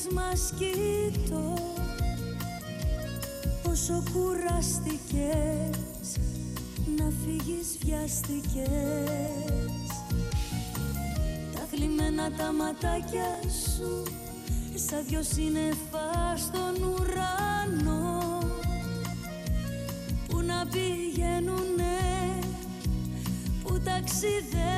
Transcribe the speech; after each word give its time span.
Φωτογραφίες 0.00 0.06
μας 0.14 0.52
κοιτώ 0.58 1.54
Πόσο 3.62 4.02
κουραστικές 4.12 5.78
Να 6.96 7.12
φύγεις 7.24 7.78
βιαστικές. 7.84 8.70
Τα 11.54 11.66
θλιμμένα 11.70 12.32
τα 12.32 12.52
ματάκια 12.52 13.38
σου 13.74 14.02
Σαν 14.74 15.04
δυο 15.08 15.22
σύννεφα 15.22 16.36
στον 16.36 16.82
ουρανό. 16.82 18.38
Που 20.28 20.40
να 20.40 20.66
πηγαίνουνε 20.66 21.98
που 23.62 23.80
ταξιδεύουνε 23.84 24.69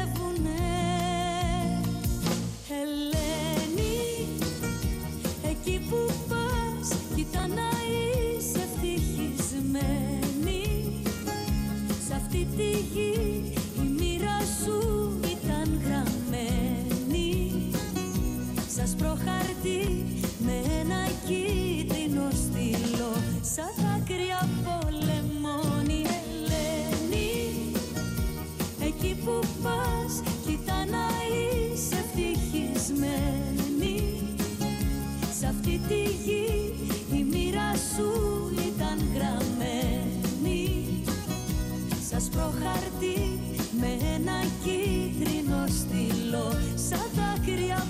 Σας 42.33 42.41
προχαρτί 42.41 43.41
με 43.81 43.87
ένα 44.15 44.39
κίτρινο 44.65 45.65
στυλό 45.67 46.53
Σαν 46.75 47.09
δάκρυα 47.15 47.82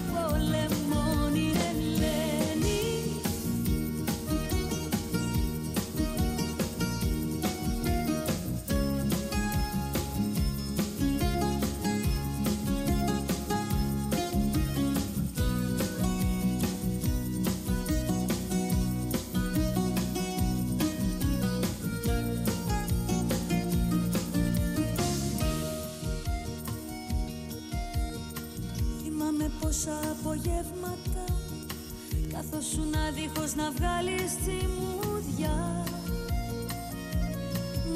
να 33.57 33.63
δίχως 33.63 33.65
να 33.65 33.71
βγάλεις 33.71 34.37
τσιμούδια 34.37 35.85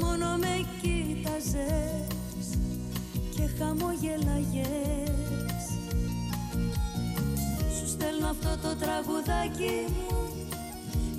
Μόνο 0.01 0.37
με 0.37 0.67
κοίταζες 0.81 2.49
και 3.35 3.47
χαμογελαγες. 3.59 5.65
Σου 7.79 7.89
στέλνω 7.89 8.29
αυτό 8.29 8.59
το 8.63 8.77
τραγουδάκι 8.77 9.85
μου 9.87 10.29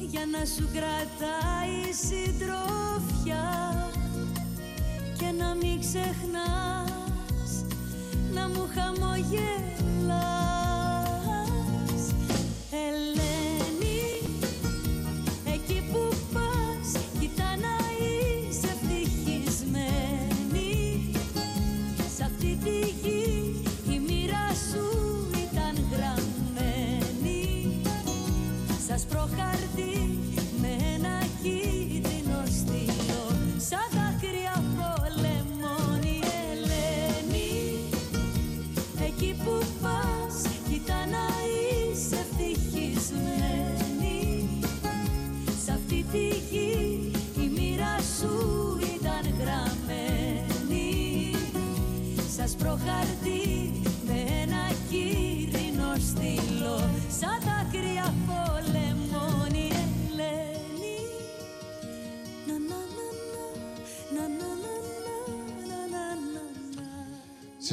Για 0.10 0.26
να 0.32 0.46
σου 0.46 0.70
κρατάει 0.74 1.94
συντροφιά. 1.94 3.46
Και 5.18 5.32
να 5.38 5.56
μην 5.56 5.80
ξεχνάς 5.80 7.66
να 8.34 8.48
μου 8.48 8.70
χαμογελάς 8.76 9.78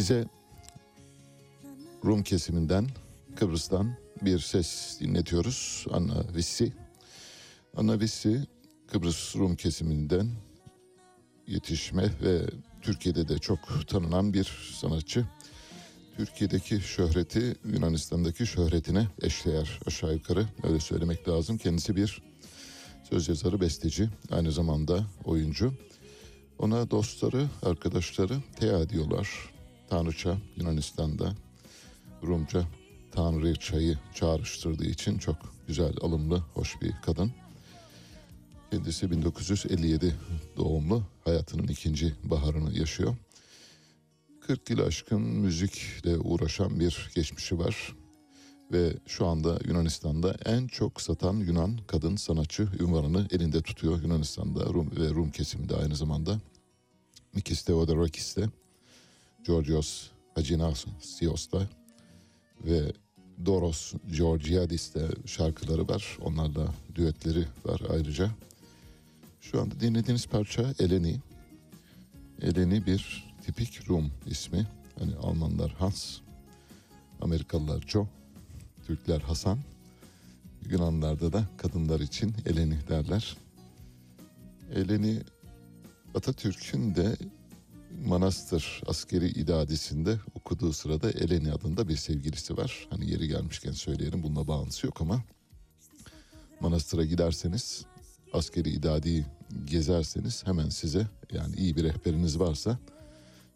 Size 0.05 0.25
Rum 2.05 2.23
kesiminden, 2.23 2.89
Kıbrıs'tan 3.37 3.97
bir 4.23 4.39
ses 4.39 5.01
dinletiyoruz. 5.01 5.87
Anna 5.91 6.25
Vissi. 6.37 6.73
Anna 7.77 8.01
Vissi, 8.01 8.47
Kıbrıs 8.87 9.37
Rum 9.37 9.57
kesiminden 9.57 10.31
yetişme 11.47 12.11
ve 12.23 12.41
Türkiye'de 12.83 13.29
de 13.29 13.39
çok 13.39 13.89
tanınan 13.89 14.35
bir 14.35 14.45
sanatçı. 14.81 15.27
Türkiye'deki 16.17 16.81
şöhreti 16.81 17.57
Yunanistan'daki 17.65 18.47
şöhretine 18.47 19.07
eşdeğer 19.23 19.81
aşağı 19.87 20.15
yukarı 20.15 20.47
öyle 20.63 20.81
söylemek 20.81 21.29
lazım. 21.29 21.59
Kendisi 21.59 21.97
bir 21.97 22.23
söz 23.11 23.29
yazarı, 23.29 23.61
besteci, 23.61 24.09
aynı 24.31 24.53
zamanda 24.53 25.07
oyuncu. 25.25 25.75
Ona 26.59 26.91
dostları, 26.91 27.47
arkadaşları 27.63 28.35
Thea 28.61 28.89
diyorlar. 28.89 29.54
Tanrıça 29.89 30.39
Yunanistan'da 30.57 31.35
Rumca 32.23 32.65
Tanrıçayı 33.13 33.99
çağrıştırdığı 34.15 34.87
için 34.87 35.19
çok 35.19 35.37
güzel, 35.67 35.93
alımlı, 36.01 36.39
hoş 36.55 36.83
bir 36.83 36.93
kadın. 37.03 37.33
Kendisi 38.71 39.11
1957 39.11 40.15
doğumlu, 40.57 41.03
hayatının 41.25 41.69
ikinci 41.69 42.15
baharını 42.25 42.79
yaşıyor. 42.79 43.17
40 44.41 44.71
yıl 44.71 44.79
aşkın 44.79 45.21
müzikle 45.21 46.19
uğraşan 46.19 46.81
bir 46.81 47.11
geçmişi 47.15 47.59
var. 47.59 47.95
Ve 48.73 48.93
şu 49.07 49.27
anda 49.27 49.59
Yunanistan'da 49.67 50.37
en 50.45 50.67
çok 50.67 51.01
satan 51.01 51.35
Yunan 51.37 51.79
kadın 51.87 52.17
sanatçı 52.17 52.69
ünvanını 52.81 53.27
elinde 53.31 53.63
tutuyor. 53.63 54.03
Yunanistan'da 54.03 54.65
Rum 54.65 54.91
ve 54.97 55.11
Rum 55.11 55.31
kesiminde 55.31 55.77
aynı 55.77 55.97
zamanda. 55.97 56.41
Mikis 57.35 57.63
Theodorakis'te, 57.63 58.49
Georgios 59.47 60.11
Haginassios'ta 60.35 61.69
ve 62.65 62.93
Doros 63.47 63.95
Georgiadis'te 64.17 65.09
şarkıları 65.27 65.89
var. 65.89 66.19
Onlarla 66.25 66.75
düetleri 66.95 67.47
var 67.65 67.81
ayrıca. 67.91 68.31
Şu 69.41 69.61
anda 69.61 69.81
dinlediğiniz 69.81 70.27
parça 70.27 70.75
Eleni. 70.79 71.21
Eleni 72.43 72.87
bir 72.87 73.25
tipik 73.47 73.91
Rum 73.91 74.11
ismi. 74.27 74.67
Hani 74.99 75.17
Almanlar 75.17 75.71
Hans, 75.71 76.19
Amerikalılar 77.21 77.81
Joe, 77.87 78.07
Türkler 78.87 79.21
Hasan. 79.21 79.59
Yunanlarda 80.71 81.33
da 81.33 81.45
kadınlar 81.57 82.01
için 82.01 82.35
Eleni 82.47 82.89
derler. 82.89 83.37
Eleni 84.75 85.21
Atatürk'ün 86.15 86.95
de 86.95 87.17
Manastır 88.03 88.83
askeri 88.87 89.29
idadisinde 89.29 90.19
okuduğu 90.35 90.73
sırada 90.73 91.11
Eleni 91.11 91.53
adında 91.53 91.89
bir 91.89 91.97
sevgilisi 91.97 92.57
var. 92.57 92.87
Hani 92.91 93.11
yeri 93.11 93.29
gelmişken 93.29 93.73
söyleyelim 93.73 94.23
bununla 94.23 94.49
bağıntısı 94.49 94.87
yok 94.87 95.01
ama 95.01 95.25
Manastır'a 96.61 97.05
giderseniz 97.05 97.85
askeri 98.33 98.71
idadiyi 98.71 99.25
gezerseniz 99.65 100.47
hemen 100.47 100.69
size 100.69 101.07
yani 101.33 101.57
iyi 101.57 101.77
bir 101.77 101.85
rehberiniz 101.85 102.39
varsa 102.39 102.79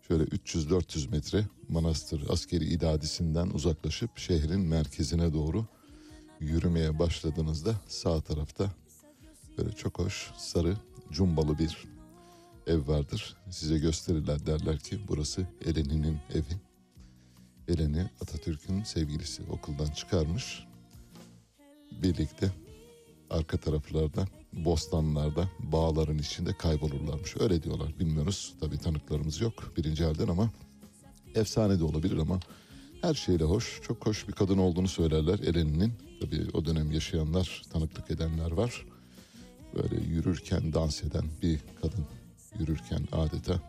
şöyle 0.08 0.24
300-400 0.24 1.10
metre 1.10 1.44
manastır 1.68 2.30
askeri 2.30 2.64
idadisinden 2.64 3.50
uzaklaşıp 3.50 4.18
şehrin 4.18 4.60
merkezine 4.60 5.32
doğru 5.32 5.66
yürümeye 6.40 6.98
başladığınızda 6.98 7.74
sağ 7.88 8.20
tarafta 8.20 8.70
böyle 9.58 9.72
çok 9.72 9.98
hoş 9.98 10.30
sarı 10.38 10.76
cumbalı 11.12 11.58
bir 11.58 11.97
ev 12.68 12.88
vardır. 12.88 13.36
Size 13.50 13.78
gösterirler 13.78 14.46
derler 14.46 14.78
ki 14.78 14.98
burası 15.08 15.46
Eleni'nin 15.64 16.18
evi. 16.34 16.60
Eleni 17.68 18.10
Atatürk'ün 18.20 18.82
sevgilisi 18.82 19.42
okuldan 19.50 19.90
çıkarmış. 19.90 20.64
Birlikte 22.02 22.52
arka 23.30 23.56
taraflarda 23.56 24.26
bostanlarda 24.52 25.48
bağların 25.58 26.18
içinde 26.18 26.52
kaybolurlarmış. 26.52 27.36
Öyle 27.40 27.62
diyorlar 27.62 27.98
bilmiyoruz. 27.98 28.54
Tabii 28.60 28.78
tanıklarımız 28.78 29.40
yok 29.40 29.72
birinci 29.76 30.04
elden 30.04 30.28
ama 30.28 30.50
efsane 31.34 31.78
de 31.78 31.84
olabilir 31.84 32.16
ama 32.16 32.40
her 33.02 33.14
şeyle 33.14 33.44
hoş. 33.44 33.80
Çok 33.82 34.06
hoş 34.06 34.28
bir 34.28 34.32
kadın 34.32 34.58
olduğunu 34.58 34.88
söylerler 34.88 35.38
Eleni'nin. 35.38 35.92
Tabii 36.20 36.46
o 36.52 36.64
dönem 36.64 36.92
yaşayanlar, 36.92 37.62
tanıklık 37.72 38.10
edenler 38.10 38.50
var. 38.50 38.86
Böyle 39.74 40.04
yürürken 40.04 40.72
dans 40.72 41.04
eden 41.04 41.24
bir 41.42 41.60
kadın 41.82 42.06
yürürken 42.58 43.08
adeta 43.12 43.60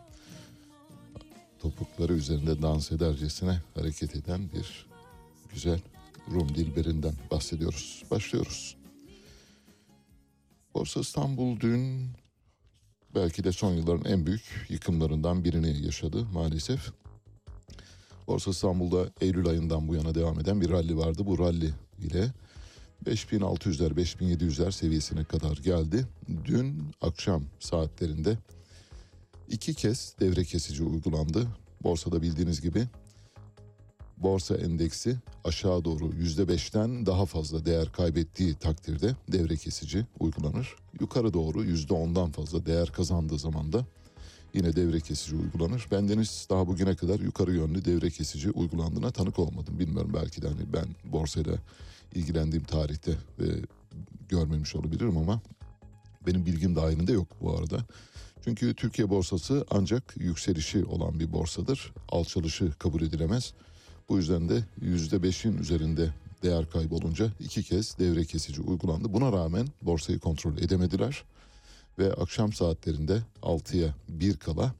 topukları 1.58 2.12
üzerinde 2.12 2.62
dans 2.62 2.92
edercesine 2.92 3.60
hareket 3.74 4.16
eden 4.16 4.50
bir 4.52 4.86
güzel 5.52 5.80
Rum 6.30 6.54
dilberinden 6.54 7.14
bahsediyoruz. 7.30 8.04
Başlıyoruz. 8.10 8.76
Borsa 10.74 11.00
İstanbul 11.00 11.60
dün 11.60 12.10
belki 13.14 13.44
de 13.44 13.52
son 13.52 13.74
yılların 13.74 14.12
en 14.12 14.26
büyük 14.26 14.66
yıkımlarından 14.68 15.44
birini 15.44 15.84
yaşadı 15.84 16.24
maalesef. 16.24 16.92
Borsa 18.26 18.50
İstanbul'da 18.50 19.10
Eylül 19.20 19.48
ayından 19.48 19.88
bu 19.88 19.94
yana 19.94 20.14
devam 20.14 20.40
eden 20.40 20.60
bir 20.60 20.70
ralli 20.70 20.96
vardı. 20.96 21.26
Bu 21.26 21.38
ralli 21.38 21.70
ile 21.98 22.32
5600'ler 23.06 23.94
5700'ler 23.94 24.72
seviyesine 24.72 25.24
kadar 25.24 25.56
geldi. 25.56 26.06
Dün 26.44 26.90
akşam 27.00 27.44
saatlerinde 27.60 28.38
iki 29.50 29.74
kez 29.74 30.14
devre 30.20 30.44
kesici 30.44 30.82
uygulandı. 30.82 31.46
Borsada 31.82 32.22
bildiğiniz 32.22 32.60
gibi 32.60 32.86
borsa 34.16 34.56
endeksi 34.56 35.16
aşağı 35.44 35.84
doğru 35.84 36.14
yüzde 36.14 36.48
beşten 36.48 37.06
daha 37.06 37.26
fazla 37.26 37.64
değer 37.66 37.92
kaybettiği 37.92 38.54
takdirde 38.54 39.16
devre 39.32 39.56
kesici 39.56 40.06
uygulanır. 40.20 40.76
Yukarı 41.00 41.34
doğru 41.34 41.64
yüzde 41.64 41.94
ondan 41.94 42.30
fazla 42.30 42.66
değer 42.66 42.88
kazandığı 42.92 43.38
zaman 43.38 43.72
da 43.72 43.86
yine 44.54 44.76
devre 44.76 45.00
kesici 45.00 45.36
uygulanır. 45.36 45.86
Bendeniz 45.90 46.46
daha 46.50 46.66
bugüne 46.66 46.96
kadar 46.96 47.20
yukarı 47.20 47.52
yönlü 47.52 47.84
devre 47.84 48.10
kesici 48.10 48.50
uygulandığına 48.50 49.10
tanık 49.10 49.38
olmadım. 49.38 49.78
Bilmiyorum 49.78 50.10
belki 50.14 50.42
de 50.42 50.48
hani 50.48 50.72
ben 50.72 50.86
borsayla 51.12 51.54
ilgilendiğim 52.14 52.64
tarihte 52.64 53.12
ve 53.38 53.46
görmemiş 54.28 54.76
olabilirim 54.76 55.16
ama 55.16 55.40
benim 56.26 56.46
bilgim 56.46 56.76
dahilinde 56.76 57.12
yok 57.12 57.28
bu 57.40 57.58
arada. 57.58 57.84
Çünkü 58.44 58.74
Türkiye 58.74 59.10
borsası 59.10 59.66
ancak 59.70 60.16
yükselişi 60.16 60.84
olan 60.84 61.20
bir 61.20 61.32
borsadır. 61.32 61.92
Alçalışı 62.08 62.72
kabul 62.78 63.02
edilemez. 63.02 63.54
Bu 64.08 64.16
yüzden 64.16 64.48
de 64.48 64.64
yüzde 64.80 65.22
beşin 65.22 65.58
üzerinde 65.58 66.14
değer 66.42 66.70
kaybolunca 66.70 67.32
iki 67.40 67.62
kez 67.62 67.98
devre 67.98 68.24
kesici 68.24 68.60
uygulandı. 68.60 69.12
Buna 69.12 69.32
rağmen 69.32 69.68
borsayı 69.82 70.18
kontrol 70.18 70.58
edemediler. 70.58 71.24
Ve 71.98 72.12
akşam 72.12 72.52
saatlerinde 72.52 73.22
6'ya 73.42 73.94
1 74.08 74.36
kala 74.36 74.74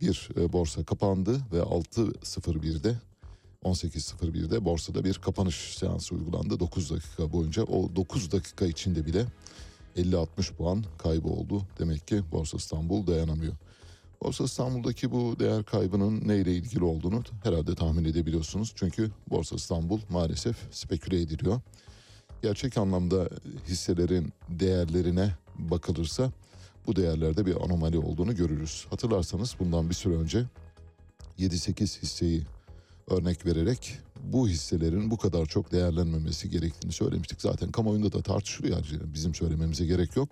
bir 0.00 0.28
e, 0.36 0.52
borsa 0.52 0.84
kapandı 0.84 1.40
ve 1.52 1.58
6.01'de 1.58 2.96
18.01'de 3.64 4.64
borsada 4.64 5.04
bir 5.04 5.14
kapanış 5.14 5.54
seansı 5.54 6.14
uygulandı. 6.14 6.60
9 6.60 6.90
dakika 6.90 7.32
boyunca 7.32 7.62
o 7.62 7.96
9 7.96 8.32
dakika 8.32 8.66
içinde 8.66 9.06
bile 9.06 9.26
50-60 9.96 10.54
puan 10.54 10.84
kaybı 10.98 11.28
oldu. 11.28 11.62
Demek 11.78 12.08
ki 12.08 12.22
Borsa 12.32 12.56
İstanbul 12.56 13.06
dayanamıyor. 13.06 13.52
Borsa 14.22 14.44
İstanbul'daki 14.44 15.10
bu 15.10 15.38
değer 15.38 15.64
kaybının 15.64 16.28
neyle 16.28 16.52
ilgili 16.54 16.84
olduğunu 16.84 17.22
herhalde 17.42 17.74
tahmin 17.74 18.04
edebiliyorsunuz. 18.04 18.72
Çünkü 18.76 19.10
Borsa 19.30 19.56
İstanbul 19.56 20.00
maalesef 20.08 20.56
speküle 20.70 21.20
ediliyor. 21.20 21.60
Gerçek 22.42 22.78
anlamda 22.78 23.28
hisselerin 23.68 24.32
değerlerine 24.48 25.34
bakılırsa 25.58 26.32
bu 26.86 26.96
değerlerde 26.96 27.46
bir 27.46 27.64
anomali 27.64 27.98
olduğunu 27.98 28.36
görürüz. 28.36 28.86
Hatırlarsanız 28.90 29.56
bundan 29.60 29.88
bir 29.90 29.94
süre 29.94 30.14
önce 30.14 30.44
7-8 31.38 32.02
hisseyi 32.02 32.42
örnek 33.08 33.46
vererek 33.46 33.98
bu 34.22 34.48
hisselerin 34.48 35.10
bu 35.10 35.16
kadar 35.16 35.46
çok 35.46 35.72
değerlenmemesi 35.72 36.50
gerektiğini 36.50 36.92
söylemiştik. 36.92 37.40
Zaten 37.42 37.72
kamuoyunda 37.72 38.12
da 38.12 38.22
tartışılıyor 38.22 38.76
yani 38.76 39.14
bizim 39.14 39.34
söylememize 39.34 39.86
gerek 39.86 40.16
yok. 40.16 40.28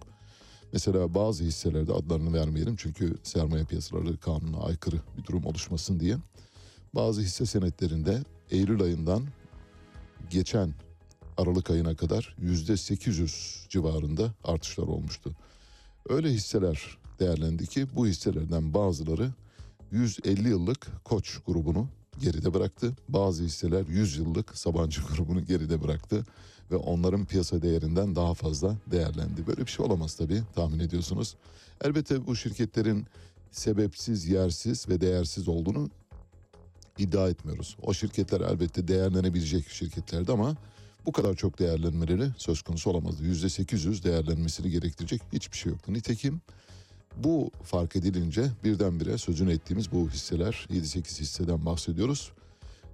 Mesela 0.73 1.15
bazı 1.15 1.45
hisselerde 1.45 1.93
adlarını 1.93 2.33
vermeyelim 2.33 2.77
çünkü 2.77 3.17
sermaye 3.23 3.65
piyasaları 3.65 4.17
kanuna 4.17 4.61
aykırı 4.61 4.97
bir 5.19 5.25
durum 5.25 5.45
oluşmasın 5.45 6.01
diye. 6.01 6.17
Bazı 6.95 7.21
hisse 7.21 7.47
senetlerinde 7.47 8.23
Eylül 8.51 8.83
ayından 8.83 9.23
geçen 10.31 10.75
Aralık 11.37 11.71
ayına 11.71 11.97
kadar 11.97 12.37
yüzde 12.39 12.77
800 12.77 13.67
civarında 13.69 14.35
artışlar 14.45 14.85
olmuştu. 14.85 15.37
Öyle 16.09 16.31
hisseler 16.31 16.99
değerlendi 17.21 17.67
ki 17.67 17.87
bu 17.97 18.07
hisselerden 18.07 18.75
bazıları 18.75 19.31
150 19.93 20.49
yıllık 20.49 21.05
Koç 21.05 21.39
grubunu 21.47 21.89
geride 22.21 22.55
bıraktı. 22.55 22.93
Bazı 23.09 23.45
hisseler 23.45 23.87
100 23.87 24.17
yıllık 24.17 24.59
Sabancı 24.59 25.01
grubunu 25.15 25.45
geride 25.45 25.83
bıraktı 25.83 26.27
ve 26.71 26.77
onların 26.77 27.25
piyasa 27.25 27.63
değerinden 27.63 28.17
daha 28.17 28.35
fazla 28.35 28.77
değerlendi. 28.91 29.47
Böyle 29.47 29.61
bir 29.61 29.71
şey 29.71 29.87
olamaz 29.87 30.15
tabii 30.15 30.43
tahmin 30.55 30.79
ediyorsunuz. 30.79 31.37
Elbette 31.85 32.27
bu 32.27 32.37
şirketlerin 32.37 33.07
sebepsiz, 33.51 34.27
yersiz 34.29 34.89
ve 34.89 35.01
değersiz 35.01 35.49
olduğunu 35.49 35.91
iddia 36.99 37.29
etmiyoruz. 37.29 37.77
O 37.83 37.95
şirketler 37.95 38.41
elbette 38.41 38.89
değerlenebilecek 38.89 39.69
şirketlerdi 39.69 40.33
ama 40.33 40.57
bu 41.07 41.13
kadar 41.13 41.35
çok 41.35 41.59
değerlenmeleri 41.59 42.31
söz 42.37 42.63
konusu 42.63 42.91
olamazdı. 42.91 43.25
%800 43.25 44.05
değerlenmesini 44.05 44.71
gerektirecek 44.71 45.23
hiçbir 45.33 45.57
şey 45.57 45.73
yoktu. 45.73 45.93
Nitekim 45.93 46.41
bu 47.17 47.51
fark 47.63 47.97
edilince 47.97 48.51
birdenbire 48.65 49.19
sözünü 49.19 49.53
ettiğimiz 49.53 49.93
bu 49.93 50.11
hisseler 50.11 50.67
7-8 50.71 51.21
hisseden 51.21 51.67
bahsediyoruz. 51.67 52.33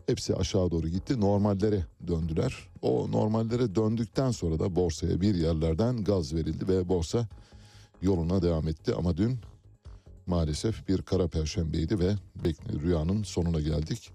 hepsi 0.07 0.37
aşağı 0.37 0.71
doğru 0.71 0.89
gitti. 0.89 1.21
Normallere 1.21 1.87
döndüler. 2.07 2.69
O 2.83 3.13
normallere 3.13 3.75
döndükten 3.75 4.31
sonra 4.31 4.59
da 4.59 4.77
borsaya 4.77 5.21
bir 5.21 5.35
yerlerden 5.35 6.05
gaz 6.05 6.35
verildi 6.35 6.69
ve 6.69 6.89
borsa 6.89 7.29
yoluna 8.03 8.43
devam 8.43 8.69
etti. 8.69 8.95
Ama 8.95 9.17
dün 9.17 9.39
maalesef 10.27 10.89
bir 10.89 11.03
kara 11.03 11.29
perşembeydi 11.29 11.99
ve 11.99 12.15
rüyanın 12.83 13.23
sonuna 13.23 13.61
geldik. 13.61 14.11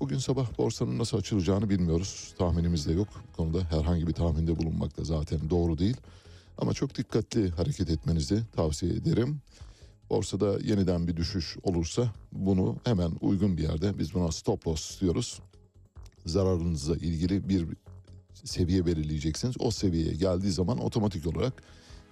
Bugün 0.00 0.18
sabah 0.18 0.58
borsanın 0.58 0.98
nasıl 0.98 1.18
açılacağını 1.18 1.70
bilmiyoruz. 1.70 2.34
Tahminimiz 2.38 2.86
de 2.88 2.92
yok. 2.92 3.08
Bu 3.32 3.36
konuda 3.36 3.64
herhangi 3.64 4.06
bir 4.06 4.12
tahminde 4.12 4.58
bulunmak 4.58 4.98
da 4.98 5.04
zaten 5.04 5.50
doğru 5.50 5.78
değil. 5.78 5.96
Ama 6.60 6.74
çok 6.74 6.94
dikkatli 6.94 7.50
hareket 7.50 7.90
etmenizi 7.90 8.42
tavsiye 8.56 8.92
ederim. 8.92 9.40
Borsada 10.10 10.58
yeniden 10.62 11.08
bir 11.08 11.16
düşüş 11.16 11.56
olursa 11.62 12.12
bunu 12.32 12.76
hemen 12.84 13.12
uygun 13.20 13.56
bir 13.56 13.62
yerde 13.62 13.98
biz 13.98 14.14
buna 14.14 14.32
stop 14.32 14.66
loss 14.66 15.00
diyoruz. 15.00 15.40
Zararınızla 16.26 16.96
ilgili 16.96 17.48
bir 17.48 17.66
seviye 18.44 18.86
belirleyeceksiniz. 18.86 19.56
O 19.58 19.70
seviyeye 19.70 20.14
geldiği 20.14 20.52
zaman 20.52 20.78
otomatik 20.78 21.26
olarak 21.26 21.62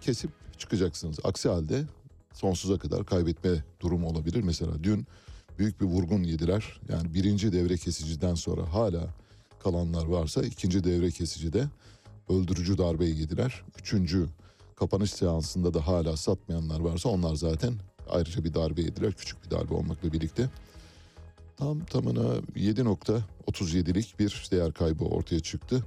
kesip 0.01 0.31
çıkacaksınız. 0.59 1.19
Aksi 1.25 1.49
halde 1.49 1.85
sonsuza 2.33 2.79
kadar 2.79 3.07
kaybetme 3.07 3.65
durumu 3.81 4.09
olabilir. 4.09 4.43
Mesela 4.43 4.85
dün 4.85 5.07
büyük 5.59 5.81
bir 5.81 5.87
vurgun 5.87 6.23
yediler. 6.23 6.81
Yani 6.89 7.15
birinci 7.15 7.53
devre 7.53 7.77
kesiciden 7.77 8.35
sonra 8.35 8.73
hala 8.73 9.15
kalanlar 9.63 10.07
varsa 10.07 10.43
ikinci 10.43 10.85
devre 10.85 11.11
kesicide 11.11 11.69
öldürücü 12.29 12.79
darbeyi 12.79 13.21
yediler. 13.21 13.63
Üçüncü 13.79 14.27
kapanış 14.77 15.11
seansında 15.11 15.75
da 15.75 15.87
hala 15.87 16.17
satmayanlar 16.17 16.81
varsa 16.81 17.09
onlar 17.09 17.35
zaten 17.35 17.75
ayrıca 18.11 18.45
bir 18.45 18.55
darbe 18.55 18.83
yediler. 18.83 19.13
Küçük 19.13 19.45
bir 19.45 19.51
darbe 19.51 19.75
olmakla 19.75 20.13
birlikte. 20.13 20.51
Tam 21.57 21.85
tamına 21.85 22.37
7.37'lik 22.57 24.19
bir 24.19 24.49
değer 24.51 24.73
kaybı 24.73 25.05
ortaya 25.05 25.41
çıktı. 25.41 25.85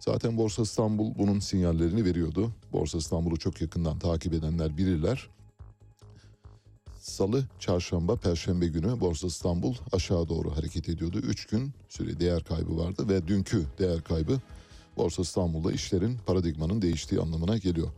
Zaten 0.00 0.36
Borsa 0.36 0.62
İstanbul 0.62 1.14
bunun 1.18 1.40
sinyallerini 1.40 2.04
veriyordu. 2.04 2.50
Borsa 2.72 2.98
İstanbul'u 2.98 3.38
çok 3.38 3.60
yakından 3.60 3.98
takip 3.98 4.32
edenler 4.32 4.76
bilirler. 4.76 5.28
Salı, 7.00 7.44
çarşamba, 7.58 8.16
perşembe 8.16 8.66
günü 8.66 9.00
Borsa 9.00 9.26
İstanbul 9.26 9.74
aşağı 9.92 10.28
doğru 10.28 10.56
hareket 10.56 10.88
ediyordu. 10.88 11.18
Üç 11.18 11.46
gün 11.46 11.72
süre 11.88 12.20
değer 12.20 12.44
kaybı 12.44 12.78
vardı 12.78 13.08
ve 13.08 13.28
dünkü 13.28 13.64
değer 13.78 14.02
kaybı 14.02 14.40
Borsa 15.00 15.22
İstanbul'da 15.22 15.72
işlerin 15.72 16.18
paradigmanın 16.26 16.82
değiştiği 16.82 17.20
anlamına 17.20 17.56
geliyor. 17.58 17.88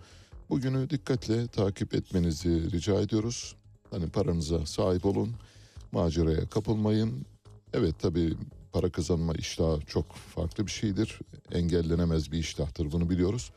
Bugünü 0.50 0.90
dikkatle 0.90 1.46
takip 1.46 1.94
etmenizi 1.94 2.72
rica 2.72 3.00
ediyoruz. 3.00 3.56
Hani 3.90 4.08
paranıza 4.08 4.66
sahip 4.66 5.06
olun, 5.06 5.34
maceraya 5.92 6.46
kapılmayın. 6.46 7.26
Evet 7.72 7.94
tabii 8.02 8.36
para 8.72 8.90
kazanma 8.90 9.32
iştahı 9.32 9.80
çok 9.86 10.12
farklı 10.12 10.66
bir 10.66 10.70
şeydir. 10.70 11.18
Engellenemez 11.52 12.32
bir 12.32 12.38
iştahtır 12.38 12.92
bunu 12.92 13.10
biliyoruz. 13.10 13.52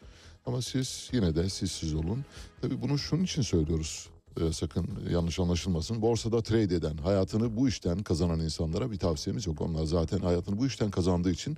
Ama 0.46 0.62
siz 0.62 1.10
yine 1.14 1.36
de 1.36 1.50
sizsiz 1.50 1.94
olun. 1.94 2.26
Tabii 2.62 2.82
bunu 2.82 2.98
şunun 2.98 3.24
için 3.24 3.42
söylüyoruz. 3.42 4.10
Ee, 4.42 4.54
sakın 4.54 4.88
yanlış 5.10 5.40
anlaşılmasın. 5.40 6.02
Borsada 6.02 6.42
trade 6.42 6.76
eden, 6.76 6.98
hayatını 6.98 7.58
bu 7.58 7.68
işten 7.68 8.04
kazanan 8.04 8.40
insanlara 8.40 8.92
bir 8.92 8.98
tavsiyemiz 8.98 9.48
yok. 9.48 9.62
Onlar 9.62 9.86
zaten 9.86 10.20
hayatını 10.20 10.58
bu 10.58 10.68
işten 10.68 10.92
kazandığı 10.92 11.32
için 11.32 11.58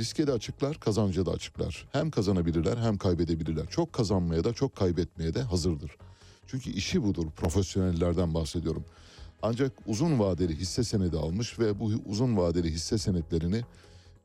riske 0.00 0.26
de 0.26 0.32
açıklar, 0.32 0.80
kazanca 0.80 1.26
da 1.26 1.30
açıklar. 1.30 1.88
Hem 1.92 2.10
kazanabilirler 2.10 2.76
hem 2.76 2.98
kaybedebilirler. 2.98 3.66
Çok 3.66 3.92
kazanmaya 3.92 4.44
da 4.44 4.52
çok 4.52 4.76
kaybetmeye 4.76 5.34
de 5.34 5.42
hazırdır. 5.42 5.90
Çünkü 6.46 6.70
işi 6.70 7.02
budur. 7.02 7.26
Profesyonellerden 7.36 8.34
bahsediyorum. 8.34 8.84
Ancak 9.42 9.72
uzun 9.86 10.18
vadeli 10.18 10.56
hisse 10.56 10.84
senedi 10.84 11.16
almış 11.16 11.58
ve 11.58 11.80
bu 11.80 11.92
uzun 12.06 12.36
vadeli 12.36 12.70
hisse 12.70 12.98
senetlerini 12.98 13.62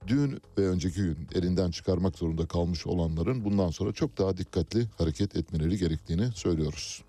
dün 0.08 0.42
ve 0.58 0.68
önceki 0.68 1.02
gün 1.02 1.28
elinden 1.36 1.72
çıkarmak 1.72 2.18
zorunda 2.18 2.46
kalmış 2.46 2.88
olanların 2.88 3.46
bundan 3.46 3.70
sonra 3.70 3.94
çok 3.94 4.18
daha 4.18 4.38
dikkatli 4.38 4.88
hareket 4.98 5.36
etmeleri 5.36 5.78
gerektiğini 5.78 6.32
söylüyoruz. 6.32 7.04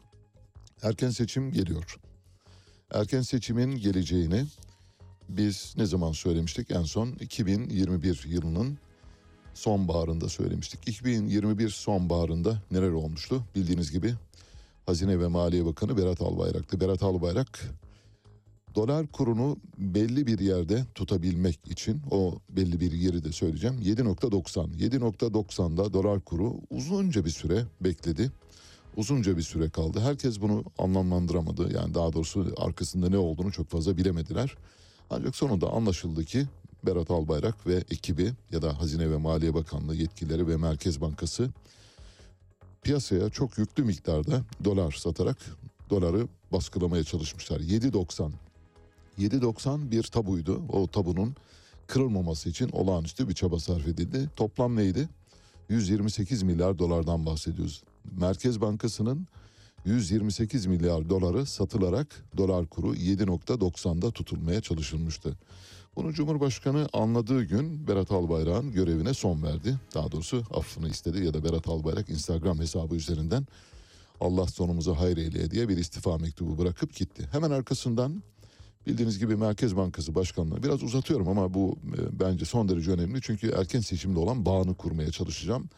Erken 0.82 1.10
seçim 1.10 1.52
geliyor. 1.52 1.96
Erken 2.90 3.22
seçimin 3.22 3.76
geleceğini 3.76 4.44
biz 5.28 5.74
ne 5.76 5.86
zaman 5.86 6.12
söylemiştik? 6.12 6.70
En 6.70 6.82
son 6.82 7.08
2021 7.08 8.24
yılının 8.28 8.78
sonbaharında 9.54 10.28
söylemiştik. 10.28 10.88
2021 10.88 11.68
sonbaharında 11.68 12.62
neler 12.70 12.90
olmuştu? 12.90 13.44
Bildiğiniz 13.54 13.92
gibi 13.92 14.14
Hazine 14.86 15.20
ve 15.20 15.26
Maliye 15.26 15.64
Bakanı 15.64 15.96
Berat 15.96 16.20
Albayrak'tı. 16.20 16.80
Berat 16.80 17.02
Albayrak 17.02 17.70
dolar 18.74 19.06
kurunu 19.06 19.56
belli 19.78 20.26
bir 20.26 20.38
yerde 20.38 20.84
tutabilmek 20.94 21.58
için 21.70 22.02
o 22.10 22.38
belli 22.50 22.80
bir 22.80 22.92
yeri 22.92 23.24
de 23.24 23.32
söyleyeceğim. 23.32 23.80
7.90. 23.82 24.78
7.90'da 24.78 25.92
dolar 25.92 26.20
kuru 26.20 26.54
uzunca 26.70 27.24
bir 27.24 27.30
süre 27.30 27.64
bekledi. 27.80 28.30
Uzunca 28.96 29.36
bir 29.36 29.42
süre 29.42 29.70
kaldı. 29.70 30.00
Herkes 30.00 30.40
bunu 30.40 30.64
anlamlandıramadı. 30.78 31.74
Yani 31.74 31.94
daha 31.94 32.12
doğrusu 32.12 32.54
arkasında 32.56 33.08
ne 33.08 33.18
olduğunu 33.18 33.52
çok 33.52 33.68
fazla 33.68 33.96
bilemediler. 33.96 34.56
Ancak 35.10 35.36
sonunda 35.36 35.70
anlaşıldı 35.70 36.24
ki 36.24 36.46
Berat 36.86 37.10
Albayrak 37.10 37.66
ve 37.66 37.74
ekibi 37.76 38.32
ya 38.50 38.62
da 38.62 38.80
Hazine 38.80 39.10
ve 39.10 39.16
Maliye 39.16 39.54
Bakanlığı 39.54 39.94
yetkilileri 39.94 40.48
ve 40.48 40.56
Merkez 40.56 41.00
Bankası 41.00 41.50
piyasaya 42.82 43.30
çok 43.30 43.58
yüklü 43.58 43.84
miktarda 43.84 44.42
dolar 44.64 44.92
satarak 44.92 45.38
doları 45.90 46.28
baskılamaya 46.52 47.04
çalışmışlar. 47.04 47.60
7.90 47.60 48.30
7.90 49.18 49.90
bir 49.90 50.02
tabuydu. 50.02 50.62
O 50.68 50.86
tabunun 50.86 51.36
kırılmaması 51.86 52.48
için 52.48 52.68
olağanüstü 52.72 53.28
bir 53.28 53.34
çaba 53.34 53.58
sarf 53.58 53.88
edildi. 53.88 54.30
Toplam 54.36 54.76
neydi? 54.76 55.08
128 55.68 56.42
milyar 56.42 56.78
dolardan 56.78 57.26
bahsediyoruz. 57.26 57.82
Merkez 58.20 58.60
Bankası'nın 58.60 59.26
128 59.86 60.66
milyar 60.66 61.10
doları 61.10 61.46
satılarak 61.46 62.24
dolar 62.36 62.66
kuru 62.66 62.94
7.90'da 62.94 64.10
tutulmaya 64.10 64.60
çalışılmıştı. 64.60 65.36
Bunu 65.96 66.12
Cumhurbaşkanı 66.12 66.88
anladığı 66.92 67.42
gün 67.42 67.88
Berat 67.88 68.12
Albayrak'ın 68.12 68.72
görevine 68.72 69.14
son 69.14 69.42
verdi. 69.42 69.76
Daha 69.94 70.12
doğrusu 70.12 70.42
affını 70.54 70.88
istedi 70.88 71.24
ya 71.24 71.34
da 71.34 71.44
Berat 71.44 71.68
Albayrak 71.68 72.10
Instagram 72.10 72.58
hesabı 72.58 72.94
üzerinden 72.94 73.46
Allah 74.20 74.46
sonumuzu 74.46 74.94
hayır 74.94 75.16
eyleye 75.16 75.50
diye 75.50 75.68
bir 75.68 75.76
istifa 75.76 76.18
mektubu 76.18 76.58
bırakıp 76.58 76.96
gitti. 76.96 77.28
Hemen 77.32 77.50
arkasından 77.50 78.22
bildiğiniz 78.86 79.18
gibi 79.18 79.36
Merkez 79.36 79.76
Bankası 79.76 80.14
Başkanlığı 80.14 80.62
biraz 80.62 80.82
uzatıyorum 80.82 81.28
ama 81.28 81.54
bu 81.54 81.78
e, 81.98 82.20
bence 82.20 82.44
son 82.44 82.68
derece 82.68 82.90
önemli. 82.90 83.20
Çünkü 83.22 83.50
erken 83.50 83.80
seçimde 83.80 84.18
olan 84.18 84.46
bağını 84.46 84.74
kurmaya 84.74 85.10
çalışacağım. 85.10 85.68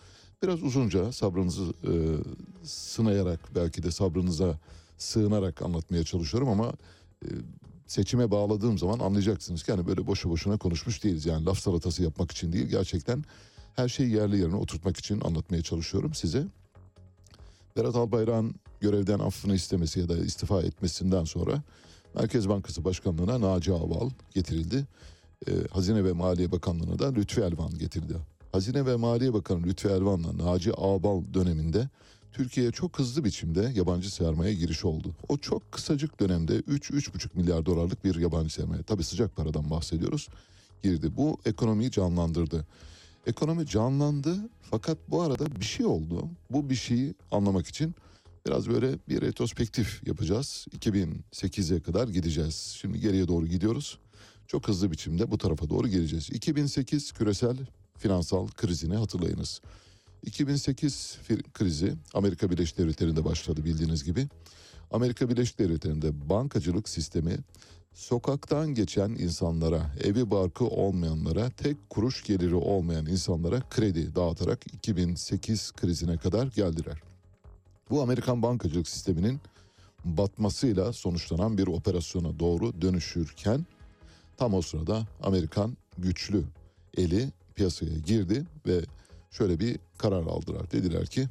Biraz 0.42 0.62
uzunca 0.62 1.12
sabrınızı 1.12 1.62
e, 1.62 1.92
sınayarak 2.62 3.40
belki 3.54 3.82
de 3.82 3.90
sabrınıza 3.90 4.58
sığınarak 4.98 5.62
anlatmaya 5.62 6.04
çalışıyorum 6.04 6.48
ama 6.48 6.72
e, 7.24 7.28
seçime 7.86 8.30
bağladığım 8.30 8.78
zaman 8.78 8.98
anlayacaksınız 8.98 9.62
ki 9.62 9.72
hani 9.72 9.86
böyle 9.86 10.06
boşu 10.06 10.30
boşuna 10.30 10.56
konuşmuş 10.56 11.04
değiliz. 11.04 11.26
Yani 11.26 11.44
laf 11.44 11.58
salatası 11.58 12.02
yapmak 12.02 12.30
için 12.30 12.52
değil 12.52 12.66
gerçekten 12.66 13.24
her 13.76 13.88
şeyi 13.88 14.10
yerli 14.10 14.38
yerine 14.40 14.56
oturtmak 14.56 14.96
için 14.96 15.20
anlatmaya 15.20 15.62
çalışıyorum 15.62 16.14
size. 16.14 16.46
Berat 17.76 17.96
Albayrak'ın 17.96 18.54
görevden 18.80 19.18
affını 19.18 19.54
istemesi 19.54 20.00
ya 20.00 20.08
da 20.08 20.16
istifa 20.16 20.62
etmesinden 20.62 21.24
sonra 21.24 21.62
Merkez 22.14 22.48
Bankası 22.48 22.84
Başkanlığı'na 22.84 23.40
Naci 23.40 23.72
Ağbal 23.72 24.10
getirildi. 24.34 24.86
Ee, 25.48 25.52
Hazine 25.70 26.04
ve 26.04 26.12
Maliye 26.12 26.52
Bakanlığı'na 26.52 26.98
da 26.98 27.12
Lütfi 27.12 27.40
Elvan 27.40 27.78
getirildi. 27.78 28.14
Hazine 28.52 28.86
ve 28.86 28.96
Maliye 28.96 29.32
Bakanı 29.32 29.62
Lütfi 29.62 29.88
Elvan'la 29.88 30.38
Naci 30.38 30.72
Ağbal 30.76 31.22
döneminde 31.34 31.88
Türkiye'ye 32.32 32.72
çok 32.72 32.98
hızlı 32.98 33.24
biçimde 33.24 33.72
yabancı 33.74 34.14
sermaye 34.14 34.54
giriş 34.54 34.84
oldu. 34.84 35.14
O 35.28 35.38
çok 35.38 35.72
kısacık 35.72 36.20
dönemde 36.20 36.60
3-3,5 36.60 37.28
milyar 37.34 37.66
dolarlık 37.66 38.04
bir 38.04 38.14
yabancı 38.14 38.54
sermaye, 38.54 38.82
tabii 38.82 39.04
sıcak 39.04 39.36
paradan 39.36 39.70
bahsediyoruz, 39.70 40.28
girdi. 40.82 41.16
Bu 41.16 41.38
ekonomiyi 41.44 41.90
canlandırdı. 41.90 42.66
Ekonomi 43.26 43.66
canlandı 43.66 44.36
fakat 44.62 44.98
bu 45.08 45.22
arada 45.22 45.56
bir 45.56 45.64
şey 45.64 45.86
oldu. 45.86 46.28
Bu 46.50 46.70
bir 46.70 46.74
şeyi 46.74 47.14
anlamak 47.30 47.66
için 47.66 47.94
biraz 48.46 48.68
böyle 48.68 48.98
bir 49.08 49.20
retrospektif 49.20 50.06
yapacağız. 50.06 50.66
2008'e 50.78 51.80
kadar 51.80 52.08
gideceğiz. 52.08 52.76
Şimdi 52.80 53.00
geriye 53.00 53.28
doğru 53.28 53.46
gidiyoruz. 53.46 53.98
Çok 54.46 54.68
hızlı 54.68 54.90
biçimde 54.90 55.30
bu 55.30 55.38
tarafa 55.38 55.70
doğru 55.70 55.88
geleceğiz. 55.88 56.30
2008 56.30 57.12
küresel 57.12 57.56
finansal 57.98 58.48
krizini 58.48 58.96
hatırlayınız. 58.96 59.60
2008 60.22 61.18
fir- 61.28 61.52
krizi 61.52 61.94
Amerika 62.14 62.50
Birleşik 62.50 62.78
Devletleri'nde 62.78 63.24
başladı 63.24 63.64
bildiğiniz 63.64 64.04
gibi. 64.04 64.28
Amerika 64.90 65.28
Birleşik 65.28 65.58
Devletleri'nde 65.58 66.28
bankacılık 66.28 66.88
sistemi 66.88 67.38
sokaktan 67.94 68.74
geçen 68.74 69.10
insanlara, 69.10 69.90
evi 70.04 70.30
barkı 70.30 70.64
olmayanlara, 70.64 71.50
tek 71.50 71.90
kuruş 71.90 72.24
geliri 72.24 72.54
olmayan 72.54 73.06
insanlara 73.06 73.60
kredi 73.70 74.14
dağıtarak 74.14 74.66
2008 74.74 75.72
krizine 75.72 76.16
kadar 76.16 76.46
geldiler. 76.46 77.02
Bu 77.90 78.02
Amerikan 78.02 78.42
bankacılık 78.42 78.88
sisteminin 78.88 79.40
batmasıyla 80.04 80.92
sonuçlanan 80.92 81.58
bir 81.58 81.66
operasyona 81.66 82.38
doğru 82.38 82.82
dönüşürken 82.82 83.66
tam 84.36 84.54
o 84.54 84.62
sırada 84.62 85.06
Amerikan 85.22 85.76
güçlü 85.98 86.44
eli 86.96 87.28
piyasaya 87.58 87.98
girdi 88.06 88.44
ve 88.66 88.80
şöyle 89.30 89.60
bir 89.60 89.78
karar 89.98 90.22
aldılar. 90.22 90.70
Dediler 90.70 91.06
ki 91.06 91.28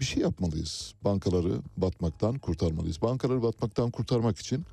bir 0.00 0.04
şey 0.04 0.22
yapmalıyız. 0.22 0.94
Bankaları 1.04 1.60
batmaktan 1.76 2.38
kurtarmalıyız. 2.38 3.02
Bankaları 3.02 3.42
batmaktan 3.42 3.90
kurtarmak 3.90 4.38
için 4.38 4.64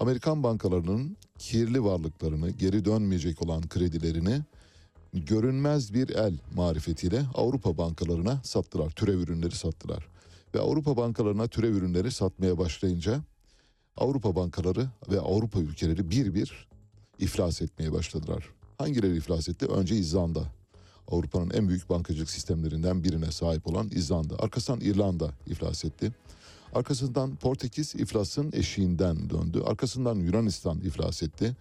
Amerikan 0.00 0.42
bankalarının 0.42 1.16
kirli 1.38 1.84
varlıklarını, 1.84 2.50
geri 2.50 2.84
dönmeyecek 2.84 3.42
olan 3.42 3.68
kredilerini 3.68 4.40
görünmez 5.12 5.94
bir 5.94 6.08
el 6.08 6.38
marifetiyle 6.54 7.22
Avrupa 7.34 7.78
bankalarına 7.78 8.40
sattılar. 8.44 8.90
Türev 8.90 9.18
ürünleri 9.18 9.54
sattılar. 9.54 10.06
Ve 10.54 10.60
Avrupa 10.60 10.96
bankalarına 10.96 11.48
türev 11.48 11.74
ürünleri 11.74 12.10
satmaya 12.10 12.58
başlayınca 12.58 13.20
Avrupa 13.96 14.36
bankaları 14.36 14.88
ve 15.10 15.20
Avrupa 15.20 15.60
ülkeleri 15.60 16.10
bir 16.10 16.34
bir 16.34 16.68
iflas 17.18 17.62
etmeye 17.62 17.92
başladılar. 17.92 18.59
Hangileri 18.80 19.16
iflas 19.16 19.48
etti? 19.48 19.66
Önce 19.66 19.96
İzlanda. 19.96 20.44
Avrupa'nın 21.08 21.50
en 21.50 21.68
büyük 21.68 21.90
bankacılık 21.90 22.30
sistemlerinden 22.30 23.04
birine 23.04 23.32
sahip 23.32 23.66
olan 23.66 23.88
İzlanda. 23.92 24.34
Arkasından 24.38 24.80
İrlanda 24.80 25.30
iflas 25.46 25.84
etti. 25.84 26.12
Arkasından 26.74 27.36
Portekiz 27.36 27.94
iflasın 27.94 28.50
eşiğinden 28.52 29.30
döndü. 29.30 29.62
Arkasından 29.66 30.16
Yunanistan 30.16 30.80
iflas 30.80 31.22
etti. 31.22 31.56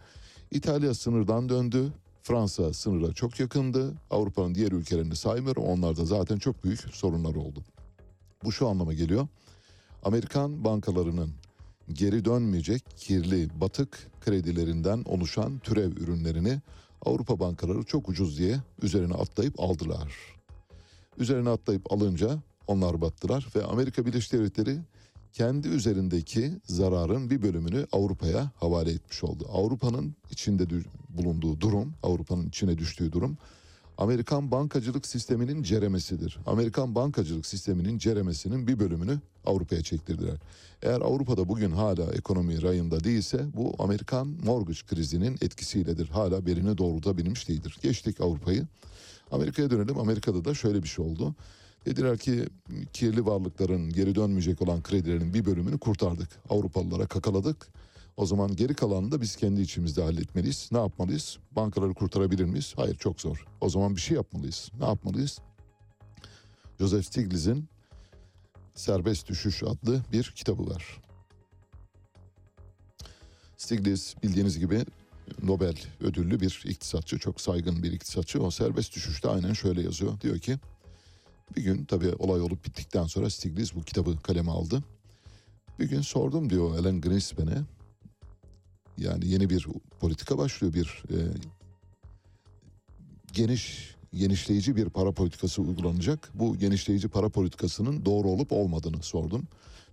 İtalya 0.51 0.93
sınırdan 0.93 1.49
döndü. 1.49 1.93
Fransa 2.23 2.73
sınıra 2.73 3.13
çok 3.13 3.39
yakındı. 3.39 3.93
Avrupa'nın 4.11 4.55
diğer 4.55 4.71
ülkelerini 4.71 5.15
saymıyorum. 5.15 5.63
Onlarda 5.63 6.05
zaten 6.05 6.37
çok 6.37 6.63
büyük 6.63 6.79
sorunlar 6.79 7.35
oldu. 7.35 7.63
Bu 8.43 8.51
şu 8.51 8.67
anlama 8.67 8.93
geliyor. 8.93 9.27
Amerikan 10.03 10.63
bankalarının 10.63 11.31
geri 11.93 12.25
dönmeyecek 12.25 12.83
kirli 12.97 13.61
batık 13.61 14.07
kredilerinden 14.21 15.03
oluşan 15.05 15.59
türev 15.59 15.91
ürünlerini 15.91 16.61
Avrupa 17.05 17.39
bankaları 17.39 17.83
çok 17.83 18.09
ucuz 18.09 18.37
diye 18.37 18.59
üzerine 18.81 19.13
atlayıp 19.13 19.59
aldılar. 19.59 20.13
Üzerine 21.17 21.49
atlayıp 21.49 21.93
alınca 21.93 22.39
onlar 22.67 23.01
battılar 23.01 23.47
ve 23.55 23.63
Amerika 23.63 24.05
Birleşik 24.05 24.33
Devletleri 24.33 24.79
kendi 25.33 25.67
üzerindeki 25.67 26.51
zararın 26.65 27.29
bir 27.29 27.41
bölümünü 27.41 27.87
Avrupa'ya 27.91 28.51
havale 28.55 28.91
etmiş 28.91 29.23
oldu. 29.23 29.47
Avrupa'nın 29.51 30.15
içinde 30.31 30.67
bulunduğu 31.09 31.61
durum, 31.61 31.93
Avrupa'nın 32.03 32.47
içine 32.47 32.77
düştüğü 32.77 33.11
durum 33.11 33.37
Amerikan 33.99 34.51
bankacılık 34.51 35.07
sisteminin 35.07 35.63
ceremesidir. 35.63 36.39
Amerikan 36.45 36.95
bankacılık 36.95 37.45
sisteminin 37.45 37.97
ceremesinin 37.97 38.67
bir 38.67 38.79
bölümünü 38.79 39.19
Avrupa'ya 39.45 39.81
çektirdiler. 39.81 40.35
Eğer 40.81 41.01
Avrupa'da 41.01 41.49
bugün 41.49 41.71
hala 41.71 42.11
ekonomi 42.13 42.61
rayında 42.61 43.03
değilse 43.03 43.45
bu 43.53 43.75
Amerikan 43.79 44.27
mortgage 44.27 44.79
krizinin 44.87 45.33
etkisiyledir. 45.41 46.09
Hala 46.09 46.45
belini 46.45 46.77
doğrultabilmiş 46.77 47.49
değildir. 47.49 47.77
Geçtik 47.81 48.21
Avrupa'yı. 48.21 48.67
Amerika'ya 49.31 49.69
dönelim. 49.69 49.97
Amerika'da 49.97 50.45
da 50.45 50.53
şöyle 50.53 50.83
bir 50.83 50.87
şey 50.87 51.05
oldu. 51.05 51.35
Dediler 51.85 52.17
ki 52.17 52.45
kirli 52.93 53.25
varlıkların 53.25 53.89
geri 53.89 54.15
dönmeyecek 54.15 54.61
olan 54.61 54.83
kredilerin 54.83 55.33
bir 55.33 55.45
bölümünü 55.45 55.77
kurtardık. 55.77 56.29
Avrupalılara 56.49 57.05
kakaladık. 57.05 57.67
O 58.19 58.25
zaman 58.25 58.55
geri 58.55 58.73
kalanını 58.73 59.11
da 59.11 59.21
biz 59.21 59.35
kendi 59.35 59.61
içimizde 59.61 60.03
halletmeliyiz. 60.03 60.69
Ne 60.71 60.77
yapmalıyız? 60.77 61.37
Bankaları 61.51 61.93
kurtarabilir 61.93 62.43
miyiz? 62.43 62.73
Hayır 62.75 62.95
çok 62.95 63.21
zor. 63.21 63.45
O 63.61 63.69
zaman 63.69 63.95
bir 63.95 64.01
şey 64.01 64.17
yapmalıyız. 64.17 64.71
Ne 64.79 64.85
yapmalıyız? 64.85 65.39
Joseph 66.79 67.05
Stiglitz'in 67.05 67.69
Serbest 68.75 69.29
Düşüş 69.29 69.63
adlı 69.63 70.03
bir 70.11 70.33
kitabı 70.35 70.69
var. 70.69 71.01
Stiglitz 73.57 74.15
bildiğiniz 74.23 74.59
gibi 74.59 74.85
Nobel 75.43 75.75
ödüllü 75.99 76.39
bir 76.39 76.63
iktisatçı, 76.65 77.19
çok 77.19 77.41
saygın 77.41 77.83
bir 77.83 77.91
iktisatçı. 77.91 78.43
O 78.43 78.51
serbest 78.51 78.95
düşüşte 78.95 79.29
aynen 79.29 79.53
şöyle 79.53 79.81
yazıyor. 79.81 80.21
Diyor 80.21 80.39
ki 80.39 80.57
bir 81.55 81.63
gün 81.63 81.85
tabii 81.85 82.13
olay 82.19 82.41
olup 82.41 82.65
bittikten 82.65 83.03
sonra 83.03 83.29
Stiglitz 83.29 83.75
bu 83.75 83.81
kitabı 83.81 84.19
kaleme 84.19 84.51
aldı. 84.51 84.83
Bir 85.79 85.89
gün 85.89 86.01
sordum 86.01 86.49
diyor 86.49 86.79
Alan 86.79 87.01
Greenspan'e. 87.01 87.78
Yani 88.99 89.27
yeni 89.27 89.49
bir 89.49 89.67
politika 89.99 90.37
başlıyor 90.37 90.73
bir 90.73 91.03
e, 91.09 91.17
geniş 93.33 93.95
genişleyici 94.13 94.75
bir 94.75 94.89
para 94.89 95.11
politikası 95.11 95.61
uygulanacak. 95.61 96.31
Bu 96.33 96.57
genişleyici 96.57 97.07
para 97.07 97.29
politikasının 97.29 98.05
doğru 98.05 98.27
olup 98.27 98.51
olmadığını 98.51 99.03
sordum. 99.03 99.47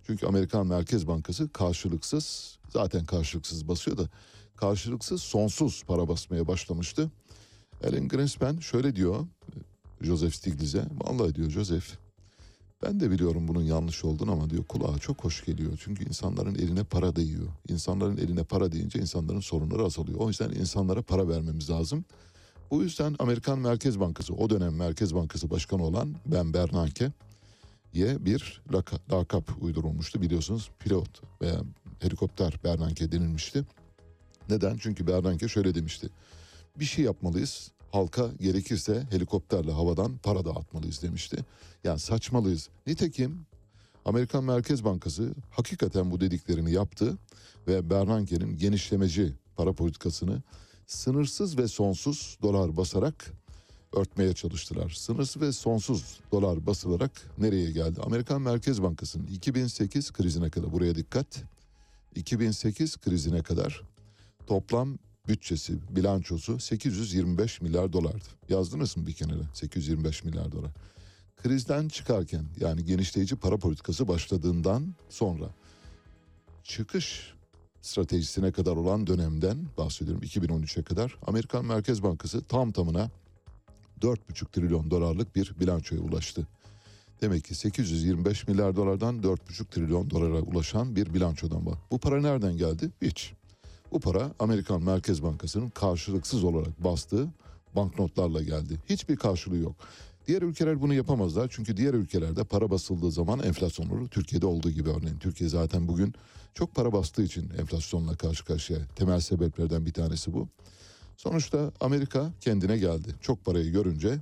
Çünkü 0.07 0.25
Amerikan 0.25 0.67
Merkez 0.67 1.07
Bankası 1.07 1.49
karşılıksız 1.49 2.57
zaten 2.69 3.05
karşılıksız 3.05 3.67
basıyor 3.67 3.97
da 3.97 4.09
karşılıksız 4.55 5.21
sonsuz 5.21 5.83
para 5.87 6.07
basmaya 6.07 6.47
başlamıştı. 6.47 7.11
Alan 7.83 8.07
Greenspan 8.07 8.59
şöyle 8.59 8.95
diyor 8.95 9.25
Joseph 10.01 10.33
Stiglitz'e. 10.33 10.85
Vallahi 11.01 11.35
diyor 11.35 11.49
Joseph 11.49 12.06
ben 12.83 12.99
de 12.99 13.11
biliyorum 13.11 13.47
bunun 13.47 13.61
yanlış 13.61 14.05
olduğunu 14.05 14.31
ama 14.31 14.49
diyor 14.49 14.63
kulağa 14.63 14.97
çok 14.97 15.23
hoş 15.23 15.45
geliyor. 15.45 15.71
Çünkü 15.83 16.05
insanların 16.05 16.55
eline 16.55 16.83
para 16.83 17.15
değiyor. 17.15 17.47
İnsanların 17.69 18.17
eline 18.17 18.43
para 18.43 18.71
deyince 18.71 18.99
insanların 18.99 19.39
sorunları 19.39 19.83
azalıyor. 19.83 20.19
O 20.19 20.27
yüzden 20.27 20.49
insanlara 20.49 21.01
para 21.01 21.29
vermemiz 21.29 21.69
lazım. 21.69 22.05
Bu 22.71 22.83
yüzden 22.83 23.15
Amerikan 23.19 23.59
Merkez 23.59 23.99
Bankası, 23.99 24.33
o 24.33 24.49
dönem 24.49 24.75
Merkez 24.75 25.15
Bankası 25.15 25.49
Başkanı 25.49 25.83
olan 25.83 26.15
Ben 26.25 26.53
Bernanke 26.53 27.11
ye 27.93 28.25
bir 28.25 28.61
laka, 28.73 28.97
lakap 29.11 29.63
uydurulmuştu. 29.63 30.21
Biliyorsunuz 30.21 30.71
pilot 30.79 31.21
veya 31.41 31.61
helikopter 31.99 32.59
Bernanke 32.63 33.11
denilmişti. 33.11 33.63
Neden? 34.49 34.77
Çünkü 34.77 35.07
Bernanke 35.07 35.47
şöyle 35.47 35.75
demişti. 35.75 36.09
Bir 36.79 36.85
şey 36.85 37.05
yapmalıyız. 37.05 37.71
Halka 37.91 38.29
gerekirse 38.41 39.07
helikopterle 39.11 39.71
havadan 39.71 40.17
para 40.17 40.45
dağıtmalıyız 40.45 41.01
demişti. 41.01 41.37
Yani 41.83 41.99
saçmalıyız. 41.99 42.69
Nitekim 42.87 43.45
Amerikan 44.05 44.43
Merkez 44.43 44.83
Bankası 44.83 45.33
hakikaten 45.51 46.11
bu 46.11 46.21
dediklerini 46.21 46.71
yaptı 46.71 47.17
ve 47.67 47.89
Bernanke'nin 47.89 48.57
genişlemeci 48.57 49.33
para 49.55 49.73
politikasını 49.73 50.41
sınırsız 50.87 51.57
ve 51.57 51.67
sonsuz 51.67 52.37
dolar 52.41 52.77
basarak 52.77 53.33
örtmeye 53.93 54.33
çalıştılar. 54.33 54.89
Sınırsız 54.89 55.41
ve 55.41 55.51
sonsuz 55.51 56.19
dolar 56.31 56.65
basılarak 56.65 57.11
nereye 57.37 57.71
geldi? 57.71 58.01
Amerikan 58.01 58.41
Merkez 58.41 58.83
Bankası'nın 58.83 59.27
2008 59.27 60.11
krizine 60.11 60.49
kadar 60.49 60.71
buraya 60.71 60.95
dikkat. 60.95 61.43
2008 62.15 62.97
krizine 62.97 63.43
kadar 63.43 63.81
toplam 64.47 64.97
bütçesi, 65.27 65.73
bilançosu 65.89 66.59
825 66.59 67.61
milyar 67.61 67.93
dolardı. 67.93 68.25
Yazdınız 68.49 68.97
mı 68.97 69.07
bir 69.07 69.13
kenara? 69.13 69.43
825 69.53 70.23
milyar 70.23 70.51
dolar. 70.51 70.71
Krizden 71.43 71.87
çıkarken 71.87 72.45
yani 72.59 72.85
genişleyici 72.85 73.35
para 73.35 73.57
politikası 73.57 74.07
başladığından 74.07 74.95
sonra 75.09 75.49
çıkış 76.63 77.33
stratejisine 77.81 78.51
kadar 78.51 78.75
olan 78.75 79.07
dönemden 79.07 79.57
bahsediyorum 79.77 80.23
2013'e 80.23 80.83
kadar 80.83 81.17
Amerikan 81.27 81.65
Merkez 81.65 82.03
Bankası 82.03 82.43
tam 82.43 82.71
tamına 82.71 83.09
4,5 84.01 84.51
trilyon 84.51 84.91
dolarlık 84.91 85.35
bir 85.35 85.53
bilançoya 85.59 86.01
ulaştı. 86.01 86.47
Demek 87.21 87.45
ki 87.45 87.55
825 87.55 88.47
milyar 88.47 88.75
dolardan 88.75 89.21
4,5 89.21 89.65
trilyon 89.65 90.09
dolara 90.09 90.41
ulaşan 90.41 90.95
bir 90.95 91.13
bilançodan 91.13 91.65
var. 91.65 91.77
Bu 91.91 91.97
para 91.97 92.21
nereden 92.21 92.57
geldi? 92.57 92.91
Hiç. 93.01 93.33
Bu 93.91 93.99
para 93.99 94.31
Amerikan 94.39 94.83
Merkez 94.83 95.23
Bankası'nın 95.23 95.69
karşılıksız 95.69 96.43
olarak 96.43 96.83
bastığı 96.83 97.27
banknotlarla 97.75 98.41
geldi. 98.41 98.79
Hiçbir 98.89 99.15
karşılığı 99.15 99.57
yok. 99.57 99.75
Diğer 100.27 100.41
ülkeler 100.41 100.81
bunu 100.81 100.93
yapamazlar 100.93 101.47
çünkü 101.51 101.77
diğer 101.77 101.93
ülkelerde 101.93 102.43
para 102.43 102.69
basıldığı 102.71 103.11
zaman 103.11 103.39
enflasyon 103.39 103.89
olur. 103.89 104.07
Türkiye'de 104.07 104.45
olduğu 104.45 104.69
gibi 104.69 104.89
örneğin. 104.89 105.17
Türkiye 105.17 105.49
zaten 105.49 105.87
bugün 105.87 106.13
çok 106.53 106.75
para 106.75 106.93
bastığı 106.93 107.23
için 107.23 107.49
enflasyonla 107.59 108.15
karşı 108.15 108.45
karşıya. 108.45 108.79
Temel 108.95 109.19
sebeplerden 109.19 109.85
bir 109.85 109.93
tanesi 109.93 110.33
bu. 110.33 110.47
Sonuçta 111.17 111.71
Amerika 111.79 112.31
kendine 112.41 112.77
geldi. 112.77 113.15
Çok 113.21 113.45
parayı 113.45 113.71
görünce 113.71 114.17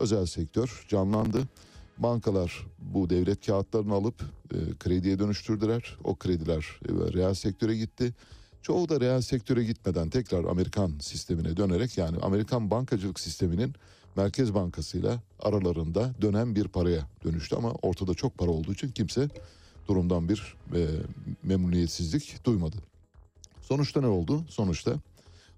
özel 0.00 0.26
sektör 0.26 0.84
canlandı. 0.88 1.42
Bankalar 1.98 2.66
bu 2.78 3.10
devlet 3.10 3.46
kağıtlarını 3.46 3.94
alıp 3.94 4.22
e, 4.54 4.58
krediye 4.78 5.18
dönüştürdüler. 5.18 5.96
O 6.04 6.14
krediler 6.14 6.80
e, 6.88 6.92
reel 7.12 7.34
sektöre 7.34 7.76
gitti. 7.76 8.14
Çoğu 8.66 8.88
da 8.88 9.00
reel 9.00 9.20
sektöre 9.20 9.64
gitmeden 9.64 10.10
tekrar 10.10 10.44
Amerikan 10.44 10.92
sistemine 11.00 11.56
dönerek 11.56 11.98
yani 11.98 12.16
Amerikan 12.22 12.70
bankacılık 12.70 13.20
sisteminin 13.20 13.74
Merkez 14.16 14.54
Bankası'yla 14.54 15.22
aralarında 15.40 16.14
dönen 16.20 16.54
bir 16.54 16.68
paraya 16.68 17.08
dönüştü 17.24 17.56
ama 17.56 17.72
ortada 17.82 18.14
çok 18.14 18.38
para 18.38 18.50
olduğu 18.50 18.72
için 18.72 18.88
kimse 18.88 19.28
durumdan 19.88 20.28
bir 20.28 20.56
e, 20.74 20.86
memnuniyetsizlik 21.42 22.44
duymadı. 22.44 22.76
Sonuçta 23.62 24.00
ne 24.00 24.06
oldu? 24.06 24.44
Sonuçta 24.48 24.94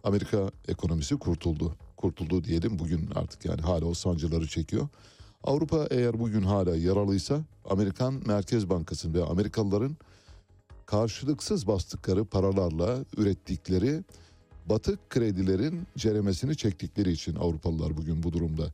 Amerika 0.05 0.51
ekonomisi 0.69 1.17
kurtuldu. 1.17 1.77
Kurtuldu 1.97 2.45
diyelim 2.45 2.79
bugün 2.79 3.11
artık 3.15 3.45
yani 3.45 3.61
hala 3.63 3.85
o 3.85 3.95
sancıları 3.95 4.47
çekiyor. 4.47 4.89
Avrupa 5.45 5.87
eğer 5.91 6.19
bugün 6.19 6.43
hala 6.43 6.77
yaralıysa 6.77 7.41
Amerikan 7.71 8.23
Merkez 8.27 8.71
Bankası 8.71 9.15
ve 9.15 9.25
Amerikalıların 9.25 9.97
karşılıksız 10.89 11.67
bastıkları 11.67 12.25
paralarla 12.25 12.99
ürettikleri 13.17 14.05
batık 14.67 15.11
kredilerin 15.11 15.87
ceremesini 15.97 16.57
çektikleri 16.57 17.13
için 17.13 17.35
Avrupalılar 17.35 17.97
bugün 17.97 18.23
bu 18.23 18.33
durumda. 18.33 18.73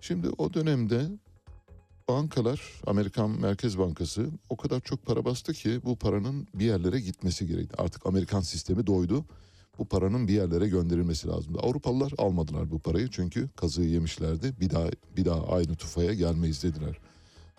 Şimdi 0.00 0.28
o 0.38 0.54
dönemde 0.54 1.06
bankalar, 2.08 2.60
Amerikan 2.86 3.30
Merkez 3.30 3.78
Bankası 3.78 4.26
o 4.48 4.56
kadar 4.56 4.80
çok 4.80 5.06
para 5.06 5.24
bastı 5.24 5.52
ki 5.52 5.80
bu 5.84 5.96
paranın 5.96 6.48
bir 6.54 6.64
yerlere 6.64 7.00
gitmesi 7.00 7.46
gerekti. 7.46 7.82
Artık 7.82 8.06
Amerikan 8.06 8.40
sistemi 8.40 8.86
doydu. 8.86 9.24
Bu 9.78 9.84
paranın 9.84 10.28
bir 10.28 10.34
yerlere 10.34 10.68
gönderilmesi 10.68 11.28
lazımdı. 11.28 11.58
Avrupalılar 11.58 12.12
almadılar 12.18 12.70
bu 12.70 12.78
parayı 12.78 13.08
çünkü 13.10 13.48
kazığı 13.56 13.82
yemişlerdi. 13.82 14.54
Bir 14.60 14.70
daha 14.70 14.88
bir 15.16 15.24
daha 15.24 15.46
aynı 15.46 15.76
tufaya 15.76 16.14
gelmeyiz 16.14 16.62
dediler. 16.62 16.98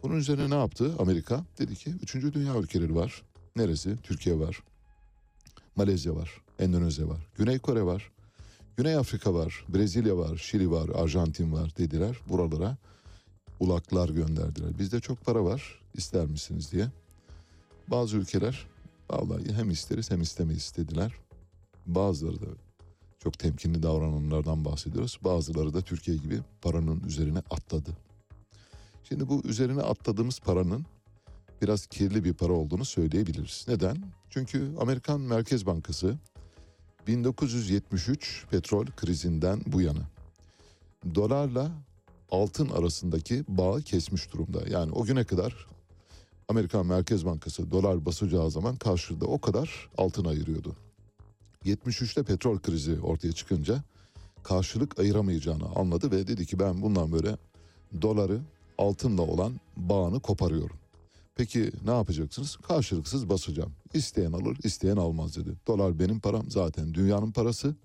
Bunun 0.04 0.16
üzerine 0.16 0.50
ne 0.50 0.56
yaptı 0.56 0.96
Amerika? 1.00 1.46
Dedi 1.60 1.76
ki 1.76 1.94
üçüncü 2.02 2.34
dünya 2.34 2.56
ülkeleri 2.56 2.96
var. 2.96 3.24
Neresi? 3.60 3.98
Türkiye 4.04 4.40
var. 4.40 4.64
Malezya 5.76 6.16
var. 6.16 6.42
Endonezya 6.60 7.08
var. 7.08 7.28
Güney 7.38 7.60
Kore 7.60 7.84
var. 7.84 8.12
Güney 8.78 8.96
Afrika 8.96 9.34
var. 9.34 9.66
Brezilya 9.70 10.18
var. 10.18 10.38
Şili 10.38 10.72
var. 10.72 10.90
Arjantin 10.90 11.54
var 11.54 11.74
dediler. 11.78 12.18
Buralara 12.30 12.78
ulaklar 13.60 14.10
gönderdiler. 14.10 14.80
Bizde 14.80 15.00
çok 15.00 15.26
para 15.26 15.44
var. 15.44 15.82
ister 15.94 16.26
misiniz 16.26 16.72
diye. 16.72 16.88
Bazı 17.88 18.18
ülkeler 18.18 18.68
vallahi 19.10 19.54
hem 19.54 19.70
isteriz 19.70 20.12
hem 20.12 20.22
istemeyiz 20.22 20.74
dediler. 20.78 21.14
Bazıları 21.86 22.42
da 22.42 22.48
çok 23.20 23.40
temkinli 23.40 23.84
davrananlardan 23.84 24.66
bahsediyoruz. 24.66 25.20
Bazıları 25.24 25.74
da 25.74 25.82
Türkiye 25.82 26.18
gibi 26.18 26.40
paranın 26.62 27.00
üzerine 27.08 27.40
atladı. 27.40 27.98
Şimdi 29.04 29.30
bu 29.30 29.42
üzerine 29.46 29.82
atladığımız 29.82 30.40
paranın 30.40 30.86
biraz 31.62 31.88
kirli 31.88 32.24
bir 32.24 32.34
para 32.34 32.54
olduğunu 32.54 32.86
söyleyebiliriz. 32.86 33.66
Neden? 33.68 33.98
Çünkü 34.30 34.72
Amerikan 34.80 35.22
Merkez 35.22 35.66
Bankası 35.66 36.18
1973 37.08 38.46
petrol 38.52 38.86
krizinden 38.86 39.62
bu 39.68 39.82
yana 39.82 40.10
dolarla 41.16 41.72
altın 42.32 42.70
arasındaki 42.70 43.44
bağı 43.48 43.82
kesmiş 43.82 44.34
durumda. 44.34 44.62
Yani 44.70 44.92
o 44.92 45.04
güne 45.04 45.24
kadar 45.24 45.68
Amerikan 46.48 46.86
Merkez 46.86 47.26
Bankası 47.26 47.72
dolar 47.72 48.06
basacağı 48.06 48.52
zaman 48.52 48.76
karşılığı 48.76 49.28
o 49.28 49.42
kadar 49.42 49.90
altın 49.98 50.26
ayırıyordu. 50.26 50.76
73'te 51.66 52.24
petrol 52.24 52.60
krizi 52.60 53.00
ortaya 53.02 53.32
çıkınca 53.32 53.84
karşılık 54.44 55.00
ayıramayacağını 55.00 55.66
anladı 55.76 56.12
ve 56.12 56.28
dedi 56.28 56.46
ki 56.46 56.60
ben 56.60 56.82
bundan 56.82 57.12
böyle 57.12 57.38
doları 58.02 58.40
altınla 58.78 59.22
olan 59.22 59.54
bağını 59.78 60.20
koparıyorum. 60.20 60.78
Peki 61.40 61.72
ne 61.86 61.92
yapacaksınız? 61.92 62.56
Karşılıksız 62.56 63.30
basacağım. 63.30 63.72
İsteyen 63.94 64.32
alır, 64.32 64.58
isteyen 64.64 64.98
almaz 64.98 65.36
dedi. 65.38 65.50
Dolar 65.68 66.00
benim 66.00 66.20
param 66.20 66.52
zaten 66.52 66.94
dünyanın 66.94 67.32
parası. 67.32 67.76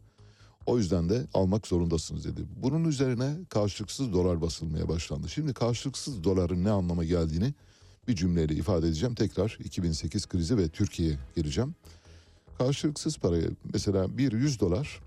O 0.67 0.79
yüzden 0.79 1.09
de 1.09 1.27
almak 1.35 1.67
zorundasınız 1.67 2.25
dedi. 2.25 2.40
Bunun 2.57 2.85
üzerine 2.85 3.37
karşılıksız 3.49 4.12
dolar 4.12 4.40
basılmaya 4.40 4.88
başlandı. 4.88 5.29
Şimdi 5.29 5.55
karşılıksız 5.55 6.25
doların 6.25 6.64
ne 6.64 6.71
anlama 6.71 7.05
geldiğini 7.05 7.55
bir 8.09 8.17
cümleyle 8.17 8.55
ifade 8.55 8.87
edeceğim. 8.87 9.14
Tekrar 9.14 9.59
2008 9.64 10.27
krizi 10.27 10.59
ve 10.59 10.69
Türkiye'ye 10.69 11.19
geleceğim. 11.37 11.75
Karşılıksız 12.59 13.19
parayı 13.19 13.51
mesela 13.73 14.19
bir 14.19 14.33
100 14.33 14.61
dolar 14.61 15.01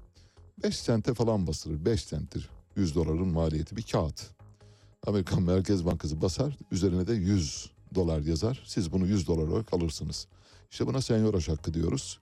5 0.63 0.77
sente 0.77 1.13
falan 1.13 1.47
basılır. 1.47 1.85
5 1.85 2.03
senttir 2.03 2.49
100 2.75 2.95
doların 2.95 3.27
maliyeti 3.27 3.77
bir 3.77 3.83
kağıt. 3.83 4.21
Amerikan 5.07 5.43
Merkez 5.43 5.85
Bankası 5.85 6.21
basar 6.21 6.57
üzerine 6.71 7.07
de 7.07 7.13
100 7.13 7.76
dolar 7.97 8.19
yazar. 8.19 8.63
Siz 8.65 8.91
bunu 8.91 9.07
100 9.07 9.27
dolar 9.27 9.47
olarak 9.47 9.73
alırsınız. 9.73 10.27
İşte 10.71 10.87
buna 10.87 11.01
senyoraş 11.01 11.49
hakkı 11.49 11.73
diyoruz. 11.73 12.19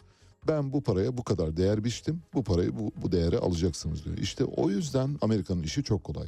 Ben 0.48 0.74
bu 0.74 0.82
paraya 0.82 1.18
bu 1.18 1.24
kadar 1.24 1.58
değer 1.58 1.84
biçtim. 1.84 2.22
Bu 2.34 2.44
parayı 2.44 2.78
bu, 2.80 2.92
bu 3.02 3.12
değere 3.12 3.38
alacaksınız 3.38 4.06
diyor. 4.06 4.18
İşte 4.18 4.44
o 4.46 4.70
yüzden 4.70 5.18
Amerika'nın 5.22 5.64
işi 5.64 5.84
çok 5.84 6.04
kolay. 6.04 6.28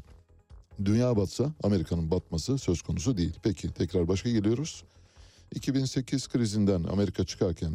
Dünya 0.86 1.18
batsa 1.18 1.52
Amerika'nın 1.64 2.12
batması 2.12 2.58
söz 2.58 2.82
konusu 2.82 3.18
değil. 3.18 3.40
Peki 3.44 3.74
tekrar 3.74 4.08
başa 4.08 4.30
geliyoruz. 4.30 4.84
2008 5.56 6.28
krizinden 6.28 6.84
Amerika 6.84 7.24
çıkarken 7.26 7.74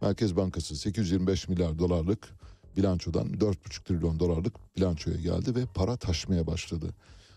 Merkez 0.00 0.36
Bankası 0.36 0.76
825 0.76 1.48
milyar 1.48 1.78
dolarlık 1.78 2.28
bilançodan 2.76 3.26
4,5 3.28 3.84
trilyon 3.84 4.18
dolarlık 4.18 4.76
bilançoya 4.76 5.16
geldi 5.16 5.54
ve 5.54 5.66
para 5.74 5.96
taşmaya 5.96 6.46
başladı. 6.46 6.94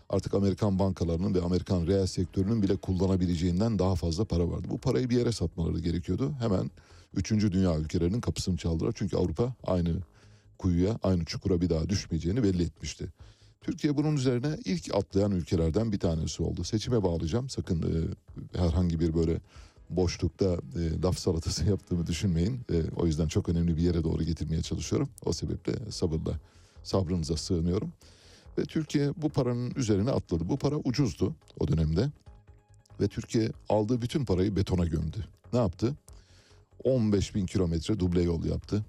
Artık 0.10 0.34
Amerikan 0.34 0.80
bankalarının 0.80 1.34
ve 1.34 1.42
Amerikan 1.42 1.88
reel 1.88 2.06
sektörünün 2.06 2.62
bile 2.62 2.76
kullanabileceğinden 2.76 3.80
daha 3.80 3.96
fazla 3.96 4.26
para 4.26 4.50
vardı. 4.50 4.68
Bu 4.70 4.78
parayı 4.78 5.10
bir 5.10 5.18
yere 5.18 5.32
satmaları 5.32 5.80
gerekiyordu. 5.80 6.34
Hemen 6.40 6.72
3. 7.16 7.32
dünya 7.32 7.78
ülkelerinin 7.78 8.22
kapısını 8.22 8.58
çaldılar. 8.58 8.94
Çünkü 8.96 9.18
Avrupa 9.18 9.54
aynı 9.64 9.96
kuyuya, 10.58 11.00
aynı 11.04 11.26
çukura 11.26 11.62
bir 11.62 11.70
daha 11.70 11.90
düşmeyeceğini 11.90 12.44
belli 12.44 12.64
etmişti. 12.64 13.08
Türkiye 13.62 13.98
bunun 13.98 14.16
üzerine 14.16 14.58
ilk 14.66 14.96
atlayan 14.96 15.32
ülkelerden 15.32 15.92
bir 15.92 16.00
tanesi 16.00 16.44
oldu. 16.44 16.64
Seçime 16.64 17.04
bağlayacağım. 17.04 17.50
Sakın 17.50 17.82
e, 17.82 18.60
herhangi 18.60 19.00
bir 19.00 19.14
böyle 19.14 19.40
boşlukta 19.90 20.46
e, 20.46 21.02
laf 21.02 21.18
salatası 21.18 21.66
yaptığımı 21.70 22.08
düşünmeyin. 22.08 22.62
E, 22.72 22.84
o 22.96 23.06
yüzden 23.06 23.28
çok 23.28 23.50
önemli 23.50 23.78
bir 23.78 23.82
yere 23.82 24.04
doğru 24.04 24.24
getirmeye 24.24 24.62
çalışıyorum. 24.62 25.10
O 25.26 25.34
sebeple 25.34 25.92
sabırla, 25.92 26.40
sabrınıza 26.84 27.38
sığınıyorum. 27.38 27.94
Ve 28.58 28.66
Türkiye 28.66 29.12
bu 29.18 29.30
paranın 29.30 29.74
üzerine 29.76 30.12
atladı. 30.12 30.50
Bu 30.50 30.58
para 30.58 30.76
ucuzdu 30.76 31.36
o 31.60 31.68
dönemde. 31.68 32.10
Ve 33.02 33.08
Türkiye 33.08 33.50
aldığı 33.70 34.02
bütün 34.02 34.26
parayı 34.26 34.56
betona 34.56 34.86
gömdü. 34.86 35.26
Ne 35.54 35.60
yaptı? 35.60 35.96
15 36.84 37.36
bin 37.36 37.46
kilometre 37.46 38.00
duble 38.00 38.22
yol 38.22 38.46
yaptı. 38.46 38.86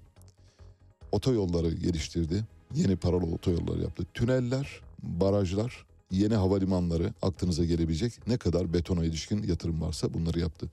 Otoyolları 1.11 1.71
geliştirdi. 1.71 2.43
Yeni 2.75 2.95
paralı 2.95 3.25
otoyollar 3.25 3.77
yaptı. 3.77 4.03
Tüneller, 4.13 4.81
barajlar, 5.03 5.85
yeni 6.11 6.35
havalimanları 6.35 7.13
aklınıza 7.21 7.65
gelebilecek 7.65 8.27
ne 8.27 8.37
kadar 8.37 8.73
betona 8.73 9.05
ilişkin 9.05 9.43
yatırım 9.43 9.81
varsa 9.81 10.13
bunları 10.13 10.39
yaptı. 10.39 10.69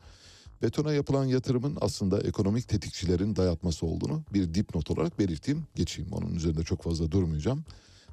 Betona 0.63 0.93
yapılan 0.93 1.25
yatırımın 1.25 1.79
aslında 1.81 2.21
ekonomik 2.21 2.69
tetikçilerin 2.69 3.37
dayatması 3.37 3.87
olduğunu 3.87 4.23
bir 4.33 4.55
dipnot 4.55 4.91
olarak 4.91 5.19
belirteyim. 5.19 5.65
Geçeyim 5.75 6.13
onun 6.13 6.35
üzerinde 6.35 6.63
çok 6.63 6.83
fazla 6.83 7.11
durmayacağım. 7.11 7.65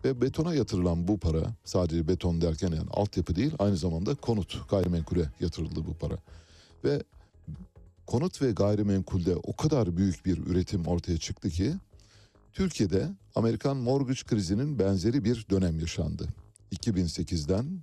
Ve 0.06 0.22
betona 0.22 0.54
yatırılan 0.54 1.08
bu 1.08 1.20
para 1.20 1.44
sadece 1.66 2.08
beton 2.08 2.42
derken 2.42 2.72
yani 2.72 2.90
altyapı 2.92 3.36
değil 3.36 3.54
aynı 3.60 3.78
zamanda 3.78 4.16
konut 4.16 4.70
gayrimenkule 4.70 5.30
yatırıldı 5.40 5.86
bu 5.88 5.94
para. 5.94 6.18
Ve 6.84 7.04
konut 8.08 8.42
ve 8.42 8.52
gayrimenkulde 8.52 9.36
o 9.36 9.56
kadar 9.56 9.98
büyük 9.98 10.26
bir 10.26 10.38
üretim 10.38 10.88
ortaya 10.88 11.18
çıktı 11.18 11.50
ki 11.50 11.74
Türkiye'de 12.54 13.10
Amerikan 13.36 13.78
mortgage 13.78 14.22
krizinin 14.28 14.80
benzeri 14.80 15.24
bir 15.24 15.46
dönem 15.50 15.80
yaşandı. 15.80 16.28
2008'den 16.76 17.82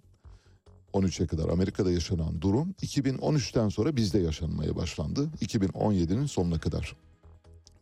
13'e 0.93 1.27
kadar 1.27 1.49
Amerika'da 1.49 1.91
yaşanan 1.91 2.41
durum 2.41 2.75
2013'ten 2.83 3.69
sonra 3.69 3.97
bizde 3.97 4.19
yaşanmaya 4.19 4.77
başlandı. 4.77 5.31
2017'nin 5.41 6.27
sonuna 6.27 6.59
kadar. 6.61 6.97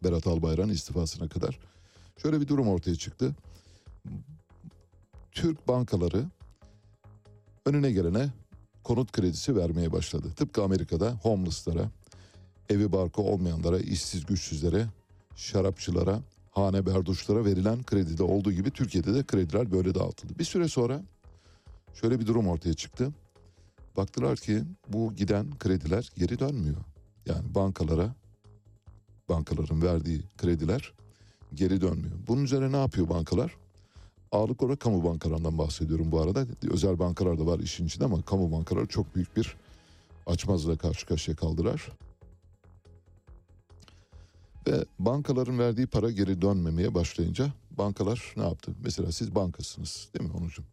Berat 0.04 0.26
Albayrak'ın 0.26 0.68
istifasına 0.68 1.28
kadar. 1.28 1.58
Şöyle 2.22 2.40
bir 2.40 2.48
durum 2.48 2.68
ortaya 2.68 2.94
çıktı. 2.94 3.34
Türk 5.32 5.68
bankaları 5.68 6.24
önüne 7.66 7.92
gelene 7.92 8.30
konut 8.84 9.12
kredisi 9.12 9.56
vermeye 9.56 9.92
başladı. 9.92 10.28
Tıpkı 10.36 10.62
Amerika'da 10.62 11.12
homeless'lara, 11.22 11.90
evi 12.70 12.92
barkı 12.92 13.22
olmayanlara, 13.22 13.78
işsiz 13.78 14.26
güçsüzlere, 14.26 14.86
şarapçılara, 15.36 16.20
hane 16.50 16.86
berduşlara 16.86 17.44
verilen 17.44 17.82
kredide 17.82 18.22
olduğu 18.22 18.52
gibi 18.52 18.70
Türkiye'de 18.70 19.14
de 19.14 19.24
krediler 19.24 19.72
böyle 19.72 19.94
dağıtıldı. 19.94 20.38
Bir 20.38 20.44
süre 20.44 20.68
sonra 20.68 21.02
şöyle 21.94 22.20
bir 22.20 22.26
durum 22.26 22.48
ortaya 22.48 22.74
çıktı. 22.74 23.12
Baktılar 23.96 24.36
ki 24.36 24.62
bu 24.88 25.14
giden 25.14 25.58
krediler 25.58 26.10
geri 26.16 26.38
dönmüyor. 26.38 26.76
Yani 27.26 27.54
bankalara, 27.54 28.14
bankaların 29.28 29.82
verdiği 29.82 30.20
krediler 30.36 30.92
geri 31.54 31.80
dönmüyor. 31.80 32.16
Bunun 32.28 32.44
üzerine 32.44 32.72
ne 32.72 32.80
yapıyor 32.80 33.08
bankalar? 33.08 33.56
Ağırlık 34.36 34.62
olarak 34.62 34.80
kamu 34.80 35.04
bankalarından 35.04 35.58
bahsediyorum 35.58 36.12
bu 36.12 36.20
arada. 36.20 36.46
Özel 36.70 36.98
bankalar 36.98 37.38
da 37.38 37.46
var 37.46 37.58
işin 37.58 37.86
içinde 37.86 38.04
ama 38.04 38.22
kamu 38.22 38.52
bankaları 38.52 38.86
çok 38.86 39.14
büyük 39.14 39.36
bir 39.36 39.56
açmazla 40.26 40.76
karşı 40.76 41.06
karşıya 41.06 41.36
kaldılar. 41.36 41.88
Ve 44.66 44.84
bankaların 44.98 45.58
verdiği 45.58 45.86
para 45.86 46.10
geri 46.10 46.42
dönmemeye 46.42 46.94
başlayınca 46.94 47.52
bankalar 47.70 48.34
ne 48.36 48.42
yaptı? 48.42 48.72
Mesela 48.84 49.12
siz 49.12 49.34
bankasınız 49.34 50.08
değil 50.14 50.30
mi 50.30 50.36
Onurcuğum? 50.36 50.64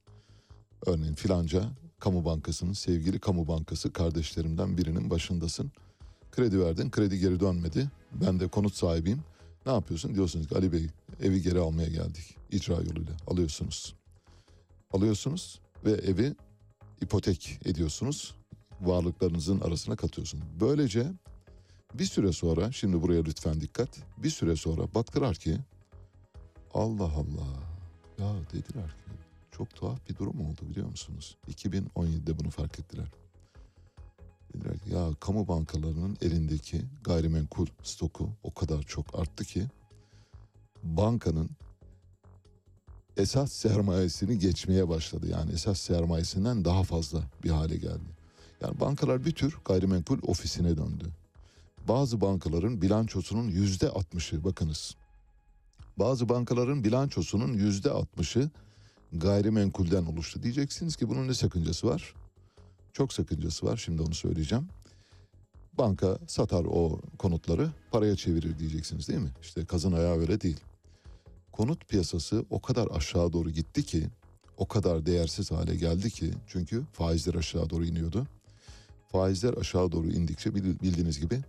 Örneğin 0.85 1.15
filanca 1.15 1.63
kamu 1.99 2.25
bankasının 2.25 2.73
sevgili 2.73 3.19
kamu 3.19 3.47
bankası 3.47 3.93
kardeşlerimden 3.93 4.77
birinin 4.77 5.09
başındasın. 5.09 5.71
Kredi 6.31 6.59
verdin, 6.59 6.91
kredi 6.91 7.19
geri 7.19 7.39
dönmedi. 7.39 7.89
Ben 8.11 8.39
de 8.39 8.47
konut 8.47 8.75
sahibiyim. 8.75 9.19
Ne 9.65 9.71
yapıyorsun? 9.71 10.15
Diyorsunuz 10.15 10.47
ki 10.47 10.55
Ali 10.55 10.71
Bey 10.71 10.87
evi 11.21 11.41
geri 11.41 11.59
almaya 11.59 11.89
geldik. 11.89 12.37
İcra 12.51 12.73
yoluyla 12.73 13.13
alıyorsunuz. 13.27 13.95
Alıyorsunuz 14.91 15.59
ve 15.85 15.91
evi 15.91 16.35
ipotek 17.01 17.59
ediyorsunuz. 17.65 18.35
Varlıklarınızın 18.81 19.59
arasına 19.59 19.95
katıyorsunuz. 19.95 20.43
Böylece 20.59 21.11
bir 21.93 22.05
süre 22.05 22.33
sonra 22.33 22.71
şimdi 22.71 23.01
buraya 23.01 23.23
lütfen 23.23 23.61
dikkat. 23.61 23.89
Bir 24.17 24.29
süre 24.29 24.55
sonra 24.55 24.93
baktılar 24.95 25.35
ki 25.35 25.57
Allah 26.73 27.11
Allah. 27.13 27.73
Ya 28.17 28.33
dediler 28.53 28.87
ki 28.87 29.11
çok 29.51 29.75
tuhaf 29.75 30.09
bir 30.09 30.15
durum 30.15 30.41
oldu 30.41 30.61
biliyor 30.69 30.87
musunuz? 30.87 31.37
2017'de 31.51 32.39
bunu 32.39 32.49
fark 32.49 32.79
ettiler. 32.79 33.07
Ya 34.91 35.09
kamu 35.19 35.47
bankalarının 35.47 36.17
elindeki 36.21 36.81
gayrimenkul 37.03 37.67
stoku 37.83 38.29
o 38.43 38.53
kadar 38.53 38.83
çok 38.83 39.19
arttı 39.19 39.43
ki 39.43 39.67
bankanın 40.83 41.49
esas 43.17 43.51
sermayesini 43.51 44.39
geçmeye 44.39 44.89
başladı. 44.89 45.27
Yani 45.29 45.51
esas 45.51 45.79
sermayesinden 45.79 46.65
daha 46.65 46.83
fazla 46.83 47.23
bir 47.43 47.49
hale 47.49 47.75
geldi. 47.75 48.13
Yani 48.61 48.79
bankalar 48.79 49.25
bir 49.25 49.31
tür 49.31 49.57
gayrimenkul 49.65 50.19
ofisine 50.27 50.77
döndü. 50.77 51.05
Bazı 51.87 52.21
bankaların 52.21 52.81
bilançosunun 52.81 53.47
yüzde 53.47 53.89
altmışı 53.89 54.43
bakınız. 54.43 54.95
Bazı 55.97 56.29
bankaların 56.29 56.83
bilançosunun 56.83 57.53
yüzde 57.53 57.91
altmışı 57.91 58.49
gayrimenkulden 59.13 60.05
oluştu. 60.05 60.43
Diyeceksiniz 60.43 60.95
ki 60.95 61.09
bunun 61.09 61.27
ne 61.27 61.33
sakıncası 61.33 61.87
var? 61.87 62.13
Çok 62.93 63.13
sakıncası 63.13 63.65
var 63.65 63.77
şimdi 63.77 64.01
onu 64.01 64.13
söyleyeceğim. 64.13 64.67
Banka 65.77 66.19
satar 66.27 66.65
o 66.65 66.99
konutları 67.17 67.69
paraya 67.91 68.15
çevirir 68.15 68.59
diyeceksiniz 68.59 69.07
değil 69.07 69.19
mi? 69.19 69.31
İşte 69.41 69.65
kazın 69.65 69.91
ayağı 69.91 70.19
öyle 70.19 70.41
değil. 70.41 70.59
Konut 71.51 71.87
piyasası 71.87 72.45
o 72.49 72.61
kadar 72.61 72.87
aşağı 72.91 73.33
doğru 73.33 73.49
gitti 73.49 73.85
ki 73.85 74.07
o 74.57 74.67
kadar 74.67 75.05
değersiz 75.05 75.51
hale 75.51 75.75
geldi 75.75 76.09
ki 76.09 76.31
çünkü 76.47 76.83
faizler 76.91 77.35
aşağı 77.35 77.69
doğru 77.69 77.85
iniyordu. 77.85 78.27
Faizler 79.11 79.53
aşağı 79.53 79.91
doğru 79.91 80.07
indikçe 80.07 80.55
bildiğiniz 80.55 81.19
gibi 81.19 81.41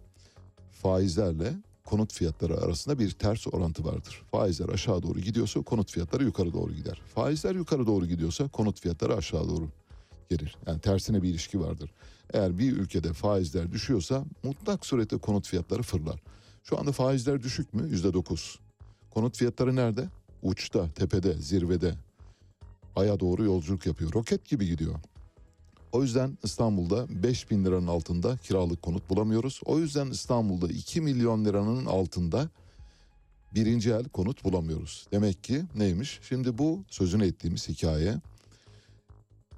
faizlerle 0.72 1.54
konut 1.84 2.12
fiyatları 2.12 2.56
arasında 2.56 2.98
bir 2.98 3.10
ters 3.10 3.46
orantı 3.46 3.84
vardır. 3.84 4.22
Faizler 4.30 4.68
aşağı 4.68 5.02
doğru 5.02 5.20
gidiyorsa 5.20 5.62
konut 5.62 5.92
fiyatları 5.92 6.24
yukarı 6.24 6.52
doğru 6.52 6.72
gider. 6.72 7.00
Faizler 7.14 7.54
yukarı 7.54 7.86
doğru 7.86 8.06
gidiyorsa 8.06 8.48
konut 8.48 8.80
fiyatları 8.80 9.16
aşağı 9.16 9.48
doğru 9.48 9.68
gelir. 10.28 10.56
Yani 10.66 10.80
tersine 10.80 11.22
bir 11.22 11.28
ilişki 11.28 11.60
vardır. 11.60 11.90
Eğer 12.32 12.58
bir 12.58 12.72
ülkede 12.72 13.12
faizler 13.12 13.72
düşüyorsa 13.72 14.24
mutlak 14.42 14.86
surette 14.86 15.16
konut 15.16 15.48
fiyatları 15.48 15.82
fırlar. 15.82 16.20
Şu 16.62 16.78
anda 16.78 16.92
faizler 16.92 17.42
düşük 17.42 17.74
mü? 17.74 17.88
Yüzde 17.88 18.12
dokuz. 18.12 18.58
Konut 19.10 19.36
fiyatları 19.36 19.76
nerede? 19.76 20.08
Uçta, 20.42 20.90
tepede, 20.90 21.34
zirvede. 21.34 21.94
Aya 22.96 23.20
doğru 23.20 23.44
yolculuk 23.44 23.86
yapıyor. 23.86 24.12
Roket 24.12 24.44
gibi 24.48 24.66
gidiyor. 24.66 24.94
O 25.92 26.02
yüzden 26.02 26.38
İstanbul'da 26.42 27.22
5 27.22 27.50
bin 27.50 27.64
liranın 27.64 27.86
altında 27.86 28.36
kiralık 28.36 28.82
konut 28.82 29.10
bulamıyoruz. 29.10 29.60
O 29.64 29.78
yüzden 29.78 30.06
İstanbul'da 30.06 30.68
2 30.68 31.00
milyon 31.00 31.44
liranın 31.44 31.86
altında 31.86 32.48
birinci 33.54 33.90
el 33.90 34.04
konut 34.04 34.44
bulamıyoruz. 34.44 35.06
Demek 35.12 35.44
ki 35.44 35.64
neymiş? 35.74 36.20
Şimdi 36.28 36.58
bu 36.58 36.84
sözünü 36.88 37.26
ettiğimiz 37.26 37.68
hikaye 37.68 38.20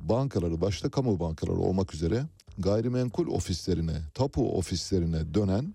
bankaları 0.09 0.61
başta 0.61 0.91
kamu 0.91 1.21
bankaları 1.21 1.59
olmak 1.59 1.95
üzere 1.95 2.27
gayrimenkul 2.59 3.27
ofislerine, 3.27 4.03
tapu 4.15 4.59
ofislerine 4.59 5.35
dönen 5.35 5.75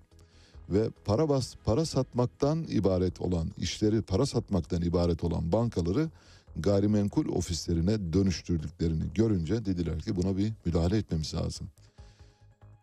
ve 0.69 0.89
para 1.05 1.29
bas 1.29 1.55
para 1.65 1.85
satmaktan 1.85 2.65
ibaret 2.69 3.21
olan 3.21 3.51
işleri 3.57 4.01
para 4.01 4.25
satmaktan 4.25 4.81
ibaret 4.81 5.23
olan 5.23 5.51
bankaları 5.51 6.09
gayrimenkul 6.55 7.27
ofislerine 7.27 8.13
dönüştürdüklerini 8.13 9.03
görünce 9.15 9.65
dediler 9.65 9.99
ki 9.99 10.15
buna 10.15 10.37
bir 10.37 10.53
müdahale 10.65 10.97
etmemiz 10.97 11.33
lazım. 11.33 11.67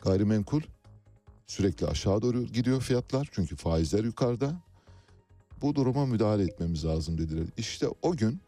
Gayrimenkul 0.05 0.63
sürekli 1.47 1.87
aşağı 1.87 2.23
doğru 2.23 2.45
gidiyor 2.45 2.81
fiyatlar 2.81 3.29
çünkü 3.33 3.57
faizler 3.57 4.05
yukarıda. 4.05 4.61
Bu 5.63 5.75
duruma 5.75 6.07
müdahale 6.07 6.43
etmemiz 6.43 6.85
lazım 6.85 7.19
dediler. 7.19 7.47
İşte 7.57 7.87
o 8.03 8.13
gün 8.13 8.41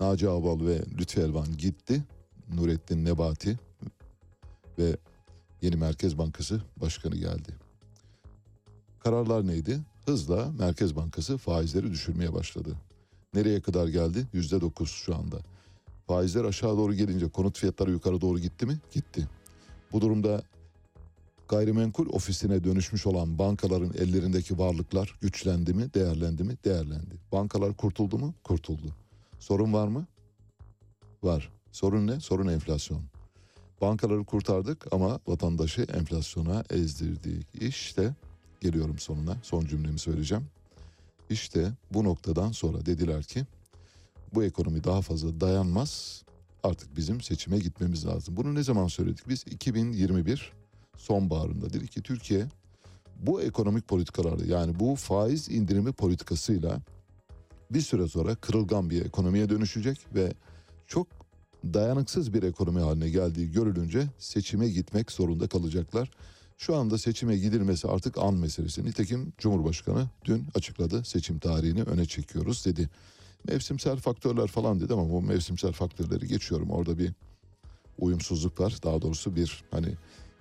Naci 0.00 0.28
Abal 0.28 0.66
ve 0.66 0.82
Lütfi 0.98 1.20
Elvan 1.20 1.56
gitti. 1.56 2.04
Nurettin 2.54 3.04
Nebati 3.04 3.58
ve 4.78 4.96
yeni 5.62 5.76
Merkez 5.76 6.18
Bankası 6.18 6.62
Başkanı 6.76 7.16
geldi. 7.16 7.52
Kararlar 8.98 9.46
neydi? 9.46 9.80
Hızla 10.06 10.52
Merkez 10.58 10.96
Bankası 10.96 11.36
faizleri 11.36 11.90
düşürmeye 11.90 12.32
başladı. 12.32 12.76
Nereye 13.34 13.60
kadar 13.60 13.88
geldi? 13.88 14.26
Yüzde 14.32 14.60
dokuz 14.60 14.90
şu 14.90 15.16
anda. 15.16 15.36
Faizler 16.06 16.44
aşağı 16.44 16.76
doğru 16.76 16.94
gelince 16.94 17.28
konut 17.28 17.58
fiyatları 17.58 17.90
yukarı 17.90 18.20
doğru 18.20 18.38
gitti 18.38 18.66
mi? 18.66 18.78
Gitti. 18.92 19.28
Bu 19.92 20.00
durumda 20.00 20.42
gayrimenkul 21.48 22.08
ofisine 22.08 22.64
dönüşmüş 22.64 23.06
olan 23.06 23.38
bankaların 23.38 23.92
ellerindeki 23.98 24.58
varlıklar 24.58 25.18
güçlendi 25.20 25.74
mi? 25.74 25.94
Değerlendi 25.94 26.44
mi? 26.44 26.56
Değerlendi. 26.64 27.14
Bankalar 27.32 27.74
kurtuldu 27.76 28.18
mu? 28.18 28.34
Kurtuldu. 28.44 28.94
Sorun 29.40 29.72
var 29.72 29.88
mı? 29.88 30.06
Var. 31.22 31.52
Sorun 31.72 32.06
ne? 32.06 32.20
Sorun 32.20 32.48
enflasyon. 32.48 33.02
Bankaları 33.80 34.24
kurtardık 34.24 34.92
ama 34.92 35.20
vatandaşı 35.26 35.82
enflasyona 35.82 36.64
ezdirdik. 36.70 37.46
İşte 37.60 38.14
geliyorum 38.60 38.98
sonuna. 38.98 39.36
Son 39.42 39.66
cümlemi 39.66 39.98
söyleyeceğim. 39.98 40.44
İşte 41.30 41.72
bu 41.92 42.04
noktadan 42.04 42.52
sonra 42.52 42.86
dediler 42.86 43.22
ki 43.22 43.46
bu 44.34 44.44
ekonomi 44.44 44.84
daha 44.84 45.02
fazla 45.02 45.40
dayanmaz. 45.40 46.22
Artık 46.62 46.96
bizim 46.96 47.20
seçime 47.20 47.58
gitmemiz 47.58 48.06
lazım. 48.06 48.36
Bunu 48.36 48.54
ne 48.54 48.62
zaman 48.62 48.86
söyledik? 48.86 49.28
Biz 49.28 49.44
2021 49.50 50.52
sonbaharında 50.96 51.72
dedik 51.72 51.92
ki 51.92 52.02
Türkiye 52.02 52.46
bu 53.16 53.42
ekonomik 53.42 53.88
politikalarla 53.88 54.44
yani 54.44 54.80
bu 54.80 54.96
faiz 54.96 55.48
indirimi 55.48 55.92
politikasıyla 55.92 56.80
bir 57.70 57.80
süre 57.80 58.08
sonra 58.08 58.34
kırılgan 58.34 58.90
bir 58.90 59.04
ekonomiye 59.04 59.48
dönüşecek 59.48 59.98
ve 60.14 60.32
çok 60.86 61.06
dayanıksız 61.64 62.34
bir 62.34 62.42
ekonomi 62.42 62.80
haline 62.80 63.10
geldiği 63.10 63.52
görülünce 63.52 64.06
seçime 64.18 64.68
gitmek 64.68 65.12
zorunda 65.12 65.48
kalacaklar. 65.48 66.10
Şu 66.58 66.76
anda 66.76 66.98
seçime 66.98 67.36
gidilmesi 67.36 67.88
artık 67.88 68.18
an 68.18 68.34
meselesi. 68.34 68.84
Nitekim 68.84 69.32
Cumhurbaşkanı 69.38 70.08
dün 70.24 70.46
açıkladı 70.54 71.04
seçim 71.04 71.38
tarihini 71.38 71.82
öne 71.82 72.06
çekiyoruz 72.06 72.66
dedi. 72.66 72.88
Mevsimsel 73.48 73.96
faktörler 73.96 74.46
falan 74.46 74.80
dedi 74.80 74.92
ama 74.92 75.10
bu 75.10 75.22
mevsimsel 75.22 75.72
faktörleri 75.72 76.28
geçiyorum. 76.28 76.70
Orada 76.70 76.98
bir 76.98 77.12
uyumsuzluk 77.98 78.60
var. 78.60 78.78
Daha 78.82 79.02
doğrusu 79.02 79.36
bir 79.36 79.64
hani 79.70 79.94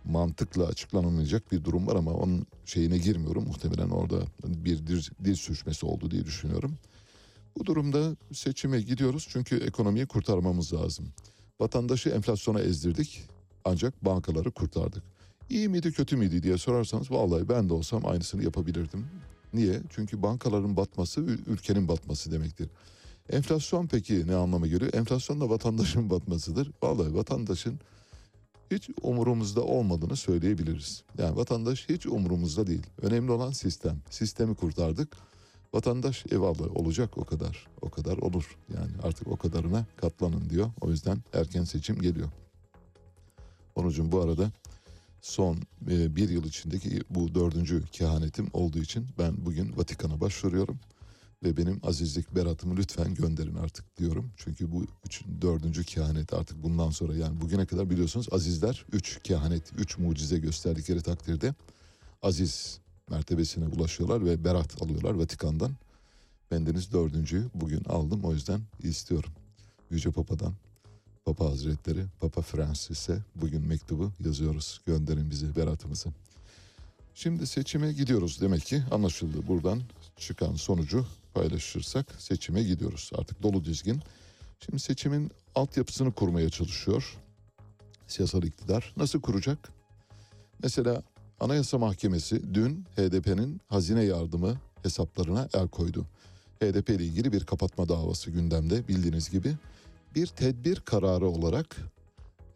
mantıkla 0.06 0.66
açıklanamayacak 0.66 1.52
bir 1.52 1.64
durum 1.64 1.88
var 1.88 1.96
ama 1.96 2.12
onun 2.12 2.46
şeyine 2.66 2.98
girmiyorum. 2.98 3.44
Muhtemelen 3.48 3.90
orada 3.90 4.20
bir 4.44 4.88
dil, 4.88 5.04
dil 5.24 5.36
sürçmesi 5.36 5.86
oldu 5.86 6.12
diye 6.12 6.26
düşünüyorum. 6.26 6.78
Bu 7.58 7.66
durumda 7.66 8.16
seçime 8.34 8.82
gidiyoruz 8.82 9.28
çünkü 9.30 9.58
ekonomiyi 9.58 10.06
kurtarmamız 10.06 10.74
lazım. 10.74 11.06
Vatandaşı 11.60 12.10
enflasyona 12.10 12.60
ezdirdik 12.60 13.22
ancak 13.66 14.06
bankaları 14.06 14.52
kurtardık. 14.52 15.04
İyi 15.50 15.70
miydi 15.70 15.92
kötü 15.92 16.18
müydü 16.18 16.44
diye 16.44 16.58
sorarsanız 16.58 17.12
vallahi 17.12 17.50
ben 17.50 17.70
de 17.70 17.74
olsam 17.74 18.06
aynısını 18.06 18.44
yapabilirdim. 18.44 19.08
Niye? 19.54 19.82
Çünkü 19.90 20.22
bankaların 20.24 20.78
batması 20.78 21.22
ülkenin 21.22 21.88
batması 21.88 22.32
demektir. 22.32 22.70
Enflasyon 23.30 23.88
peki 23.88 24.28
ne 24.28 24.36
anlama 24.36 24.68
geliyor? 24.68 24.94
Enflasyon 24.94 25.42
da 25.42 25.50
vatandaşın 25.50 26.10
batmasıdır. 26.10 26.72
Vallahi 26.84 27.16
vatandaşın 27.16 27.80
hiç 28.72 28.90
umurumuzda 29.02 29.64
olmadığını 29.64 30.16
söyleyebiliriz. 30.16 31.04
Yani 31.18 31.36
vatandaş 31.36 31.90
hiç 31.90 32.06
umurumuzda 32.06 32.68
değil. 32.68 32.84
Önemli 33.02 33.32
olan 33.32 33.52
sistem. 33.52 34.02
Sistemi 34.10 34.56
kurtardık. 34.56 35.18
Vatandaş 35.74 36.26
eyvallah 36.32 36.78
olacak 36.78 37.18
o 37.18 37.26
kadar. 37.26 37.68
O 37.82 37.90
kadar 37.90 38.18
olur. 38.18 38.58
Yani 38.74 38.92
artık 39.04 39.28
o 39.28 39.38
kadarına 39.38 39.86
katlanın 39.98 40.50
diyor. 40.50 40.70
O 40.82 40.90
yüzden 40.90 41.18
erken 41.34 41.64
seçim 41.64 42.02
geliyor. 42.02 42.30
Onucum 43.76 44.12
bu 44.12 44.22
arada 44.22 44.52
son 45.22 45.58
e, 45.90 46.16
bir 46.16 46.30
yıl 46.30 46.44
içindeki 46.44 47.02
bu 47.10 47.36
dördüncü 47.36 47.84
kehanetim 47.92 48.48
olduğu 48.54 48.80
için 48.80 49.08
ben 49.20 49.46
bugün 49.46 49.78
Vatikan'a 49.78 50.22
başvuruyorum. 50.22 50.80
Ve 51.44 51.58
benim 51.58 51.80
azizlik 51.84 52.36
beratımı 52.36 52.78
lütfen 52.78 53.16
gönderin 53.16 53.56
artık 53.56 53.98
diyorum. 53.98 54.32
Çünkü 54.38 54.72
bu 54.72 54.86
üç, 55.06 55.24
dördüncü 55.42 55.84
kehanet 55.84 56.34
artık 56.34 56.64
bundan 56.64 56.90
sonra 56.90 57.16
yani 57.16 57.42
bugüne 57.42 57.66
kadar 57.66 57.90
biliyorsunuz 57.90 58.28
azizler 58.32 58.86
üç 58.92 59.20
kehanet, 59.24 59.64
üç 59.78 59.98
mucize 59.98 60.38
gösterdikleri 60.40 61.02
takdirde 61.02 61.54
aziz 62.22 62.80
mertebesine 63.10 63.68
ulaşıyorlar 63.68 64.26
ve 64.26 64.44
berat 64.44 64.82
alıyorlar 64.82 65.14
Vatikan'dan. 65.14 65.72
Bendeniz 66.52 66.94
dördüncüyü 66.94 67.50
bugün 67.54 67.84
aldım 67.84 68.24
o 68.24 68.34
yüzden 68.34 68.62
istiyorum. 68.84 69.32
Yüce 69.92 70.12
Papa'dan 70.12 70.54
Papa 71.26 71.46
Hazretleri, 71.46 72.06
Papa 72.20 72.42
Francis'e 72.42 73.20
bugün 73.36 73.62
mektubu 73.62 74.12
yazıyoruz. 74.26 74.82
Gönderin 74.86 75.30
bizi 75.30 75.56
beratımızı. 75.56 76.10
Şimdi 77.16 77.48
seçime 77.48 77.94
gidiyoruz 77.94 78.42
demek 78.42 78.66
ki 78.66 78.84
anlaşıldı. 78.92 79.48
Buradan 79.48 79.82
çıkan 80.18 80.56
sonucu 80.56 81.06
paylaşırsak 81.34 82.16
seçime 82.18 82.64
gidiyoruz. 82.64 83.12
Artık 83.18 83.44
dolu 83.44 83.66
dizgin. 83.66 84.02
Şimdi 84.60 84.80
seçimin 84.80 85.32
altyapısını 85.56 86.12
kurmaya 86.12 86.50
çalışıyor. 86.50 87.18
Siyasal 88.08 88.44
iktidar 88.44 88.94
nasıl 88.98 89.22
kuracak? 89.22 89.72
Mesela 90.64 91.04
Anayasa 91.40 91.78
Mahkemesi 91.78 92.54
dün 92.54 92.86
HDP'nin 92.96 93.62
hazine 93.68 94.04
yardımı 94.04 94.58
hesaplarına 94.84 95.50
el 95.54 95.68
koydu. 95.68 96.06
HDP 96.60 96.90
ile 96.90 97.04
ilgili 97.06 97.32
bir 97.32 97.46
kapatma 97.46 97.90
davası 97.90 98.32
gündemde 98.32 98.88
bildiğiniz 98.88 99.30
gibi. 99.30 99.56
Bir 100.16 100.28
tedbir 100.28 100.80
kararı 100.80 101.28
olarak 101.28 101.78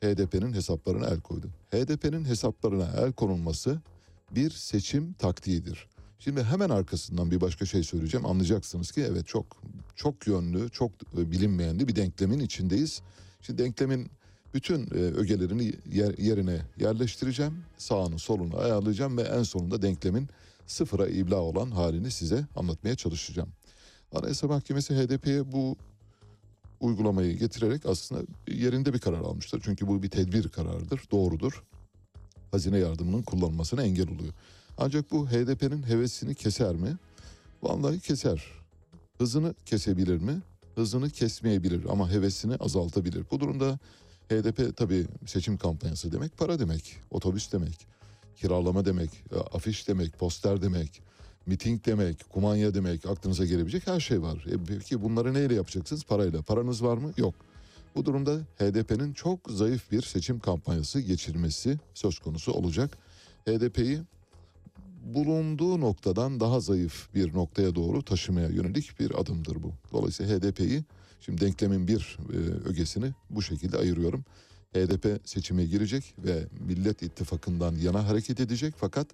HDP'nin 0.02 0.54
hesaplarına 0.54 1.08
el 1.08 1.22
koydu. 1.22 1.48
HDP'nin 1.72 2.26
hesaplarına 2.26 2.89
el 2.98 3.13
konulması 3.13 3.82
bir 4.32 4.50
seçim 4.52 5.13
taktiğidir. 5.13 5.88
Şimdi 6.19 6.43
hemen 6.43 6.69
arkasından 6.69 7.32
bir 7.32 7.41
başka 7.41 7.65
şey 7.65 7.84
söyleyeceğim. 7.84 8.26
Anlayacaksınız 8.26 8.91
ki 8.91 9.06
evet 9.12 9.28
çok 9.28 9.46
çok 9.96 10.28
yönlü, 10.28 10.69
çok 10.69 10.91
bilinmeyenli 11.13 11.88
bir 11.88 11.96
denklemin 11.96 12.39
içindeyiz. 12.39 13.02
Şimdi 13.41 13.63
denklemin 13.63 14.10
bütün 14.53 14.81
e, 14.87 14.93
ögelerini 14.95 15.73
yer- 15.91 16.17
yerine 16.17 16.61
yerleştireceğim. 16.79 17.53
Sağını 17.77 18.19
solunu 18.19 18.57
ayarlayacağım 18.57 19.17
ve 19.17 19.21
en 19.21 19.43
sonunda 19.43 19.81
denklemin 19.81 20.29
sıfıra 20.67 21.07
ibla 21.07 21.35
olan 21.39 21.71
halini 21.71 22.11
size 22.11 22.45
anlatmaya 22.55 22.95
çalışacağım. 22.95 23.49
Anayasa 24.11 24.47
Mahkemesi 24.47 24.95
HDP'ye 24.95 25.51
bu 25.51 25.75
uygulamayı 26.79 27.37
getirerek 27.37 27.85
aslında 27.85 28.21
yerinde 28.47 28.93
bir 28.93 28.99
karar 28.99 29.19
almıştır. 29.19 29.61
Çünkü 29.65 29.87
bu 29.87 30.03
bir 30.03 30.09
tedbir 30.09 30.49
kararıdır, 30.49 31.01
doğrudur. 31.11 31.63
Hazine 32.51 32.77
yardımının 32.77 33.21
kullanılmasına 33.21 33.83
engel 33.83 34.07
oluyor. 34.09 34.33
Ancak 34.77 35.11
bu 35.11 35.27
HDP'nin 35.27 35.83
hevesini 35.83 36.35
keser 36.35 36.75
mi? 36.75 36.97
Vallahi 37.63 37.99
keser. 37.99 38.43
Hızını 39.17 39.53
kesebilir 39.65 40.17
mi? 40.21 40.41
Hızını 40.75 41.09
kesmeyebilir 41.09 41.85
ama 41.89 42.11
hevesini 42.11 42.55
azaltabilir. 42.55 43.25
Bu 43.31 43.39
durumda 43.39 43.79
HDP 44.29 44.77
tabii 44.77 45.05
seçim 45.25 45.57
kampanyası 45.57 46.12
demek 46.12 46.38
para 46.38 46.59
demek, 46.59 46.97
otobüs 47.12 47.51
demek, 47.51 47.88
kiralama 48.36 48.86
demek, 48.86 49.09
e, 49.31 49.36
afiş 49.38 49.88
demek, 49.88 50.19
poster 50.19 50.62
demek, 50.62 51.01
miting 51.45 51.86
demek, 51.86 52.29
kumanya 52.29 52.73
demek, 52.73 53.05
aklınıza 53.05 53.45
gelebilecek 53.45 53.88
her 53.88 53.99
şey 53.99 54.21
var. 54.21 54.45
E 54.51 54.55
peki 54.67 55.01
bunları 55.01 55.33
neyle 55.33 55.53
yapacaksınız? 55.55 56.03
Parayla. 56.03 56.41
Paranız 56.41 56.83
var 56.83 56.97
mı? 56.97 57.13
Yok. 57.17 57.36
Bu 57.95 58.05
durumda 58.05 58.39
HDP'nin 58.57 59.13
çok 59.13 59.39
zayıf 59.49 59.91
bir 59.91 60.01
seçim 60.01 60.39
kampanyası 60.39 60.99
geçirmesi 60.99 61.79
söz 61.93 62.19
konusu 62.19 62.51
olacak. 62.51 62.97
HDP'yi 63.45 64.01
bulunduğu 65.03 65.81
noktadan 65.81 66.39
daha 66.39 66.59
zayıf 66.59 67.13
bir 67.15 67.33
noktaya 67.33 67.75
doğru 67.75 68.03
taşımaya 68.03 68.47
yönelik 68.47 68.99
bir 68.99 69.21
adımdır 69.21 69.63
bu. 69.63 69.71
Dolayısıyla 69.91 70.39
HDP'yi 70.39 70.83
şimdi 71.25 71.41
denklemin 71.41 71.88
bir 71.88 72.17
e, 72.33 72.38
ögesini 72.69 73.13
bu 73.29 73.41
şekilde 73.41 73.77
ayırıyorum. 73.77 74.25
HDP 74.73 75.27
seçime 75.27 75.65
girecek 75.65 76.15
ve 76.25 76.47
Millet 76.67 77.01
İttifakı'ndan 77.01 77.75
yana 77.75 78.07
hareket 78.07 78.39
edecek 78.39 78.73
fakat 78.77 79.07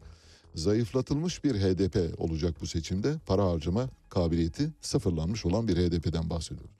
zayıflatılmış 0.56 1.44
bir 1.44 1.56
HDP 1.56 2.20
olacak 2.20 2.56
bu 2.62 2.68
seçimde. 2.68 3.16
Para 3.26 3.46
harcama 3.46 3.90
kabiliyeti 4.10 4.70
sıfırlanmış 4.82 5.46
olan 5.46 5.68
bir 5.68 5.78
HDP'den 5.78 6.30
bahsediyoruz. 6.30 6.76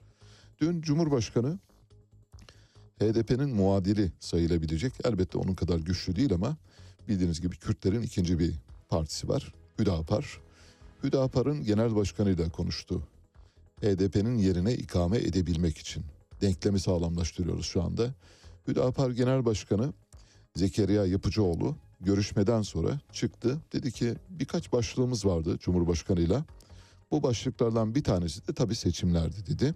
Dün 0.60 0.82
Cumhurbaşkanı 0.82 1.58
HDP'nin 3.00 3.54
muadili 3.54 4.12
sayılabilecek. 4.20 4.92
Elbette 5.04 5.38
onun 5.38 5.54
kadar 5.54 5.78
güçlü 5.78 6.16
değil 6.16 6.34
ama 6.34 6.56
bildiğiniz 7.08 7.40
gibi 7.40 7.56
Kürtlerin 7.56 8.02
ikinci 8.02 8.38
bir 8.38 8.54
partisi 8.88 9.28
var. 9.28 9.54
Hüdapar. 9.78 10.40
Hüdapar'ın 11.04 11.64
genel 11.64 11.94
başkanıyla 11.94 12.50
konuştu. 12.50 13.02
HDP'nin 13.82 14.38
yerine 14.38 14.74
ikame 14.74 15.18
edebilmek 15.18 15.78
için. 15.78 16.04
Denklemi 16.40 16.80
sağlamlaştırıyoruz 16.80 17.66
şu 17.66 17.82
anda. 17.82 18.14
Hüdapar 18.68 19.10
Genel 19.10 19.44
Başkanı 19.44 19.92
Zekeriya 20.56 21.06
Yapıcıoğlu 21.06 21.76
görüşmeden 22.00 22.62
sonra 22.62 23.00
çıktı. 23.12 23.58
Dedi 23.72 23.92
ki 23.92 24.14
birkaç 24.30 24.72
başlığımız 24.72 25.26
vardı 25.26 25.58
Cumhurbaşkanıyla. 25.60 26.44
Bu 27.10 27.22
başlıklardan 27.22 27.94
bir 27.94 28.04
tanesi 28.04 28.48
de 28.48 28.52
tabii 28.52 28.74
seçimlerdi 28.74 29.46
dedi. 29.46 29.74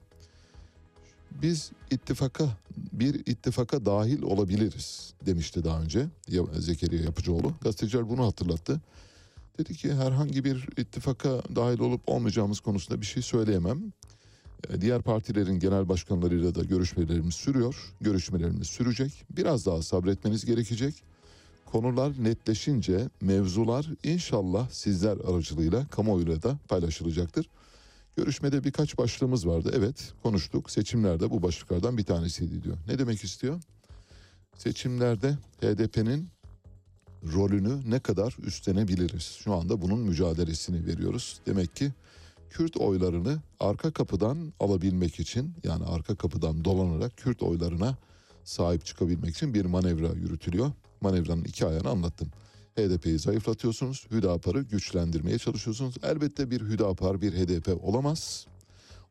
Biz 1.43 1.71
ittifaka 1.91 2.45
bir 2.93 3.15
ittifaka 3.27 3.87
dahil 3.87 4.23
olabiliriz 4.23 5.15
demişti 5.27 5.65
daha 5.65 5.83
önce 5.83 6.07
Ya- 6.29 6.61
Zekeriya 6.61 7.03
Yapıcıoğlu. 7.03 7.53
Gazeteciler 7.61 8.09
bunu 8.09 8.27
hatırlattı. 8.27 8.81
Dedi 9.59 9.75
ki 9.75 9.95
herhangi 9.95 10.45
bir 10.45 10.69
ittifaka 10.77 11.43
dahil 11.57 11.79
olup 11.81 12.01
olmayacağımız 12.07 12.61
konusunda 12.61 13.01
bir 13.01 13.07
şey 13.07 13.23
söyleyemem. 13.23 13.93
E, 14.71 14.81
Diğer 14.81 15.03
partilerin 15.03 15.59
genel 15.59 15.89
başkanlarıyla 15.89 16.55
da 16.55 16.65
görüşmelerimiz 16.65 17.35
sürüyor. 17.35 17.77
Görüşmelerimiz 18.01 18.67
sürecek. 18.69 19.25
Biraz 19.31 19.67
daha 19.67 19.83
sabretmeniz 19.83 20.45
gerekecek. 20.45 21.03
Konular 21.67 22.13
netleşince 22.25 23.09
mevzular 23.21 23.87
inşallah 24.05 24.71
sizler 24.71 25.17
aracılığıyla 25.17 25.87
kamuoyuyla 25.87 26.43
da 26.43 26.59
paylaşılacaktır. 26.69 27.49
Görüşmede 28.17 28.65
birkaç 28.65 28.99
başlığımız 28.99 29.47
vardı. 29.47 29.73
Evet 29.77 30.13
konuştuk. 30.23 30.71
Seçimlerde 30.71 31.31
bu 31.31 31.43
başlıklardan 31.43 31.99
bir 31.99 32.05
tanesiydi 32.05 32.63
diyor. 32.63 32.77
Ne 32.89 32.99
demek 32.99 33.25
istiyor? 33.25 33.61
Seçimlerde 34.59 35.39
HDP'nin 35.61 36.29
rolünü 37.33 37.91
ne 37.91 38.01
kadar 38.01 38.37
üstlenebiliriz? 38.43 39.23
Şu 39.23 39.55
anda 39.55 39.83
bunun 39.83 39.99
mücadelesini 39.99 40.87
veriyoruz. 40.87 41.41
Demek 41.47 41.77
ki 41.77 41.93
Kürt 42.51 42.77
oylarını 42.77 43.39
arka 43.61 43.91
kapıdan 43.91 44.53
alabilmek 44.61 45.21
için 45.21 45.55
yani 45.65 45.85
arka 45.85 46.15
kapıdan 46.15 46.65
dolanarak 46.65 47.17
Kürt 47.17 47.43
oylarına 47.43 47.97
sahip 48.45 48.85
çıkabilmek 48.85 49.31
için 49.31 49.55
bir 49.55 49.65
manevra 49.65 50.13
yürütülüyor. 50.13 50.73
Manevranın 51.01 51.45
iki 51.45 51.67
ayağını 51.67 51.89
anlattım. 51.89 52.29
HDP'yi 52.77 53.19
zayıflatıyorsunuz, 53.19 54.07
Hüdapar'ı 54.11 54.63
güçlendirmeye 54.63 55.39
çalışıyorsunuz. 55.39 55.95
Elbette 56.03 56.51
bir 56.51 56.61
Hüdapar, 56.61 57.21
bir 57.21 57.33
HDP 57.33 57.85
olamaz. 57.85 58.47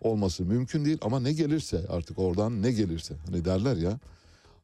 Olması 0.01 0.45
mümkün 0.45 0.85
değil 0.85 0.97
ama 1.01 1.19
ne 1.19 1.33
gelirse 1.33 1.85
artık 1.89 2.19
oradan 2.19 2.61
ne 2.61 2.71
gelirse 2.71 3.15
hani 3.25 3.45
derler 3.45 3.77
ya 3.77 3.99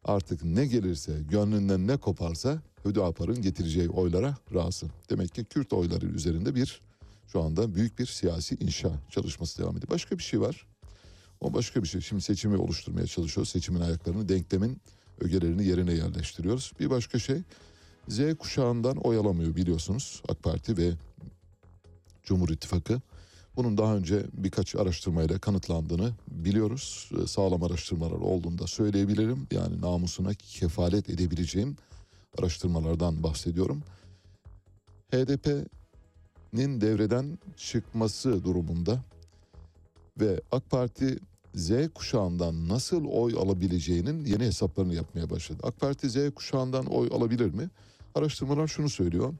artık 0.03 0.43
ne 0.43 0.65
gelirse 0.65 1.19
gönlünden 1.29 1.87
ne 1.87 1.97
koparsa 1.97 2.61
Hüdapar'ın 2.85 3.41
getireceği 3.41 3.89
oylara 3.89 4.37
razı. 4.53 4.87
Demek 5.09 5.35
ki 5.35 5.45
Kürt 5.45 5.73
oyları 5.73 6.05
üzerinde 6.05 6.55
bir 6.55 6.81
şu 7.27 7.41
anda 7.41 7.75
büyük 7.75 7.99
bir 7.99 8.05
siyasi 8.05 8.55
inşa 8.55 8.91
çalışması 9.09 9.61
devam 9.61 9.77
ediyor. 9.77 9.89
Başka 9.89 10.17
bir 10.17 10.23
şey 10.23 10.41
var. 10.41 10.67
O 11.41 11.53
başka 11.53 11.83
bir 11.83 11.87
şey. 11.87 12.01
Şimdi 12.01 12.21
seçimi 12.21 12.57
oluşturmaya 12.57 13.07
çalışıyoruz. 13.07 13.49
Seçimin 13.49 13.81
ayaklarını, 13.81 14.29
denklemin 14.29 14.81
ögelerini 15.21 15.67
yerine 15.67 15.93
yerleştiriyoruz. 15.93 16.71
Bir 16.79 16.89
başka 16.89 17.19
şey 17.19 17.41
Z 18.07 18.19
kuşağından 18.39 18.97
oy 18.97 19.17
alamıyor 19.17 19.55
biliyorsunuz 19.55 20.23
AK 20.29 20.43
Parti 20.43 20.77
ve 20.77 20.91
Cumhur 22.23 22.49
İttifakı. 22.49 23.01
Bunun 23.59 23.77
daha 23.77 23.95
önce 23.95 24.25
birkaç 24.33 24.75
araştırmayla 24.75 25.39
kanıtlandığını 25.39 26.11
biliyoruz. 26.27 27.11
Ee, 27.17 27.27
Sağlam 27.27 27.63
araştırmalar 27.63 28.19
olduğunu 28.19 28.59
da 28.59 28.67
söyleyebilirim. 28.67 29.47
Yani 29.51 29.81
namusuna 29.81 30.33
kefalet 30.33 31.09
edebileceğim 31.09 31.77
araştırmalardan 32.37 33.23
bahsediyorum. 33.23 33.83
HDP'nin 35.11 36.81
devreden 36.81 37.39
çıkması 37.57 38.43
durumunda 38.43 39.03
ve 40.19 40.41
AK 40.51 40.69
Parti 40.69 41.19
Z 41.55 41.71
kuşağından 41.95 42.69
nasıl 42.69 43.05
oy 43.05 43.33
alabileceğinin 43.37 44.25
yeni 44.25 44.43
hesaplarını 44.43 44.95
yapmaya 44.95 45.29
başladı. 45.29 45.59
AK 45.63 45.79
Parti 45.79 46.09
Z 46.09 46.17
kuşağından 46.35 46.85
oy 46.85 47.09
alabilir 47.11 47.53
mi? 47.53 47.69
Araştırmalar 48.15 48.67
şunu 48.67 48.89
söylüyor. 48.89 49.33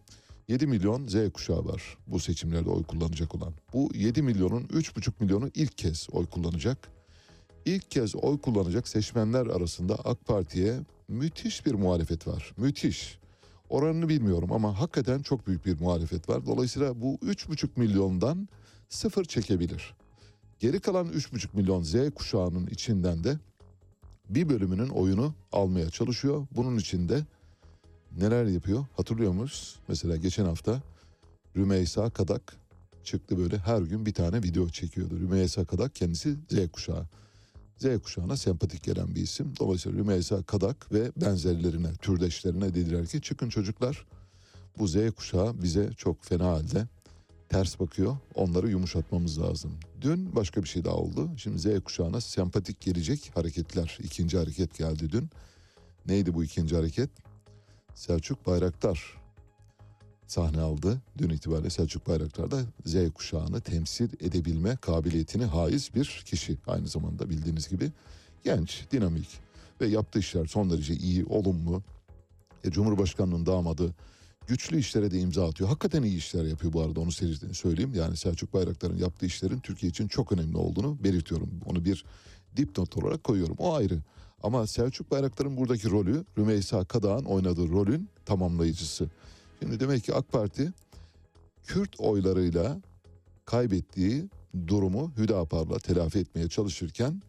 7 0.50 0.68
milyon 0.68 1.08
Z 1.08 1.16
kuşağı 1.34 1.66
var 1.66 1.98
bu 2.08 2.20
seçimlerde 2.20 2.70
oy 2.70 2.84
kullanacak 2.84 3.36
olan. 3.36 3.54
Bu 3.74 3.90
7 3.96 4.22
milyonun 4.22 4.64
3,5 4.64 5.12
milyonu 5.20 5.50
ilk 5.56 5.78
kez 5.78 6.08
oy 6.12 6.26
kullanacak. 6.26 6.90
İlk 7.66 7.92
kez 7.92 8.16
oy 8.16 8.42
kullanacak 8.42 8.88
seçmenler 8.88 9.48
arasında 9.48 9.96
AK 9.96 10.26
Parti'ye 10.26 10.80
müthiş 11.08 11.66
bir 11.66 11.74
muhalefet 11.74 12.28
var. 12.28 12.54
Müthiş. 12.58 13.20
Oranını 13.70 14.10
bilmiyorum 14.10 14.52
ama 14.52 14.80
hakikaten 14.80 15.22
çok 15.22 15.48
büyük 15.48 15.66
bir 15.66 15.80
muhalefet 15.80 16.30
var. 16.30 16.46
Dolayısıyla 16.46 17.02
bu 17.02 17.16
3,5 17.16 17.68
milyondan 17.76 18.50
sıfır 18.90 19.26
çekebilir. 19.26 19.96
Geri 20.60 20.80
kalan 20.80 21.08
3,5 21.08 21.48
milyon 21.54 21.84
Z 21.84 21.96
kuşağının 22.16 22.68
içinden 22.68 23.24
de 23.24 23.40
bir 24.30 24.50
bölümünün 24.50 24.90
oyunu 24.90 25.34
almaya 25.52 25.90
çalışıyor. 25.90 26.48
Bunun 26.52 26.78
içinde 26.78 27.24
neler 28.18 28.46
yapıyor 28.46 28.86
hatırlıyor 28.98 29.32
musunuz? 29.32 29.80
Mesela 29.88 30.18
geçen 30.18 30.46
hafta 30.46 30.82
Rümeysa 31.58 32.10
Kadak 32.10 32.56
çıktı 33.04 33.38
böyle 33.38 33.58
her 33.58 33.82
gün 33.82 34.06
bir 34.06 34.14
tane 34.14 34.44
video 34.44 34.70
çekiyordu. 34.70 35.20
Rümeysa 35.20 35.66
Kadak 35.66 35.96
kendisi 35.96 36.36
Z 36.50 36.72
kuşağı. 36.74 37.06
Z 37.78 37.86
kuşağına 38.04 38.38
sempatik 38.38 38.84
gelen 38.84 39.16
bir 39.16 39.22
isim. 39.22 39.54
Dolayısıyla 39.60 40.00
Rümeysa 40.00 40.44
Kadak 40.44 40.94
ve 40.94 41.12
benzerlerine, 41.16 41.94
türdeşlerine 41.94 42.74
dediler 42.76 43.06
ki 43.06 43.22
çıkın 43.22 43.50
çocuklar 43.50 44.06
bu 44.80 44.88
Z 44.88 44.96
kuşağı 45.18 45.62
bize 45.62 45.90
çok 45.98 46.24
fena 46.24 46.46
halde 46.46 46.88
ters 47.50 47.80
bakıyor. 47.80 48.18
Onları 48.36 48.70
yumuşatmamız 48.70 49.42
lazım. 49.42 49.72
Dün 50.02 50.36
başka 50.36 50.64
bir 50.64 50.68
şey 50.68 50.86
daha 50.86 50.96
oldu. 50.96 51.30
Şimdi 51.38 51.60
Z 51.60 51.84
kuşağına 51.84 52.22
sempatik 52.22 52.82
gelecek 52.82 53.32
hareketler. 53.36 53.98
ikinci 54.04 54.38
hareket 54.38 54.78
geldi 54.78 55.12
dün. 55.12 55.30
Neydi 56.06 56.34
bu 56.34 56.44
ikinci 56.44 56.76
hareket? 56.76 57.10
Selçuk 58.00 58.48
Bayraktar 58.48 59.18
sahne 60.28 60.62
aldı. 60.62 61.02
Dün 61.18 61.30
itibariyle 61.30 61.70
Selçuk 61.70 62.08
Bayraktar 62.08 62.52
da 62.52 62.62
Z 62.86 62.96
kuşağını 63.14 63.62
temsil 63.62 64.10
edebilme 64.20 64.76
kabiliyetini 64.76 65.46
haiz 65.46 65.96
bir 65.96 66.24
kişi. 66.26 66.58
Aynı 66.68 66.88
zamanda 66.88 67.30
bildiğiniz 67.30 67.70
gibi 67.70 67.92
genç, 68.44 68.86
dinamik 68.92 69.40
ve 69.82 69.88
yaptığı 69.88 70.20
işler 70.20 70.46
son 70.46 70.70
derece 70.70 70.94
iyi, 70.94 71.26
olumlu. 71.26 71.84
E, 72.64 72.72
Cumhurbaşkanının 72.72 73.46
damadı 73.46 73.94
güçlü 74.48 74.80
işlere 74.80 75.12
de 75.12 75.20
imza 75.20 75.48
atıyor. 75.48 75.70
Hakikaten 75.70 76.04
iyi 76.04 76.18
işler 76.18 76.46
yapıyor 76.46 76.74
bu 76.74 76.82
arada 76.82 77.00
onu 77.00 77.12
söyleyeyim. 77.54 77.94
Yani 77.96 78.18
Selçuk 78.18 78.54
Bayraktar'ın 78.54 78.98
yaptığı 78.98 79.26
işlerin 79.26 79.60
Türkiye 79.60 79.90
için 79.90 80.08
çok 80.08 80.32
önemli 80.32 80.58
olduğunu 80.58 81.04
belirtiyorum. 81.04 81.50
Onu 81.66 81.86
bir 81.86 82.06
dipnot 82.58 82.98
olarak 82.98 83.24
koyuyorum. 83.24 83.56
O 83.60 83.76
ayrı. 83.76 84.00
Ama 84.44 84.68
Selçuk 84.68 85.12
Bayraktar'ın 85.12 85.58
buradaki 85.58 85.90
rolü 85.90 86.26
Rümeysa 86.38 86.86
Kadağ'ın 86.86 87.26
oynadığı 87.26 87.70
rolün 87.70 88.10
tamamlayıcısı. 88.26 89.10
Şimdi 89.60 89.80
demek 89.80 90.04
ki 90.04 90.14
AK 90.16 90.32
Parti 90.32 90.74
Kürt 91.64 92.00
oylarıyla 92.00 92.82
kaybettiği 93.46 94.30
durumu 94.68 95.12
Hüdapar'la 95.18 95.80
telafi 95.80 96.20
etmeye 96.20 96.50
çalışırken 96.50 97.22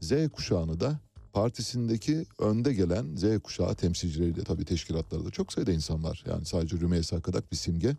Z 0.00 0.12
kuşağını 0.32 0.80
da 0.80 1.00
partisindeki 1.32 2.26
önde 2.38 2.74
gelen 2.74 3.16
Z 3.16 3.38
kuşağı 3.42 3.74
temsilcileriyle 3.74 4.44
tabii 4.44 4.64
teşkilatlarda 4.64 5.30
çok 5.30 5.52
sayıda 5.52 5.72
insan 5.72 6.04
var. 6.04 6.24
Yani 6.28 6.44
sadece 6.44 6.76
Rümeysa 6.76 7.20
Kadak 7.20 7.52
bir 7.52 7.56
simge 7.56 7.96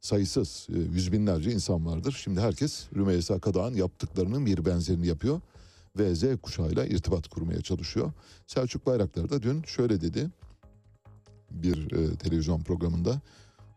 sayısız 0.00 0.66
e, 0.70 0.78
yüz 0.78 1.12
binlerce 1.12 1.52
insan 1.52 1.86
vardır. 1.86 2.20
Şimdi 2.24 2.40
herkes 2.40 2.86
Rümeysa 2.96 3.38
Kadak'ın 3.38 3.74
yaptıklarının 3.74 4.46
bir 4.46 4.64
benzerini 4.64 5.06
yapıyor 5.06 5.40
ve 5.98 6.14
Z 6.14 6.24
kuşağıyla 6.42 6.86
irtibat 6.86 7.28
kurmaya 7.28 7.60
çalışıyor. 7.60 8.12
Selçuk 8.46 8.86
Bayraktar 8.86 9.30
da 9.30 9.42
dün 9.42 9.62
şöyle 9.62 10.00
dedi 10.00 10.30
bir 11.50 11.92
e, 11.92 12.16
televizyon 12.16 12.62
programında. 12.62 13.20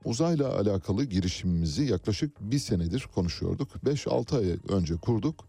Uzayla 0.06 0.58
alakalı 0.60 1.04
girişimimizi 1.04 1.84
yaklaşık 1.84 2.42
bir 2.42 2.60
senedir 2.60 3.08
konuşuyorduk. 3.16 3.70
5-6 3.86 4.38
ay 4.38 4.58
önce 4.70 4.96
kurduk. 4.96 5.46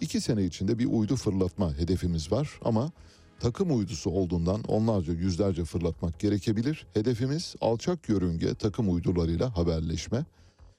2 0.00 0.20
sene 0.20 0.44
içinde 0.44 0.78
bir 0.78 0.86
uydu 0.86 1.16
fırlatma 1.16 1.74
hedefimiz 1.74 2.32
var 2.32 2.50
ama 2.64 2.92
takım 3.40 3.78
uydusu 3.78 4.10
olduğundan 4.10 4.62
onlarca 4.62 5.12
yüzlerce 5.12 5.64
fırlatmak 5.64 6.20
gerekebilir. 6.20 6.86
Hedefimiz 6.94 7.54
alçak 7.60 8.08
yörünge 8.08 8.54
takım 8.54 8.94
uydularıyla 8.94 9.56
haberleşme, 9.56 10.24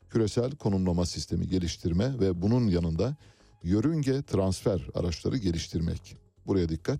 küresel 0.10 0.52
konumlama 0.52 1.06
sistemi 1.06 1.48
geliştirme 1.48 2.20
ve 2.20 2.42
bunun 2.42 2.68
yanında 2.68 3.16
yörünge 3.64 4.22
transfer 4.22 4.88
araçları 4.96 5.38
geliştirmek. 5.38 6.18
Buraya 6.48 6.70
dikkat. 6.70 7.00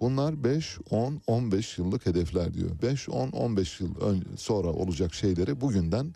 Bunlar 0.00 0.44
5, 0.44 0.78
10, 0.90 1.20
15 1.26 1.78
yıllık 1.78 2.06
hedefler 2.06 2.54
diyor. 2.54 2.70
5, 2.82 3.08
10, 3.08 3.28
15 3.28 3.80
yıl 3.80 3.94
sonra 4.36 4.68
olacak 4.68 5.14
şeyleri 5.14 5.60
bugünden 5.60 6.14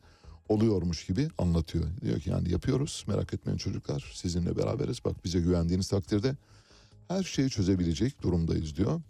oluyormuş 0.49 1.07
gibi 1.07 1.29
anlatıyor. 1.39 1.85
Diyor 2.01 2.21
ki 2.21 2.31
yani 2.31 2.53
yapıyoruz 2.53 3.05
merak 3.09 3.35
etmeyin 3.35 3.59
çocuklar 3.59 4.13
sizinle 4.15 4.57
beraberiz. 4.57 5.05
Bak 5.05 5.25
bize 5.25 5.41
güvendiğiniz 5.41 5.89
takdirde 5.89 6.37
her 7.09 7.23
şeyi 7.23 7.51
çözebilecek 7.51 8.23
durumdayız 8.23 8.77
diyor. 8.77 9.01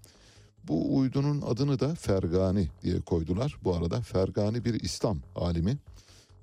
Bu 0.65 0.97
uydunun 0.97 1.43
adını 1.43 1.81
da 1.81 1.95
Fergani 1.95 2.69
diye 2.83 3.01
koydular. 3.01 3.57
Bu 3.65 3.75
arada 3.75 4.01
Fergani 4.01 4.65
bir 4.65 4.75
İslam 4.75 5.19
alimi. 5.37 5.79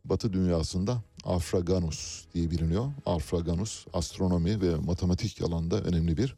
Batı 0.06 0.34
dünyasında 0.34 1.02
Afraganus 1.28 2.26
diye 2.34 2.52
biliniyor. 2.52 2.92
Afraganus 3.06 3.86
astronomi 3.94 4.62
ve 4.62 4.76
matematik 4.76 5.42
alanında 5.42 5.82
önemli 5.82 6.18
bir 6.18 6.36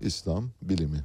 İslam 0.00 0.50
bilimi. 0.62 1.04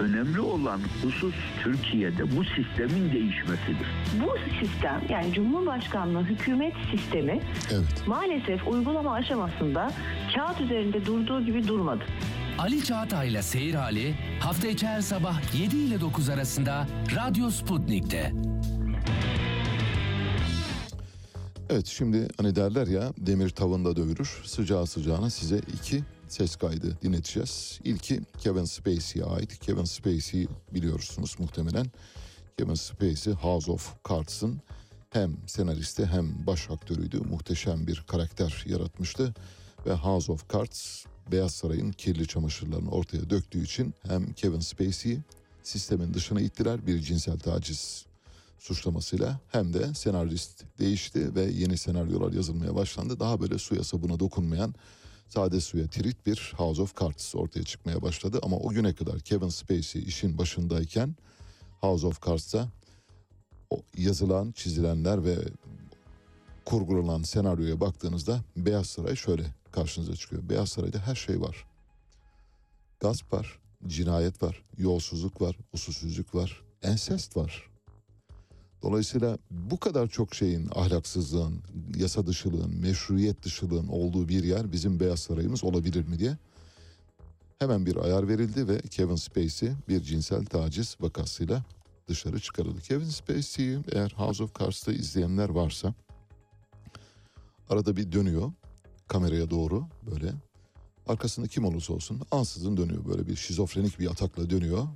önemli 0.00 0.40
olan 0.40 0.80
husus 1.02 1.34
Türkiye'de 1.62 2.36
bu 2.36 2.44
sistemin 2.44 3.12
değişmesidir. 3.12 3.86
Bu 4.20 4.36
sistem 4.60 5.02
yani 5.08 5.32
Cumhurbaşkanlığı 5.32 6.22
hükümet 6.24 6.74
sistemi 6.90 7.40
Evet. 7.72 8.04
maalesef 8.06 8.68
uygulama 8.68 9.12
aşamasında 9.14 9.90
kağıt 10.34 10.60
üzerinde 10.60 11.06
durduğu 11.06 11.44
gibi 11.44 11.68
durmadı. 11.68 12.04
Ali 12.58 12.84
Çağatay'la 12.84 13.42
Seyir 13.42 13.74
Hali 13.74 14.14
hafta 14.40 14.68
içi 14.68 14.86
her 14.86 15.00
sabah 15.00 15.54
7 15.60 15.76
ile 15.76 16.00
9 16.00 16.28
arasında 16.28 16.86
Radyo 17.16 17.50
Sputnik'te. 17.50 18.32
Evet 21.70 21.86
şimdi 21.86 22.28
hani 22.36 22.56
derler 22.56 22.86
ya 22.86 23.12
demir 23.18 23.50
tavında 23.50 23.96
dövülür. 23.96 24.40
Sıcağı 24.44 24.86
sıcağına 24.86 25.30
size 25.30 25.58
iki 25.58 26.02
ses 26.32 26.56
kaydı 26.56 26.98
dinleteceğiz. 27.02 27.80
İlki 27.84 28.20
Kevin 28.40 28.64
Spacey'e 28.64 29.24
ait. 29.24 29.58
Kevin 29.58 29.84
Spacey 29.84 30.48
biliyorsunuz 30.74 31.36
muhtemelen. 31.38 31.86
Kevin 32.58 32.74
Spacey 32.74 33.34
House 33.34 33.72
of 33.72 33.94
Cards'ın 34.08 34.60
hem 35.10 35.36
senaristi 35.46 36.06
hem 36.06 36.46
baş 36.46 36.70
aktörüydü. 36.70 37.20
Muhteşem 37.20 37.86
bir 37.86 38.04
karakter 38.06 38.64
yaratmıştı. 38.66 39.34
Ve 39.86 39.92
House 39.92 40.32
of 40.32 40.52
Cards 40.54 41.04
Beyaz 41.32 41.54
Saray'ın 41.54 41.92
kirli 41.92 42.26
çamaşırlarını 42.26 42.90
ortaya 42.90 43.30
döktüğü 43.30 43.64
için 43.64 43.94
hem 44.06 44.32
Kevin 44.32 44.60
Spacey'i 44.60 45.18
sistemin 45.62 46.14
dışına 46.14 46.40
ittiler 46.40 46.86
bir 46.86 47.00
cinsel 47.00 47.38
taciz 47.38 48.06
suçlamasıyla 48.58 49.40
hem 49.48 49.74
de 49.74 49.94
senarist 49.94 50.64
değişti 50.78 51.34
ve 51.34 51.42
yeni 51.44 51.78
senaryolar 51.78 52.32
yazılmaya 52.32 52.74
başlandı. 52.74 53.20
Daha 53.20 53.40
böyle 53.40 53.58
suya 53.58 53.84
sabuna 53.84 54.20
dokunmayan 54.20 54.74
sade 55.28 55.60
suya 55.60 55.86
tirit 55.86 56.26
bir 56.26 56.52
House 56.56 56.82
of 56.82 57.00
Cards 57.00 57.34
ortaya 57.34 57.64
çıkmaya 57.64 58.02
başladı. 58.02 58.38
Ama 58.42 58.56
o 58.56 58.68
güne 58.68 58.94
kadar 58.94 59.20
Kevin 59.20 59.48
Spacey 59.48 60.02
işin 60.02 60.38
başındayken 60.38 61.16
House 61.80 62.06
of 62.06 62.26
Cards'ta 62.26 62.68
yazılan, 63.96 64.52
çizilenler 64.52 65.24
ve 65.24 65.36
kurgulanan 66.64 67.22
senaryoya 67.22 67.80
baktığınızda 67.80 68.40
Beyaz 68.56 68.86
Saray 68.86 69.16
şöyle 69.16 69.44
karşınıza 69.72 70.16
çıkıyor. 70.16 70.48
Beyaz 70.48 70.68
Saray'da 70.68 70.98
her 70.98 71.14
şey 71.14 71.40
var. 71.40 71.66
Gasp 73.00 73.32
var, 73.32 73.58
cinayet 73.86 74.42
var, 74.42 74.64
yolsuzluk 74.78 75.40
var, 75.40 75.56
usulsüzlük 75.72 76.34
var, 76.34 76.62
ensest 76.82 77.36
var. 77.36 77.67
Dolayısıyla 78.82 79.38
bu 79.50 79.80
kadar 79.80 80.08
çok 80.08 80.34
şeyin 80.34 80.70
ahlaksızlığın, 80.74 81.62
yasa 81.96 82.26
dışılığın, 82.26 82.76
meşruiyet 82.80 83.42
dışılığın 83.42 83.88
olduğu 83.88 84.28
bir 84.28 84.44
yer 84.44 84.72
bizim 84.72 85.00
Beyaz 85.00 85.20
Sarayımız 85.20 85.64
olabilir 85.64 86.08
mi 86.08 86.18
diye 86.18 86.36
hemen 87.58 87.86
bir 87.86 87.96
ayar 87.96 88.28
verildi 88.28 88.68
ve 88.68 88.80
Kevin 88.80 89.16
Spacey 89.16 89.70
bir 89.88 90.02
cinsel 90.02 90.44
taciz 90.44 90.96
vakasıyla 91.00 91.64
dışarı 92.08 92.40
çıkarıldı. 92.40 92.80
Kevin 92.80 93.08
Spacey'i 93.08 93.78
eğer 93.92 94.14
House 94.16 94.44
of 94.44 94.58
Cards'ta 94.58 94.92
izleyenler 94.92 95.48
varsa 95.48 95.94
arada 97.68 97.96
bir 97.96 98.12
dönüyor 98.12 98.52
kameraya 99.08 99.50
doğru 99.50 99.86
böyle 100.10 100.32
arkasında 101.06 101.46
kim 101.46 101.64
olursa 101.64 101.92
olsun 101.92 102.20
ansızın 102.30 102.76
dönüyor 102.76 103.04
böyle 103.04 103.26
bir 103.26 103.36
şizofrenik 103.36 103.98
bir 103.98 104.10
atakla 104.10 104.50
dönüyor 104.50 104.88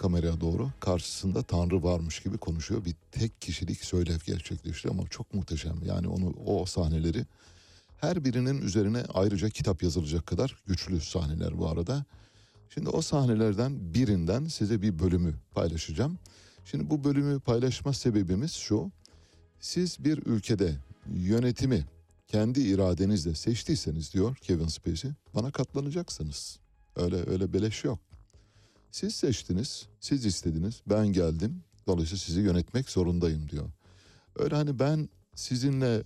kameraya 0.00 0.40
doğru 0.40 0.70
karşısında 0.80 1.42
Tanrı 1.42 1.82
varmış 1.82 2.20
gibi 2.20 2.38
konuşuyor. 2.38 2.84
Bir 2.84 2.94
tek 3.12 3.42
kişilik 3.42 3.84
söylev 3.84 4.18
gerçekleştiriyor 4.26 4.94
ama 4.94 5.08
çok 5.08 5.34
muhteşem. 5.34 5.82
Yani 5.84 6.08
onu 6.08 6.34
o 6.46 6.66
sahneleri 6.66 7.26
her 7.96 8.24
birinin 8.24 8.62
üzerine 8.62 9.04
ayrıca 9.14 9.48
kitap 9.48 9.82
yazılacak 9.82 10.26
kadar 10.26 10.56
güçlü 10.66 11.00
sahneler 11.00 11.58
bu 11.58 11.68
arada. 11.68 12.04
Şimdi 12.74 12.88
o 12.88 13.02
sahnelerden 13.02 13.94
birinden 13.94 14.44
size 14.44 14.82
bir 14.82 14.98
bölümü 14.98 15.34
paylaşacağım. 15.54 16.18
Şimdi 16.64 16.90
bu 16.90 17.04
bölümü 17.04 17.40
paylaşma 17.40 17.92
sebebimiz 17.92 18.52
şu. 18.52 18.90
Siz 19.60 20.04
bir 20.04 20.18
ülkede 20.26 20.76
yönetimi 21.14 21.84
kendi 22.26 22.60
iradenizle 22.60 23.34
seçtiyseniz 23.34 24.12
diyor 24.12 24.36
Kevin 24.36 24.68
Spacey 24.68 25.10
bana 25.34 25.50
katlanacaksınız. 25.50 26.58
Öyle 26.96 27.30
öyle 27.30 27.52
beleş 27.52 27.84
yok. 27.84 28.09
Siz 28.90 29.14
seçtiniz, 29.14 29.86
siz 30.00 30.26
istediniz, 30.26 30.82
ben 30.86 31.06
geldim. 31.06 31.62
Dolayısıyla 31.86 32.18
sizi 32.18 32.40
yönetmek 32.40 32.90
zorundayım 32.90 33.48
diyor. 33.48 33.68
Öyle 34.36 34.54
hani 34.54 34.78
ben 34.78 35.08
sizinle 35.34 36.02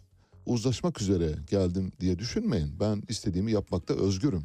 uzlaşmak 0.47 1.01
üzere 1.01 1.35
geldim 1.51 1.93
diye 2.01 2.18
düşünmeyin. 2.18 2.80
Ben 2.80 3.03
istediğimi 3.09 3.53
yapmakta 3.53 3.95
özgürüm. 3.95 4.45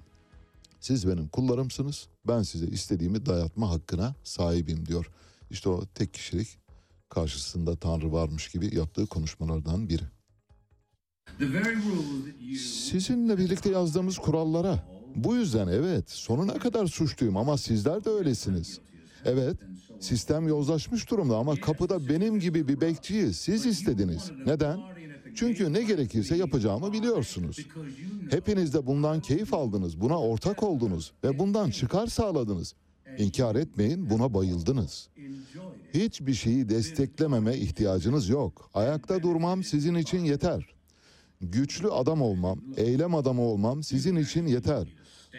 Siz 0.80 1.08
benim 1.08 1.28
kullarımsınız. 1.28 2.08
Ben 2.28 2.42
size 2.42 2.68
istediğimi 2.68 3.26
dayatma 3.26 3.70
hakkına 3.70 4.16
sahibim 4.24 4.86
diyor. 4.86 5.12
İşte 5.52 5.70
o 5.70 5.86
tek 5.86 6.14
kişilik 6.14 6.58
karşısında 7.10 7.76
Tanrı 7.76 8.12
varmış 8.12 8.48
gibi 8.50 8.76
yaptığı 8.76 9.06
konuşmalardan 9.06 9.90
biri. 9.90 10.04
Sizinle 12.58 13.38
birlikte 13.38 13.70
yazdığımız 13.70 14.18
kurallara. 14.18 14.99
Bu 15.16 15.36
yüzden 15.36 15.68
evet 15.68 16.10
sonuna 16.10 16.54
kadar 16.54 16.88
suçluyum 16.88 17.38
ama 17.38 17.58
sizler 17.58 18.06
de 18.06 18.10
öylesiniz. 18.10 18.80
Evet 19.26 19.56
sistem 20.00 20.48
yozlaşmış 20.48 21.12
durumda 21.12 21.38
ama 21.38 21.56
kapıda 21.56 22.10
benim 22.10 22.40
gibi 22.40 22.68
bir 22.68 22.82
bekçiyi 22.82 23.34
siz 23.34 23.66
istediniz. 23.66 24.32
Neden? 24.46 24.80
Çünkü 25.36 25.74
ne 25.74 25.82
gerekirse 25.82 26.36
yapacağımı 26.36 26.94
biliyorsunuz. 26.94 27.68
Hepiniz 28.30 28.74
de 28.74 28.86
bundan 28.86 29.22
keyif 29.22 29.54
aldınız, 29.54 30.02
buna 30.02 30.20
ortak 30.20 30.64
oldunuz 30.64 31.12
ve 31.24 31.40
bundan 31.40 31.70
çıkar 31.70 32.08
sağladınız. 32.08 32.74
İnkar 33.18 33.56
etmeyin, 33.56 34.10
buna 34.10 34.34
bayıldınız. 34.34 35.10
Hiçbir 35.94 36.34
şeyi 36.34 36.70
desteklememe 36.70 37.58
ihtiyacınız 37.58 38.30
yok. 38.30 38.70
Ayakta 38.74 39.24
durmam 39.24 39.64
sizin 39.64 39.96
için 39.96 40.20
yeter. 40.20 40.76
Güçlü 41.42 41.90
adam 41.90 42.22
olmam, 42.22 42.60
eylem 42.78 43.16
adamı 43.16 43.42
olmam 43.42 43.84
sizin 43.84 44.16
için 44.16 44.48
yeter. 44.48 44.88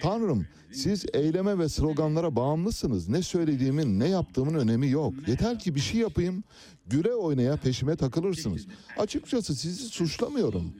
Tanrım, 0.03 0.47
siz 0.73 1.05
eyleme 1.13 1.59
ve 1.59 1.69
sloganlara 1.69 2.37
bağımlısınız. 2.37 3.09
Ne 3.09 3.23
söylediğimin, 3.23 4.01
ne 4.01 4.09
yaptığımın 4.09 4.55
önemi 4.55 4.89
yok. 4.89 5.15
Yeter 5.29 5.59
ki 5.59 5.75
bir 5.75 5.81
şey 5.81 6.01
yapayım, 6.01 6.45
güle 6.87 7.15
oynaya 7.15 7.57
peşime 7.57 7.97
takılırsınız. 7.97 8.67
Açıkçası 8.99 9.55
sizi 9.55 9.83
suçlamıyorum. 9.83 10.73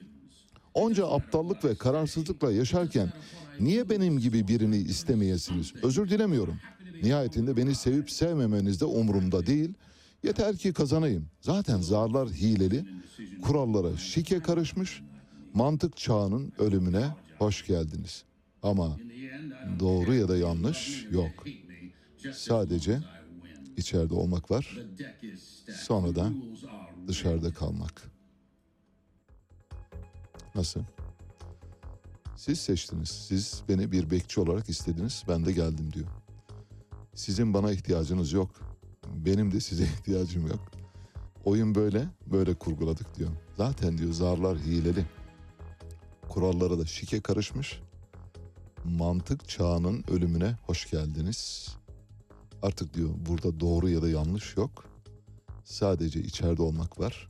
Onca 0.73 1.07
aptallık 1.07 1.65
ve 1.65 1.75
kararsızlıkla 1.75 2.51
yaşarken 2.51 3.13
niye 3.59 3.89
benim 3.89 4.19
gibi 4.19 4.47
birini 4.47 4.77
istemeyesiniz? 4.77 5.73
Özür 5.83 6.09
dilemiyorum. 6.09 6.59
Nihayetinde 7.03 7.57
beni 7.57 7.75
sevip 7.75 8.11
sevmemeniz 8.11 8.81
de 8.81 8.85
umurumda 8.85 9.45
değil. 9.45 9.73
Yeter 10.23 10.57
ki 10.57 10.73
kazanayım. 10.73 11.25
Zaten 11.41 11.81
zarlar 11.81 12.29
hileli, 12.29 12.85
kurallara 13.41 13.97
şike 13.97 14.39
karışmış, 14.39 15.01
mantık 15.53 15.97
çağının 15.97 16.53
ölümüne 16.59 17.05
hoş 17.37 17.67
geldiniz. 17.67 18.23
Ama 18.63 18.97
doğru 19.79 20.13
ya 20.13 20.27
da 20.27 20.37
yanlış 20.37 21.07
yok. 21.11 21.45
Sadece 22.33 22.99
içeride 23.77 24.13
olmak 24.13 24.51
var, 24.51 24.79
sonra 25.73 26.15
da 26.15 26.31
dışarıda 27.07 27.53
kalmak. 27.53 28.11
Nasıl? 30.55 30.81
Siz 32.35 32.59
seçtiniz. 32.59 33.09
Siz 33.09 33.63
beni 33.69 33.91
bir 33.91 34.11
bekçi 34.11 34.41
olarak 34.41 34.69
istediniz. 34.69 35.23
Ben 35.27 35.45
de 35.45 35.51
geldim 35.51 35.93
diyor. 35.93 36.07
Sizin 37.13 37.53
bana 37.53 37.71
ihtiyacınız 37.71 38.31
yok. 38.31 38.51
Benim 39.07 39.51
de 39.51 39.59
size 39.59 39.83
ihtiyacım 39.99 40.47
yok. 40.47 40.71
Oyun 41.45 41.75
böyle, 41.75 42.05
böyle 42.31 42.53
kurguladık 42.53 43.15
diyor. 43.15 43.29
Zaten 43.57 43.97
diyor 43.97 44.13
zarlar 44.13 44.57
hileli. 44.57 45.05
Kurallara 46.29 46.79
da 46.79 46.85
şike 46.85 47.21
karışmış. 47.21 47.81
Mantık 48.85 49.49
çağının 49.49 50.03
ölümüne 50.11 50.55
hoş 50.65 50.91
geldiniz. 50.91 51.67
Artık 52.61 52.93
diyor 52.93 53.09
burada 53.29 53.59
doğru 53.59 53.89
ya 53.89 54.01
da 54.01 54.09
yanlış 54.09 54.57
yok. 54.57 54.85
Sadece 55.63 56.19
içeride 56.19 56.61
olmak 56.61 56.99
var 56.99 57.29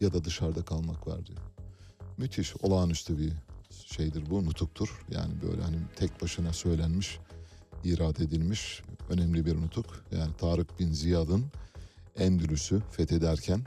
ya 0.00 0.12
da 0.12 0.24
dışarıda 0.24 0.64
kalmak 0.64 1.06
var 1.06 1.26
diyor. 1.26 1.38
Müthiş, 2.16 2.54
olağanüstü 2.62 3.18
bir 3.18 3.32
şeydir 3.70 4.30
bu, 4.30 4.46
nutuktur. 4.46 5.04
Yani 5.10 5.32
böyle 5.42 5.62
hani 5.62 5.76
tek 5.96 6.22
başına 6.22 6.52
söylenmiş, 6.52 7.18
irade 7.84 8.24
edilmiş 8.24 8.82
önemli 9.08 9.46
bir 9.46 9.56
nutuk. 9.56 10.04
Yani 10.12 10.32
Tarık 10.38 10.80
bin 10.80 10.92
Ziyad'ın 10.92 11.44
Endülüs'ü 12.16 12.82
fethederken 12.90 13.60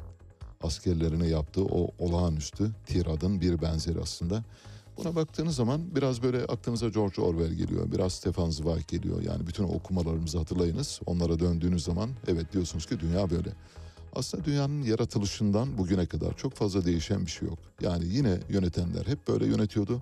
askerlerine 0.64 1.28
yaptığı 1.28 1.66
o 1.66 1.92
olağanüstü 2.00 2.72
tiradın 2.86 3.42
bir 3.42 3.62
benzeri 3.62 4.00
aslında. 4.02 4.44
Buna 4.98 5.16
baktığınız 5.16 5.56
zaman 5.56 5.96
biraz 5.96 6.24
böyle 6.24 6.46
aklınıza 6.46 6.90
George 6.90 7.22
Orwell 7.22 7.54
geliyor, 7.54 7.92
biraz 7.92 8.14
Stefan 8.14 8.50
Zweig 8.50 8.88
geliyor. 8.88 9.22
Yani 9.22 9.48
bütün 9.48 9.64
okumalarımızı 9.64 10.38
hatırlayınız. 10.38 11.00
Onlara 11.06 11.40
döndüğünüz 11.40 11.84
zaman 11.84 12.10
evet 12.28 12.54
diyorsunuz 12.54 12.86
ki 12.86 13.00
dünya 13.00 13.30
böyle. 13.30 13.50
Aslında 14.16 14.46
dünyanın 14.46 14.82
yaratılışından 14.82 15.78
bugüne 15.78 16.06
kadar 16.06 16.38
çok 16.38 16.54
fazla 16.54 16.86
değişen 16.86 17.26
bir 17.26 17.32
şey 17.32 17.48
yok. 17.48 17.60
Yani 17.82 18.06
yine 18.08 18.40
yönetenler 18.50 19.06
hep 19.06 19.28
böyle 19.28 19.46
yönetiyordu. 19.46 20.02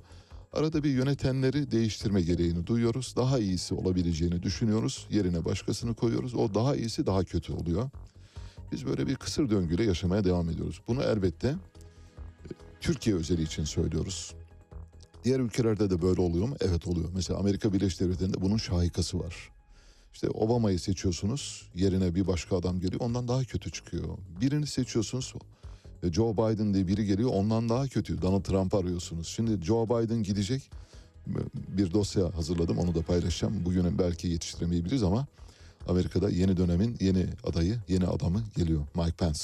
Arada 0.53 0.83
bir 0.83 0.89
yönetenleri 0.89 1.71
değiştirme 1.71 2.21
gereğini 2.21 2.67
duyuyoruz. 2.67 3.13
Daha 3.15 3.39
iyisi 3.39 3.73
olabileceğini 3.73 4.43
düşünüyoruz. 4.43 5.07
Yerine 5.09 5.45
başkasını 5.45 5.93
koyuyoruz. 5.93 6.35
O 6.35 6.53
daha 6.53 6.75
iyisi 6.75 7.05
daha 7.05 7.23
kötü 7.23 7.53
oluyor. 7.53 7.89
Biz 8.71 8.85
böyle 8.85 9.07
bir 9.07 9.15
kısır 9.15 9.49
döngüyle 9.49 9.83
yaşamaya 9.83 10.23
devam 10.23 10.49
ediyoruz. 10.49 10.81
Bunu 10.87 11.03
elbette 11.03 11.47
e, 11.47 11.55
Türkiye 12.81 13.15
özeli 13.15 13.41
için 13.41 13.63
söylüyoruz. 13.63 14.33
Diğer 15.23 15.39
ülkelerde 15.39 15.89
de 15.89 16.01
böyle 16.01 16.21
oluyor 16.21 16.47
mu? 16.47 16.55
Evet 16.61 16.87
oluyor. 16.87 17.09
Mesela 17.13 17.39
Amerika 17.39 17.73
Birleşik 17.73 17.99
Devletleri'nde 17.99 18.41
bunun 18.41 18.57
şahikası 18.57 19.19
var. 19.19 19.49
İşte 20.13 20.29
Obama'yı 20.29 20.79
seçiyorsunuz, 20.79 21.69
yerine 21.75 22.15
bir 22.15 22.27
başka 22.27 22.57
adam 22.57 22.79
geliyor, 22.79 23.01
ondan 23.01 23.27
daha 23.27 23.43
kötü 23.43 23.71
çıkıyor. 23.71 24.17
Birini 24.41 24.67
seçiyorsunuz, 24.67 25.33
ve 26.03 26.13
Joe 26.13 26.33
Biden 26.33 26.73
diye 26.73 26.87
biri 26.87 27.05
geliyor, 27.05 27.29
ondan 27.33 27.69
daha 27.69 27.87
kötü. 27.87 28.21
Donald 28.21 28.43
Trump 28.43 28.75
arıyorsunuz. 28.75 29.27
Şimdi 29.27 29.65
Joe 29.65 29.85
Biden 29.85 30.23
gidecek, 30.23 30.71
bir 31.77 31.93
dosya 31.93 32.35
hazırladım, 32.35 32.77
onu 32.77 32.95
da 32.95 33.01
paylaşacağım. 33.01 33.65
Bugün 33.65 33.99
belki 33.99 34.27
yetiştiremeyebiliriz 34.27 35.03
ama 35.03 35.27
Amerika'da 35.87 36.29
yeni 36.29 36.57
dönemin 36.57 36.97
yeni 36.99 37.25
adayı, 37.43 37.79
yeni 37.87 38.07
adamı 38.07 38.43
geliyor. 38.55 38.81
Mike 38.95 39.11
Pence. 39.11 39.39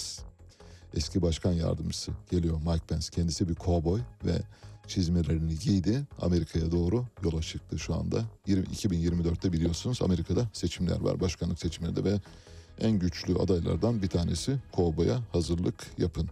Eski 0.93 1.21
başkan 1.21 1.53
yardımcısı 1.53 2.11
geliyor 2.31 2.57
Mike 2.57 2.85
Pence. 2.87 3.07
Kendisi 3.11 3.49
bir 3.49 3.55
kovboy 3.55 4.01
ve 4.25 4.41
çizmelerini 4.87 5.59
giydi. 5.59 6.03
Amerika'ya 6.21 6.71
doğru 6.71 7.05
yola 7.23 7.41
çıktı 7.41 7.79
şu 7.79 7.95
anda. 7.95 8.25
20, 8.47 8.65
2024'te 8.65 9.53
biliyorsunuz 9.53 10.01
Amerika'da 10.01 10.49
seçimler 10.53 10.99
var. 11.01 11.19
Başkanlık 11.19 11.59
seçimlerinde 11.59 12.03
ve 12.03 12.19
en 12.79 12.99
güçlü 12.99 13.35
adaylardan 13.35 14.01
bir 14.01 14.07
tanesi 14.07 14.57
kovboya 14.71 15.19
hazırlık 15.31 15.87
yapın. 15.97 16.29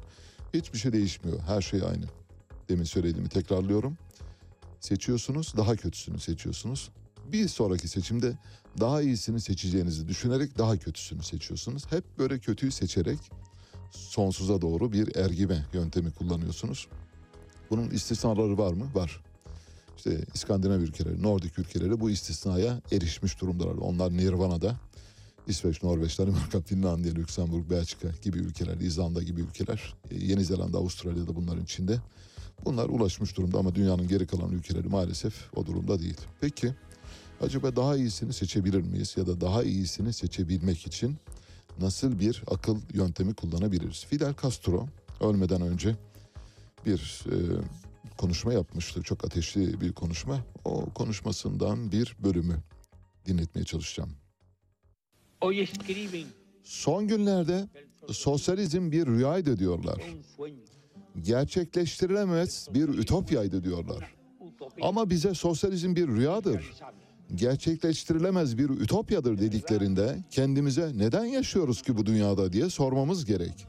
Hiçbir 0.54 0.78
şey 0.78 0.94
değişmiyor. 0.94 1.40
Her 1.40 1.62
şey 1.62 1.82
aynı. 1.82 2.06
Demin 2.70 2.84
söylediğimi 2.84 3.30
tekrarlıyorum. 3.30 3.98
Seçiyorsunuz, 4.80 5.54
daha 5.58 5.76
kötüsünü 5.76 6.20
seçiyorsunuz. 6.20 6.90
Bir 7.32 7.48
sonraki 7.48 7.88
seçimde 7.88 8.38
daha 8.80 9.02
iyisini 9.02 9.42
seçeceğinizi 9.42 10.08
düşünerek 10.08 10.58
daha 10.58 10.78
kötüsünü 10.78 11.24
seçiyorsunuz. 11.24 11.84
Hep 11.90 12.04
böyle 12.18 12.40
kötüyü 12.40 12.72
seçerek 12.72 13.20
sonsuza 13.92 14.62
doğru 14.62 14.92
bir 14.92 15.16
ergime 15.16 15.66
yöntemi 15.74 16.12
kullanıyorsunuz. 16.12 16.88
Bunun 17.70 17.90
istisnaları 17.90 18.58
var 18.58 18.74
mı? 18.74 18.86
Var. 18.96 19.24
İşte 19.98 20.26
İskandinav 20.34 20.80
ülkeleri, 20.80 21.22
Nordik 21.22 21.60
ülkeleri 21.60 22.00
bu 22.00 22.10
istisnaya 22.10 22.82
erişmiş 22.92 23.42
durumdalar. 23.42 23.76
Onlar 23.76 24.12
Nirvana'da. 24.12 24.76
İsveç, 25.48 25.84
Norveç, 25.84 26.20
Danimarka, 26.20 26.62
Finlandiya, 26.62 27.14
Lüksemburg, 27.14 27.70
Belçika 27.70 28.08
gibi 28.22 28.38
ülkeler, 28.38 28.78
İzlanda 28.78 29.24
gibi 29.24 29.42
ülkeler, 29.42 29.94
e, 30.12 30.26
Yeni 30.26 30.46
Zelanda, 30.46 30.78
Avustralya 30.78 31.28
da 31.28 31.36
bunların 31.36 31.64
içinde. 31.64 32.00
Bunlar 32.66 32.90
ulaşmış 32.90 33.38
durumda 33.38 33.58
ama 33.58 33.76
dünyanın 33.76 34.08
geri 34.08 34.28
kalan 34.28 34.52
ülkeleri 34.52 34.88
maalesef 34.88 35.34
o 35.56 35.66
durumda 35.66 36.00
değil. 36.00 36.18
Peki 36.42 36.74
acaba 37.42 37.76
daha 37.76 37.96
iyisini 37.96 38.34
seçebilir 38.34 38.82
miyiz 38.82 39.14
ya 39.18 39.28
da 39.28 39.42
daha 39.42 39.64
iyisini 39.64 40.14
seçebilmek 40.14 40.88
için 40.88 41.16
nasıl 41.82 42.20
bir 42.20 42.44
akıl 42.52 42.78
yöntemi 42.94 43.34
kullanabiliriz? 43.34 44.06
Fidel 44.06 44.34
Castro 44.42 44.88
ölmeden 45.22 45.62
önce 45.62 45.96
bir 46.86 47.26
e, 47.32 47.36
konuşma 48.18 48.54
yapmıştı. 48.54 49.04
Çok 49.04 49.26
ateşli 49.26 49.82
bir 49.82 49.94
konuşma. 49.94 50.40
O 50.66 50.86
konuşmasından 50.86 51.92
bir 51.92 52.16
bölümü 52.24 52.58
dinletmeye 53.26 53.66
çalışacağım. 53.66 54.12
Son 56.64 57.08
günlerde 57.08 57.68
sosyalizm 58.10 58.92
bir 58.92 59.08
rüyaydı 59.08 59.60
diyorlar. 59.60 60.02
Gerçekleştirilemez 61.22 62.68
bir 62.74 62.88
ütopyaydı 62.90 63.64
diyorlar. 63.64 64.16
Ama 64.82 65.10
bize 65.10 65.34
sosyalizm 65.34 65.96
bir 65.96 66.08
rüyadır. 66.08 66.74
Gerçekleştirilemez 67.36 68.58
bir 68.58 68.70
ütopyadır 68.70 69.38
dediklerinde 69.40 70.18
kendimize 70.30 70.92
neden 70.96 71.26
yaşıyoruz 71.26 71.82
ki 71.82 71.98
bu 71.98 72.06
dünyada 72.06 72.54
diye 72.54 72.70
sormamız 72.70 73.26
gerek. 73.26 73.68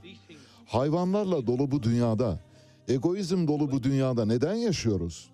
Hayvanlarla 0.66 1.46
dolu 1.46 1.70
bu 1.70 1.82
dünyada, 1.82 2.40
egoizm 2.88 3.46
dolu 3.46 3.72
bu 3.72 3.82
dünyada 3.82 4.24
neden 4.24 4.54
yaşıyoruz? 4.54 5.30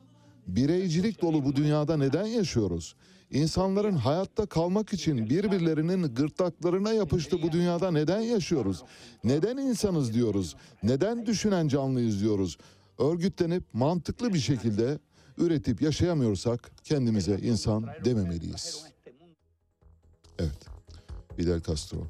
Bireycilik 0.46 1.22
dolu 1.22 1.44
bu 1.44 1.56
dünyada 1.56 1.96
neden 1.96 2.26
yaşıyoruz? 2.26 2.94
İnsanların 3.30 3.96
hayatta 3.96 4.46
kalmak 4.46 4.92
için 4.92 5.30
birbirlerinin 5.30 6.14
gırtlaklarına 6.14 6.92
yapıştı 6.92 7.42
bu 7.42 7.52
dünyada 7.52 7.90
neden 7.90 8.20
yaşıyoruz? 8.20 8.82
Neden 9.24 9.56
insanız 9.56 10.14
diyoruz? 10.14 10.56
Neden 10.82 11.26
düşünen 11.26 11.68
canlıyız 11.68 12.20
diyoruz? 12.20 12.58
Örgütlenip 12.98 13.64
mantıklı 13.72 14.34
bir 14.34 14.38
şekilde 14.38 14.98
üretip 15.38 15.82
yaşayamıyorsak 15.82 16.70
kendimize 16.84 17.38
insan 17.38 17.86
dememeliyiz. 18.04 18.84
Evet. 20.38 20.66
Fidel 21.36 21.60
Castro. 21.60 22.06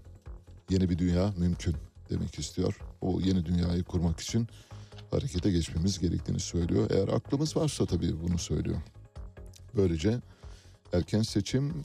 Yeni 0.70 0.90
bir 0.90 0.98
dünya 0.98 1.32
mümkün 1.38 1.74
demek 2.10 2.38
istiyor. 2.38 2.78
O 3.00 3.20
yeni 3.20 3.46
dünyayı 3.46 3.84
kurmak 3.84 4.20
için 4.20 4.48
harekete 5.10 5.50
geçmemiz 5.50 5.98
gerektiğini 5.98 6.40
söylüyor. 6.40 6.90
Eğer 6.90 7.08
aklımız 7.08 7.56
varsa 7.56 7.86
tabii 7.86 8.22
bunu 8.22 8.38
söylüyor. 8.38 8.76
Böylece 9.76 10.20
erken 10.92 11.22
seçim 11.22 11.84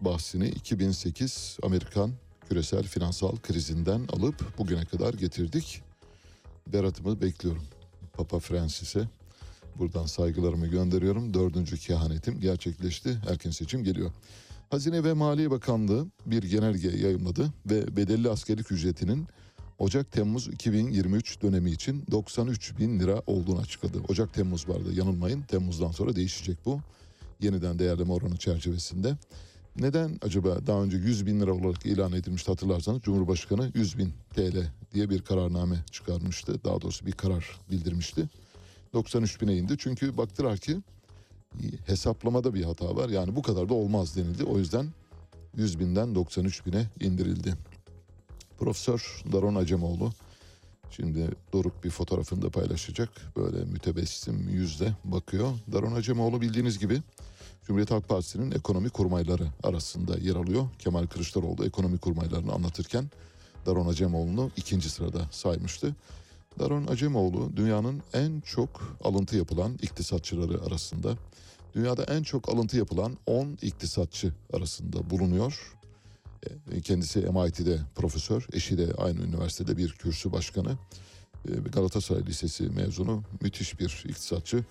bahsini 0.00 0.48
2008 0.48 1.58
Amerikan 1.62 2.12
küresel 2.48 2.82
finansal 2.82 3.36
krizinden 3.36 4.00
alıp 4.12 4.58
bugüne 4.58 4.84
kadar 4.84 5.14
getirdik. 5.14 5.82
Berat'ımı 6.66 7.20
bekliyorum. 7.20 7.62
Papa 8.12 8.38
Francis'e 8.38 9.08
buradan 9.78 10.06
saygılarımı 10.06 10.66
gönderiyorum. 10.66 11.34
Dördüncü 11.34 11.78
kehanetim 11.78 12.40
gerçekleşti. 12.40 13.18
Erken 13.30 13.50
seçim 13.50 13.84
geliyor. 13.84 14.10
Hazine 14.70 15.04
ve 15.04 15.12
Maliye 15.12 15.50
Bakanlığı 15.50 16.06
bir 16.26 16.42
genelge 16.42 16.88
yayımladı 16.88 17.52
ve 17.66 17.96
bedelli 17.96 18.30
askerlik 18.30 18.72
ücretinin 18.72 19.26
Ocak-Temmuz 19.78 20.48
2023 20.48 21.42
dönemi 21.42 21.70
için 21.70 22.04
93 22.10 22.78
bin 22.78 23.00
lira 23.00 23.22
olduğunu 23.26 23.60
açıkladı. 23.60 23.98
Ocak-Temmuz 24.08 24.68
vardı 24.68 24.94
yanılmayın. 24.94 25.42
Temmuz'dan 25.42 25.90
sonra 25.90 26.16
değişecek 26.16 26.58
bu. 26.66 26.80
Yeniden 27.40 27.78
değerleme 27.78 28.12
oranı 28.12 28.36
çerçevesinde. 28.36 29.16
Neden 29.76 30.18
acaba 30.22 30.66
daha 30.66 30.82
önce 30.82 30.96
100 30.96 31.26
bin 31.26 31.40
lira 31.40 31.52
olarak 31.52 31.86
ilan 31.86 32.12
edilmişti 32.12 32.50
hatırlarsanız 32.50 33.02
Cumhurbaşkanı 33.02 33.72
100 33.74 33.98
bin 33.98 34.12
TL 34.34 34.56
diye 34.94 35.10
bir 35.10 35.22
kararname 35.22 35.76
çıkarmıştı. 35.90 36.64
Daha 36.64 36.80
doğrusu 36.80 37.06
bir 37.06 37.12
karar 37.12 37.60
bildirmişti. 37.70 38.28
93 38.92 39.40
bine 39.40 39.56
indi 39.56 39.74
çünkü 39.78 40.16
baktılar 40.16 40.58
ki 40.58 40.76
hesaplamada 41.86 42.54
bir 42.54 42.64
hata 42.64 42.96
var. 42.96 43.08
Yani 43.08 43.36
bu 43.36 43.42
kadar 43.42 43.68
da 43.68 43.74
olmaz 43.74 44.16
denildi. 44.16 44.44
O 44.44 44.58
yüzden 44.58 44.86
100 45.56 45.80
binden 45.80 46.14
93 46.14 46.66
bine 46.66 46.86
indirildi. 47.00 47.54
Profesör 48.58 49.22
Daron 49.32 49.54
Acemoğlu 49.54 50.12
şimdi 50.90 51.30
Doruk 51.52 51.84
bir 51.84 51.90
fotoğrafını 51.90 52.42
da 52.42 52.50
paylaşacak. 52.50 53.08
Böyle 53.36 53.64
mütebessim 53.64 54.48
yüzle 54.48 54.92
bakıyor. 55.04 55.52
Daron 55.72 55.94
Acemoğlu 55.94 56.40
bildiğiniz 56.40 56.78
gibi 56.78 57.02
Cumhuriyet 57.66 57.90
Halk 57.90 58.08
Partisi'nin 58.08 58.50
ekonomi 58.50 58.90
kurmayları 58.90 59.46
arasında 59.62 60.18
yer 60.18 60.36
alıyor. 60.36 60.68
Kemal 60.78 61.06
Kılıçdaroğlu 61.06 61.66
ekonomi 61.66 61.98
kurmaylarını 61.98 62.52
anlatırken 62.52 63.10
Daron 63.66 63.88
Acemoğlu'nu 63.88 64.50
ikinci 64.56 64.90
sırada 64.90 65.28
saymıştı. 65.30 65.96
Daron 66.58 66.86
Acemoğlu 66.86 67.56
dünyanın 67.56 68.02
en 68.12 68.40
çok 68.40 68.98
alıntı 69.04 69.36
yapılan 69.36 69.78
iktisatçıları 69.82 70.62
arasında. 70.66 71.16
Dünyada 71.74 72.04
en 72.04 72.22
çok 72.22 72.48
alıntı 72.48 72.76
yapılan 72.76 73.16
10 73.26 73.58
iktisatçı 73.62 74.32
arasında 74.52 75.10
bulunuyor. 75.10 75.76
E, 76.72 76.80
kendisi 76.80 77.18
MIT'de 77.18 77.78
profesör, 77.94 78.46
eşi 78.52 78.78
de 78.78 78.92
aynı 78.98 79.20
üniversitede 79.20 79.76
bir 79.76 79.92
kürsü 79.92 80.32
başkanı. 80.32 80.78
E, 81.48 81.52
Galatasaray 81.72 82.26
Lisesi 82.26 82.62
mezunu, 82.62 83.22
müthiş 83.40 83.80
bir 83.80 84.04
iktisatçı. 84.08 84.64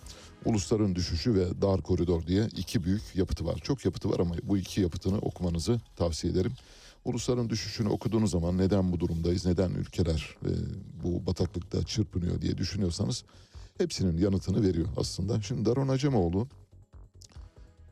Ulusların 0.45 0.95
Düşüşü 0.95 1.35
ve 1.35 1.61
Dar 1.61 1.81
Koridor 1.81 2.27
diye 2.27 2.47
iki 2.57 2.83
büyük 2.83 3.01
yapıtı 3.15 3.45
var. 3.45 3.59
Çok 3.63 3.85
yapıtı 3.85 4.09
var 4.09 4.19
ama 4.19 4.35
bu 4.43 4.57
iki 4.57 4.81
yapıtını 4.81 5.17
okumanızı 5.17 5.81
tavsiye 5.95 6.33
ederim. 6.33 6.51
Ulusların 7.05 7.49
düşüşünü 7.49 7.89
okuduğunuz 7.89 8.31
zaman 8.31 8.57
neden 8.57 8.91
bu 8.91 8.99
durumdayız, 8.99 9.45
neden 9.45 9.71
ülkeler 9.71 10.35
e, 10.45 10.49
bu 11.03 11.25
bataklıkta 11.25 11.83
çırpınıyor 11.83 12.41
diye 12.41 12.57
düşünüyorsanız 12.57 13.23
hepsinin 13.77 14.17
yanıtını 14.17 14.63
veriyor 14.63 14.87
aslında. 14.97 15.41
Şimdi 15.41 15.65
Daron 15.65 15.87
Acemoğlu 15.87 16.47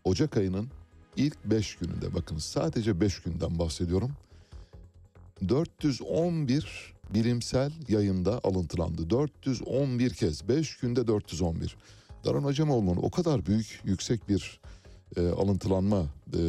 Ocak 0.04 0.38
ayının 0.38 0.68
ilk 1.16 1.46
5 1.46 1.76
gününde 1.76 2.14
bakın 2.14 2.38
sadece 2.38 3.02
5 3.02 3.20
günden 3.20 3.60
bahsediyorum. 3.60 4.12
411 5.50 6.94
bilimsel 7.14 7.72
yayında 7.88 8.40
alıntılandı. 8.44 9.10
411 9.10 10.14
kez 10.14 10.48
5 10.48 10.78
günde 10.78 11.08
411. 11.08 11.78
Daron 12.26 12.44
Acemoğlu'nun 12.44 12.98
o 13.02 13.10
kadar 13.10 13.46
büyük 13.46 13.82
yüksek 13.84 14.30
bir 14.30 14.60
e, 15.18 15.30
alıntılanma 15.30 16.06
e, 16.34 16.42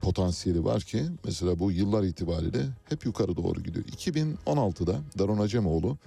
potansiyeli 0.00 0.64
var 0.64 0.82
ki 0.82 1.04
mesela 1.24 1.58
bu 1.58 1.72
yıllar 1.72 2.02
itibariyle 2.02 2.66
hep 2.88 3.06
yukarı 3.06 3.36
doğru 3.36 3.60
gidiyor. 3.60 3.84
2016'da 3.86 5.00
Daron 5.18 5.38
Acemoğlu 5.38 5.98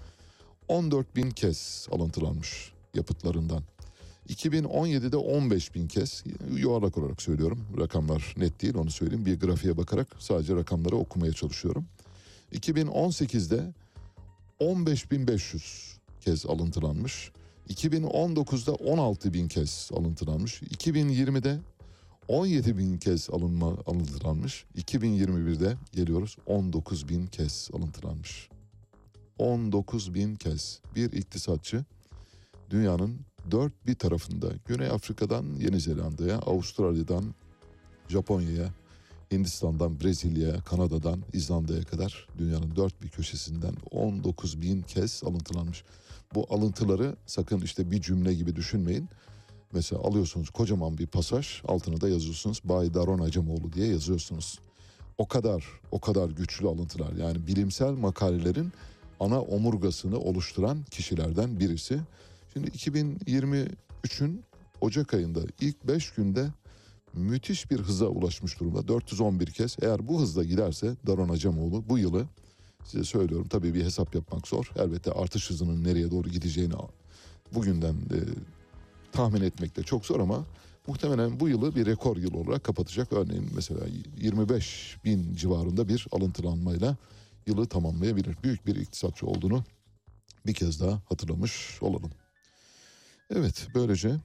14 0.68 1.16
bin 1.16 1.32
kez 1.32 1.88
alıntılanmış 1.92 2.72
yapıtlarından. 2.94 3.64
2017'de 4.30 5.18
15 5.18 5.76
bin 5.76 5.88
kez 5.88 6.24
yuvarlak 6.56 6.98
olarak 6.98 7.22
söylüyorum. 7.22 7.66
Rakamlar 7.80 8.34
net 8.38 8.62
değil 8.62 8.76
onu 8.76 8.92
söyleyeyim. 8.92 9.26
Bir 9.26 9.40
grafiğe 9.40 9.78
bakarak 9.78 10.08
sadece 10.20 10.56
rakamları 10.56 10.96
okumaya 10.96 11.34
çalışıyorum. 11.34 11.86
2018'de 12.54 13.74
15.500 14.60 15.96
kez 16.22 16.46
alıntılanmış. 16.46 17.32
2019'da 17.70 18.74
16 18.74 19.34
bin 19.34 19.48
kez 19.48 19.90
alıntılanmış. 19.94 20.62
2020'de 20.62 21.60
17 22.28 22.78
bin 22.78 22.98
kez 22.98 23.30
alınma, 23.30 23.78
alıntılanmış. 23.86 24.66
2021'de 24.78 25.78
geliyoruz 25.92 26.38
19 26.46 27.10
bin 27.10 27.28
kez 27.28 27.70
alıntılanmış. 27.74 28.50
19 29.38 30.14
bin 30.14 30.36
kez 30.36 30.82
bir 30.96 31.12
iktisatçı 31.12 31.86
dünyanın 32.70 33.20
dört 33.52 33.88
bir 33.88 33.96
tarafında 33.96 34.48
Güney 34.66 34.88
Afrika'dan 34.88 35.46
Yeni 35.60 35.80
Zelanda'ya, 35.80 36.38
Avustralya'dan 36.38 37.36
Japonya'ya, 38.08 38.70
Hindistan'dan 39.32 40.02
Brezilya'ya, 40.02 40.62
Kanada'dan 40.62 41.20
İzlanda'ya 41.34 41.84
kadar 41.84 42.28
dünyanın 42.38 42.76
dört 42.76 43.02
bir 43.02 43.10
köşesinden 43.10 43.74
19 43.92 44.62
bin 44.62 44.82
kez 44.82 45.24
alıntılanmış. 45.26 45.84
Bu 46.36 46.48
alıntıları 46.50 47.16
sakın 47.26 47.62
işte 47.62 47.92
bir 47.92 48.02
cümle 48.02 48.34
gibi 48.34 48.56
düşünmeyin. 48.56 49.10
Mesela 49.74 50.02
alıyorsunuz 50.02 50.50
kocaman 50.50 50.98
bir 50.98 51.08
pasaj 51.08 51.62
altına 51.68 52.02
da 52.02 52.10
yazıyorsunuz 52.10 52.62
Bay 52.64 52.94
Daron 52.94 53.20
Acemoğlu 53.20 53.74
diye 53.74 53.88
yazıyorsunuz. 53.88 54.60
O 55.18 55.28
kadar 55.28 55.66
o 55.92 56.00
kadar 56.00 56.30
güçlü 56.30 56.68
alıntılar 56.68 57.14
yani 57.14 57.48
bilimsel 57.48 57.92
makalelerin 57.92 58.72
ana 59.20 59.42
omurgasını 59.42 60.20
oluşturan 60.20 60.84
kişilerden 60.92 61.60
birisi. 61.60 62.00
Şimdi 62.56 62.70
2023'ün 62.70 64.44
Ocak 64.82 65.14
ayında 65.14 65.40
ilk 65.62 65.88
5 65.88 66.12
günde 66.12 66.48
müthiş 67.14 67.72
bir 67.72 67.80
hıza 67.80 68.06
ulaşmış 68.06 68.60
durumda. 68.60 68.88
411 68.88 69.48
kez. 69.48 69.78
Eğer 69.82 70.08
bu 70.08 70.22
hızla 70.22 70.44
giderse 70.44 70.96
Daron 71.08 71.30
Acemoğlu 71.30 71.90
bu 71.90 71.98
yılı 71.98 72.26
size 72.84 73.04
söylüyorum 73.04 73.48
tabii 73.48 73.74
bir 73.74 73.84
hesap 73.84 74.16
yapmak 74.16 74.48
zor. 74.48 74.72
Elbette 74.76 75.12
artış 75.12 75.50
hızının 75.50 75.84
nereye 75.84 76.12
doğru 76.12 76.30
gideceğini 76.30 76.74
bugünden 77.54 77.94
e, 77.94 78.20
tahmin 79.12 79.42
etmek 79.42 79.78
de 79.78 79.84
çok 79.84 80.06
zor 80.06 80.20
ama 80.20 80.46
muhtemelen 80.88 81.40
bu 81.40 81.50
yılı 81.50 81.76
bir 81.76 81.86
rekor 81.86 82.18
yıl 82.18 82.34
olarak 82.34 82.64
kapatacak. 82.64 83.14
Örneğin 83.14 83.50
mesela 83.56 83.82
25 84.18 84.98
bin 85.06 85.36
civarında 85.36 85.88
bir 85.88 86.08
alıntılanmayla 86.12 86.98
yılı 87.48 87.66
tamamlayabilir. 87.66 88.38
Büyük 88.44 88.68
bir 88.68 88.76
iktisatçı 88.76 89.26
olduğunu 89.26 89.64
bir 90.46 90.54
kez 90.54 90.82
daha 90.82 91.02
hatırlamış 91.10 91.78
olalım. 91.82 92.12
Evet 93.30 93.68
böylece 93.76 94.16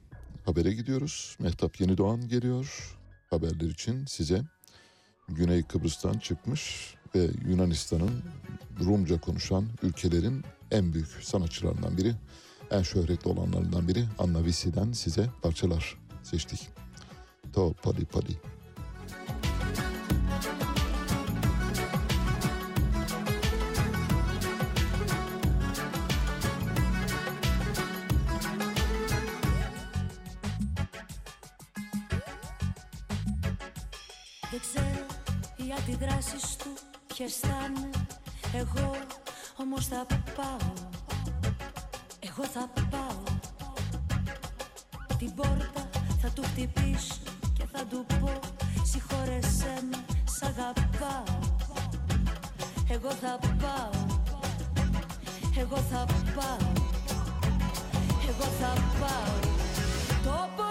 habere 0.45 0.73
gidiyoruz. 0.73 1.35
Mehtap 1.39 1.81
Yeni 1.81 1.97
Doğan 1.97 2.27
geliyor. 2.27 2.97
Haberler 3.29 3.69
için 3.69 4.05
size 4.05 4.41
Güney 5.29 5.63
Kıbrıs'tan 5.63 6.19
çıkmış 6.19 6.95
ve 7.15 7.27
Yunanistan'ın 7.47 8.23
Rumca 8.79 9.21
konuşan 9.21 9.65
ülkelerin 9.83 10.43
en 10.71 10.93
büyük 10.93 11.07
sanatçılarından 11.07 11.97
biri, 11.97 12.15
en 12.71 12.81
şöhretli 12.81 13.29
olanlarından 13.29 13.87
biri 13.87 14.05
Anna 14.19 14.45
Visi'den 14.45 14.91
size 14.91 15.29
parçalar 15.41 15.97
seçtik. 16.23 16.69
To 17.53 17.73
pali 17.73 18.05
pali. 18.05 18.37
Αντιδράσεις 35.93 36.55
του 36.55 36.73
ποιες 37.07 37.35
θα 37.35 37.47
είναι 37.67 37.89
Εγώ 38.53 38.95
όμως 39.57 39.87
θα 39.87 40.05
πάω. 40.35 40.73
Εγώ 42.19 42.43
θα 42.43 42.69
πάω. 42.89 43.23
Την 45.17 45.33
πόρτα 45.35 45.89
θα 46.21 46.29
του 46.29 46.43
χτυπήσω 46.43 47.15
Και 47.53 47.63
θα 47.71 47.85
του 47.85 48.05
πω 48.19 48.39
Συγχώρεσέ 48.83 49.83
με, 49.89 50.05
σ' 50.25 50.43
αγαπάω 50.43 51.39
Εγώ 52.89 53.11
θα 53.11 53.39
πάω. 53.61 54.05
Εγώ 55.57 55.77
θα 55.77 56.05
πάω. 56.35 56.71
Εγώ 58.29 58.47
θα 58.59 58.73
πάω. 58.99 59.39
Το 60.23 60.70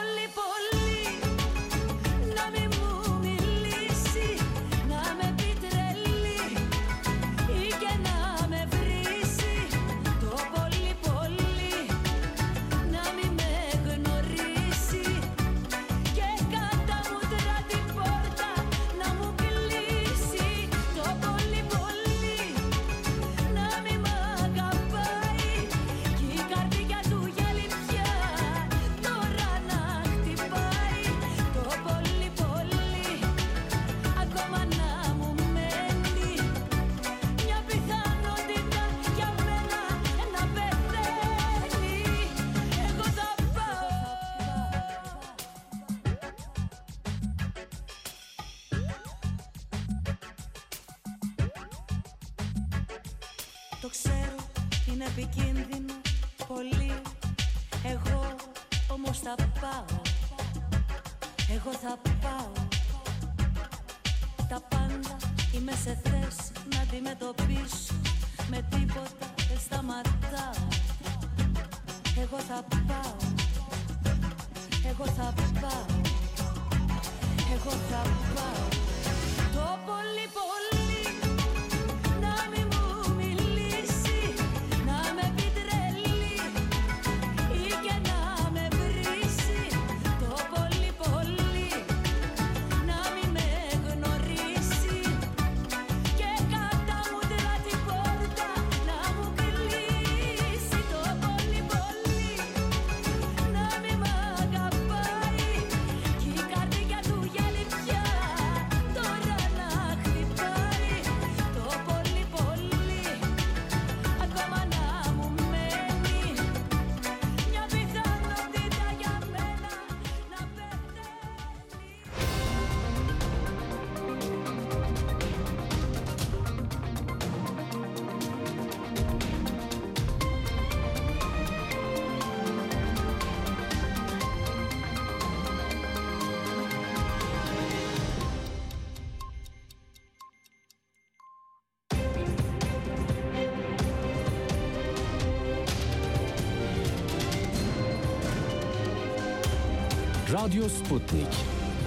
Radyo 150.44 150.68
Sputnik. 150.68 151.26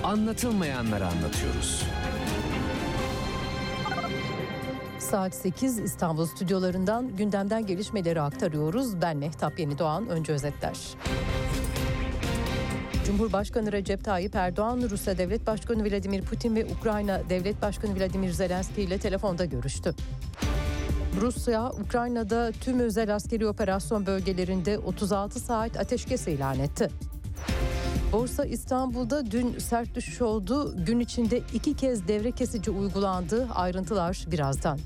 Anlatılmayanları 0.04 1.08
anlatıyoruz. 1.08 1.84
Saat 5.00 5.36
8 5.36 5.80
İstanbul 5.80 6.26
stüdyolarından 6.26 7.16
gündemden 7.18 7.66
gelişmeleri 7.66 8.22
aktarıyoruz. 8.22 9.02
Ben 9.02 9.18
Mehtap 9.18 9.60
Yeni 9.60 9.78
Doğan. 9.78 10.08
Önce 10.08 10.34
özetler. 10.34 10.78
Cumhurbaşkanı 13.06 13.72
Recep 13.72 14.04
Tayyip 14.04 14.36
Erdoğan, 14.36 14.82
Rusya 14.90 15.18
Devlet 15.18 15.48
Başkanı 15.48 15.84
Vladimir 15.84 16.22
Putin 16.22 16.56
ve 16.56 16.66
Ukrayna 16.66 17.22
Devlet 17.30 17.62
Başkanı 17.62 18.00
Vladimir 18.00 18.32
Zelenski 18.32 18.82
ile 18.82 18.98
telefonda 18.98 19.46
görüştü. 19.46 19.96
Rusya, 21.22 21.72
Ukrayna'da 21.72 22.52
tüm 22.52 22.80
özel 22.80 23.16
askeri 23.16 23.48
operasyon 23.48 24.06
bölgelerinde 24.06 24.78
36 24.78 25.40
saat 25.40 25.78
ateşkes 25.78 26.28
ilan 26.28 26.60
etti. 26.60 26.90
Borsa 28.14 28.46
İstanbul'da 28.46 29.32
dün 29.32 29.60
sert 29.60 29.96
düşüş 29.96 30.22
oldu. 30.22 30.86
Gün 30.86 31.00
içinde 31.00 31.42
iki 31.54 31.76
kez 31.76 32.08
devre 32.08 32.32
kesici 32.32 32.72
uygulandı. 32.72 33.48
Ayrıntılar 33.56 34.26
birazdan. 34.32 34.80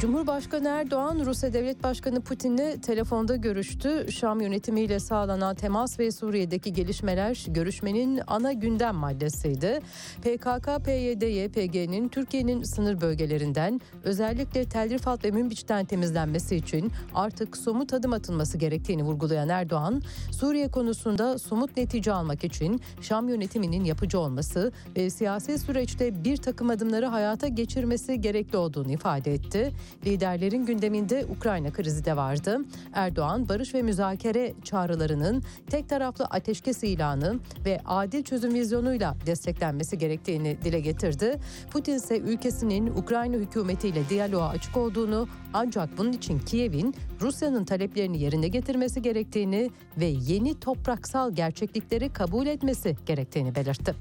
Cumhurbaşkanı 0.00 0.68
Erdoğan, 0.68 1.20
Rusya 1.26 1.52
Devlet 1.52 1.82
Başkanı 1.82 2.20
Putin'le 2.20 2.80
telefonda 2.80 3.36
görüştü. 3.36 4.06
Şam 4.12 4.40
yönetimiyle 4.40 5.00
sağlanan 5.00 5.54
temas 5.54 5.98
ve 5.98 6.10
Suriye'deki 6.10 6.72
gelişmeler 6.72 7.44
görüşmenin 7.48 8.20
ana 8.26 8.52
gündem 8.52 8.94
maddesiydi. 8.94 9.80
PKK, 10.22 10.84
PYD, 10.84 11.22
YPG'nin 11.22 12.08
Türkiye'nin 12.08 12.62
sınır 12.62 13.00
bölgelerinden 13.00 13.80
özellikle 14.04 14.64
Tel 14.64 14.90
Rifat 14.90 15.24
ve 15.24 15.30
Münbiç'ten 15.30 15.84
temizlenmesi 15.84 16.56
için 16.56 16.92
artık 17.14 17.56
somut 17.56 17.94
adım 17.94 18.12
atılması 18.12 18.58
gerektiğini 18.58 19.02
vurgulayan 19.02 19.48
Erdoğan, 19.48 20.02
Suriye 20.32 20.68
konusunda 20.68 21.38
somut 21.38 21.76
netice 21.76 22.12
almak 22.12 22.44
için 22.44 22.80
Şam 23.00 23.28
yönetiminin 23.28 23.84
yapıcı 23.84 24.18
olması 24.18 24.72
ve 24.96 25.10
siyasi 25.10 25.58
süreçte 25.58 26.24
bir 26.24 26.36
takım 26.36 26.70
adımları 26.70 27.06
hayata 27.06 27.48
geçirmesi 27.48 28.20
gerekli 28.20 28.56
olduğunu 28.56 28.92
ifade 28.92 29.34
etti. 29.34 29.72
Liderlerin 30.06 30.66
gündeminde 30.66 31.26
Ukrayna 31.36 31.72
krizi 31.72 32.04
de 32.04 32.16
vardı. 32.16 32.58
Erdoğan 32.92 33.48
barış 33.48 33.74
ve 33.74 33.82
müzakere 33.82 34.54
çağrılarının 34.64 35.42
tek 35.70 35.88
taraflı 35.88 36.24
ateşkes 36.24 36.82
ilanı 36.82 37.40
ve 37.64 37.80
adil 37.86 38.22
çözüm 38.22 38.54
vizyonuyla 38.54 39.16
desteklenmesi 39.26 39.98
gerektiğini 39.98 40.58
dile 40.64 40.80
getirdi. 40.80 41.40
Putin 41.70 41.94
ise 41.94 42.18
ülkesinin 42.18 42.86
Ukrayna 42.86 43.36
hükümetiyle 43.36 44.08
diyaloğa 44.08 44.48
açık 44.48 44.76
olduğunu 44.76 45.28
ancak 45.52 45.98
bunun 45.98 46.12
için 46.12 46.38
Kiev'in 46.38 46.94
Rusya'nın 47.20 47.64
taleplerini 47.64 48.22
yerine 48.22 48.48
getirmesi 48.48 49.02
gerektiğini 49.02 49.70
ve 49.96 50.06
yeni 50.06 50.60
topraksal 50.60 51.32
gerçeklikleri 51.34 52.12
kabul 52.12 52.46
etmesi 52.46 52.96
gerektiğini 53.06 53.54
belirtti. 53.54 53.94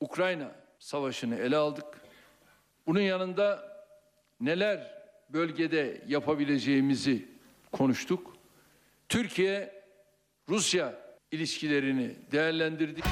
Ukrayna 0.00 0.52
savaşını 0.78 1.36
ele 1.36 1.56
aldık. 1.56 1.84
Bunun 2.90 3.00
yanında 3.00 3.62
neler 4.40 4.94
bölgede 5.32 6.02
yapabileceğimizi 6.08 7.28
konuştuk. 7.72 8.36
Türkiye 9.08 9.82
Rusya 10.48 10.94
ilişkilerini 11.32 12.10
değerlendirdik. 12.32 13.04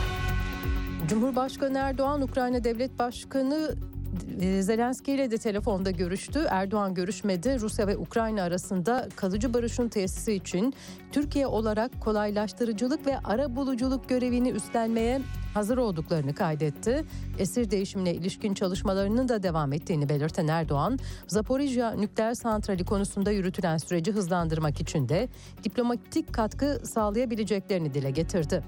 Cumhurbaşkanı 1.08 1.78
Erdoğan, 1.78 2.22
Ukrayna 2.22 2.64
Devlet 2.64 2.98
Başkanı 2.98 3.74
Zelenski 4.60 5.12
ile 5.12 5.30
de 5.30 5.38
telefonda 5.38 5.90
görüştü. 5.90 6.46
Erdoğan 6.50 6.94
görüşmede 6.94 7.58
Rusya 7.58 7.86
ve 7.86 7.96
Ukrayna 7.96 8.42
arasında 8.42 9.08
kalıcı 9.16 9.54
barışın 9.54 9.88
tesisi 9.88 10.32
için 10.32 10.74
Türkiye 11.12 11.46
olarak 11.46 12.00
kolaylaştırıcılık 12.00 13.06
ve 13.06 13.18
ara 13.24 13.56
buluculuk 13.56 14.08
görevini 14.08 14.50
üstlenmeye 14.50 15.20
hazır 15.54 15.78
olduklarını 15.78 16.34
kaydetti. 16.34 17.04
Esir 17.38 17.70
değişimine 17.70 18.14
ilişkin 18.14 18.54
çalışmalarının 18.54 19.28
da 19.28 19.42
devam 19.42 19.72
ettiğini 19.72 20.08
belirten 20.08 20.48
Erdoğan, 20.48 20.98
Zaporijya 21.26 21.90
nükleer 21.90 22.34
santrali 22.34 22.84
konusunda 22.84 23.30
yürütülen 23.30 23.76
süreci 23.76 24.12
hızlandırmak 24.12 24.80
için 24.80 25.08
de 25.08 25.28
diplomatik 25.64 26.32
katkı 26.32 26.80
sağlayabileceklerini 26.84 27.94
dile 27.94 28.10
getirdi. 28.10 28.62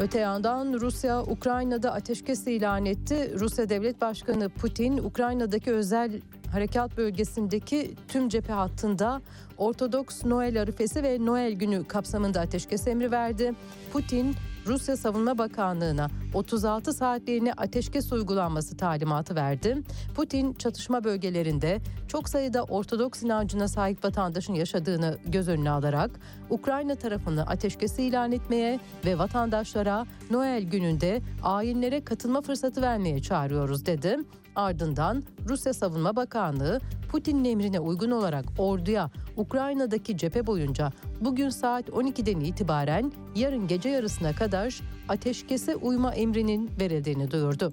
Öte 0.00 0.18
yandan 0.18 0.72
Rusya 0.72 1.22
Ukrayna'da 1.22 1.92
ateşkes 1.92 2.46
ilan 2.46 2.86
etti. 2.86 3.32
Rusya 3.38 3.68
Devlet 3.68 4.00
Başkanı 4.00 4.48
Putin 4.48 4.98
Ukrayna'daki 4.98 5.72
özel 5.72 6.20
harekat 6.52 6.96
bölgesindeki 6.96 7.94
tüm 8.08 8.28
cephe 8.28 8.52
hattında 8.52 9.20
Ortodoks 9.58 10.24
Noel 10.24 10.62
arifesi 10.62 11.02
ve 11.02 11.26
Noel 11.26 11.52
günü 11.52 11.84
kapsamında 11.84 12.40
ateşkes 12.40 12.86
emri 12.86 13.10
verdi. 13.10 13.54
Putin 13.92 14.34
Rusya 14.66 14.96
Savunma 14.96 15.38
Bakanlığı'na 15.38 16.08
36 16.34 16.92
saatliğine 16.92 17.52
ateşkes 17.52 18.12
uygulanması 18.12 18.76
talimatı 18.76 19.34
verdi. 19.34 19.82
Putin 20.14 20.52
çatışma 20.52 21.04
bölgelerinde 21.04 21.80
çok 22.08 22.28
sayıda 22.28 22.62
Ortodoks 22.62 23.22
inancına 23.22 23.68
sahip 23.68 24.04
vatandaşın 24.04 24.54
yaşadığını 24.54 25.18
göz 25.26 25.48
önüne 25.48 25.70
alarak 25.70 26.10
Ukrayna 26.50 26.94
tarafını 26.94 27.46
ateşkesi 27.46 28.02
ilan 28.02 28.32
etmeye 28.32 28.80
ve 29.04 29.18
vatandaşlara 29.18 30.06
Noel 30.30 30.62
gününde 30.62 31.20
ayinlere 31.42 32.04
katılma 32.04 32.40
fırsatı 32.40 32.82
vermeye 32.82 33.22
çağırıyoruz 33.22 33.86
dedi. 33.86 34.18
Ardından 34.56 35.22
Rusya 35.48 35.74
Savunma 35.74 36.16
Bakanlığı 36.16 36.80
Putin'in 37.08 37.44
emrine 37.44 37.80
uygun 37.80 38.10
olarak 38.10 38.44
orduya 38.58 39.10
Ukrayna'daki 39.36 40.16
cephe 40.16 40.46
boyunca 40.46 40.92
bugün 41.20 41.48
saat 41.48 41.88
12'den 41.88 42.40
itibaren 42.40 43.12
yarın 43.36 43.66
gece 43.66 43.88
yarısına 43.88 44.32
kadar 44.32 44.80
ateşkese 45.08 45.76
uyma 45.76 46.14
emrinin 46.14 46.70
verildiğini 46.80 47.30
duyurdu. 47.30 47.72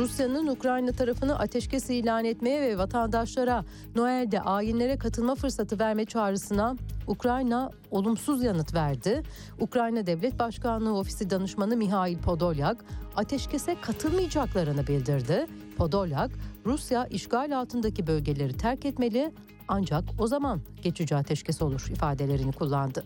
Rusya'nın 0.00 0.46
Ukrayna 0.46 0.92
tarafını 0.92 1.38
ateşkes 1.38 1.90
ilan 1.90 2.24
etmeye 2.24 2.60
ve 2.60 2.78
vatandaşlara 2.78 3.64
Noel'de 3.96 4.40
ayinlere 4.40 4.98
katılma 4.98 5.34
fırsatı 5.34 5.78
verme 5.78 6.04
çağrısına 6.04 6.76
Ukrayna 7.06 7.70
olumsuz 7.90 8.42
yanıt 8.42 8.74
verdi. 8.74 9.22
Ukrayna 9.60 10.06
Devlet 10.06 10.38
Başkanlığı 10.38 10.98
Ofisi 10.98 11.30
Danışmanı 11.30 11.76
Mihail 11.76 12.18
Podolyak 12.18 12.84
ateşkese 13.16 13.76
katılmayacaklarını 13.80 14.86
bildirdi. 14.86 15.46
Podolyak, 15.76 16.30
Rusya 16.66 17.06
işgal 17.06 17.58
altındaki 17.58 18.06
bölgeleri 18.06 18.56
terk 18.56 18.84
etmeli 18.84 19.32
ancak 19.68 20.04
o 20.18 20.26
zaman 20.26 20.60
geçici 20.82 21.16
ateşkes 21.16 21.62
olur 21.62 21.86
ifadelerini 21.90 22.52
kullandı. 22.52 23.04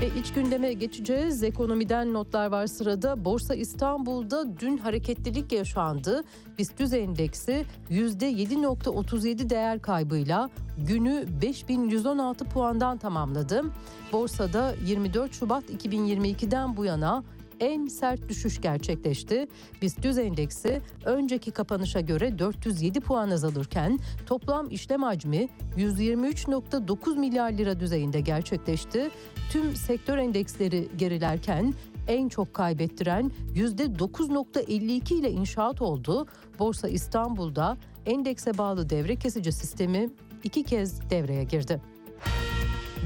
Ve 0.00 0.08
iç 0.20 0.32
gündeme 0.32 0.72
geçeceğiz. 0.72 1.42
Ekonomiden 1.42 2.12
notlar 2.12 2.46
var 2.46 2.66
sırada. 2.66 3.24
Borsa 3.24 3.54
İstanbul'da 3.54 4.58
dün 4.58 4.78
hareketlilik 4.78 5.52
yaşandı. 5.52 6.24
BIST 6.58 6.80
endeksi 6.80 7.64
%7.37 7.90 9.50
değer 9.50 9.82
kaybıyla 9.82 10.50
günü 10.78 11.24
5116 11.42 12.44
puandan 12.44 12.98
tamamladı. 12.98 13.64
Borsada 14.12 14.74
24 14.86 15.32
Şubat 15.34 15.64
2022'den 15.70 16.76
bu 16.76 16.84
yana 16.84 17.24
en 17.60 17.86
sert 17.86 18.28
düşüş 18.28 18.60
gerçekleşti. 18.60 19.48
BIST 19.82 20.06
endeksi 20.06 20.80
önceki 21.04 21.50
kapanışa 21.50 22.00
göre 22.00 22.38
407 22.38 23.00
puan 23.00 23.30
azalırken 23.30 23.98
toplam 24.26 24.70
işlem 24.70 25.02
hacmi 25.02 25.48
123.9 25.76 27.18
milyar 27.18 27.52
lira 27.52 27.80
düzeyinde 27.80 28.20
gerçekleşti. 28.20 29.10
Tüm 29.52 29.76
sektör 29.76 30.18
endeksleri 30.18 30.88
gerilerken 30.96 31.74
en 32.08 32.28
çok 32.28 32.54
kaybettiren 32.54 33.32
%9.52 33.54 35.14
ile 35.14 35.30
inşaat 35.30 35.82
oldu. 35.82 36.26
Borsa 36.58 36.88
İstanbul'da 36.88 37.76
endekse 38.06 38.58
bağlı 38.58 38.90
devre 38.90 39.16
kesici 39.16 39.52
sistemi 39.52 40.10
iki 40.44 40.62
kez 40.62 41.10
devreye 41.10 41.44
girdi. 41.44 41.80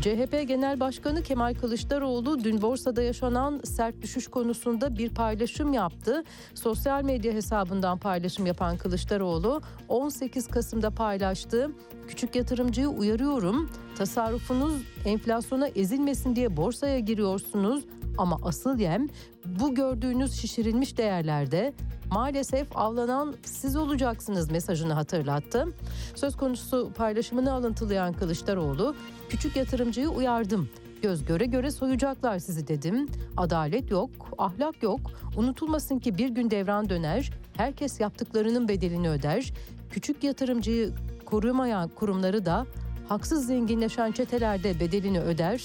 CHP 0.00 0.48
Genel 0.48 0.80
Başkanı 0.80 1.22
Kemal 1.22 1.54
Kılıçdaroğlu 1.54 2.44
dün 2.44 2.62
borsada 2.62 3.02
yaşanan 3.02 3.60
sert 3.64 4.02
düşüş 4.02 4.28
konusunda 4.28 4.98
bir 4.98 5.08
paylaşım 5.08 5.72
yaptı. 5.72 6.24
Sosyal 6.54 7.04
medya 7.04 7.32
hesabından 7.32 7.98
paylaşım 7.98 8.46
yapan 8.46 8.76
Kılıçdaroğlu 8.76 9.62
18 9.88 10.46
Kasım'da 10.48 10.90
paylaştı. 10.90 11.70
Küçük 12.08 12.36
yatırımcıyı 12.36 12.88
uyarıyorum. 12.88 13.70
Tasarrufunuz 13.98 14.74
enflasyona 15.04 15.68
ezilmesin 15.68 16.36
diye 16.36 16.56
borsaya 16.56 16.98
giriyorsunuz 16.98 17.84
ama 18.18 18.38
asıl 18.42 18.78
yem 18.78 19.08
bu 19.44 19.74
gördüğünüz 19.74 20.32
şişirilmiş 20.32 20.98
değerlerde 20.98 21.74
maalesef 22.10 22.76
avlanan 22.76 23.34
siz 23.42 23.76
olacaksınız 23.76 24.50
mesajını 24.50 24.92
hatırlattı. 24.92 25.66
Söz 26.14 26.36
konusu 26.36 26.92
paylaşımını 26.96 27.52
alıntılayan 27.52 28.12
Kılıçdaroğlu, 28.12 28.94
küçük 29.34 29.56
yatırımcıyı 29.56 30.08
uyardım. 30.08 30.68
Göz 31.02 31.24
göre 31.24 31.46
göre 31.46 31.70
soyacaklar 31.70 32.38
sizi 32.38 32.68
dedim. 32.68 33.08
Adalet 33.36 33.90
yok, 33.90 34.10
ahlak 34.38 34.82
yok. 34.82 35.00
Unutulmasın 35.36 35.98
ki 35.98 36.18
bir 36.18 36.28
gün 36.28 36.50
devran 36.50 36.88
döner. 36.88 37.30
Herkes 37.56 38.00
yaptıklarının 38.00 38.68
bedelini 38.68 39.10
öder. 39.10 39.52
Küçük 39.90 40.24
yatırımcıyı 40.24 40.90
korumayan 41.24 41.88
kurumları 41.88 42.46
da 42.46 42.66
haksız 43.08 43.46
zenginleşen 43.46 44.12
çetelerde 44.12 44.80
bedelini 44.80 45.20
öder. 45.20 45.62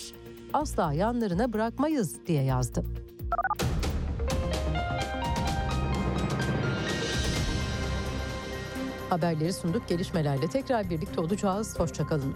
Asla 0.54 0.94
yanlarına 0.94 1.54
bırakmayız 1.54 2.26
diye 2.28 2.44
yazdı. 2.44 2.84
Haberleri 9.10 9.54
sunduk. 9.54 9.88
Gelişmelerle 9.88 10.48
tekrar 10.48 10.90
birlikte 10.90 11.22
olacağız. 11.22 11.80
Hoşçakalın. 11.80 12.36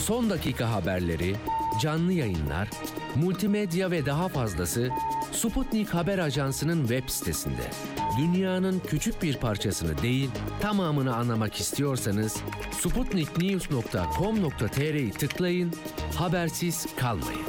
Son 0.00 0.30
dakika 0.30 0.72
haberleri, 0.72 1.36
canlı 1.80 2.12
yayınlar, 2.12 2.70
multimedya 3.16 3.90
ve 3.90 4.06
daha 4.06 4.28
fazlası 4.28 4.90
Sputnik 5.32 5.88
Haber 5.88 6.18
Ajansı'nın 6.18 6.80
web 6.80 7.08
sitesinde. 7.08 7.70
Dünyanın 8.18 8.82
küçük 8.86 9.22
bir 9.22 9.36
parçasını 9.36 10.02
değil, 10.02 10.30
tamamını 10.60 11.16
anlamak 11.16 11.60
istiyorsanız 11.60 12.36
sputniknews.com.tr'yi 12.72 15.10
tıklayın, 15.10 15.72
habersiz 16.16 16.86
kalmayın. 16.96 17.42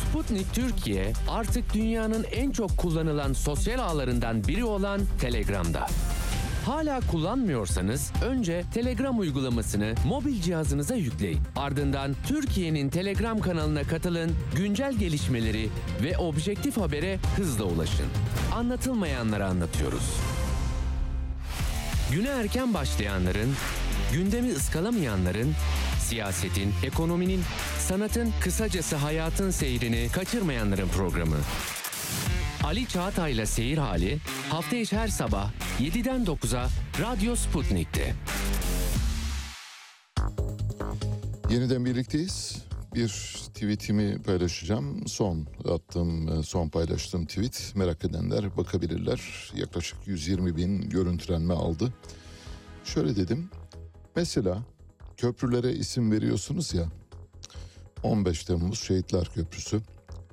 Sputnik 0.00 0.54
Türkiye 0.54 1.12
artık 1.28 1.74
dünyanın 1.74 2.26
en 2.32 2.50
çok 2.50 2.76
kullanılan 2.76 3.32
sosyal 3.32 3.78
ağlarından 3.78 4.44
biri 4.44 4.64
olan 4.64 5.00
Telegram'da. 5.20 5.86
Hala 6.70 7.00
kullanmıyorsanız 7.00 8.12
önce 8.24 8.64
Telegram 8.74 9.18
uygulamasını 9.18 9.94
mobil 10.06 10.40
cihazınıza 10.40 10.94
yükleyin. 10.94 11.40
Ardından 11.56 12.14
Türkiye'nin 12.26 12.88
Telegram 12.88 13.40
kanalına 13.40 13.82
katılın, 13.82 14.32
güncel 14.56 14.94
gelişmeleri 14.94 15.68
ve 16.02 16.18
objektif 16.18 16.76
habere 16.76 17.18
hızla 17.36 17.64
ulaşın. 17.64 18.06
Anlatılmayanları 18.54 19.46
anlatıyoruz. 19.46 20.16
Güne 22.12 22.28
erken 22.28 22.74
başlayanların, 22.74 23.54
gündemi 24.12 24.52
ıskalamayanların, 24.52 25.54
siyasetin, 25.98 26.72
ekonominin, 26.84 27.40
sanatın, 27.78 28.32
kısacası 28.40 28.96
hayatın 28.96 29.50
seyrini 29.50 30.08
kaçırmayanların 30.12 30.88
programı. 30.88 31.36
Ali 32.64 32.88
Çağatay'la 32.88 33.46
Seyir 33.46 33.78
Hali 33.78 34.18
hafta 34.50 34.76
içi 34.76 34.96
her 34.96 35.08
sabah 35.08 35.50
7'den 35.80 36.24
9'a 36.24 36.68
Radyo 37.00 37.36
Sputnik'te. 37.36 38.14
Yeniden 41.50 41.84
birlikteyiz. 41.84 42.64
Bir 42.94 43.08
tweetimi 43.54 44.22
paylaşacağım. 44.22 45.06
Son 45.06 45.46
attığım, 45.68 46.44
son 46.44 46.68
paylaştığım 46.68 47.26
tweet 47.26 47.72
merak 47.74 48.04
edenler 48.04 48.56
bakabilirler. 48.56 49.20
Yaklaşık 49.54 49.98
120 50.06 50.56
bin 50.56 50.90
görüntülenme 50.90 51.54
aldı. 51.54 51.92
Şöyle 52.84 53.16
dedim. 53.16 53.50
Mesela 54.16 54.62
köprülere 55.16 55.72
isim 55.72 56.12
veriyorsunuz 56.12 56.74
ya. 56.74 56.84
15 58.02 58.44
Temmuz 58.44 58.80
Şehitler 58.80 59.30
Köprüsü, 59.34 59.80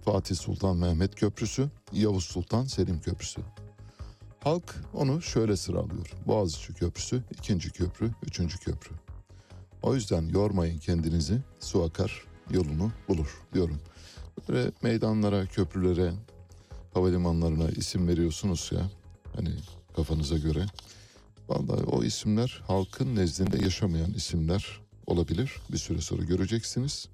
Fatih 0.07 0.35
Sultan 0.35 0.77
Mehmet 0.77 1.15
Köprüsü, 1.15 1.69
Yavuz 1.93 2.23
Sultan 2.23 2.65
Selim 2.65 3.01
Köprüsü. 3.01 3.41
Halk 4.39 4.75
onu 4.93 5.21
şöyle 5.21 5.57
sıralıyor. 5.57 6.13
Boğaziçi 6.27 6.73
Köprüsü, 6.73 7.23
ikinci 7.31 7.71
köprü, 7.71 8.11
üçüncü 8.23 8.57
köprü. 8.57 8.95
O 9.81 9.95
yüzden 9.95 10.29
yormayın 10.29 10.77
kendinizi, 10.79 11.41
su 11.59 11.83
akar, 11.83 12.23
yolunu 12.49 12.91
bulur 13.07 13.41
diyorum. 13.53 13.79
Böyle 14.49 14.71
meydanlara, 14.81 15.45
köprülere, 15.45 16.13
havalimanlarına 16.93 17.69
isim 17.69 18.07
veriyorsunuz 18.07 18.69
ya, 18.73 18.89
hani 19.35 19.49
kafanıza 19.95 20.37
göre. 20.37 20.65
Vallahi 21.49 21.83
o 21.83 22.03
isimler 22.03 22.63
halkın 22.67 23.15
nezdinde 23.15 23.63
yaşamayan 23.63 24.13
isimler 24.13 24.81
olabilir. 25.05 25.55
Bir 25.71 25.77
süre 25.77 26.01
sonra 26.01 26.23
göreceksiniz. 26.23 27.07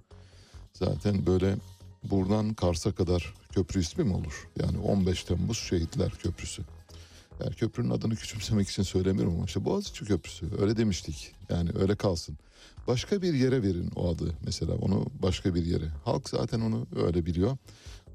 Zaten 0.73 1.25
böyle 1.25 1.55
buradan 2.03 2.53
Kars'a 2.53 2.91
kadar 2.91 3.33
köprü 3.51 3.79
ismi 3.79 4.03
mi 4.03 4.13
olur? 4.13 4.47
Yani 4.59 4.77
15 4.77 5.23
Temmuz 5.23 5.57
Şehitler 5.57 6.11
Köprüsü. 6.11 6.61
Yani 7.43 7.55
köprünün 7.55 7.89
adını 7.89 8.15
küçümsemek 8.15 8.69
için 8.69 8.83
söylemiyorum 8.83 9.35
ama 9.35 9.45
işte 9.45 9.65
Boğaziçi 9.65 10.05
Köprüsü 10.05 10.45
öyle 10.61 10.77
demiştik. 10.77 11.31
Yani 11.49 11.69
öyle 11.79 11.95
kalsın. 11.95 12.37
Başka 12.87 13.21
bir 13.21 13.33
yere 13.33 13.63
verin 13.63 13.91
o 13.95 14.09
adı 14.09 14.33
mesela 14.45 14.73
onu 14.75 15.05
başka 15.21 15.55
bir 15.55 15.65
yere. 15.65 15.85
Halk 16.05 16.29
zaten 16.29 16.61
onu 16.61 16.87
öyle 16.95 17.25
biliyor. 17.25 17.57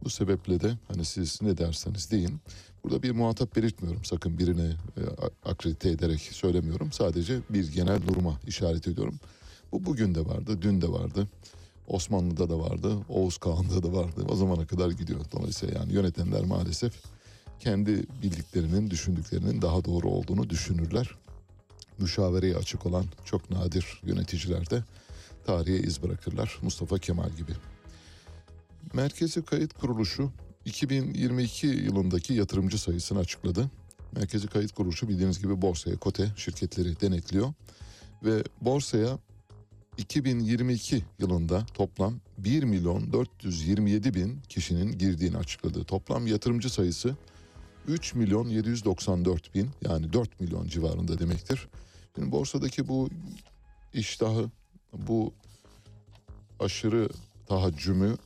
Bu 0.05 0.11
sebeple 0.11 0.61
de 0.61 0.79
hani 0.89 1.05
siz 1.05 1.43
ne 1.43 1.59
derseniz 1.59 2.11
deyin. 2.11 2.41
Burada 2.85 3.03
bir 3.03 3.11
muhatap 3.11 3.57
belirtmiyorum 3.57 4.05
sakın 4.05 4.39
birine 4.39 4.67
e, 4.67 5.03
akredite 5.45 5.91
ederek 5.91 6.21
söylemiyorum. 6.21 6.93
Sadece 6.93 7.39
bir 7.51 7.73
genel 7.73 8.07
duruma 8.07 8.41
işaret 8.47 8.89
ediyorum. 8.89 9.15
Bu 9.73 9.87
bugün 9.87 10.15
de 10.15 10.27
vardı, 10.27 10.63
dün 10.63 10.81
de 10.81 10.89
vardı. 10.89 11.29
Osmanlı'da 11.89 12.51
da 12.51 12.59
vardı, 12.59 12.97
Oğuz 13.09 13.39
Kağan'da 13.39 13.83
da 13.83 13.93
vardı. 13.93 14.27
O 14.29 14.37
zamana 14.37 14.67
kadar 14.67 14.91
gidiyor. 14.91 15.21
Dolayısıyla 15.33 15.79
yani 15.79 15.93
yönetenler 15.93 16.45
maalesef 16.45 16.93
kendi 17.61 18.03
bildiklerinin, 18.23 18.91
düşündüklerinin 18.91 19.63
daha 19.63 19.85
doğru 19.85 20.09
olduğunu 20.09 20.51
düşünürler. 20.51 21.11
Müşavereye 21.99 22.57
açık 22.57 22.87
olan 22.87 23.05
çok 23.25 23.51
nadir 23.51 24.01
yöneticiler 24.03 24.71
de 24.71 24.85
tarihe 25.47 25.79
iz 25.79 26.03
bırakırlar. 26.03 26.59
Mustafa 26.63 26.99
Kemal 26.99 27.31
gibi. 27.31 27.53
Merkezi 28.95 29.45
Kayıt 29.45 29.73
Kuruluşu 29.73 30.31
2022 30.65 31.67
yılındaki 31.67 32.35
yatırımcı 32.35 32.79
sayısını 32.79 33.19
açıkladı. 33.19 33.71
Merkezi 34.13 34.47
Kayıt 34.47 34.73
Kuruluşu 34.73 35.09
bildiğiniz 35.09 35.43
gibi 35.43 35.63
borsaya 35.63 35.97
kote 35.97 36.29
şirketleri 36.37 37.01
denetliyor 37.01 37.53
ve 38.25 38.45
borsaya 38.61 39.19
2022 39.99 41.05
yılında 41.19 41.67
toplam 41.75 42.21
1 42.39 42.63
milyon 42.63 43.13
427 43.13 44.15
bin 44.15 44.39
kişinin 44.49 44.99
girdiğini 44.99 45.37
açıkladı. 45.37 45.85
Toplam 45.85 46.27
yatırımcı 46.27 46.71
sayısı 46.71 47.17
3 47.89 48.15
milyon 48.15 48.49
794 48.49 49.55
bin 49.55 49.71
yani 49.83 50.13
4 50.13 50.41
milyon 50.41 50.67
civarında 50.67 51.19
demektir. 51.19 51.69
Şimdi 52.15 52.33
borsadaki 52.33 52.89
bu 52.89 53.09
iştahı, 53.95 54.51
bu 54.93 55.33
aşırı 56.61 57.09
tahaccümü 57.47 58.17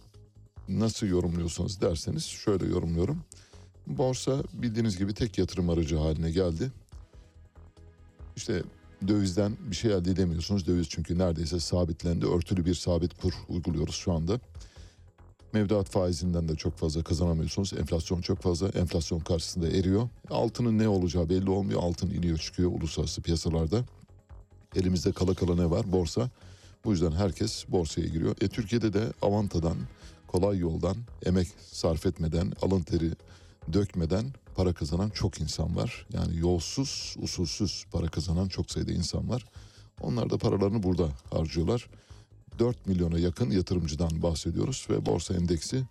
nasıl 0.68 1.06
yorumluyorsunuz 1.06 1.80
derseniz 1.80 2.24
şöyle 2.24 2.66
yorumluyorum. 2.66 3.24
Borsa 3.86 4.42
bildiğiniz 4.52 4.98
gibi 4.98 5.14
tek 5.14 5.38
yatırım 5.38 5.70
aracı 5.70 5.96
haline 5.96 6.30
geldi. 6.30 6.72
İşte 8.36 8.62
dövizden 9.08 9.56
bir 9.70 9.76
şey 9.76 9.92
elde 9.92 10.10
edemiyorsunuz. 10.10 10.66
Döviz 10.66 10.88
çünkü 10.88 11.18
neredeyse 11.18 11.60
sabitlendi. 11.60 12.26
Örtülü 12.26 12.64
bir 12.64 12.74
sabit 12.74 13.20
kur 13.20 13.32
uyguluyoruz 13.48 13.94
şu 13.94 14.12
anda. 14.12 14.40
Mevduat 15.52 15.90
faizinden 15.90 16.48
de 16.48 16.56
çok 16.56 16.76
fazla 16.76 17.02
kazanamıyorsunuz. 17.02 17.72
Enflasyon 17.72 18.20
çok 18.20 18.38
fazla. 18.38 18.68
Enflasyon 18.68 19.20
karşısında 19.20 19.68
eriyor. 19.68 20.08
Altının 20.30 20.78
ne 20.78 20.88
olacağı 20.88 21.28
belli 21.28 21.50
olmuyor. 21.50 21.82
Altın 21.82 22.10
iniyor 22.10 22.38
çıkıyor 22.38 22.70
uluslararası 22.72 23.22
piyasalarda. 23.22 23.84
Elimizde 24.76 25.12
kala 25.12 25.34
kala 25.34 25.54
ne 25.54 25.70
var? 25.70 25.92
Borsa. 25.92 26.30
Bu 26.84 26.90
yüzden 26.90 27.12
herkes 27.12 27.64
borsaya 27.68 28.06
giriyor. 28.06 28.36
E 28.40 28.48
Türkiye'de 28.48 28.92
de 28.92 29.12
avantadan, 29.22 29.76
kolay 30.26 30.58
yoldan, 30.58 30.96
emek 31.26 31.48
sarf 31.72 32.06
etmeden, 32.06 32.52
alın 32.62 32.82
teri 32.82 33.10
dökmeden 33.72 34.24
para 34.56 34.72
kazanan 34.72 35.10
çok 35.10 35.40
insan 35.40 35.76
var. 35.76 36.06
Yani 36.12 36.38
yolsuz, 36.38 37.16
usulsüz 37.22 37.84
para 37.92 38.08
kazanan 38.08 38.48
çok 38.48 38.70
sayıda 38.70 38.92
insan 38.92 39.28
var. 39.28 39.44
Onlar 40.00 40.30
da 40.30 40.38
paralarını 40.38 40.82
burada 40.82 41.08
harcıyorlar. 41.30 41.88
4 42.58 42.86
milyona 42.86 43.18
yakın 43.18 43.50
yatırımcıdan 43.50 44.22
bahsediyoruz 44.22 44.86
ve 44.90 45.06
borsa 45.06 45.34
endeksi 45.34 45.84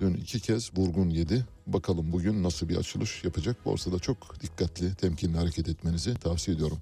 dün 0.00 0.14
iki 0.14 0.40
kez 0.40 0.78
vurgun 0.78 1.10
yedi. 1.10 1.46
Bakalım 1.66 2.12
bugün 2.12 2.42
nasıl 2.42 2.68
bir 2.68 2.76
açılış 2.76 3.24
yapacak. 3.24 3.64
Borsada 3.64 3.98
çok 3.98 4.40
dikkatli, 4.42 4.94
temkinli 4.94 5.38
hareket 5.38 5.68
etmenizi 5.68 6.14
tavsiye 6.14 6.56
ediyorum. 6.56 6.78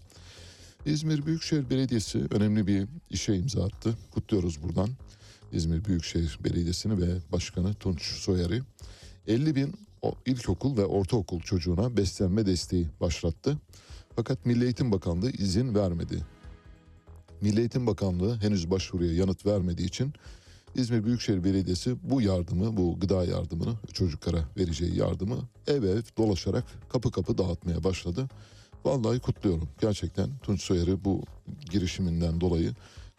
İzmir 0.87 1.27
Büyükşehir 1.27 1.71
Belediyesi 1.71 2.27
önemli 2.31 2.67
bir 2.67 2.89
işe 3.11 3.35
imza 3.35 3.65
attı. 3.65 3.95
Kutluyoruz 4.11 4.63
buradan 4.63 4.89
İzmir 5.53 5.85
Büyükşehir 5.85 6.39
Belediyesi'ni 6.45 7.03
ve 7.03 7.19
Başkanı 7.33 7.75
Tunç 7.75 8.03
Soyer'i. 8.03 8.63
50 9.27 9.55
bin 9.57 9.86
ilkokul 10.27 10.77
ve 10.77 10.85
ortaokul 10.85 11.41
çocuğuna 11.41 11.97
beslenme 11.97 12.47
desteği 12.47 12.89
başlattı. 13.01 13.59
Fakat 14.17 14.47
Milli 14.47 14.65
Eğitim 14.65 14.93
Bakanlığı 14.93 15.31
izin 15.31 15.75
vermedi. 15.75 16.23
Milli 17.41 17.61
Eğitim 17.61 17.87
Bakanlığı 17.87 18.41
henüz 18.41 18.71
başvuruya 18.71 19.15
yanıt 19.15 19.47
vermediği 19.47 19.87
için 19.87 20.13
İzmir 20.75 21.05
Büyükşehir 21.05 21.45
Belediyesi 21.45 21.97
bu 22.11 22.23
yardımı, 22.23 22.77
bu 22.77 23.01
gıda 23.01 23.25
yardımını, 23.25 23.75
çocuklara 23.93 24.39
vereceği 24.57 24.99
yardımı 24.99 25.49
ev 25.67 25.83
ev 25.83 26.03
dolaşarak 26.19 26.65
kapı 26.89 27.11
kapı 27.11 27.39
dağıtmaya 27.39 27.85
başladı. 27.85 28.29
Vallahi 28.85 29.19
kutluyorum. 29.19 29.69
Gerçekten 29.81 30.31
Tunç 30.43 30.63
Soyer'i 30.63 31.05
bu 31.05 31.25
girişiminden 31.71 32.41
dolayı 32.41 32.73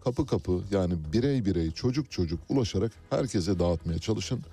kapı 0.04 0.26
kapı 0.26 0.62
yani 0.72 0.94
birey 1.14 1.46
birey 1.46 1.72
çocuk 1.72 2.12
çocuk 2.12 2.40
ulaşarak 2.50 2.92
herkese 3.10 3.60
dağıtmaya 3.60 4.00
çalışın. 4.00 4.44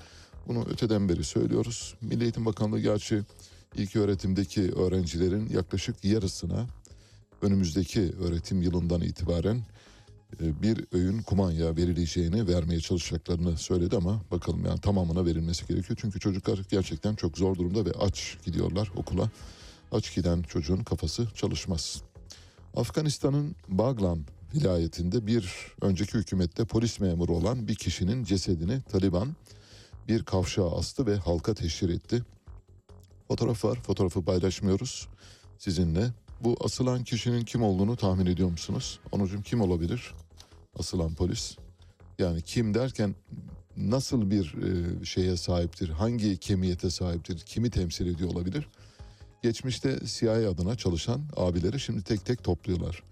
Bunu 0.48 0.64
öteden 0.68 1.08
beri 1.08 1.24
söylüyoruz. 1.24 1.94
Milli 2.00 2.22
Eğitim 2.22 2.44
Bakanlığı 2.44 2.80
gerçi 2.80 3.22
ilk 3.76 3.96
öğretimdeki 3.96 4.72
öğrencilerin 4.72 5.48
yaklaşık 5.48 6.04
yarısına 6.04 6.66
önümüzdeki 7.42 8.12
öğretim 8.20 8.62
yılından 8.62 9.00
itibaren 9.00 9.62
e, 10.40 10.62
bir 10.62 10.84
öğün 10.92 11.22
kumanya 11.22 11.76
verileceğini 11.76 12.48
vermeye 12.48 12.80
çalışacaklarını 12.80 13.58
söyledi 13.58 13.96
ama 13.96 14.22
bakalım 14.30 14.64
yani 14.64 14.80
tamamına 14.80 15.26
verilmesi 15.26 15.66
gerekiyor. 15.66 15.98
Çünkü 16.00 16.20
çocuklar 16.20 16.58
gerçekten 16.70 17.14
çok 17.14 17.38
zor 17.38 17.56
durumda 17.56 17.86
ve 17.86 17.92
aç 17.92 18.36
gidiyorlar 18.44 18.90
okula. 18.96 19.30
Aç 19.92 20.14
giden 20.14 20.42
çocuğun 20.42 20.84
kafası 20.84 21.28
çalışmaz. 21.34 22.02
Afganistan'ın 22.76 23.56
Baglan 23.68 24.18
vilayetinde 24.54 25.26
bir 25.26 25.54
önceki 25.80 26.18
hükümette 26.18 26.64
polis 26.64 27.00
memuru 27.00 27.32
olan 27.32 27.68
bir 27.68 27.74
kişinin 27.74 28.24
cesedini 28.24 28.82
Taliban 28.82 29.28
bir 30.08 30.24
kavşağa 30.24 30.76
astı 30.76 31.06
ve 31.06 31.16
halka 31.16 31.54
teşhir 31.54 31.88
etti. 31.88 32.22
Fotoğraf 33.28 33.64
var, 33.64 33.78
fotoğrafı 33.82 34.24
paylaşmıyoruz 34.24 35.08
sizinle. 35.58 36.10
Bu 36.40 36.56
asılan 36.64 37.04
kişinin 37.04 37.44
kim 37.44 37.62
olduğunu 37.62 37.96
tahmin 37.96 38.26
ediyor 38.26 38.48
musunuz? 38.50 39.00
Onucum 39.12 39.42
kim 39.42 39.60
olabilir? 39.60 40.14
Asılan 40.78 41.14
polis. 41.14 41.56
Yani 42.18 42.42
kim 42.42 42.74
derken 42.74 43.14
nasıl 43.76 44.30
bir 44.30 44.54
e, 44.54 45.04
şeye 45.04 45.36
sahiptir, 45.36 45.88
hangi 45.88 46.36
kemiyete 46.36 46.90
sahiptir, 46.90 47.38
kimi 47.38 47.70
temsil 47.70 48.06
ediyor 48.06 48.30
olabilir? 48.30 48.68
Geçmişte 49.42 49.98
CIA 50.04 50.50
adına 50.50 50.76
çalışan 50.76 51.22
abileri 51.36 51.80
şimdi 51.80 52.02
tek 52.02 52.26
tek 52.26 52.44
topluyorlar. 52.44 53.02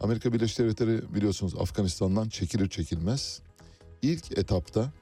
Amerika 0.00 0.32
Birleşik 0.32 0.58
Devletleri 0.58 1.14
biliyorsunuz 1.14 1.54
Afganistan'dan 1.58 2.28
çekilir 2.28 2.68
çekilmez. 2.68 3.40
İlk 4.02 4.38
etapta 4.38 4.92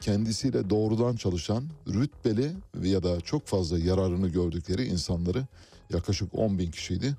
kendisiyle 0.00 0.70
doğrudan 0.70 1.16
çalışan 1.16 1.64
rütbeli 1.88 2.52
ya 2.82 3.02
da 3.02 3.20
çok 3.20 3.46
fazla 3.46 3.78
yararını 3.78 4.28
gördükleri 4.28 4.84
insanları 4.84 5.46
yaklaşık 5.92 6.34
10 6.34 6.58
bin 6.58 6.70
kişiydi. 6.70 7.16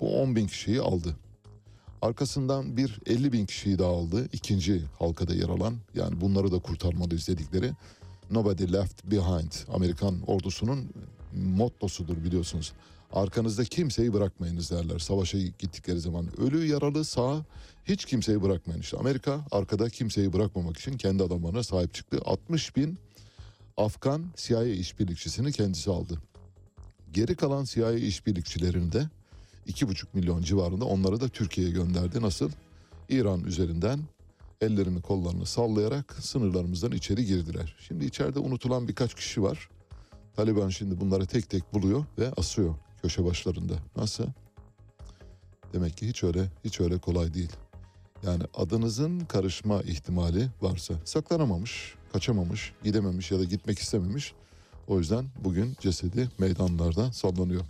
Bu 0.00 0.22
10 0.22 0.36
bin 0.36 0.46
kişiyi 0.46 0.80
aldı. 0.80 1.16
Arkasından 2.02 2.76
bir 2.76 3.00
50 3.06 3.32
bin 3.32 3.46
kişiyi 3.46 3.78
daha 3.78 3.90
aldı. 3.90 4.28
İkinci 4.32 4.82
halkada 4.98 5.34
yer 5.34 5.48
alan 5.48 5.74
yani 5.94 6.20
bunları 6.20 6.52
da 6.52 6.58
kurtarmalıyız 6.58 7.28
dedikleri 7.28 7.72
Nobody 8.30 8.72
Left 8.72 9.04
Behind 9.04 9.52
Amerikan 9.74 10.20
ordusunun 10.26 10.90
mottosudur 11.32 12.24
biliyorsunuz. 12.24 12.72
Arkanızda 13.12 13.64
kimseyi 13.64 14.12
bırakmayınız 14.12 14.70
derler 14.70 14.98
savaşa 14.98 15.38
gittikleri 15.38 16.00
zaman. 16.00 16.40
Ölü 16.40 16.66
yaralı 16.66 17.04
sağ 17.04 17.44
hiç 17.84 18.04
kimseyi 18.04 18.42
bırakmayın. 18.42 18.80
İşte 18.80 18.96
Amerika 18.96 19.40
arkada 19.50 19.88
kimseyi 19.88 20.32
bırakmamak 20.32 20.78
için 20.78 20.96
kendi 20.96 21.22
adamlarına 21.22 21.62
sahip 21.62 21.94
çıktı. 21.94 22.18
60 22.24 22.76
bin 22.76 22.98
Afgan 23.76 24.24
CIA 24.36 24.64
işbirlikçisini 24.64 25.52
kendisi 25.52 25.90
aldı. 25.90 26.18
Geri 27.12 27.34
kalan 27.34 27.64
CIA 27.64 27.92
işbirlikçilerini 27.92 28.92
de 28.92 29.08
2,5 29.68 30.06
milyon 30.14 30.42
civarında 30.42 30.84
onları 30.84 31.20
da 31.20 31.28
Türkiye'ye 31.28 31.72
gönderdi. 31.72 32.22
Nasıl? 32.22 32.50
İran 33.08 33.44
üzerinden 33.44 34.00
ellerini 34.60 35.02
kollarını 35.02 35.46
sallayarak 35.46 36.16
sınırlarımızdan 36.20 36.92
içeri 36.92 37.26
girdiler. 37.26 37.76
Şimdi 37.88 38.04
içeride 38.04 38.38
unutulan 38.38 38.88
birkaç 38.88 39.14
kişi 39.14 39.42
var. 39.42 39.68
Taliban 40.36 40.68
şimdi 40.68 41.00
bunları 41.00 41.26
tek 41.26 41.50
tek 41.50 41.74
buluyor 41.74 42.04
ve 42.18 42.32
asıyor 42.36 42.74
köşe 43.02 43.24
başlarında. 43.24 43.74
Nasıl? 43.96 44.24
Demek 45.72 45.96
ki 45.96 46.08
hiç 46.08 46.24
öyle 46.24 46.50
hiç 46.64 46.80
öyle 46.80 46.98
kolay 46.98 47.34
değil. 47.34 47.52
Yani 48.22 48.42
adınızın 48.54 49.20
karışma 49.20 49.82
ihtimali 49.82 50.48
varsa 50.60 50.94
saklanamamış, 51.04 51.94
kaçamamış, 52.12 52.72
gidememiş 52.84 53.30
ya 53.30 53.38
da 53.38 53.44
gitmek 53.44 53.78
istememiş. 53.78 54.34
O 54.88 54.98
yüzden 54.98 55.26
bugün 55.44 55.76
cesedi 55.80 56.28
meydanlarda 56.38 57.12
sallanıyor. 57.12 57.64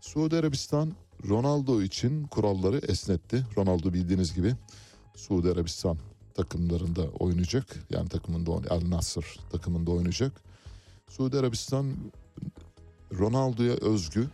Suudi 0.00 0.36
Arabistan 0.36 0.92
Ronaldo 1.28 1.82
için 1.82 2.24
kuralları 2.24 2.78
esnetti. 2.78 3.46
Ronaldo 3.56 3.92
bildiğiniz 3.92 4.34
gibi 4.34 4.54
Suudi 5.16 5.50
Arabistan 5.50 5.98
takımlarında 6.34 7.02
oynayacak. 7.02 7.76
Yani 7.90 8.08
takımında 8.08 8.74
El 8.74 8.90
Nasr 8.90 9.38
takımında 9.52 9.90
oynayacak. 9.90 10.32
Suudi 11.08 11.38
Arabistan 11.38 11.96
Ronaldo'ya 13.18 13.72
özgü 13.72 14.28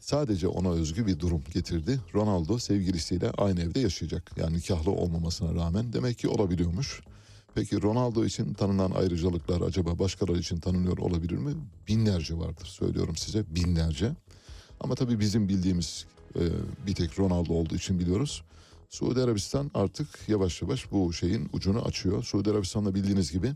sadece 0.00 0.48
ona 0.48 0.70
özgü 0.70 1.06
bir 1.06 1.18
durum 1.18 1.42
getirdi. 1.54 2.00
Ronaldo 2.14 2.58
sevgilisiyle 2.58 3.30
aynı 3.30 3.60
evde 3.60 3.80
yaşayacak. 3.80 4.30
Yani 4.36 4.56
nikahlı 4.56 4.90
olmamasına 4.90 5.54
rağmen 5.54 5.92
demek 5.92 6.18
ki 6.18 6.28
olabiliyormuş. 6.28 7.00
Peki 7.54 7.82
Ronaldo 7.82 8.24
için 8.24 8.54
tanınan 8.54 8.90
ayrıcalıklar 8.90 9.60
acaba 9.60 9.98
başkaları 9.98 10.38
için 10.38 10.60
tanınıyor 10.60 10.98
olabilir 10.98 11.36
mi? 11.36 11.52
Binlerce 11.88 12.38
vardır 12.38 12.66
söylüyorum 12.66 13.16
size 13.16 13.44
binlerce. 13.54 14.12
Ama 14.80 14.94
tabii 14.94 15.20
bizim 15.20 15.48
bildiğimiz 15.48 16.04
e, 16.36 16.42
bir 16.86 16.94
tek 16.94 17.18
Ronaldo 17.18 17.52
olduğu 17.52 17.74
için 17.74 17.98
biliyoruz. 17.98 18.42
Suudi 18.90 19.20
Arabistan 19.20 19.70
artık 19.74 20.08
yavaş 20.28 20.62
yavaş 20.62 20.92
bu 20.92 21.12
şeyin 21.12 21.48
ucunu 21.52 21.82
açıyor. 21.82 22.24
Suudi 22.24 22.50
Arabistan'da 22.50 22.94
bildiğiniz 22.94 23.32
gibi 23.32 23.52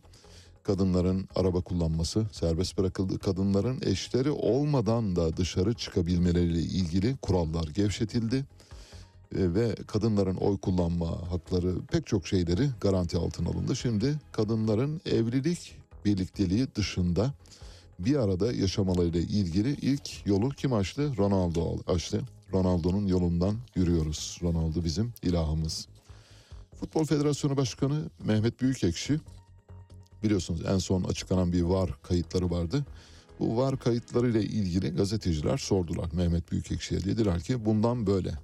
kadınların 0.64 1.28
araba 1.36 1.60
kullanması 1.60 2.26
serbest 2.32 2.78
bırakıldı. 2.78 3.18
Kadınların 3.18 3.80
eşleri 3.82 4.30
olmadan 4.30 5.16
da 5.16 5.36
dışarı 5.36 5.74
çıkabilmeleriyle 5.74 6.60
ilgili 6.60 7.16
kurallar 7.16 7.68
gevşetildi. 7.68 8.36
E, 9.34 9.54
ve 9.54 9.74
kadınların 9.86 10.36
oy 10.36 10.58
kullanma 10.58 11.30
hakları 11.30 11.74
pek 11.92 12.06
çok 12.06 12.26
şeyleri 12.26 12.68
garanti 12.80 13.16
altına 13.16 13.48
alındı. 13.48 13.76
Şimdi 13.76 14.14
kadınların 14.32 15.00
evlilik 15.06 15.76
birlikteliği 16.04 16.66
dışında 16.74 17.32
bir 17.98 18.16
arada 18.16 18.52
yaşamalarıyla 18.52 19.20
ilgili 19.20 19.70
ilk 19.70 20.26
yolu 20.26 20.48
kim 20.48 20.72
açtı? 20.72 21.16
Ronaldo 21.18 21.76
açtı. 21.86 22.22
Ronaldo'nun 22.52 23.06
yolundan 23.06 23.56
yürüyoruz. 23.74 24.38
Ronaldo 24.42 24.84
bizim 24.84 25.12
ilahımız. 25.22 25.88
Futbol 26.80 27.04
Federasyonu 27.04 27.56
Başkanı 27.56 28.10
Mehmet 28.24 28.60
Büyükekşi 28.60 29.20
biliyorsunuz 30.24 30.60
en 30.66 30.78
son 30.78 31.04
açıklanan 31.04 31.52
bir 31.52 31.62
VAR 31.62 32.02
kayıtları 32.02 32.50
vardı. 32.50 32.84
Bu 33.40 33.56
VAR 33.56 33.78
kayıtlarıyla 33.78 34.40
ilgili 34.40 34.90
gazeteciler 34.90 35.58
sordular 35.58 36.08
Mehmet 36.12 36.52
Büyükekşi'ye. 36.52 37.04
Dediler 37.04 37.40
ki 37.40 37.64
bundan 37.64 38.06
böyle 38.06 38.34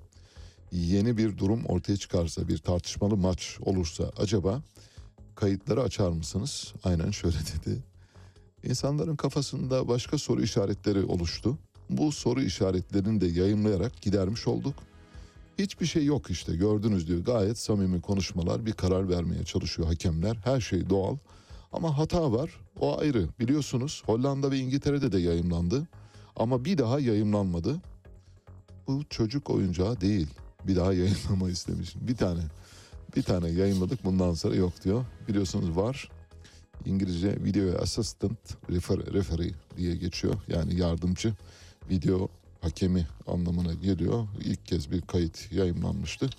yeni 0.72 1.16
bir 1.16 1.38
durum 1.38 1.64
ortaya 1.64 1.96
çıkarsa 1.96 2.48
bir 2.48 2.58
tartışmalı 2.58 3.16
maç 3.16 3.58
olursa 3.60 4.12
acaba 4.16 4.62
kayıtları 5.34 5.82
açar 5.82 6.10
mısınız? 6.10 6.74
Aynen 6.84 7.10
şöyle 7.10 7.36
dedi. 7.36 7.78
İnsanların 8.64 9.16
kafasında 9.16 9.88
başka 9.88 10.18
soru 10.18 10.42
işaretleri 10.42 11.04
oluştu. 11.04 11.58
Bu 11.90 12.12
soru 12.12 12.42
işaretlerini 12.42 13.20
de 13.20 13.26
yayınlayarak 13.26 14.02
gidermiş 14.02 14.46
olduk. 14.46 14.74
Hiçbir 15.58 15.86
şey 15.86 16.04
yok 16.04 16.30
işte 16.30 16.56
gördünüz 16.56 17.08
diyor. 17.08 17.20
Gayet 17.20 17.58
samimi 17.58 18.00
konuşmalar 18.00 18.66
bir 18.66 18.72
karar 18.72 19.08
vermeye 19.08 19.44
çalışıyor 19.44 19.88
hakemler. 19.88 20.36
Her 20.44 20.60
şey 20.60 20.90
doğal 20.90 21.16
ama 21.72 21.98
hata 21.98 22.32
var 22.32 22.50
o 22.80 23.00
ayrı. 23.00 23.28
Biliyorsunuz 23.40 24.02
Hollanda 24.06 24.50
ve 24.50 24.58
İngiltere'de 24.58 25.12
de 25.12 25.18
yayınlandı. 25.18 25.88
Ama 26.36 26.64
bir 26.64 26.78
daha 26.78 27.00
yayınlanmadı. 27.00 27.80
Bu 28.86 29.04
çocuk 29.10 29.50
oyuncağı 29.50 30.00
değil. 30.00 30.28
Bir 30.66 30.76
daha 30.76 30.92
yayınlama 30.92 31.50
istemişim. 31.50 32.08
Bir 32.08 32.16
tane. 32.16 32.40
Bir 33.16 33.22
tane 33.22 33.48
yayınladık 33.48 34.04
bundan 34.04 34.34
sonra 34.34 34.54
yok 34.54 34.84
diyor. 34.84 35.04
Biliyorsunuz 35.28 35.76
var. 35.76 36.10
İngilizce 36.86 37.44
Video 37.44 37.82
Assistant 37.82 38.38
refer, 38.70 38.98
Referee 38.98 39.52
diye 39.76 39.96
geçiyor. 39.96 40.34
Yani 40.48 40.80
yardımcı 40.80 41.34
video 41.90 42.28
hakemi 42.60 43.06
anlamına 43.26 43.74
geliyor. 43.74 44.28
İlk 44.40 44.66
kez 44.66 44.90
bir 44.90 45.00
kayıt 45.00 45.52
yayınlanmıştı. 45.52 46.30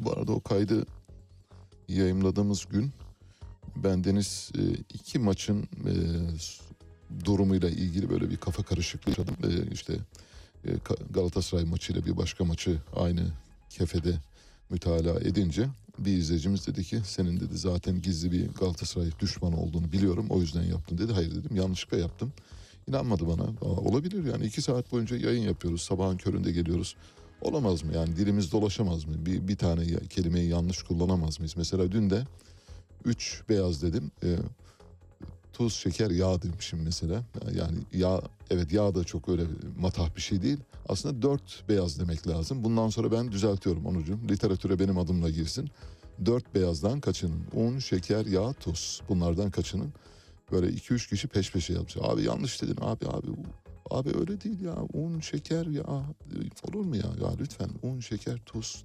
Bu 0.00 0.12
arada 0.12 0.32
o 0.32 0.40
kaydı 0.40 0.86
yayınladığımız 1.88 2.64
gün 2.64 2.92
ben 3.76 4.04
Deniz 4.04 4.50
e, 4.58 4.62
iki 4.94 5.18
maçın 5.18 5.62
e, 5.62 5.94
durumuyla 7.24 7.70
ilgili 7.70 8.10
böyle 8.10 8.30
bir 8.30 8.36
kafa 8.36 8.62
karışıklığı 8.62 9.10
yaşadım. 9.10 9.36
E, 9.44 9.72
işte 9.72 9.94
e, 10.64 10.70
Galatasaray 11.10 11.64
maçıyla 11.64 12.06
bir 12.06 12.16
başka 12.16 12.44
maçı 12.44 12.78
aynı 12.96 13.22
kefede 13.70 14.14
mütalaa 14.70 15.20
edince 15.20 15.68
bir 15.98 16.12
izleyicimiz 16.16 16.66
dedi 16.66 16.84
ki 16.84 17.00
senin 17.04 17.40
dedi 17.40 17.58
zaten 17.58 18.02
gizli 18.02 18.32
bir 18.32 18.48
Galatasaray 18.48 19.10
düşmanı 19.20 19.60
olduğunu 19.60 19.92
biliyorum 19.92 20.26
o 20.30 20.40
yüzden 20.40 20.62
yaptın 20.62 20.98
dedi. 20.98 21.12
Hayır 21.12 21.34
dedim 21.34 21.56
yanlışlıkla 21.56 21.98
yaptım. 21.98 22.32
İnanmadı 22.88 23.26
bana. 23.28 23.42
Aa, 23.42 23.80
olabilir 23.80 24.24
yani 24.24 24.46
iki 24.46 24.62
saat 24.62 24.92
boyunca 24.92 25.16
yayın 25.16 25.42
yapıyoruz. 25.42 25.82
Sabahın 25.82 26.16
köründe 26.16 26.52
geliyoruz. 26.52 26.96
Olamaz 27.40 27.82
mı 27.82 27.92
yani 27.94 28.16
dilimiz 28.16 28.52
dolaşamaz 28.52 29.04
mı? 29.04 29.26
Bir, 29.26 29.48
bir 29.48 29.56
tane 29.56 29.84
kelimeyi 30.10 30.48
yanlış 30.48 30.82
kullanamaz 30.82 31.38
mıyız? 31.38 31.54
Mesela 31.56 31.92
dün 31.92 32.10
de 32.10 32.26
üç 33.04 33.42
beyaz 33.48 33.82
dedim. 33.82 34.10
E, 34.22 34.36
tuz, 35.52 35.74
şeker, 35.74 36.10
yağ 36.10 36.42
demişim 36.42 36.82
mesela. 36.82 37.22
Yani 37.54 37.78
yağ, 37.92 38.20
evet 38.50 38.72
yağ 38.72 38.94
da 38.94 39.04
çok 39.04 39.28
öyle 39.28 39.42
matah 39.78 40.16
bir 40.16 40.20
şey 40.20 40.42
değil. 40.42 40.58
Aslında 40.88 41.22
dört 41.22 41.68
beyaz 41.68 42.00
demek 42.00 42.28
lazım. 42.28 42.64
Bundan 42.64 42.88
sonra 42.88 43.12
ben 43.12 43.32
düzeltiyorum 43.32 43.86
Onurcuğum. 43.86 44.18
Literatüre 44.28 44.78
benim 44.78 44.98
adımla 44.98 45.30
girsin. 45.30 45.70
Dört 46.24 46.54
beyazdan 46.54 47.00
kaçının. 47.00 47.42
Un, 47.54 47.78
şeker, 47.78 48.26
yağ, 48.26 48.52
tuz. 48.52 49.02
Bunlardan 49.08 49.50
kaçının. 49.50 49.92
Böyle 50.52 50.68
iki 50.68 50.94
üç 50.94 51.08
kişi 51.08 51.28
peş 51.28 51.52
peşe 51.52 51.72
yapmış. 51.72 51.96
Abi 52.00 52.22
yanlış 52.22 52.62
dedin 52.62 52.78
abi 52.80 53.06
abi. 53.06 53.26
Abi 53.90 54.18
öyle 54.18 54.40
değil 54.40 54.60
ya. 54.60 54.76
Un, 54.92 55.20
şeker, 55.20 55.66
yağ. 55.66 56.04
Olur 56.68 56.84
mu 56.84 56.96
ya? 56.96 57.10
Ya 57.22 57.36
lütfen 57.40 57.70
un, 57.82 58.00
şeker, 58.00 58.38
tuz. 58.46 58.84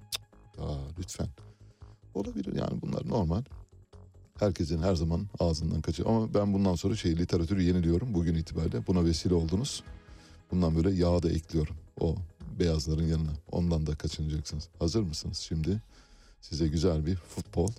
Ya 0.58 0.64
lütfen. 0.98 1.28
Olabilir 2.14 2.54
yani 2.54 2.82
bunlar 2.82 3.08
normal. 3.08 3.42
Herkesin 4.38 4.82
her 4.82 4.94
zaman 4.94 5.26
ağzından 5.38 5.80
kaçıyor. 5.80 6.08
Ama 6.08 6.34
ben 6.34 6.54
bundan 6.54 6.74
sonra 6.74 6.96
şey 6.96 7.16
literatürü 7.16 7.62
yeniliyorum 7.62 8.14
bugün 8.14 8.34
itibariyle. 8.34 8.86
Buna 8.86 9.04
vesile 9.04 9.34
oldunuz. 9.34 9.82
Bundan 10.50 10.76
böyle 10.76 10.90
yağ 10.90 11.22
da 11.22 11.30
ekliyorum 11.30 11.76
o 12.00 12.16
beyazların 12.58 13.06
yanına. 13.06 13.32
Ondan 13.52 13.86
da 13.86 13.94
kaçınacaksınız. 13.94 14.68
Hazır 14.78 15.02
mısınız? 15.02 15.38
Şimdi 15.38 15.82
size 16.40 16.68
güzel 16.68 17.06
bir 17.06 17.16
futbol 17.16 17.70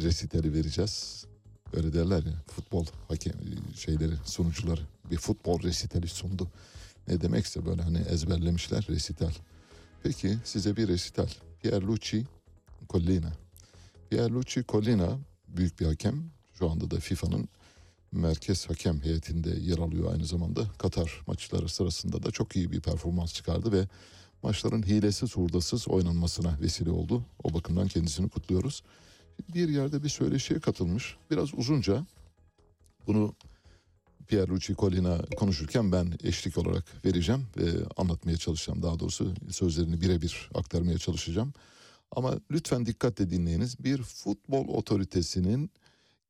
resitali 0.00 0.54
vereceğiz. 0.54 1.24
Öyle 1.72 1.92
derler 1.92 2.22
ya 2.22 2.42
futbol 2.46 2.86
hakem 3.08 3.34
şeyleri 3.76 4.12
sunucuları 4.24 4.80
bir 5.10 5.16
futbol 5.16 5.62
resitali 5.62 6.08
sundu. 6.08 6.48
Ne 7.08 7.20
demekse 7.20 7.66
böyle 7.66 7.82
hani 7.82 7.98
ezberlemişler 7.98 8.86
resital. 8.90 9.32
Peki 10.02 10.38
size 10.44 10.76
bir 10.76 10.88
resital. 10.88 11.28
Pierluigi 11.62 12.26
Collina. 12.88 13.32
Pierluigi 14.10 14.64
Collina 14.68 15.18
büyük 15.56 15.80
bir 15.80 15.86
hakem. 15.86 16.30
Şu 16.58 16.70
anda 16.70 16.90
da 16.90 17.00
FIFA'nın 17.00 17.48
merkez 18.12 18.70
hakem 18.70 19.02
heyetinde 19.02 19.50
yer 19.50 19.78
alıyor 19.78 20.12
aynı 20.12 20.24
zamanda. 20.26 20.64
Katar 20.78 21.22
maçları 21.26 21.68
sırasında 21.68 22.22
da 22.22 22.30
çok 22.30 22.56
iyi 22.56 22.72
bir 22.72 22.80
performans 22.80 23.34
çıkardı 23.34 23.72
ve 23.72 23.88
maçların 24.42 24.82
hilesiz 24.82 25.36
hurdasız 25.36 25.88
oynanmasına 25.88 26.58
vesile 26.60 26.90
oldu. 26.90 27.24
O 27.44 27.54
bakımdan 27.54 27.88
kendisini 27.88 28.28
kutluyoruz. 28.28 28.82
Bir 29.54 29.68
yerde 29.68 30.02
bir 30.02 30.08
söyleşiye 30.08 30.60
katılmış. 30.60 31.16
Biraz 31.30 31.54
uzunca. 31.54 32.06
Bunu 33.06 33.34
Pierluigi 34.28 34.74
Collina 34.74 35.18
konuşurken 35.36 35.92
ben 35.92 36.12
eşlik 36.24 36.58
olarak 36.58 37.04
vereceğim 37.04 37.46
ve 37.56 37.70
anlatmaya 37.96 38.36
çalışacağım. 38.36 38.82
Daha 38.82 39.00
doğrusu 39.00 39.34
sözlerini 39.50 40.00
birebir 40.00 40.50
aktarmaya 40.54 40.98
çalışacağım. 40.98 41.52
Ama 42.12 42.40
lütfen 42.50 42.86
dikkatle 42.86 43.30
dinleyiniz. 43.30 43.84
Bir 43.84 44.02
futbol 44.02 44.68
otoritesinin 44.68 45.70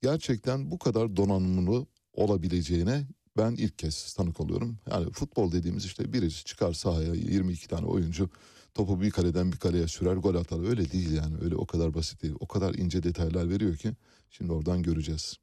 gerçekten 0.03 0.71
bu 0.71 0.79
kadar 0.79 1.17
donanımlı 1.17 1.87
olabileceğine 2.15 3.07
ben 3.37 3.53
ilk 3.53 3.79
kez 3.79 4.15
tanık 4.15 4.41
oluyorum. 4.41 4.79
Yani 4.91 5.13
futbol 5.13 5.53
dediğimiz 5.53 5.85
işte 5.85 6.13
birisi 6.13 6.45
çıkar 6.45 6.73
sahaya 6.73 7.15
22 7.15 7.69
tane 7.69 7.87
oyuncu 7.87 8.31
topu 8.75 9.01
bir 9.01 9.11
kaleden 9.11 9.53
bir 9.53 9.57
kaleye 9.57 9.89
sürer 9.89 10.17
gol 10.17 10.35
atar. 10.35 10.69
Öyle 10.69 10.93
değil 10.93 11.13
yani 11.13 11.35
öyle 11.43 11.57
o 11.57 11.67
kadar 11.67 11.95
basit 11.95 12.23
değil. 12.23 12.35
O 12.41 12.47
kadar 12.47 12.75
ince 12.75 13.03
detaylar 13.03 13.49
veriyor 13.51 13.77
ki 13.77 13.93
şimdi 14.31 14.53
oradan 14.53 14.83
göreceğiz. 14.83 15.37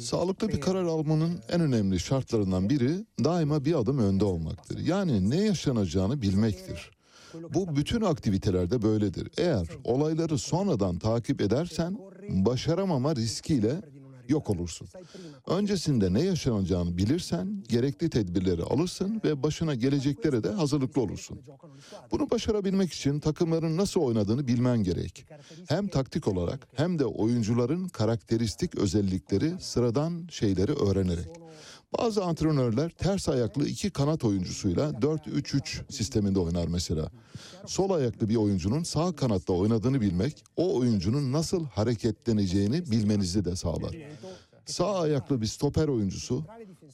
Sağlıklı 0.00 0.48
bir 0.48 0.60
karar 0.60 0.84
almanın 0.84 1.40
en 1.48 1.60
önemli 1.60 2.00
şartlarından 2.00 2.70
biri 2.70 3.06
daima 3.24 3.64
bir 3.64 3.78
adım 3.78 3.98
önde 3.98 4.24
olmaktır. 4.24 4.78
Yani 4.78 5.30
ne 5.30 5.36
yaşanacağını 5.44 6.22
bilmektir. 6.22 6.90
Bu 7.54 7.76
bütün 7.76 8.00
aktivitelerde 8.00 8.82
böyledir. 8.82 9.28
Eğer 9.38 9.68
olayları 9.84 10.38
sonradan 10.38 10.98
takip 10.98 11.40
edersen 11.40 11.98
başaramama 12.28 13.16
riskiyle 13.16 13.80
yok 14.28 14.50
olursun. 14.50 14.88
Öncesinde 15.46 16.14
ne 16.14 16.22
yaşanacağını 16.22 16.98
bilirsen 16.98 17.64
gerekli 17.68 18.10
tedbirleri 18.10 18.62
alırsın 18.62 19.20
ve 19.24 19.42
başına 19.42 19.74
geleceklere 19.74 20.44
de 20.44 20.50
hazırlıklı 20.50 21.02
olursun. 21.02 21.40
Bunu 22.10 22.30
başarabilmek 22.30 22.92
için 22.92 23.20
takımların 23.20 23.76
nasıl 23.76 24.00
oynadığını 24.00 24.46
bilmen 24.46 24.82
gerek. 24.82 25.26
Hem 25.68 25.88
taktik 25.88 26.28
olarak 26.28 26.68
hem 26.74 26.98
de 26.98 27.04
oyuncuların 27.06 27.88
karakteristik 27.88 28.74
özellikleri 28.74 29.52
sıradan 29.60 30.26
şeyleri 30.30 30.72
öğrenerek. 30.72 31.28
Bazı 31.98 32.24
antrenörler 32.24 32.90
ters 32.90 33.28
ayaklı 33.28 33.66
iki 33.66 33.90
kanat 33.90 34.24
oyuncusuyla 34.24 34.90
4-3-3 34.90 35.92
sisteminde 35.92 36.38
oynar 36.38 36.68
mesela. 36.68 37.10
Sol 37.66 37.90
ayaklı 37.90 38.28
bir 38.28 38.36
oyuncunun 38.36 38.82
sağ 38.82 39.16
kanatta 39.16 39.52
oynadığını 39.52 40.00
bilmek, 40.00 40.44
o 40.56 40.78
oyuncunun 40.78 41.32
nasıl 41.32 41.64
hareketleneceğini 41.64 42.90
bilmenizi 42.90 43.44
de 43.44 43.56
sağlar. 43.56 43.96
Sağ 44.66 45.00
ayaklı 45.00 45.40
bir 45.40 45.46
stoper 45.46 45.88
oyuncusu 45.88 46.44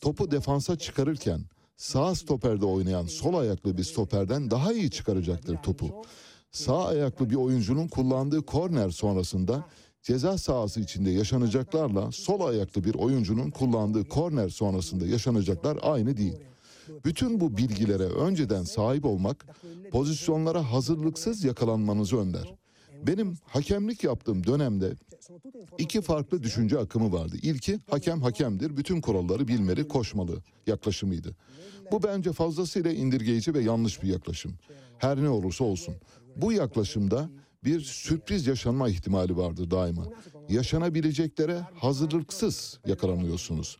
topu 0.00 0.30
defansa 0.30 0.78
çıkarırken 0.78 1.40
sağ 1.76 2.14
stoperde 2.14 2.66
oynayan 2.66 3.06
sol 3.06 3.34
ayaklı 3.34 3.78
bir 3.78 3.84
stoperden 3.84 4.50
daha 4.50 4.72
iyi 4.72 4.90
çıkaracaktır 4.90 5.56
topu. 5.56 6.04
Sağ 6.52 6.86
ayaklı 6.86 7.30
bir 7.30 7.34
oyuncunun 7.36 7.88
kullandığı 7.88 8.42
korner 8.46 8.90
sonrasında 8.90 9.64
ceza 10.05 10.39
sahası 10.39 10.81
içinde 10.81 11.10
yaşanacaklarla 11.10 12.12
sol 12.12 12.40
ayaklı 12.40 12.85
bir 12.85 12.94
oyuncunun 12.94 13.51
kullandığı 13.51 14.09
korner 14.09 14.48
sonrasında 14.48 15.06
yaşanacaklar 15.06 15.78
aynı 15.82 16.16
değil. 16.16 16.36
Bütün 17.05 17.40
bu 17.40 17.56
bilgilere 17.56 18.02
önceden 18.05 18.62
sahip 18.62 19.05
olmak 19.05 19.47
pozisyonlara 19.90 20.72
hazırlıksız 20.72 21.44
yakalanmanızı 21.44 22.16
önler. 22.16 22.55
Benim 23.06 23.36
hakemlik 23.44 24.05
yaptığım 24.05 24.47
dönemde 24.47 24.93
iki 25.78 26.01
farklı 26.01 26.43
düşünce 26.43 26.78
akımı 26.78 27.12
vardı. 27.12 27.36
İlki 27.43 27.78
hakem 27.90 28.22
hakemdir, 28.22 28.76
bütün 28.76 29.01
kuralları 29.01 29.48
bilmeli, 29.48 29.89
koşmalı 29.89 30.43
yaklaşımıydı. 30.66 31.36
Bu 31.93 32.02
bence 32.02 32.32
fazlasıyla 32.32 32.93
indirgeyici 32.93 33.55
ve 33.55 33.60
yanlış 33.60 34.02
bir 34.02 34.09
yaklaşım. 34.09 34.55
Her 34.98 35.22
ne 35.22 35.28
olursa 35.28 35.64
olsun. 35.64 35.94
Bu 36.36 36.52
yaklaşımda 36.52 37.28
bir 37.64 37.80
sürpriz 37.80 38.46
yaşanma 38.46 38.88
ihtimali 38.88 39.36
vardır 39.36 39.70
daima. 39.70 40.04
Yaşanabileceklere 40.48 41.60
hazırlıksız 41.74 42.78
yakalanıyorsunuz. 42.86 43.78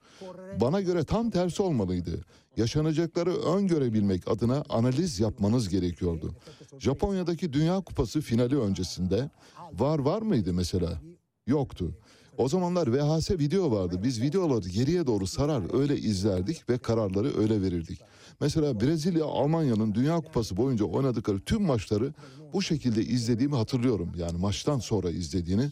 Bana 0.61 0.81
göre 0.81 1.05
tam 1.05 1.31
tersi 1.31 1.63
olmalıydı. 1.63 2.25
Yaşanacakları 2.57 3.37
öngörebilmek 3.37 4.29
adına 4.29 4.65
analiz 4.69 5.21
yapmanız 5.21 5.69
gerekiyordu. 5.69 6.35
Japonya'daki 6.79 7.53
Dünya 7.53 7.81
Kupası 7.81 8.21
finali 8.21 8.59
öncesinde 8.59 9.31
var 9.73 9.99
var 9.99 10.23
mıydı 10.23 10.53
mesela? 10.53 11.01
Yoktu. 11.47 11.95
O 12.39 12.49
zamanlar 12.49 12.93
VHS 12.93 13.31
video 13.31 13.71
vardı. 13.71 14.01
Biz 14.03 14.23
videoları 14.23 14.69
geriye 14.69 15.07
doğru 15.07 15.27
sarar 15.27 15.81
öyle 15.81 15.97
izlerdik 15.97 16.71
ve 16.71 16.79
kararları 16.79 17.39
öyle 17.39 17.63
verirdik. 17.63 18.01
Mesela 18.41 18.81
Brezilya 18.81 19.25
Almanya'nın 19.25 19.95
Dünya 19.95 20.17
Kupası 20.17 20.57
boyunca 20.57 20.85
oynadıkları 20.85 21.41
tüm 21.41 21.63
maçları 21.63 22.15
bu 22.53 22.63
şekilde 22.63 23.03
izlediğimi 23.03 23.57
hatırlıyorum. 23.57 24.13
Yani 24.17 24.39
maçtan 24.39 24.79
sonra 24.79 25.11
izlediğini 25.11 25.71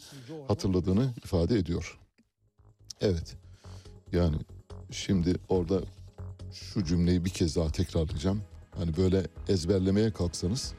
hatırladığını 0.49 1.15
ifade 1.25 1.59
ediyor. 1.59 1.99
Evet. 3.01 3.37
Yani 4.13 4.37
şimdi 4.91 5.35
orada 5.49 5.81
şu 6.53 6.85
cümleyi 6.85 7.25
bir 7.25 7.31
kez 7.31 7.57
daha 7.57 7.69
tekrarlayacağım. 7.69 8.43
Hani 8.77 8.97
böyle 8.97 9.27
ezberlemeye 9.49 10.13
kalksanız 10.13 10.75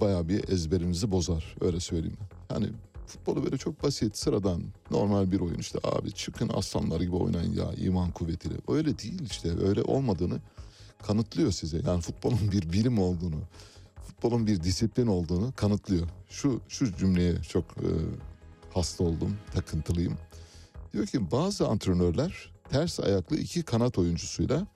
bayağı 0.00 0.28
bir 0.28 0.48
ezberinizi 0.48 1.10
bozar 1.10 1.56
öyle 1.60 1.80
söyleyeyim. 1.80 2.18
Hani 2.48 2.68
futbolu 3.06 3.44
böyle 3.44 3.56
çok 3.56 3.82
basit, 3.82 4.16
sıradan, 4.16 4.62
normal 4.90 5.32
bir 5.32 5.40
oyun 5.40 5.58
işte 5.58 5.78
abi 5.82 6.12
çıkın 6.12 6.50
aslanlar 6.54 7.00
gibi 7.00 7.16
oynayın 7.16 7.52
ya 7.52 7.72
iman 7.76 8.10
kuvvetiyle. 8.10 8.54
Öyle 8.68 8.98
değil 8.98 9.22
işte 9.30 9.50
öyle 9.66 9.82
olmadığını 9.82 10.38
kanıtlıyor 11.02 11.52
size. 11.52 11.80
Yani 11.86 12.00
futbolun 12.00 12.52
bir 12.52 12.72
bilim 12.72 12.98
olduğunu, 12.98 13.40
futbolun 14.06 14.46
bir 14.46 14.62
disiplin 14.62 15.06
olduğunu 15.06 15.52
kanıtlıyor. 15.56 16.08
Şu 16.28 16.60
şu 16.68 16.96
cümleye 16.96 17.42
çok 17.42 17.64
e, 17.64 17.90
hasta 18.74 19.04
oldum, 19.04 19.36
takıntılıyım. 19.54 20.18
Diyor 20.92 21.06
ki 21.06 21.30
bazı 21.30 21.68
antrenörler 21.68 22.52
ters 22.70 23.00
ayaklı 23.00 23.36
iki 23.36 23.62
kanat 23.62 23.98
oyuncusuyla 23.98 24.66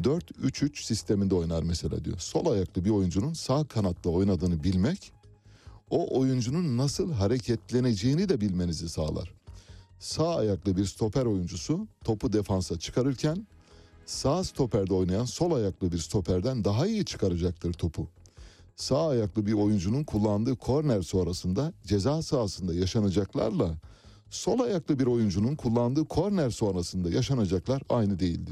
4-3-3 0.00 0.84
sisteminde 0.84 1.34
oynar 1.34 1.62
mesela 1.62 2.04
diyor. 2.04 2.18
Sol 2.18 2.46
ayaklı 2.46 2.84
bir 2.84 2.90
oyuncunun 2.90 3.32
sağ 3.32 3.64
kanatta 3.64 4.10
oynadığını 4.10 4.64
bilmek 4.64 5.12
o 5.90 6.18
oyuncunun 6.18 6.76
nasıl 6.76 7.12
hareketleneceğini 7.12 8.28
de 8.28 8.40
bilmenizi 8.40 8.88
sağlar. 8.88 9.34
Sağ 9.98 10.36
ayaklı 10.36 10.76
bir 10.76 10.84
stoper 10.84 11.26
oyuncusu 11.26 11.88
topu 12.04 12.32
defansa 12.32 12.78
çıkarırken 12.78 13.46
sağ 14.06 14.44
stoperde 14.44 14.94
oynayan 14.94 15.24
sol 15.24 15.52
ayaklı 15.52 15.92
bir 15.92 15.98
stoperden 15.98 16.64
daha 16.64 16.86
iyi 16.86 17.04
çıkaracaktır 17.04 17.72
topu. 17.72 18.08
Sağ 18.76 19.08
ayaklı 19.08 19.46
bir 19.46 19.52
oyuncunun 19.52 20.04
kullandığı 20.04 20.56
korner 20.56 21.02
sonrasında 21.02 21.72
ceza 21.86 22.22
sahasında 22.22 22.74
yaşanacaklarla 22.74 23.74
sol 24.30 24.60
ayaklı 24.60 24.98
bir 24.98 25.06
oyuncunun 25.06 25.56
kullandığı 25.56 26.04
korner 26.04 26.50
sonrasında 26.50 27.10
yaşanacaklar 27.10 27.82
aynı 27.88 28.18
değildi. 28.18 28.50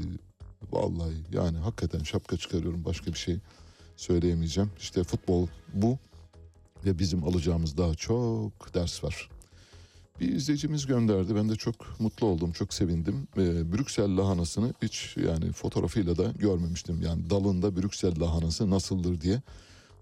Vallahi 0.71 1.15
yani 1.31 1.57
hakikaten 1.57 2.03
şapka 2.03 2.37
çıkarıyorum 2.37 2.85
başka 2.85 3.13
bir 3.13 3.17
şey 3.17 3.37
söyleyemeyeceğim. 3.95 4.71
İşte 4.79 5.03
futbol 5.03 5.47
bu 5.73 5.97
ve 6.85 6.99
bizim 6.99 7.23
alacağımız 7.23 7.77
daha 7.77 7.95
çok 7.95 8.73
ders 8.73 9.03
var. 9.03 9.29
Bir 10.19 10.27
izleyicimiz 10.27 10.85
gönderdi. 10.85 11.35
Ben 11.35 11.49
de 11.49 11.55
çok 11.55 11.99
mutlu 11.99 12.27
oldum, 12.27 12.51
çok 12.51 12.73
sevindim. 12.73 13.27
Ee, 13.37 13.73
Brüksel 13.73 14.17
lahanasını 14.17 14.73
hiç 14.81 15.17
yani 15.17 15.51
fotoğrafıyla 15.51 16.17
da 16.17 16.31
görmemiştim. 16.39 17.01
Yani 17.01 17.29
dalında 17.29 17.75
Brüksel 17.75 18.21
lahanası 18.21 18.69
nasıldır 18.69 19.21
diye. 19.21 19.41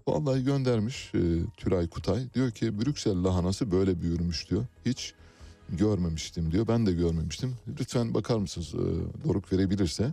Vallahi 0.08 0.44
göndermiş 0.44 1.12
e, 1.14 1.20
Tülay 1.56 1.88
Kutay. 1.88 2.34
Diyor 2.34 2.50
ki 2.50 2.80
Brüksel 2.80 3.24
lahanası 3.24 3.72
böyle 3.72 4.02
büyürmüş 4.02 4.50
diyor. 4.50 4.64
Hiç 4.86 5.14
görmemiştim 5.68 6.52
diyor. 6.52 6.68
Ben 6.68 6.86
de 6.86 6.92
görmemiştim. 6.92 7.54
Lütfen 7.80 8.14
bakar 8.14 8.38
mısınız 8.38 8.74
e, 8.74 9.24
Doruk 9.28 9.52
verebilirse. 9.52 10.12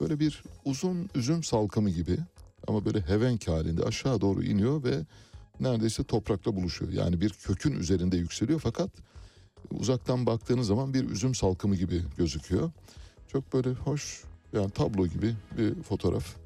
Böyle 0.00 0.20
bir 0.20 0.42
uzun 0.64 1.10
üzüm 1.14 1.42
salkımı 1.42 1.90
gibi 1.90 2.18
ama 2.66 2.84
böyle 2.84 3.00
hevenk 3.00 3.48
halinde 3.48 3.82
aşağı 3.82 4.20
doğru 4.20 4.42
iniyor 4.42 4.84
ve 4.84 4.98
neredeyse 5.60 6.04
toprakla 6.04 6.56
buluşuyor. 6.56 6.92
Yani 6.92 7.20
bir 7.20 7.30
kökün 7.30 7.72
üzerinde 7.72 8.16
yükseliyor 8.16 8.60
fakat 8.60 8.90
uzaktan 9.70 10.26
baktığınız 10.26 10.66
zaman 10.66 10.94
bir 10.94 11.10
üzüm 11.10 11.34
salkımı 11.34 11.76
gibi 11.76 12.02
gözüküyor. 12.16 12.70
Çok 13.28 13.52
böyle 13.52 13.70
hoş 13.72 14.22
yani 14.52 14.70
tablo 14.70 15.06
gibi 15.06 15.34
bir 15.58 15.82
fotoğraf. 15.82 16.36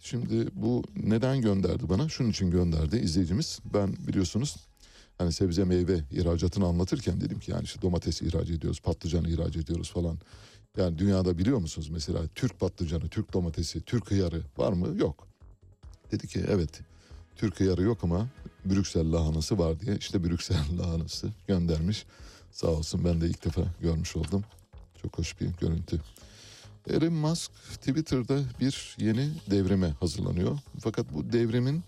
Şimdi 0.00 0.48
bu 0.54 0.82
neden 0.96 1.40
gönderdi 1.40 1.88
bana? 1.88 2.08
Şunun 2.08 2.30
için 2.30 2.50
gönderdi 2.50 2.96
izleyicimiz. 2.96 3.60
Ben 3.74 3.96
biliyorsunuz 4.08 4.56
hani 5.18 5.32
sebze 5.32 5.64
meyve 5.64 6.00
ihracatını 6.10 6.66
anlatırken 6.66 7.20
dedim 7.20 7.40
ki 7.40 7.50
yani 7.50 7.64
işte 7.64 7.82
domates 7.82 8.22
ihraç 8.22 8.50
ediyoruz, 8.50 8.80
patlıcan 8.80 9.24
ihraç 9.24 9.56
ediyoruz 9.56 9.90
falan. 9.90 10.18
Yani 10.76 10.98
dünyada 10.98 11.38
biliyor 11.38 11.58
musunuz 11.58 11.88
mesela 11.88 12.20
Türk 12.34 12.60
patlıcanı, 12.60 13.08
Türk 13.08 13.32
domatesi, 13.32 13.80
Türk 13.80 14.10
hıyarı 14.10 14.42
var 14.58 14.72
mı? 14.72 14.98
Yok. 14.98 15.28
Dedi 16.12 16.28
ki 16.28 16.44
evet 16.48 16.80
Türk 17.36 17.60
hıyarı 17.60 17.82
yok 17.82 17.98
ama 18.02 18.28
Brüksel 18.64 19.12
lahanası 19.12 19.58
var 19.58 19.80
diye 19.80 19.96
işte 19.96 20.24
Brüksel 20.24 20.78
lahanası 20.78 21.28
göndermiş. 21.46 22.06
Sağ 22.54 22.66
olsun 22.68 23.04
ben 23.04 23.20
de 23.20 23.26
ilk 23.26 23.44
defa 23.44 23.62
görmüş 23.82 24.16
oldum. 24.16 24.44
Çok 25.02 25.18
hoş 25.18 25.40
bir 25.40 25.48
görüntü. 25.60 26.00
Elon 26.90 27.12
Musk 27.12 27.52
Twitter'da 27.52 28.38
bir 28.60 28.96
yeni 28.98 29.30
devrime 29.50 29.88
hazırlanıyor. 30.00 30.58
Fakat 30.78 31.14
bu 31.14 31.32
devrimin 31.32 31.82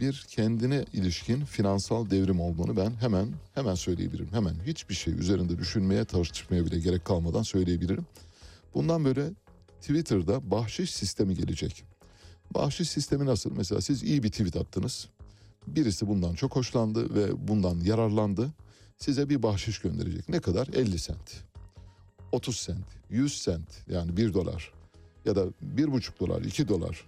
bir 0.00 0.24
kendine 0.28 0.84
ilişkin 0.92 1.44
finansal 1.44 2.10
devrim 2.10 2.40
olduğunu 2.40 2.76
ben 2.76 2.90
hemen 3.00 3.28
hemen 3.54 3.74
söyleyebilirim. 3.74 4.28
Hemen 4.32 4.54
hiçbir 4.66 4.94
şey 4.94 5.14
üzerinde 5.14 5.58
düşünmeye, 5.58 6.04
tartışmaya 6.04 6.66
bile 6.66 6.78
gerek 6.80 7.04
kalmadan 7.04 7.42
söyleyebilirim. 7.42 8.06
Bundan 8.74 9.04
böyle 9.04 9.30
Twitter'da 9.80 10.50
bahşiş 10.50 10.90
sistemi 10.90 11.34
gelecek. 11.34 11.84
Bahşiş 12.54 12.88
sistemi 12.88 13.26
nasıl? 13.26 13.52
Mesela 13.52 13.80
siz 13.80 14.02
iyi 14.02 14.22
bir 14.22 14.30
tweet 14.30 14.56
attınız. 14.56 15.08
Birisi 15.66 16.08
bundan 16.08 16.34
çok 16.34 16.56
hoşlandı 16.56 17.14
ve 17.14 17.48
bundan 17.48 17.80
yararlandı. 17.80 18.52
Size 19.02 19.28
bir 19.28 19.42
bahşiş 19.42 19.78
gönderecek. 19.78 20.28
Ne 20.28 20.40
kadar? 20.40 20.66
50 20.66 20.98
sent. 20.98 21.44
30 22.32 22.56
sent, 22.56 22.84
100 23.10 23.42
sent 23.42 23.88
yani 23.90 24.16
1 24.16 24.34
dolar 24.34 24.72
ya 25.24 25.36
da 25.36 25.44
1,5 25.76 26.20
dolar, 26.20 26.42
2 26.42 26.68
dolar. 26.68 27.04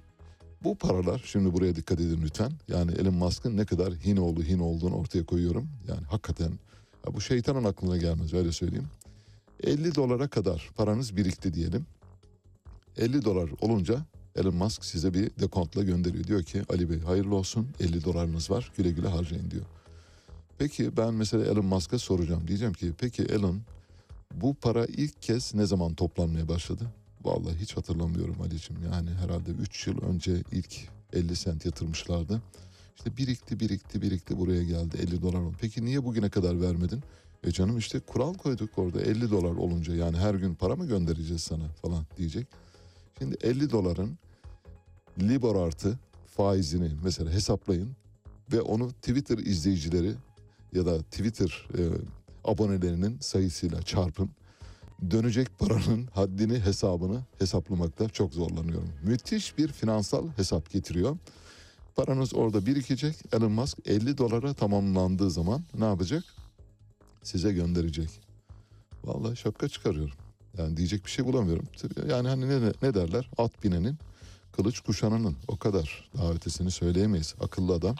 Bu 0.64 0.74
paralar 0.74 1.22
şimdi 1.26 1.52
buraya 1.52 1.76
dikkat 1.76 2.00
edin 2.00 2.20
lütfen. 2.24 2.52
Yani 2.68 2.92
Elon 2.92 3.14
Musk'ın 3.14 3.56
ne 3.56 3.64
kadar 3.64 3.94
hin 3.94 4.16
oldu 4.16 4.42
hin 4.42 4.58
olduğunu 4.58 4.94
ortaya 4.94 5.26
koyuyorum. 5.26 5.68
Yani 5.88 6.06
hakikaten 6.10 6.52
ya 7.06 7.14
bu 7.14 7.20
şeytanın 7.20 7.64
aklına 7.64 7.96
gelmez 7.96 8.34
öyle 8.34 8.52
söyleyeyim. 8.52 8.88
50 9.62 9.94
dolara 9.94 10.28
kadar 10.28 10.70
paranız 10.76 11.16
birikti 11.16 11.54
diyelim. 11.54 11.86
50 12.96 13.24
dolar 13.24 13.50
olunca 13.60 14.06
Elon 14.36 14.54
Musk 14.54 14.84
size 14.84 15.14
bir 15.14 15.30
dekontla 15.40 15.82
gönderiyor. 15.82 16.24
Diyor 16.24 16.42
ki 16.42 16.62
Ali 16.68 16.90
Bey 16.90 17.00
hayırlı 17.00 17.34
olsun 17.34 17.68
50 17.80 18.04
dolarınız 18.04 18.50
var 18.50 18.72
güle 18.76 18.90
güle 18.90 19.08
harcayın 19.08 19.50
diyor. 19.50 19.64
Peki 20.58 20.96
ben 20.96 21.14
mesela 21.14 21.44
Elon 21.44 21.64
Musk'a 21.64 21.98
soracağım. 21.98 22.48
Diyeceğim 22.48 22.74
ki 22.74 22.92
peki 22.98 23.22
Elon 23.22 23.60
bu 24.34 24.54
para 24.54 24.86
ilk 24.86 25.22
kez 25.22 25.54
ne 25.54 25.66
zaman 25.66 25.94
toplanmaya 25.94 26.48
başladı? 26.48 26.84
Vallahi 27.24 27.56
hiç 27.60 27.76
hatırlamıyorum 27.76 28.36
Ali'ciğim. 28.42 28.82
Yani 28.92 29.10
herhalde 29.10 29.50
3 29.50 29.86
yıl 29.86 30.02
önce 30.02 30.42
ilk 30.52 30.74
50 31.12 31.36
sent 31.36 31.64
yatırmışlardı. 31.64 32.42
İşte 32.96 33.16
birikti 33.16 33.60
birikti 33.60 34.02
birikti 34.02 34.38
buraya 34.38 34.62
geldi 34.64 34.96
50 35.02 35.22
dolar 35.22 35.40
oldu. 35.40 35.56
Peki 35.60 35.84
niye 35.84 36.04
bugüne 36.04 36.30
kadar 36.30 36.60
vermedin? 36.60 37.02
E 37.44 37.52
canım 37.52 37.78
işte 37.78 38.00
kural 38.00 38.34
koyduk 38.34 38.78
orada 38.78 39.00
50 39.00 39.30
dolar 39.30 39.50
olunca 39.50 39.94
yani 39.94 40.16
her 40.16 40.34
gün 40.34 40.54
para 40.54 40.76
mı 40.76 40.86
göndereceğiz 40.86 41.42
sana 41.42 41.68
falan 41.82 42.06
diyecek. 42.16 42.46
Şimdi 43.18 43.36
50 43.42 43.70
doların 43.70 44.18
Libor 45.20 45.66
artı 45.66 45.98
faizini 46.26 46.90
mesela 47.04 47.30
hesaplayın 47.30 47.96
ve 48.52 48.60
onu 48.60 48.92
Twitter 48.92 49.38
izleyicileri 49.38 50.14
ya 50.74 50.86
da 50.86 51.02
Twitter 51.02 51.68
e, 51.78 51.82
abonelerinin 52.44 53.18
sayısıyla 53.20 53.82
çarpın. 53.82 54.30
dönecek 55.10 55.58
paranın 55.58 56.06
haddini 56.14 56.60
hesabını 56.60 57.20
hesaplamakta 57.38 58.08
çok 58.08 58.32
zorlanıyorum. 58.32 58.88
Müthiş 59.02 59.58
bir 59.58 59.68
finansal 59.68 60.28
hesap 60.36 60.70
getiriyor. 60.70 61.16
Paranız 61.96 62.34
orada 62.34 62.66
birikecek. 62.66 63.16
Elon 63.32 63.52
Musk 63.52 63.78
50 63.86 64.18
dolara 64.18 64.54
tamamlandığı 64.54 65.30
zaman 65.30 65.64
ne 65.78 65.84
yapacak? 65.84 66.24
Size 67.22 67.52
gönderecek. 67.52 68.08
Vallahi 69.04 69.36
şapka 69.36 69.68
çıkarıyorum. 69.68 70.16
Yani 70.58 70.76
diyecek 70.76 71.04
bir 71.04 71.10
şey 71.10 71.24
bulamıyorum. 71.24 71.66
Yani 72.08 72.28
hani 72.28 72.48
ne, 72.48 72.72
ne 72.82 72.94
derler? 72.94 73.30
At 73.38 73.64
binenin, 73.64 73.98
kılıç 74.52 74.80
kuşananın. 74.80 75.36
O 75.48 75.56
kadar. 75.56 76.10
Daha 76.16 76.32
ötesini 76.32 76.70
söyleyemeyiz. 76.70 77.34
Akıllı 77.40 77.72
adam. 77.72 77.96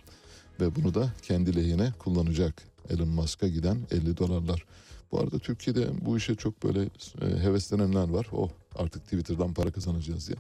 Ve 0.60 0.74
bunu 0.74 0.94
da 0.94 1.12
kendi 1.22 1.56
lehine 1.56 1.92
kullanacak. 1.98 2.62
Elon 2.90 3.08
Musk'a 3.08 3.48
giden 3.48 3.78
50 3.90 4.16
dolarlar. 4.16 4.64
Bu 5.12 5.20
arada 5.20 5.38
Türkiye'de 5.38 6.06
bu 6.06 6.16
işe 6.16 6.34
çok 6.34 6.62
böyle 6.62 6.82
e, 7.22 7.42
heveslenenler 7.42 8.08
var. 8.08 8.26
O 8.32 8.50
artık 8.76 9.04
Twitter'dan 9.04 9.54
para 9.54 9.70
kazanacağız 9.70 10.28
diye. 10.28 10.38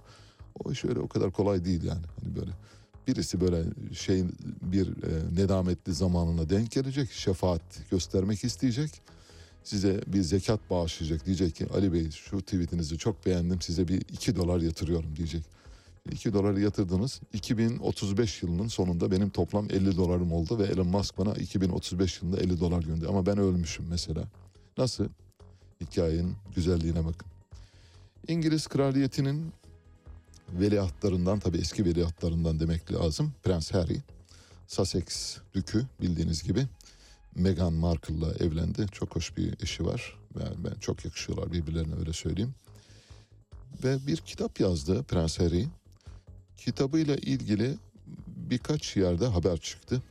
O 0.64 0.72
iş 0.72 0.84
öyle 0.84 0.98
o 0.98 1.08
kadar 1.08 1.32
kolay 1.32 1.64
değil 1.64 1.82
yani. 1.82 2.02
Hani 2.20 2.36
böyle 2.36 2.50
birisi 3.08 3.40
böyle 3.40 3.64
şey 3.92 4.24
bir 4.62 4.86
e, 4.86 5.36
nedametli 5.36 5.94
zamanına 5.94 6.50
denk 6.50 6.70
gelecek. 6.70 7.12
Şefaat 7.12 7.90
göstermek 7.90 8.44
isteyecek. 8.44 8.90
Size 9.64 10.00
bir 10.06 10.22
zekat 10.22 10.70
bağışlayacak. 10.70 11.26
Diyecek 11.26 11.54
ki 11.54 11.66
Ali 11.74 11.92
Bey 11.92 12.10
şu 12.10 12.40
tweetinizi 12.40 12.98
çok 12.98 13.26
beğendim 13.26 13.60
size 13.60 13.88
bir 13.88 14.00
2 14.00 14.36
dolar 14.36 14.60
yatırıyorum 14.60 15.16
diyecek. 15.16 15.44
2 16.12 16.32
doları 16.32 16.60
yatırdınız. 16.60 17.20
2035 17.32 18.42
yılının 18.42 18.68
sonunda 18.68 19.10
benim 19.10 19.30
toplam 19.30 19.70
50 19.70 19.96
dolarım 19.96 20.32
oldu 20.32 20.58
ve 20.58 20.64
Elon 20.64 20.86
Musk 20.86 21.18
bana 21.18 21.34
2035 21.34 22.22
yılında 22.22 22.40
50 22.40 22.60
dolar 22.60 22.82
gönderdi. 22.82 23.08
Ama 23.08 23.26
ben 23.26 23.38
ölmüşüm 23.38 23.86
mesela. 23.88 24.24
Nasıl? 24.78 25.08
Hikayenin 25.80 26.36
güzelliğine 26.56 27.04
bakın. 27.04 27.28
İngiliz 28.28 28.66
kraliyetinin 28.66 29.52
veliahtlarından 30.52 31.38
tabii 31.38 31.58
eski 31.58 31.84
veliahtlarından 31.84 32.60
demek 32.60 32.92
lazım. 32.92 33.32
Prens 33.42 33.74
Harry, 33.74 34.02
Sussex 34.68 35.36
dükü 35.54 35.86
bildiğiniz 36.00 36.42
gibi 36.42 36.66
Meghan 37.34 37.72
Markle'la 37.72 38.32
evlendi. 38.34 38.86
Çok 38.92 39.16
hoş 39.16 39.36
bir 39.36 39.62
eşi 39.62 39.86
var. 39.86 40.18
Yani 40.40 40.54
ben 40.64 40.78
çok 40.80 41.04
yakışıyorlar 41.04 41.52
birbirlerine 41.52 41.94
öyle 41.94 42.12
söyleyeyim. 42.12 42.54
Ve 43.84 44.06
bir 44.06 44.16
kitap 44.16 44.60
yazdı 44.60 45.02
Prens 45.02 45.40
Harry. 45.40 45.66
Kitabıyla 46.56 47.16
ilgili 47.16 47.76
birkaç 48.26 48.96
yerde 48.96 49.26
haber 49.26 49.56
çıktı. 49.56 50.02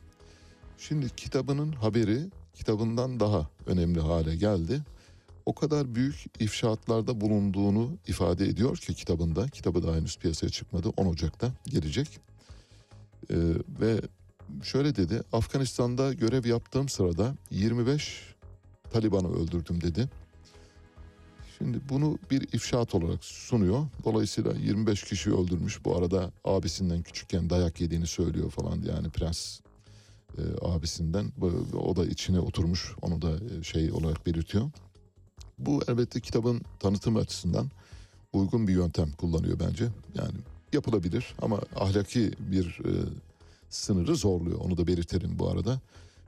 Şimdi 0.78 1.16
kitabının 1.16 1.72
haberi 1.72 2.30
kitabından 2.54 3.20
daha 3.20 3.48
önemli 3.66 4.00
hale 4.00 4.36
geldi. 4.36 4.80
O 5.46 5.54
kadar 5.54 5.94
büyük 5.94 6.24
ifşaatlarda 6.40 7.20
bulunduğunu 7.20 7.90
ifade 8.06 8.46
ediyor 8.46 8.76
ki 8.76 8.94
kitabında. 8.94 9.48
Kitabı 9.48 9.82
da 9.82 9.94
henüz 9.94 10.18
piyasaya 10.18 10.50
çıkmadı. 10.50 10.88
10 10.96 11.06
Ocak'ta 11.06 11.52
gelecek. 11.66 12.20
Ee, 13.30 13.36
ve 13.80 14.00
şöyle 14.62 14.96
dedi. 14.96 15.22
Afganistan'da 15.32 16.12
görev 16.12 16.46
yaptığım 16.46 16.88
sırada 16.88 17.34
25 17.50 18.34
Taliban'ı 18.92 19.34
öldürdüm 19.34 19.80
dedi. 19.80 20.08
Şimdi 21.64 21.80
bunu 21.88 22.18
bir 22.30 22.42
ifşaat 22.52 22.94
olarak 22.94 23.24
sunuyor. 23.24 23.86
Dolayısıyla 24.04 24.52
25 24.52 25.04
kişi 25.04 25.34
öldürmüş. 25.34 25.84
Bu 25.84 25.96
arada 25.96 26.30
abisinden 26.44 27.02
küçükken 27.02 27.50
dayak 27.50 27.80
yediğini 27.80 28.06
söylüyor 28.06 28.50
falan. 28.50 28.82
Yani 28.82 29.08
prens 29.08 29.60
e, 30.38 30.42
abisinden. 30.62 31.32
O 31.74 31.96
da 31.96 32.06
içine 32.06 32.40
oturmuş. 32.40 32.92
Onu 33.02 33.22
da 33.22 33.30
e, 33.30 33.62
şey 33.62 33.92
olarak 33.92 34.26
belirtiyor. 34.26 34.70
Bu 35.58 35.80
elbette 35.88 36.20
kitabın 36.20 36.62
tanıtım 36.80 37.16
açısından 37.16 37.70
uygun 38.32 38.68
bir 38.68 38.72
yöntem 38.72 39.12
kullanıyor 39.12 39.60
bence. 39.60 39.88
Yani 40.14 40.38
yapılabilir 40.72 41.34
ama 41.42 41.60
ahlaki 41.76 42.32
bir 42.38 42.64
e, 42.64 42.92
sınırı 43.70 44.16
zorluyor. 44.16 44.58
Onu 44.58 44.76
da 44.76 44.86
belirtelim 44.86 45.38
bu 45.38 45.50
arada. 45.50 45.80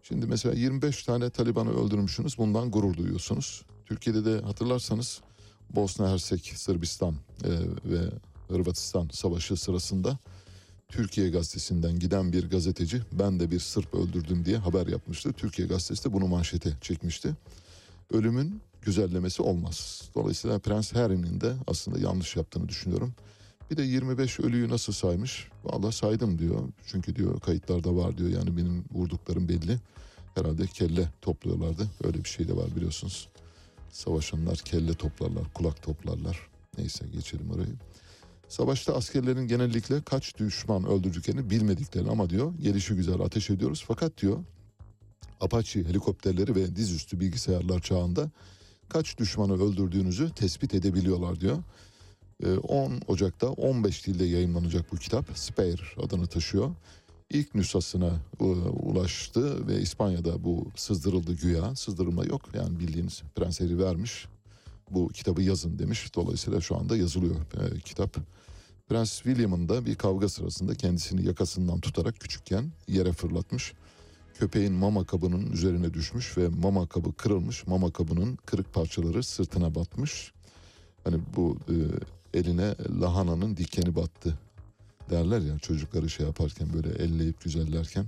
Şimdi 0.02 0.26
mesela 0.26 0.54
25 0.54 1.02
tane 1.02 1.30
Taliban'ı 1.30 1.84
öldürmüşsünüz. 1.84 2.38
Bundan 2.38 2.70
gurur 2.70 2.96
duyuyorsunuz. 2.96 3.62
Türkiye'de 3.86 4.24
de 4.24 4.40
hatırlarsanız 4.40 5.20
Bosna 5.70 6.12
Hersek, 6.12 6.52
Sırbistan 6.56 7.14
e, 7.44 7.50
ve 7.84 8.00
Hırvatistan 8.48 9.08
savaşı 9.12 9.56
sırasında 9.56 10.18
Türkiye 10.88 11.30
gazetesinden 11.30 11.98
giden 11.98 12.32
bir 12.32 12.50
gazeteci 12.50 13.02
ben 13.12 13.40
de 13.40 13.50
bir 13.50 13.60
Sırp 13.60 13.94
öldürdüm 13.94 14.44
diye 14.44 14.56
haber 14.56 14.86
yapmıştı. 14.86 15.32
Türkiye 15.32 15.68
gazetesi 15.68 16.04
de 16.04 16.12
bunu 16.12 16.26
manşete 16.26 16.72
çekmişti. 16.80 17.34
Ölümün 18.12 18.60
güzellemesi 18.82 19.42
olmaz. 19.42 20.02
Dolayısıyla 20.14 20.58
Prens 20.58 20.92
Harry'nin 20.92 21.40
de 21.40 21.54
aslında 21.66 21.98
yanlış 21.98 22.36
yaptığını 22.36 22.68
düşünüyorum. 22.68 23.14
Bir 23.70 23.76
de 23.76 23.82
25 23.82 24.40
ölüyü 24.40 24.68
nasıl 24.68 24.92
saymış? 24.92 25.48
Vallahi 25.64 25.92
saydım 25.92 26.38
diyor. 26.38 26.60
Çünkü 26.86 27.16
diyor 27.16 27.40
kayıtlarda 27.40 27.96
var 27.96 28.18
diyor. 28.18 28.30
Yani 28.30 28.56
benim 28.56 28.84
vurduklarım 28.92 29.48
belli. 29.48 29.78
Herhalde 30.34 30.66
kelle 30.66 31.08
topluyorlardı. 31.22 31.88
Öyle 32.04 32.24
bir 32.24 32.28
şey 32.28 32.48
de 32.48 32.56
var 32.56 32.76
biliyorsunuz. 32.76 33.28
Savaşanlar 33.96 34.56
kelle 34.56 34.94
toplarlar, 34.94 35.44
kulak 35.54 35.82
toplarlar. 35.82 36.48
Neyse 36.78 37.06
geçelim 37.12 37.50
orayı. 37.50 37.74
Savaşta 38.48 38.94
askerlerin 38.94 39.48
genellikle 39.48 40.02
kaç 40.02 40.38
düşman 40.38 40.84
öldürdüklerini 40.84 41.50
bilmediklerini 41.50 42.10
ama 42.10 42.30
diyor 42.30 42.54
gelişi 42.62 42.94
güzel 42.94 43.20
ateş 43.20 43.50
ediyoruz. 43.50 43.84
Fakat 43.88 44.18
diyor 44.18 44.44
Apache 45.40 45.84
helikopterleri 45.84 46.54
ve 46.54 46.76
dizüstü 46.76 47.20
bilgisayarlar 47.20 47.80
çağında 47.80 48.30
kaç 48.88 49.18
düşmanı 49.18 49.62
öldürdüğünüzü 49.62 50.30
tespit 50.30 50.74
edebiliyorlar 50.74 51.40
diyor. 51.40 51.58
10 52.62 53.00
Ocak'ta 53.08 53.48
15 53.48 54.06
dilde 54.06 54.24
yayınlanacak 54.24 54.92
bu 54.92 54.96
kitap 54.96 55.38
Spare 55.38 56.02
adını 56.02 56.26
taşıyor. 56.26 56.74
İlk 57.30 57.54
nüshasına 57.54 58.10
ulaştı 58.82 59.66
ve 59.66 59.80
İspanya'da 59.80 60.44
bu 60.44 60.66
sızdırıldı 60.76 61.34
güya. 61.34 61.76
Sızdırılma 61.76 62.24
yok 62.24 62.42
yani 62.54 62.78
bildiğiniz 62.78 63.22
Prens 63.34 63.60
vermiş. 63.60 64.26
Bu 64.90 65.08
kitabı 65.08 65.42
yazın 65.42 65.78
demiş. 65.78 66.14
Dolayısıyla 66.14 66.60
şu 66.60 66.76
anda 66.76 66.96
yazılıyor 66.96 67.34
e, 67.34 67.80
kitap. 67.80 68.16
Prens 68.88 69.22
William'ın 69.22 69.68
da 69.68 69.86
bir 69.86 69.94
kavga 69.94 70.28
sırasında 70.28 70.74
kendisini 70.74 71.26
yakasından 71.26 71.80
tutarak 71.80 72.20
küçükken 72.20 72.72
yere 72.88 73.12
fırlatmış. 73.12 73.72
Köpeğin 74.34 74.72
mama 74.72 75.04
kabının 75.04 75.52
üzerine 75.52 75.94
düşmüş 75.94 76.38
ve 76.38 76.48
mama 76.48 76.86
kabı 76.86 77.12
kırılmış. 77.12 77.66
Mama 77.66 77.92
kabının 77.92 78.36
kırık 78.46 78.74
parçaları 78.74 79.22
sırtına 79.22 79.74
batmış. 79.74 80.32
Hani 81.04 81.16
bu 81.36 81.58
e, 81.68 81.74
eline 82.38 82.74
lahananın 83.00 83.56
dikeni 83.56 83.96
battı 83.96 84.38
derler 85.10 85.40
ya 85.40 85.58
çocukları 85.58 86.10
şey 86.10 86.26
yaparken 86.26 86.68
böyle 86.72 86.88
elleyip 86.88 87.40
güzellerken. 87.40 88.06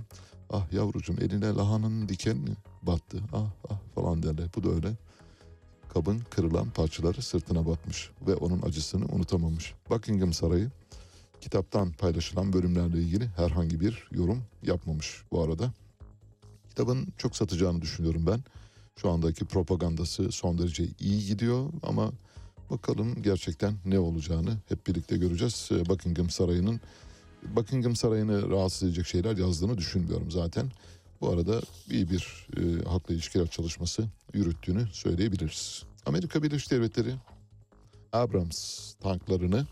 Ah 0.49 0.73
yavrucuğum 0.73 1.15
eline 1.21 1.47
lahananın 1.47 2.09
dikeni 2.09 2.49
battı 2.81 3.17
ah 3.33 3.51
ah 3.69 3.77
falan 3.95 4.23
derler. 4.23 4.47
Bu 4.55 4.63
da 4.63 4.69
öyle 4.69 4.91
kabın 5.93 6.19
kırılan 6.29 6.69
parçaları 6.69 7.21
sırtına 7.21 7.67
batmış 7.67 8.09
ve 8.27 8.35
onun 8.35 8.61
acısını 8.61 9.05
unutamamış. 9.05 9.73
Buckingham 9.89 10.33
Sarayı 10.33 10.71
kitaptan 11.41 11.91
paylaşılan 11.91 12.53
bölümlerle 12.53 13.01
ilgili 13.01 13.27
herhangi 13.27 13.79
bir 13.79 14.07
yorum 14.11 14.43
yapmamış 14.63 15.23
bu 15.31 15.43
arada. 15.43 15.73
Kitabın 16.69 17.07
çok 17.17 17.35
satacağını 17.35 17.81
düşünüyorum 17.81 18.27
ben. 18.27 18.43
Şu 19.01 19.09
andaki 19.09 19.45
propagandası 19.45 20.31
son 20.31 20.57
derece 20.57 20.87
iyi 20.99 21.25
gidiyor 21.25 21.69
ama 21.83 22.11
bakalım 22.69 23.21
gerçekten 23.21 23.73
ne 23.85 23.99
olacağını 23.99 24.57
hep 24.69 24.87
birlikte 24.87 25.17
göreceğiz. 25.17 25.69
Buckingham 25.89 26.29
Sarayı'nın 26.29 26.81
Buckingham 27.43 27.95
Sarayı'nı 27.95 28.49
rahatsız 28.49 28.83
edecek 28.83 29.05
şeyler 29.05 29.37
yazdığını 29.37 29.77
düşünmüyorum 29.77 30.31
zaten. 30.31 30.71
Bu 31.21 31.29
arada 31.29 31.61
iyi 31.89 32.09
bir 32.09 32.47
e, 32.57 32.83
halkla 32.89 33.13
ilişkiler 33.13 33.47
çalışması 33.47 34.03
yürüttüğünü 34.33 34.87
söyleyebiliriz. 34.91 35.83
Amerika 36.05 36.43
Birleşik 36.43 36.71
Devletleri 36.71 37.15
Abrams 38.13 38.93
tanklarını 38.93 39.65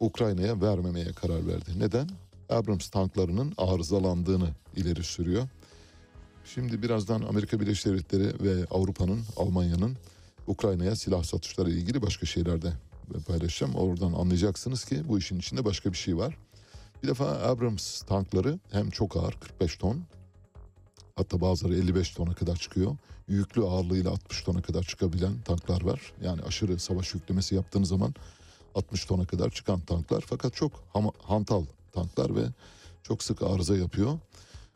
Ukrayna'ya 0.00 0.60
vermemeye 0.60 1.12
karar 1.12 1.46
verdi. 1.46 1.70
Neden? 1.78 2.08
Abrams 2.48 2.88
tanklarının 2.88 3.52
arızalandığını 3.58 4.48
ileri 4.76 5.04
sürüyor. 5.04 5.48
Şimdi 6.44 6.82
birazdan 6.82 7.22
Amerika 7.22 7.60
Birleşik 7.60 7.86
Devletleri 7.86 8.44
ve 8.44 8.66
Avrupa'nın, 8.70 9.20
Almanya'nın 9.36 9.96
Ukrayna'ya 10.50 10.96
silah 10.96 11.22
satışları 11.22 11.70
ile 11.70 11.78
ilgili 11.78 12.02
başka 12.02 12.26
şeyler 12.26 12.62
de 12.62 12.72
paylaşacağım. 13.26 13.74
Oradan 13.74 14.12
anlayacaksınız 14.12 14.84
ki 14.84 15.08
bu 15.08 15.18
işin 15.18 15.38
içinde 15.38 15.64
başka 15.64 15.92
bir 15.92 15.96
şey 15.96 16.16
var. 16.16 16.36
Bir 17.02 17.08
defa 17.08 17.24
Abrams 17.24 18.00
tankları 18.00 18.58
hem 18.70 18.90
çok 18.90 19.16
ağır 19.16 19.32
45 19.32 19.76
ton 19.76 20.02
hatta 21.16 21.40
bazıları 21.40 21.74
55 21.74 22.10
tona 22.10 22.34
kadar 22.34 22.56
çıkıyor. 22.56 22.96
Yüklü 23.28 23.62
ağırlığıyla 23.62 24.10
60 24.10 24.42
tona 24.42 24.62
kadar 24.62 24.82
çıkabilen 24.82 25.40
tanklar 25.44 25.82
var. 25.82 26.12
Yani 26.22 26.42
aşırı 26.42 26.78
savaş 26.78 27.14
yüklemesi 27.14 27.54
yaptığınız 27.54 27.88
zaman 27.88 28.14
60 28.74 29.04
tona 29.04 29.26
kadar 29.26 29.50
çıkan 29.50 29.80
tanklar 29.80 30.24
fakat 30.26 30.54
çok 30.54 30.72
hantal 31.22 31.64
tanklar 31.92 32.36
ve 32.36 32.44
çok 33.02 33.22
sık 33.22 33.42
arıza 33.42 33.76
yapıyor. 33.76 34.18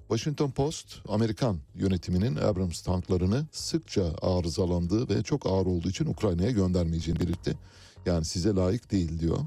Washington 0.09 0.51
Post, 0.51 0.87
Amerikan 1.09 1.59
yönetiminin 1.75 2.37
Abrams 2.37 2.83
tanklarını 2.83 3.47
sıkça 3.53 4.05
arızalandığı 4.23 5.09
ve 5.09 5.23
çok 5.23 5.47
ağır 5.47 5.67
olduğu 5.67 5.89
için 5.89 6.07
Ukrayna'ya 6.07 6.51
göndermeyeceğini 6.51 7.21
belirtti. 7.21 7.59
Yani 8.07 8.25
size 8.25 8.55
layık 8.55 8.93
değil 8.93 9.21
diyor. 9.21 9.39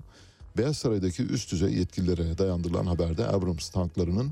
Beyaz 0.57 0.77
Saray'daki 0.77 1.23
üst 1.23 1.51
düzey 1.51 1.73
yetkililere 1.73 2.38
dayandırılan 2.38 2.85
haberde 2.85 3.27
Abrams 3.27 3.69
tanklarının 3.69 4.31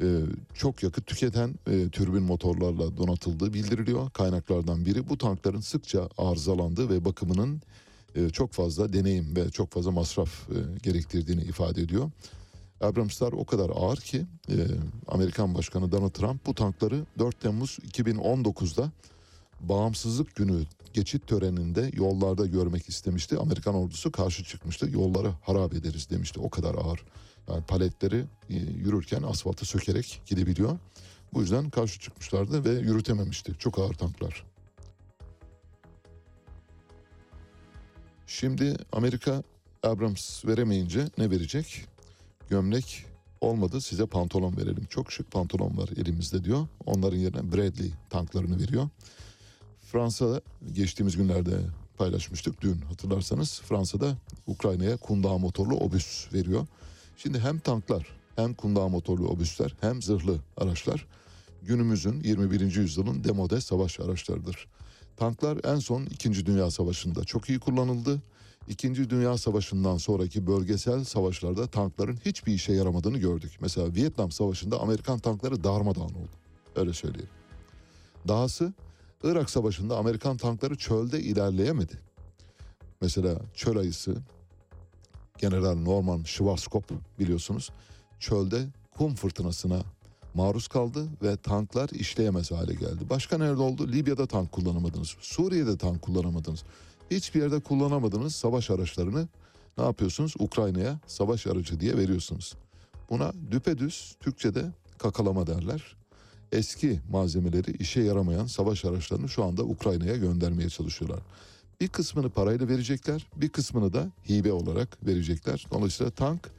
e, 0.00 0.06
çok 0.54 0.82
yakıt 0.82 1.06
tüketen 1.06 1.54
e, 1.70 1.88
türbin 1.88 2.22
motorlarla 2.22 2.96
donatıldığı 2.96 3.54
bildiriliyor. 3.54 4.10
Kaynaklardan 4.10 4.86
biri 4.86 5.08
bu 5.08 5.18
tankların 5.18 5.60
sıkça 5.60 6.08
arızalandığı 6.18 6.90
ve 6.90 7.04
bakımının 7.04 7.62
e, 8.14 8.30
çok 8.30 8.52
fazla 8.52 8.92
deneyim 8.92 9.36
ve 9.36 9.50
çok 9.50 9.70
fazla 9.70 9.90
masraf 9.90 10.50
e, 10.50 10.56
gerektirdiğini 10.82 11.42
ifade 11.42 11.82
ediyor. 11.82 12.10
Abrams'lar 12.80 13.32
o 13.32 13.44
kadar 13.44 13.70
ağır 13.74 13.96
ki 13.96 14.26
e, 14.48 14.54
Amerikan 15.08 15.54
Başkanı 15.54 15.92
Donald 15.92 16.10
Trump 16.10 16.46
bu 16.46 16.54
tankları 16.54 17.04
4 17.18 17.40
Temmuz 17.40 17.78
2019'da 17.92 18.90
bağımsızlık 19.60 20.36
günü 20.36 20.62
geçit 20.94 21.26
töreninde 21.26 21.90
yollarda 21.94 22.46
görmek 22.46 22.88
istemişti. 22.88 23.38
Amerikan 23.38 23.74
ordusu 23.74 24.12
karşı 24.12 24.44
çıkmıştı. 24.44 24.90
Yolları 24.90 25.30
harap 25.42 25.74
ederiz 25.74 26.10
demişti. 26.10 26.40
O 26.40 26.50
kadar 26.50 26.74
ağır. 26.74 27.04
Yani 27.48 27.64
paletleri 27.64 28.24
e, 28.50 28.54
yürürken 28.56 29.22
asfaltı 29.22 29.66
sökerek 29.66 30.22
gidebiliyor. 30.26 30.78
Bu 31.34 31.40
yüzden 31.40 31.70
karşı 31.70 32.00
çıkmışlardı 32.00 32.64
ve 32.64 32.70
yürütememişti. 32.70 33.52
Çok 33.58 33.78
ağır 33.78 33.94
tanklar. 33.94 34.44
Şimdi 38.26 38.76
Amerika 38.92 39.42
Abrams 39.82 40.44
veremeyince 40.44 41.04
ne 41.18 41.30
verecek? 41.30 41.86
Gömlek 42.50 43.04
olmadı 43.40 43.80
size 43.80 44.06
pantolon 44.06 44.56
verelim. 44.56 44.86
Çok 44.90 45.12
şık 45.12 45.30
pantolon 45.30 45.76
var 45.76 45.88
elimizde 45.96 46.44
diyor. 46.44 46.66
Onların 46.86 47.18
yerine 47.18 47.52
Bradley 47.52 47.90
tanklarını 48.10 48.60
veriyor. 48.60 48.88
Fransa 49.80 50.40
geçtiğimiz 50.72 51.16
günlerde 51.16 51.60
paylaşmıştık 51.98 52.60
dün 52.60 52.80
hatırlarsanız 52.80 53.60
Fransa'da 53.60 54.16
Ukrayna'ya 54.46 54.96
kundağı 54.96 55.38
motorlu 55.38 55.76
obüs 55.76 56.32
veriyor. 56.32 56.66
Şimdi 57.16 57.38
hem 57.38 57.58
tanklar 57.58 58.06
hem 58.36 58.54
kundağı 58.54 58.88
motorlu 58.88 59.28
obüsler 59.28 59.74
hem 59.80 60.02
zırhlı 60.02 60.38
araçlar 60.56 61.06
günümüzün 61.62 62.20
21. 62.20 62.60
yüzyılın 62.60 63.24
demode 63.24 63.60
savaş 63.60 64.00
araçlarıdır. 64.00 64.68
Tanklar 65.16 65.58
en 65.64 65.78
son 65.78 66.04
2. 66.04 66.46
Dünya 66.46 66.70
Savaşı'nda 66.70 67.24
çok 67.24 67.48
iyi 67.48 67.58
kullanıldı. 67.58 68.22
İkinci 68.68 69.10
Dünya 69.10 69.38
Savaşı'ndan 69.38 69.96
sonraki 69.96 70.46
bölgesel 70.46 71.04
savaşlarda 71.04 71.66
tankların 71.66 72.18
hiçbir 72.24 72.52
işe 72.52 72.72
yaramadığını 72.72 73.18
gördük. 73.18 73.52
Mesela 73.60 73.94
Vietnam 73.94 74.32
Savaşı'nda 74.32 74.80
Amerikan 74.80 75.18
tankları 75.18 75.64
darmadağın 75.64 76.04
oldu. 76.04 76.28
Öyle 76.76 76.92
söyleyeyim. 76.92 77.30
Dahası 78.28 78.72
Irak 79.22 79.50
Savaşı'nda 79.50 79.96
Amerikan 79.96 80.36
tankları 80.36 80.76
çölde 80.76 81.20
ilerleyemedi. 81.20 81.98
Mesela 83.00 83.40
çöl 83.54 83.76
ayısı 83.76 84.16
General 85.38 85.74
Norman 85.74 86.22
Schwarzkopf 86.22 86.92
biliyorsunuz 87.18 87.70
çölde 88.20 88.66
kum 88.98 89.14
fırtınasına 89.14 89.82
maruz 90.34 90.68
kaldı 90.68 91.08
ve 91.22 91.36
tanklar 91.36 91.88
işleyemez 91.88 92.50
hale 92.50 92.74
geldi. 92.74 93.10
Başka 93.10 93.38
nerede 93.38 93.62
oldu? 93.62 93.92
Libya'da 93.92 94.26
tank 94.26 94.52
kullanamadınız. 94.52 95.16
Suriye'de 95.20 95.78
tank 95.78 96.02
kullanamadınız. 96.02 96.64
Hiçbir 97.10 97.40
yerde 97.40 97.60
kullanamadığınız 97.60 98.34
savaş 98.34 98.70
araçlarını 98.70 99.28
ne 99.78 99.84
yapıyorsunuz? 99.84 100.34
Ukrayna'ya 100.38 101.00
savaş 101.06 101.46
aracı 101.46 101.80
diye 101.80 101.96
veriyorsunuz. 101.96 102.54
Buna 103.10 103.32
düpedüz 103.50 104.16
Türkçe'de 104.20 104.72
kakalama 104.98 105.46
derler. 105.46 105.96
Eski 106.52 107.00
malzemeleri 107.10 107.70
işe 107.70 108.00
yaramayan 108.00 108.46
savaş 108.46 108.84
araçlarını 108.84 109.28
şu 109.28 109.44
anda 109.44 109.64
Ukrayna'ya 109.64 110.16
göndermeye 110.16 110.68
çalışıyorlar. 110.68 111.20
Bir 111.80 111.88
kısmını 111.88 112.30
parayla 112.30 112.68
verecekler, 112.68 113.26
bir 113.36 113.48
kısmını 113.48 113.92
da 113.92 114.10
hibe 114.28 114.52
olarak 114.52 115.06
verecekler. 115.06 115.66
Dolayısıyla 115.70 116.10
tank 116.10 116.50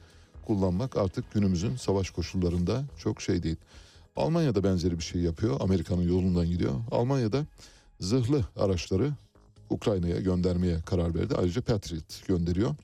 kullanmak 0.46 0.96
artık 0.96 1.32
günümüzün 1.32 1.76
savaş 1.76 2.10
koşullarında 2.10 2.84
çok 2.98 3.20
şey 3.20 3.42
değil. 3.42 3.56
Almanya'da 4.16 4.64
benzeri 4.64 4.98
bir 4.98 5.04
şey 5.04 5.20
yapıyor. 5.20 5.60
Amerika'nın 5.60 6.08
yolundan 6.08 6.46
gidiyor. 6.46 6.74
Almanya'da 6.90 7.46
zırhlı 8.00 8.44
araçları 8.56 9.12
Ukrayna'ya 9.70 10.20
göndermeye 10.20 10.80
karar 10.80 11.14
verdi. 11.14 11.34
Ayrıca 11.34 11.62
Patriot 11.62 12.26
gönderiyor. 12.26 12.74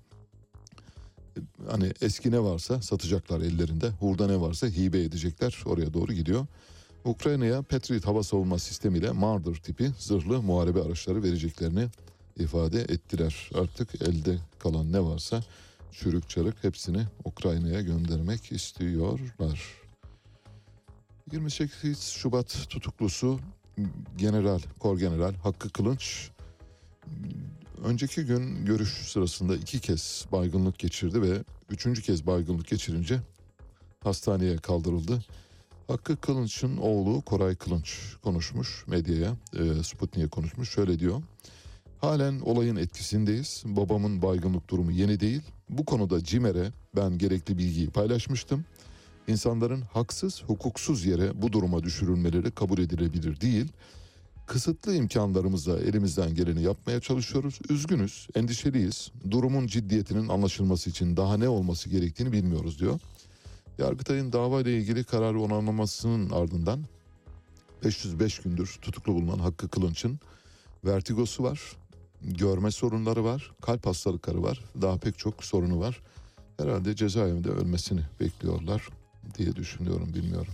Hani 1.70 1.92
eski 2.00 2.30
ne 2.30 2.42
varsa 2.42 2.82
satacaklar 2.82 3.40
ellerinde. 3.40 3.88
Hurda 3.88 4.26
ne 4.26 4.40
varsa 4.40 4.66
hibe 4.66 5.02
edecekler. 5.02 5.62
Oraya 5.66 5.94
doğru 5.94 6.12
gidiyor. 6.12 6.46
Ukrayna'ya 7.04 7.62
Patriot 7.62 8.06
hava 8.06 8.22
savunma 8.22 8.58
sistemiyle 8.58 9.10
Marder 9.10 9.54
tipi 9.54 9.90
zırhlı 9.98 10.42
muharebe 10.42 10.82
araçları 10.82 11.22
vereceklerini 11.22 11.88
ifade 12.38 12.80
ettiler. 12.80 13.50
Artık 13.54 14.02
elde 14.02 14.38
kalan 14.58 14.92
ne 14.92 15.00
varsa 15.00 15.42
çürük 15.92 16.28
çarık 16.28 16.64
hepsini 16.64 17.02
Ukrayna'ya 17.24 17.80
göndermek 17.80 18.52
istiyorlar. 18.52 19.60
28 21.32 22.02
Şubat 22.02 22.66
tutuklusu 22.68 23.40
General, 24.16 24.60
Kor 24.78 24.98
General 24.98 25.34
Hakkı 25.34 25.70
Kılınç 25.70 26.30
önceki 27.84 28.24
gün 28.24 28.64
görüş 28.64 28.88
sırasında 28.88 29.56
iki 29.56 29.80
kez 29.80 30.26
baygınlık 30.32 30.78
geçirdi 30.78 31.22
ve 31.22 31.44
üçüncü 31.70 32.02
kez 32.02 32.26
baygınlık 32.26 32.68
geçirince 32.68 33.20
hastaneye 34.04 34.56
kaldırıldı. 34.56 35.24
Hakkı 35.88 36.16
Kılınç'ın 36.16 36.76
oğlu 36.76 37.22
Koray 37.22 37.54
Kılınç 37.54 38.16
konuşmuş 38.22 38.84
medyaya, 38.86 39.36
e, 39.58 39.82
Sputnik'e 39.82 40.28
konuşmuş. 40.28 40.70
Şöyle 40.70 40.98
diyor. 40.98 41.22
Halen 42.00 42.40
olayın 42.40 42.76
etkisindeyiz. 42.76 43.62
Babamın 43.66 44.22
baygınlık 44.22 44.70
durumu 44.70 44.90
yeni 44.90 45.20
değil. 45.20 45.42
Bu 45.68 45.84
konuda 45.84 46.24
CİMER'e 46.24 46.72
ben 46.96 47.18
gerekli 47.18 47.58
bilgiyi 47.58 47.90
paylaşmıştım. 47.90 48.64
İnsanların 49.28 49.80
haksız, 49.80 50.42
hukuksuz 50.46 51.04
yere 51.04 51.42
bu 51.42 51.52
duruma 51.52 51.82
düşürülmeleri 51.82 52.50
kabul 52.50 52.78
edilebilir 52.78 53.40
değil. 53.40 53.66
Kısıtlı 54.46 54.94
imkanlarımızla 54.94 55.78
elimizden 55.78 56.34
geleni 56.34 56.62
yapmaya 56.62 57.00
çalışıyoruz. 57.00 57.60
Üzgünüz, 57.70 58.28
endişeliyiz. 58.34 59.10
Durumun 59.30 59.66
ciddiyetinin 59.66 60.28
anlaşılması 60.28 60.90
için 60.90 61.16
daha 61.16 61.36
ne 61.36 61.48
olması 61.48 61.88
gerektiğini 61.88 62.32
bilmiyoruz 62.32 62.80
diyor. 62.80 63.00
Yargıtay'ın 63.78 64.32
davayla 64.32 64.70
ilgili 64.70 65.04
kararı 65.04 65.40
onanlamasının 65.40 66.30
ardından 66.30 66.84
505 67.84 68.38
gündür 68.38 68.78
tutuklu 68.82 69.14
bulunan 69.14 69.38
Hakkı 69.38 69.68
Kılınç'ın 69.68 70.20
vertigosu 70.84 71.42
var, 71.42 71.60
görme 72.22 72.70
sorunları 72.70 73.24
var, 73.24 73.52
kalp 73.62 73.86
hastalıkları 73.86 74.42
var, 74.42 74.64
daha 74.82 74.98
pek 74.98 75.18
çok 75.18 75.44
sorunu 75.44 75.80
var. 75.80 76.02
Herhalde 76.58 76.96
cezaevinde 76.96 77.50
ölmesini 77.50 78.00
bekliyorlar 78.20 78.88
diye 79.38 79.56
düşünüyorum 79.56 80.14
bilmiyorum. 80.14 80.52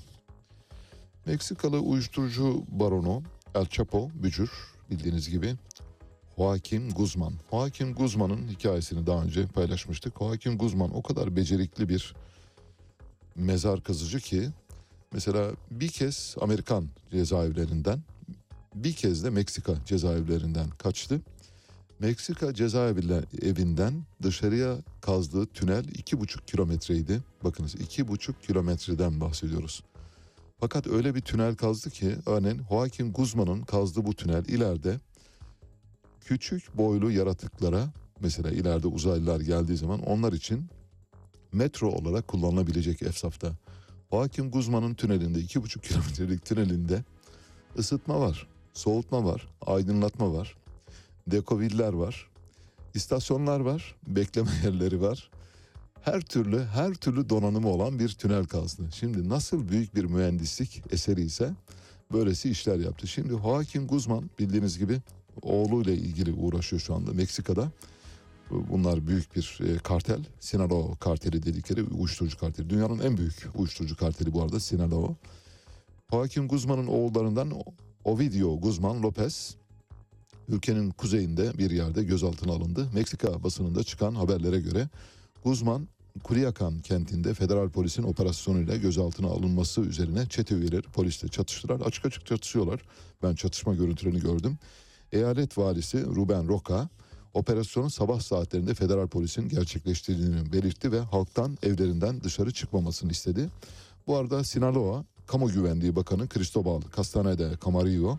Meksikalı 1.27 1.79
uyuşturucu 1.79 2.65
baronu 2.69 3.23
El 3.55 3.67
Chapo 3.67 4.11
bücür 4.23 4.51
bildiğiniz 4.91 5.31
gibi 5.31 5.55
Joaquin 6.37 6.91
Guzman. 6.91 7.35
Joaquin 7.51 7.95
Guzman'ın 7.95 8.49
hikayesini 8.49 9.07
daha 9.07 9.23
önce 9.23 9.47
paylaşmıştık. 9.47 10.19
Joaquin 10.19 10.59
Guzman 10.59 10.97
o 10.97 11.03
kadar 11.03 11.37
becerikli 11.37 11.89
bir 11.89 12.15
mezar 13.37 13.83
kazıcı 13.83 14.19
ki 14.19 14.49
mesela 15.13 15.51
bir 15.71 15.89
kez 15.89 16.37
Amerikan 16.41 16.89
cezaevlerinden 17.11 18.03
bir 18.75 18.93
kez 18.93 19.25
de 19.25 19.31
Meksika 19.31 19.75
cezaevlerinden 19.87 20.71
kaçtı. 20.71 21.21
Meksika 21.99 22.55
cezaevinden 22.55 24.03
dışarıya 24.23 24.77
kazdığı 25.01 25.47
tünel 25.47 25.85
iki 25.85 26.21
buçuk 26.21 26.49
kilometreydi. 26.49 27.21
Bakınız 27.45 27.75
iki 27.75 28.09
buçuk 28.09 28.43
kilometreden 28.43 29.21
bahsediyoruz. 29.21 29.83
Fakat 30.63 30.87
öyle 30.87 31.15
bir 31.15 31.21
tünel 31.21 31.55
kazdı 31.55 31.91
ki 31.91 32.17
örneğin 32.27 32.63
Joaquin 32.71 33.13
Guzman'ın 33.13 33.63
kazdığı 33.63 34.07
bu 34.07 34.15
tünel 34.15 34.45
ileride 34.45 35.01
küçük 36.21 36.77
boylu 36.77 37.11
yaratıklara 37.11 37.89
mesela 38.21 38.51
ileride 38.51 38.87
uzaylılar 38.87 39.41
geldiği 39.41 39.77
zaman 39.77 40.03
onlar 40.03 40.33
için 40.33 40.67
metro 41.53 41.89
olarak 41.91 42.29
kullanılabilecek 42.29 43.03
efsafta. 43.03 43.53
Joaquin 44.13 44.51
Guzman'ın 44.51 44.95
tünelinde 44.95 45.41
iki 45.41 45.63
buçuk 45.63 45.83
kilometrelik 45.83 46.45
tünelinde 46.45 47.05
ısıtma 47.79 48.21
var, 48.21 48.47
soğutma 48.73 49.25
var, 49.25 49.49
aydınlatma 49.67 50.33
var, 50.33 50.57
dekoviller 51.27 51.93
var, 51.93 52.31
istasyonlar 52.95 53.61
var, 53.61 53.95
bekleme 54.07 54.51
yerleri 54.65 55.01
var. 55.01 55.31
Her 56.03 56.21
türlü 56.21 56.65
her 56.65 56.95
türlü 56.95 57.29
donanımı 57.29 57.69
olan 57.69 57.99
bir 57.99 58.09
tünel 58.09 58.45
kazdı. 58.45 58.83
Şimdi 58.95 59.29
nasıl 59.29 59.69
büyük 59.69 59.95
bir 59.95 60.05
mühendislik 60.05 60.83
eseri 60.91 61.23
ise 61.23 61.51
böylesi 62.13 62.51
işler 62.51 62.79
yaptı. 62.79 63.07
Şimdi 63.07 63.29
Joaquin 63.29 63.87
Guzman 63.87 64.31
bildiğiniz 64.39 64.79
gibi 64.79 65.01
oğluyla 65.43 65.93
ilgili 65.93 66.33
uğraşıyor 66.33 66.83
şu 66.83 66.95
anda 66.95 67.13
Meksika'da. 67.13 67.71
Bunlar 68.51 69.07
büyük 69.07 69.37
bir 69.37 69.59
e, 69.65 69.79
kartel. 69.79 70.21
Sinaloa 70.41 70.95
karteli 70.95 71.43
dedikleri 71.43 71.83
uyuşturucu 71.83 72.39
karteli. 72.39 72.71
Dünyanın 72.71 72.99
en 72.99 73.17
büyük 73.17 73.49
uyuşturucu 73.55 73.97
karteli 73.97 74.33
bu 74.33 74.43
arada 74.43 74.61
Sinaloa. 74.61 75.17
Joaquin 76.11 76.49
Guzman'ın 76.49 76.87
oğullarından 76.87 77.53
Ovidio 78.05 78.61
Guzman 78.61 79.03
Lopez 79.03 79.57
ülkenin 80.49 80.91
kuzeyinde 80.91 81.59
bir 81.59 81.71
yerde 81.71 82.05
gözaltına 82.05 82.53
alındı. 82.53 82.89
Meksika 82.95 83.43
basınında 83.43 83.85
çıkan 83.85 84.15
haberlere 84.15 84.61
göre 84.61 84.89
Guzman 85.45 85.89
Culiacan 86.25 86.79
kentinde 86.79 87.35
federal 87.35 87.69
polisin 87.69 88.03
operasyonuyla 88.03 88.77
gözaltına 88.77 89.27
alınması 89.27 89.81
üzerine 89.81 90.27
çete 90.27 90.55
üyeleri 90.55 90.83
polisle 90.83 91.29
çatıştılar. 91.29 91.81
Açık 91.81 92.07
açık 92.07 92.27
çatışıyorlar. 92.27 92.81
Ben 93.23 93.35
çatışma 93.35 93.75
görüntülerini 93.75 94.21
gördüm. 94.21 94.59
Eyalet 95.13 95.59
valisi 95.59 96.07
Ruben 96.07 96.49
Roca 96.49 96.89
operasyonun 97.35 97.89
sabah 97.89 98.21
saatlerinde 98.21 98.75
federal 98.75 99.09
polisin 99.09 99.49
gerçekleştirdiğini 99.49 100.53
belirtti 100.53 100.93
ve 100.93 101.01
halktan 101.01 101.59
evlerinden 101.63 102.21
dışarı 102.21 102.53
çıkmamasını 102.53 103.11
istedi. 103.11 103.49
Bu 104.07 104.17
arada 104.17 104.45
Sinaloa 104.45 105.05
Kamu 105.27 105.49
Güvenliği 105.49 105.97
Bakanı 105.97 106.29
Cristobal 106.29 106.81
Castaneda 106.97 107.51
Camarillo 107.65 108.19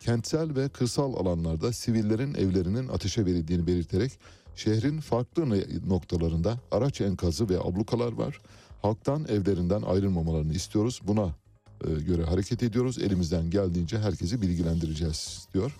kentsel 0.00 0.56
ve 0.56 0.68
kırsal 0.68 1.14
alanlarda 1.14 1.72
sivillerin 1.72 2.34
evlerinin 2.34 2.88
ateşe 2.88 3.26
verildiğini 3.26 3.66
belirterek 3.66 4.12
şehrin 4.56 5.00
farklı 5.00 5.64
noktalarında 5.88 6.58
araç 6.70 7.00
enkazı 7.00 7.48
ve 7.48 7.58
ablukalar 7.58 8.12
var. 8.12 8.40
Halktan 8.82 9.24
evlerinden 9.24 9.82
ayrılmamalarını 9.82 10.54
istiyoruz. 10.54 11.00
Buna 11.06 11.34
e, 11.84 12.00
göre 12.00 12.24
hareket 12.24 12.62
ediyoruz. 12.62 12.98
Elimizden 12.98 13.50
geldiğince 13.50 13.98
herkesi 13.98 14.42
bilgilendireceğiz 14.42 15.48
diyor. 15.54 15.76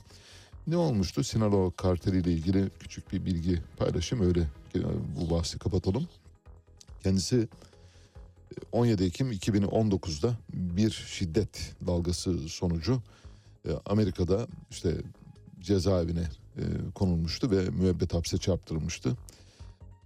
Ne 0.66 0.76
olmuştu? 0.76 1.24
Sinaloa 1.24 1.70
karteliyle 1.70 2.32
ilgili 2.32 2.70
küçük 2.80 3.12
bir 3.12 3.24
bilgi 3.24 3.62
paylaşım 3.76 4.20
öyle 4.20 4.40
e, 4.74 4.78
bu 5.16 5.30
bahsi 5.30 5.58
kapatalım. 5.58 6.08
Kendisi 7.02 7.48
17 8.72 9.02
e, 9.02 9.06
Ekim 9.06 9.32
2019'da 9.32 10.36
bir 10.52 10.90
şiddet 10.90 11.74
dalgası 11.86 12.48
sonucu 12.48 13.02
Amerika'da 13.86 14.46
işte 14.70 14.94
cezaevine 15.60 16.28
e, 16.56 16.62
konulmuştu 16.94 17.50
ve 17.50 17.70
müebbet 17.70 18.14
hapse 18.14 18.38
çarptırılmıştı. 18.38 19.16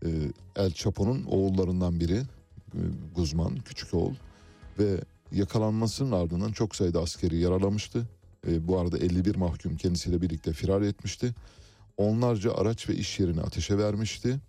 E, 0.05 0.09
El 0.57 0.73
Chapo'nun 0.73 1.25
oğullarından 1.25 2.01
biri 2.01 2.17
e, 2.17 2.81
Guzman, 3.17 3.57
küçük 3.57 3.95
oğul 3.95 4.15
ve 4.79 5.01
yakalanmasının 5.33 6.13
ardından 6.13 6.53
çok 6.53 6.77
sayıda 6.77 7.01
askeri 7.01 7.39
yaralamıştı. 7.39 8.09
Bu 8.61 8.79
arada 8.79 8.99
51 8.99 9.37
mahkum 9.37 9.77
kendisiyle 9.77 10.23
birlikte 10.23 10.53
firar 10.53 10.83
etmişti. 10.83 11.35
Onlarca 11.97 12.55
araç 12.55 12.89
ve 12.89 12.95
iş 12.95 13.21
yerini 13.21 13.41
ateşe 13.41 13.79
vermişti. 13.79 14.41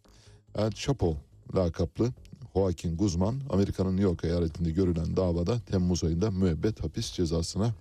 El 0.55 0.71
Chapo 0.71 1.17
lakaplı 1.55 2.13
Joaquin 2.55 2.97
Guzman 2.97 3.41
Amerika'nın 3.49 3.91
New 3.91 4.03
York 4.03 4.23
eyaletinde 4.23 4.71
görülen 4.71 5.17
davada 5.17 5.59
Temmuz 5.59 6.03
ayında 6.03 6.31
müebbet 6.31 6.83
hapis 6.83 7.11
cezasına 7.11 7.73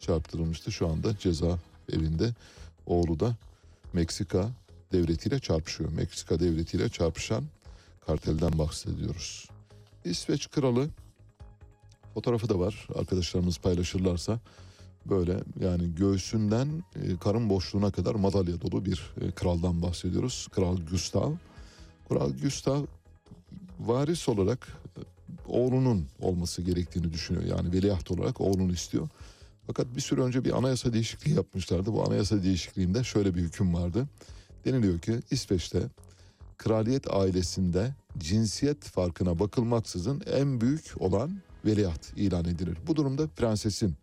çarptırılmıştı. 0.00 0.72
Şu 0.72 0.88
anda 0.88 1.18
ceza 1.18 1.58
evinde 1.92 2.34
oğlu 2.86 3.20
da 3.20 3.36
Meksika 3.92 4.50
devletiyle 4.92 5.38
çarpışıyor. 5.38 5.92
Meksika 5.92 6.40
devletiyle 6.40 6.88
çarpışan 6.88 7.44
kartelden 8.06 8.58
bahsediyoruz. 8.58 9.48
İsveç 10.04 10.50
kralı 10.50 10.88
fotoğrafı 12.14 12.48
da 12.48 12.58
var. 12.58 12.88
Arkadaşlarımız 12.94 13.58
paylaşırlarsa 13.58 14.40
böyle 15.06 15.40
yani 15.60 15.94
göğsünden 15.94 16.68
e, 16.96 17.16
karın 17.16 17.50
boşluğuna 17.50 17.90
kadar 17.90 18.14
madalya 18.14 18.60
dolu 18.60 18.84
bir 18.84 19.12
e, 19.20 19.30
kraldan 19.30 19.82
bahsediyoruz. 19.82 20.48
Kral 20.52 20.76
Gustav. 20.90 21.32
Kral 22.08 22.32
Gustav 22.42 22.84
varis 23.80 24.28
olarak 24.28 24.68
e, 24.96 25.00
oğlunun 25.48 26.06
olması 26.20 26.62
gerektiğini 26.62 27.12
düşünüyor. 27.12 27.44
Yani 27.44 27.72
veliaht 27.72 28.10
olarak 28.10 28.40
oğlunu 28.40 28.72
istiyor. 28.72 29.08
Fakat 29.76 29.96
bir 29.96 30.00
süre 30.00 30.20
önce 30.20 30.44
bir 30.44 30.58
anayasa 30.58 30.92
değişikliği 30.92 31.34
yapmışlardı. 31.34 31.92
Bu 31.92 32.06
anayasa 32.06 32.42
değişikliğinde 32.42 33.04
şöyle 33.04 33.34
bir 33.34 33.40
hüküm 33.40 33.74
vardı. 33.74 34.08
Deniliyor 34.64 34.98
ki 34.98 35.20
İsveç'te 35.30 35.82
kraliyet 36.58 37.14
ailesinde 37.14 37.94
cinsiyet 38.18 38.84
farkına 38.84 39.38
bakılmaksızın 39.38 40.22
en 40.32 40.60
büyük 40.60 40.94
olan 40.98 41.36
veliaht 41.64 42.12
ilan 42.16 42.44
edilir. 42.44 42.78
Bu 42.86 42.96
durumda 42.96 43.26
prensesin 43.26 43.94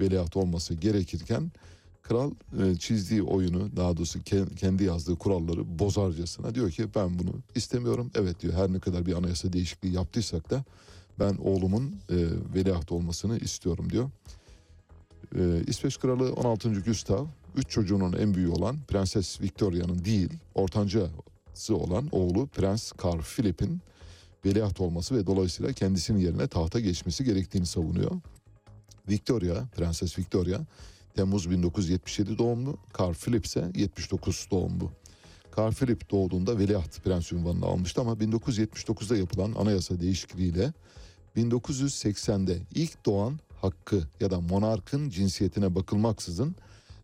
veliaht 0.00 0.36
olması 0.36 0.74
gerekirken 0.74 1.52
kral 2.02 2.30
e, 2.62 2.76
çizdiği 2.76 3.22
oyunu 3.22 3.76
daha 3.76 3.96
doğrusu 3.96 4.18
kendi 4.56 4.84
yazdığı 4.84 5.16
kuralları 5.16 5.78
bozarcasına 5.78 6.54
diyor 6.54 6.70
ki 6.70 6.86
ben 6.94 7.18
bunu 7.18 7.32
istemiyorum. 7.54 8.10
Evet 8.14 8.40
diyor 8.40 8.54
her 8.54 8.72
ne 8.72 8.78
kadar 8.78 9.06
bir 9.06 9.14
anayasa 9.14 9.52
değişikliği 9.52 9.92
yaptıysak 9.92 10.50
da 10.50 10.64
ben 11.18 11.36
oğlumun 11.36 11.96
e, 12.08 12.16
veliaht 12.54 12.92
olmasını 12.92 13.38
istiyorum 13.38 13.90
diyor. 13.90 14.10
Ee, 15.36 15.62
İsveç 15.66 15.98
Kralı 15.98 16.32
16. 16.32 16.80
Gustav, 16.80 17.26
üç 17.56 17.70
çocuğunun 17.70 18.12
en 18.12 18.34
büyüğü 18.34 18.48
olan 18.48 18.76
Prenses 18.88 19.40
Victoria'nın 19.40 20.04
değil, 20.04 20.30
ortancası 20.54 21.76
olan 21.76 22.08
oğlu 22.12 22.46
Prens 22.46 22.92
Carl 23.04 23.20
Philip'in 23.20 23.80
veliaht 24.44 24.80
olması 24.80 25.16
ve 25.16 25.26
dolayısıyla 25.26 25.72
kendisinin 25.72 26.18
yerine 26.18 26.46
tahta 26.46 26.80
geçmesi 26.80 27.24
gerektiğini 27.24 27.66
savunuyor. 27.66 28.10
Victoria, 29.08 29.64
Prenses 29.76 30.18
Victoria, 30.18 30.60
Temmuz 31.14 31.50
1977 31.50 32.38
doğumlu, 32.38 32.78
Carl 33.00 33.14
Philip 33.14 33.46
ise 33.46 33.72
79 33.74 34.48
doğumlu. 34.50 34.90
Carl 35.58 35.72
Philip 35.72 36.10
doğduğunda 36.10 36.58
veliaht 36.58 37.04
prens 37.04 37.32
unvanını 37.32 37.66
almıştı 37.66 38.00
ama 38.00 38.12
1979'da 38.12 39.16
yapılan 39.16 39.52
anayasa 39.52 40.00
değişikliğiyle 40.00 40.72
1980'de 41.36 42.58
ilk 42.74 43.06
doğan 43.06 43.38
hakkı 43.62 44.02
ya 44.20 44.30
da 44.30 44.40
monarkın 44.40 45.10
cinsiyetine 45.10 45.74
bakılmaksızın 45.74 46.56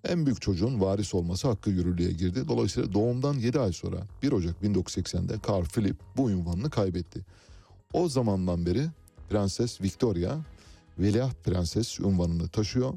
en 0.09 0.27
büyük 0.27 0.43
çocuğun 0.43 0.81
varis 0.81 1.15
olması 1.15 1.49
hakkı 1.49 1.71
yürürlüğe 1.71 2.13
girdi. 2.13 2.49
Dolayısıyla 2.49 2.93
doğumdan 2.93 3.35
7 3.35 3.61
ay 3.61 3.73
sonra 3.73 3.97
1 4.23 4.33
Ocak 4.33 4.63
1980'de 4.63 5.35
Carl 5.49 5.65
Philip 5.65 5.97
bu 6.17 6.31
ünvanını 6.31 6.71
kaybetti. 6.71 7.21
O 7.93 8.09
zamandan 8.09 8.67
beri 8.67 8.87
Prenses 9.31 9.81
Victoria 9.81 10.39
veliaht 10.99 11.45
prenses 11.45 12.01
unvanını 12.01 12.49
taşıyor. 12.49 12.95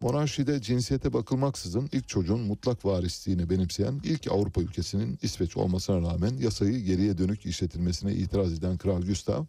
Monarşide 0.00 0.62
cinsiyete 0.62 1.12
bakılmaksızın 1.12 1.88
ilk 1.92 2.08
çocuğun 2.08 2.40
mutlak 2.40 2.84
varisliğini 2.84 3.50
benimseyen 3.50 4.00
ilk 4.04 4.30
Avrupa 4.30 4.60
ülkesinin 4.60 5.18
İsveç 5.22 5.56
olmasına 5.56 5.96
rağmen 5.96 6.36
yasayı 6.36 6.84
geriye 6.84 7.18
dönük 7.18 7.46
işletilmesine 7.46 8.14
itiraz 8.14 8.52
eden 8.52 8.78
Kral 8.78 9.02
Gustav 9.02 9.44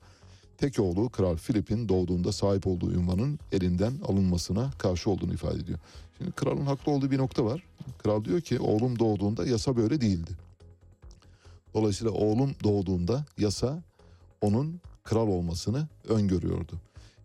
tek 0.61 0.79
oğlu 0.79 1.09
Kral 1.09 1.35
Filip'in 1.35 1.89
doğduğunda 1.89 2.31
sahip 2.31 2.67
olduğu 2.67 2.91
ünvanın 2.91 3.39
elinden 3.51 3.93
alınmasına 4.07 4.71
karşı 4.77 5.09
olduğunu 5.09 5.33
ifade 5.33 5.59
ediyor. 5.59 5.79
Şimdi 6.17 6.31
kralın 6.31 6.65
haklı 6.65 6.91
olduğu 6.91 7.11
bir 7.11 7.17
nokta 7.17 7.45
var. 7.45 7.63
Kral 7.97 8.25
diyor 8.25 8.41
ki 8.41 8.59
oğlum 8.59 8.99
doğduğunda 8.99 9.45
yasa 9.45 9.77
böyle 9.77 10.01
değildi. 10.01 10.31
Dolayısıyla 11.73 12.11
oğlum 12.11 12.55
doğduğunda 12.63 13.25
yasa 13.37 13.83
onun 14.41 14.81
kral 15.03 15.27
olmasını 15.27 15.87
öngörüyordu. 16.09 16.73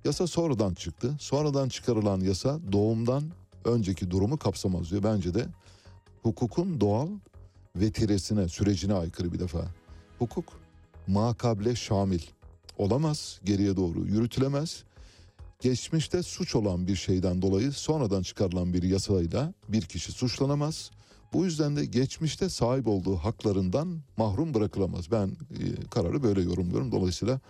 Yasa 0.04 0.26
sonradan 0.26 0.74
çıktı. 0.74 1.16
Sonradan 1.20 1.68
çıkarılan 1.68 2.20
yasa 2.20 2.58
doğumdan 2.72 3.24
önceki 3.64 4.10
durumu 4.10 4.38
kapsamaz 4.38 4.90
diyor. 4.90 5.02
Bence 5.02 5.34
de 5.34 5.46
hukukun 6.22 6.80
doğal 6.80 7.08
vetiresine, 7.76 8.48
sürecine 8.48 8.94
aykırı 8.94 9.32
bir 9.32 9.38
defa. 9.38 9.64
Hukuk 10.18 10.44
makable 11.06 11.74
şamil 11.74 12.20
olamaz, 12.76 13.40
geriye 13.44 13.76
doğru 13.76 14.06
yürütülemez. 14.06 14.84
Geçmişte 15.60 16.22
suç 16.22 16.54
olan 16.54 16.88
bir 16.88 16.96
şeyden 16.96 17.42
dolayı 17.42 17.72
sonradan 17.72 18.22
çıkarılan 18.22 18.72
bir 18.72 18.82
yasayla 18.82 19.54
bir 19.68 19.82
kişi 19.82 20.12
suçlanamaz. 20.12 20.90
Bu 21.32 21.44
yüzden 21.44 21.76
de 21.76 21.84
geçmişte 21.84 22.48
sahip 22.48 22.88
olduğu 22.88 23.16
haklarından 23.16 23.98
mahrum 24.16 24.54
bırakılamaz. 24.54 25.10
Ben 25.10 25.26
e, 25.28 25.88
kararı 25.90 26.22
böyle 26.22 26.42
yorumluyorum. 26.42 26.92
Dolayısıyla 26.92 27.40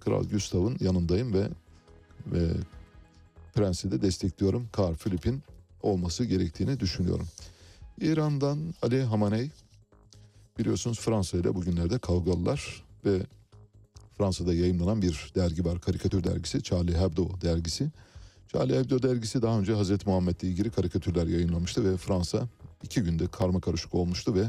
Kral 0.00 0.24
Gustav'ın 0.24 0.76
yanındayım 0.80 1.32
ve 1.32 1.48
ve 2.26 2.48
prensi 3.54 3.90
de 3.90 4.02
destekliyorum. 4.02 4.68
Karl 4.72 4.94
Philip'in 4.94 5.42
olması 5.82 6.24
gerektiğini 6.24 6.80
düşünüyorum. 6.80 7.26
İran'dan 8.00 8.58
Ali 8.82 9.02
Hamaney 9.02 9.50
biliyorsunuz 10.58 11.00
Fransa 11.00 11.38
ile 11.38 11.54
bugünlerde 11.54 11.98
kavgalılar 11.98 12.84
ve 13.04 13.20
Fransa'da 14.18 14.54
yayınlanan 14.54 15.02
bir 15.02 15.32
dergi 15.34 15.64
var. 15.64 15.80
Karikatür 15.80 16.24
dergisi. 16.24 16.62
Charlie 16.62 16.98
Hebdo 16.98 17.40
dergisi. 17.40 17.90
Charlie 18.48 18.78
Hebdo 18.78 19.02
dergisi 19.02 19.42
daha 19.42 19.58
önce 19.58 19.72
Hazreti 19.72 20.08
Muhammed'le 20.08 20.42
ilgili 20.42 20.70
karikatürler 20.70 21.26
yayınlamıştı 21.26 21.92
ve 21.92 21.96
Fransa 21.96 22.48
iki 22.82 23.02
günde 23.02 23.26
karma 23.26 23.60
karışık 23.60 23.94
olmuştu 23.94 24.34
ve 24.34 24.44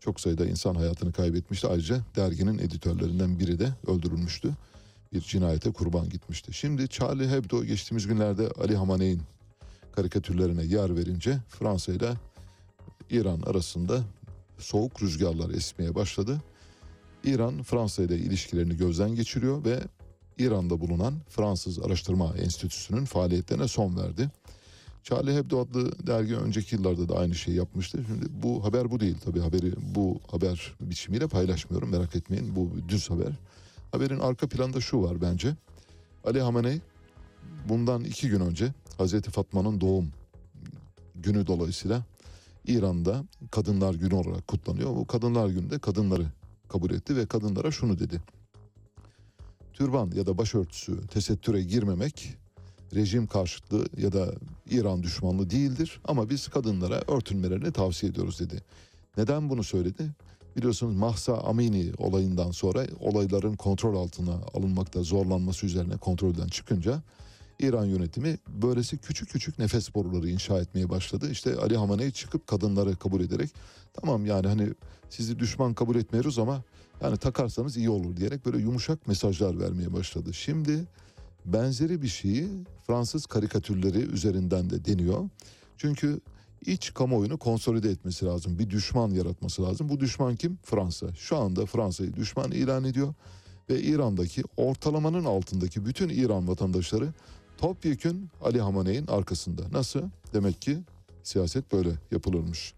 çok 0.00 0.20
sayıda 0.20 0.46
insan 0.46 0.74
hayatını 0.74 1.12
kaybetmişti. 1.12 1.66
Ayrıca 1.66 2.00
derginin 2.16 2.58
editörlerinden 2.58 3.38
biri 3.38 3.58
de 3.58 3.68
öldürülmüştü. 3.86 4.50
Bir 5.12 5.20
cinayete 5.20 5.72
kurban 5.72 6.08
gitmişti. 6.08 6.52
Şimdi 6.52 6.88
Charlie 6.88 7.28
Hebdo 7.28 7.64
geçtiğimiz 7.64 8.06
günlerde 8.06 8.48
Ali 8.48 8.76
Hamaney'in 8.76 9.22
karikatürlerine 9.92 10.64
yer 10.64 10.96
verince 10.96 11.38
Fransa 11.48 11.92
ile 11.92 12.12
İran 13.10 13.40
arasında 13.40 14.02
soğuk 14.58 15.02
rüzgarlar 15.02 15.50
esmeye 15.50 15.94
başladı. 15.94 16.42
İran 17.24 17.62
Fransa 17.62 18.02
ile 18.02 18.18
ilişkilerini 18.18 18.76
gözden 18.76 19.14
geçiriyor 19.14 19.64
ve 19.64 19.80
İran'da 20.38 20.80
bulunan 20.80 21.14
Fransız 21.28 21.78
Araştırma 21.78 22.34
Enstitüsü'nün 22.36 23.04
faaliyetlerine 23.04 23.68
son 23.68 23.96
verdi. 23.96 24.30
Charlie 25.02 25.34
Hebdo 25.34 25.60
adlı 25.60 26.06
dergi 26.06 26.36
önceki 26.36 26.76
yıllarda 26.76 27.08
da 27.08 27.18
aynı 27.18 27.34
şeyi 27.34 27.56
yapmıştı. 27.56 28.04
Şimdi 28.06 28.26
bu 28.42 28.64
haber 28.64 28.90
bu 28.90 29.00
değil 29.00 29.16
tabii 29.24 29.40
haberi 29.40 29.72
bu 29.94 30.20
haber 30.30 30.74
biçimiyle 30.80 31.28
paylaşmıyorum 31.28 31.90
merak 31.90 32.16
etmeyin 32.16 32.56
bu 32.56 32.70
düz 32.88 33.10
haber. 33.10 33.32
Haberin 33.92 34.18
arka 34.18 34.48
planında 34.48 34.80
şu 34.80 35.02
var 35.02 35.22
bence. 35.22 35.56
Ali 36.24 36.40
Hamenei 36.40 36.80
bundan 37.68 38.04
iki 38.04 38.28
gün 38.28 38.40
önce 38.40 38.72
Hazreti 38.98 39.30
Fatma'nın 39.30 39.80
doğum 39.80 40.12
günü 41.14 41.46
dolayısıyla 41.46 42.02
İran'da 42.66 43.24
Kadınlar 43.50 43.94
Günü 43.94 44.14
olarak 44.14 44.48
kutlanıyor. 44.48 44.96
Bu 44.96 45.06
Kadınlar 45.06 45.48
Günü'nde 45.48 45.78
kadınları 45.78 46.26
kabul 46.70 46.90
etti 46.90 47.16
ve 47.16 47.26
kadınlara 47.26 47.70
şunu 47.70 47.98
dedi. 47.98 48.20
Türban 49.72 50.10
ya 50.10 50.26
da 50.26 50.38
başörtüsü 50.38 51.06
tesettüre 51.06 51.62
girmemek 51.62 52.36
rejim 52.94 53.26
karşıtlığı 53.26 53.86
ya 53.96 54.12
da 54.12 54.32
İran 54.70 55.02
düşmanlığı 55.02 55.50
değildir 55.50 56.00
ama 56.04 56.30
biz 56.30 56.48
kadınlara 56.48 57.02
örtünmelerini 57.08 57.72
tavsiye 57.72 58.12
ediyoruz 58.12 58.40
dedi. 58.40 58.62
Neden 59.16 59.50
bunu 59.50 59.64
söyledi? 59.64 60.10
Biliyorsunuz 60.56 60.96
Mahsa 60.96 61.38
Amini 61.38 61.92
olayından 61.98 62.50
sonra 62.50 62.86
olayların 63.00 63.56
kontrol 63.56 63.96
altına 63.96 64.34
alınmakta 64.54 65.02
zorlanması 65.02 65.66
üzerine 65.66 65.96
kontrolden 65.96 66.48
çıkınca 66.48 67.02
İran 67.60 67.84
yönetimi 67.84 68.38
böylesi 68.48 68.98
küçük 68.98 69.28
küçük 69.30 69.58
nefes 69.58 69.94
boruları 69.94 70.28
inşa 70.28 70.60
etmeye 70.60 70.88
başladı. 70.88 71.30
İşte 71.30 71.56
Ali 71.56 71.76
Hamaney 71.76 72.10
çıkıp 72.10 72.46
kadınları 72.46 72.96
kabul 72.96 73.20
ederek 73.20 73.50
tamam 73.92 74.26
yani 74.26 74.46
hani 74.46 74.68
sizi 75.10 75.38
düşman 75.38 75.74
kabul 75.74 75.96
etmiyoruz 75.96 76.38
ama 76.38 76.62
yani 77.02 77.16
takarsanız 77.16 77.76
iyi 77.76 77.90
olur 77.90 78.16
diyerek 78.16 78.46
böyle 78.46 78.58
yumuşak 78.58 79.08
mesajlar 79.08 79.60
vermeye 79.60 79.92
başladı. 79.92 80.34
Şimdi 80.34 80.84
benzeri 81.44 82.02
bir 82.02 82.08
şeyi 82.08 82.48
Fransız 82.86 83.26
karikatürleri 83.26 83.98
üzerinden 83.98 84.70
de 84.70 84.84
deniyor. 84.84 85.28
Çünkü 85.76 86.20
iç 86.66 86.94
kamuoyunu 86.94 87.38
konsolide 87.38 87.90
etmesi 87.90 88.26
lazım. 88.26 88.58
Bir 88.58 88.70
düşman 88.70 89.10
yaratması 89.10 89.62
lazım. 89.62 89.88
Bu 89.88 90.00
düşman 90.00 90.36
kim? 90.36 90.58
Fransa. 90.62 91.14
Şu 91.14 91.36
anda 91.36 91.66
Fransa'yı 91.66 92.14
düşman 92.14 92.50
ilan 92.50 92.84
ediyor 92.84 93.14
ve 93.70 93.82
İran'daki 93.82 94.42
ortalamanın 94.56 95.24
altındaki 95.24 95.86
bütün 95.86 96.08
İran 96.08 96.48
vatandaşları 96.48 97.12
topyekün 97.60 98.30
Ali 98.42 98.60
Hamaney'in 98.60 99.06
arkasında. 99.06 99.62
Nasıl? 99.72 100.02
Demek 100.34 100.62
ki 100.62 100.78
siyaset 101.22 101.72
böyle 101.72 101.90
yapılırmış. 102.10 102.74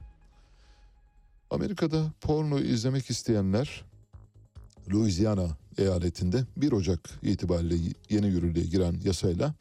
Amerika'da 1.51 2.13
porno 2.21 2.59
izlemek 2.59 3.11
isteyenler 3.11 3.85
Louisiana 4.93 5.49
eyaletinde 5.79 6.45
1 6.57 6.73
Ocak 6.73 7.11
itibariyle 7.23 7.95
yeni 8.11 8.27
yürürlüğe 8.27 8.65
giren 8.65 9.01
yasayla 9.05 9.55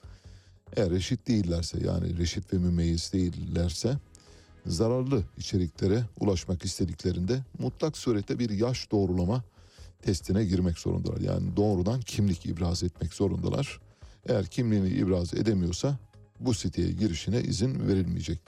eğer 0.76 0.90
reşit 0.90 1.28
değillerse 1.28 1.78
yani 1.86 2.18
reşit 2.18 2.54
ve 2.54 2.58
mümeyyiz 2.58 3.14
değillerse 3.14 3.98
zararlı 4.66 5.24
içeriklere 5.38 6.04
ulaşmak 6.20 6.66
istediklerinde 6.66 7.44
mutlak 7.60 7.98
surette 7.98 8.40
bir 8.40 8.50
yaş 8.50 8.92
doğrulama 8.92 9.44
testine 10.02 10.46
girmek 10.46 10.78
zorundalar. 10.78 11.22
Yani 11.22 11.56
doğrudan 11.56 12.02
kimlik 12.02 12.46
ibraz 12.46 12.84
etmek 12.84 13.14
zorundalar. 13.14 13.80
Eğer 14.30 14.46
kimliğini 14.46 14.90
ibraz 14.90 15.34
edemiyorsa 15.34 15.98
bu 16.40 16.54
siteye 16.54 16.92
girişine 16.92 17.42
izin 17.42 17.88
verilmeyecek. 17.88 18.40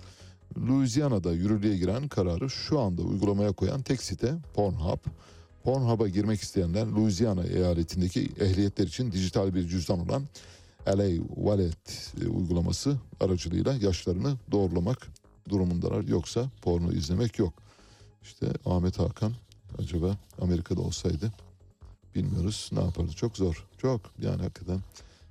Louisiana'da 0.57 1.31
yürürlüğe 1.33 1.77
giren 1.77 2.07
kararı 2.07 2.49
şu 2.49 2.79
anda 2.79 3.01
uygulamaya 3.01 3.51
koyan 3.51 3.81
tek 3.81 4.03
site 4.03 4.35
Pornhub. 4.53 4.99
Pornhub'a 5.63 6.07
girmek 6.07 6.41
isteyenler 6.41 6.85
Louisiana 6.85 7.43
eyaletindeki 7.43 8.29
ehliyetler 8.39 8.87
için 8.87 9.11
dijital 9.11 9.55
bir 9.55 9.67
cüzdan 9.67 9.99
olan 9.99 10.23
LA 10.87 11.25
Wallet 11.35 12.13
e, 12.21 12.27
uygulaması 12.27 12.97
aracılığıyla 13.19 13.73
yaşlarını 13.73 14.37
doğrulamak 14.51 15.07
durumundalar. 15.49 16.03
Yoksa 16.03 16.49
porno 16.61 16.91
izlemek 16.91 17.39
yok. 17.39 17.53
İşte 18.23 18.47
Ahmet 18.65 18.99
Hakan 18.99 19.33
acaba 19.79 20.17
Amerika'da 20.41 20.81
olsaydı 20.81 21.31
bilmiyoruz 22.15 22.69
ne 22.71 22.79
yapardı. 22.79 23.11
Çok 23.11 23.37
zor. 23.37 23.67
Çok 23.77 24.01
yani 24.21 24.41
hakikaten. 24.41 24.79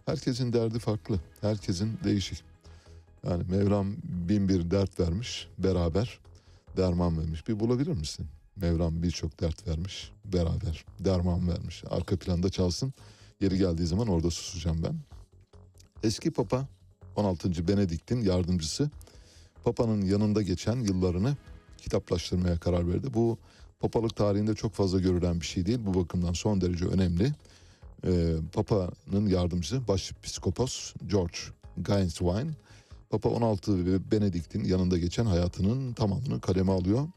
Herkesin 0.06 0.52
derdi 0.52 0.78
farklı. 0.78 1.20
Herkesin 1.40 1.98
değişik. 2.04 2.44
Yani 3.28 3.44
Mevlam 3.50 3.96
bin 4.04 4.48
bir 4.48 4.70
dert 4.70 5.00
vermiş 5.00 5.48
beraber 5.58 6.18
derman 6.76 7.18
vermiş. 7.18 7.48
Bir 7.48 7.60
bulabilir 7.60 7.96
misin? 7.96 8.26
Mevlam 8.56 9.02
birçok 9.02 9.40
dert 9.40 9.68
vermiş 9.68 10.12
beraber 10.24 10.84
derman 11.00 11.48
vermiş. 11.48 11.84
Arka 11.90 12.16
planda 12.16 12.50
çalsın. 12.50 12.92
Yeri 13.40 13.58
geldiği 13.58 13.86
zaman 13.86 14.08
orada 14.08 14.30
susacağım 14.30 14.82
ben. 14.82 14.96
Eski 16.02 16.30
Papa 16.30 16.68
16. 17.16 17.68
Benedikt'in 17.68 18.20
yardımcısı 18.22 18.90
Papa'nın 19.64 20.02
yanında 20.02 20.42
geçen 20.42 20.76
yıllarını 20.76 21.36
kitaplaştırmaya 21.78 22.58
karar 22.58 22.88
verdi. 22.88 23.14
Bu 23.14 23.38
papalık 23.80 24.16
tarihinde 24.16 24.54
çok 24.54 24.72
fazla 24.72 25.00
görülen 25.00 25.40
bir 25.40 25.46
şey 25.46 25.66
değil. 25.66 25.78
Bu 25.86 25.94
bakımdan 25.94 26.32
son 26.32 26.60
derece 26.60 26.84
önemli. 26.84 27.32
Ee, 28.06 28.34
Papa'nın 28.52 29.28
yardımcısı 29.28 29.88
Başpiskopos 29.88 30.94
George 31.06 31.38
Gainswine 31.76 32.50
Papa 33.10 33.28
16 33.28 33.86
ve 33.86 34.10
Benedikt'in 34.10 34.64
yanında 34.64 34.98
geçen 34.98 35.26
hayatının 35.26 35.92
tamamını 35.92 36.40
kaleme 36.40 36.72
alıyor. 36.72 37.08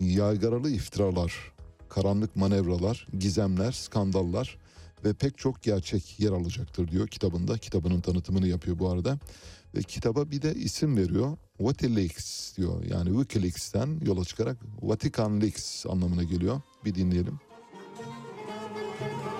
Yaygaralı 0.00 0.70
iftiralar, 0.70 1.52
karanlık 1.88 2.36
manevralar, 2.36 3.08
gizemler, 3.18 3.72
skandallar 3.72 4.58
ve 5.04 5.12
pek 5.12 5.38
çok 5.38 5.62
gerçek 5.62 6.20
yer 6.20 6.30
alacaktır 6.30 6.88
diyor 6.88 7.08
kitabında. 7.08 7.58
Kitabının 7.58 8.00
tanıtımını 8.00 8.48
yapıyor 8.48 8.78
bu 8.78 8.90
arada. 8.90 9.18
Ve 9.74 9.82
kitaba 9.82 10.30
bir 10.30 10.42
de 10.42 10.54
isim 10.54 10.96
veriyor. 10.96 11.36
Wikileaks 11.58 12.56
diyor. 12.56 12.84
Yani 12.84 13.08
Wikileaks'ten 13.08 14.00
yola 14.06 14.24
çıkarak 14.24 14.56
Vatican 14.82 15.40
Leaks 15.40 15.86
anlamına 15.86 16.22
geliyor. 16.22 16.60
Bir 16.84 16.94
dinleyelim. 16.94 17.40
Mevlam 19.00 19.33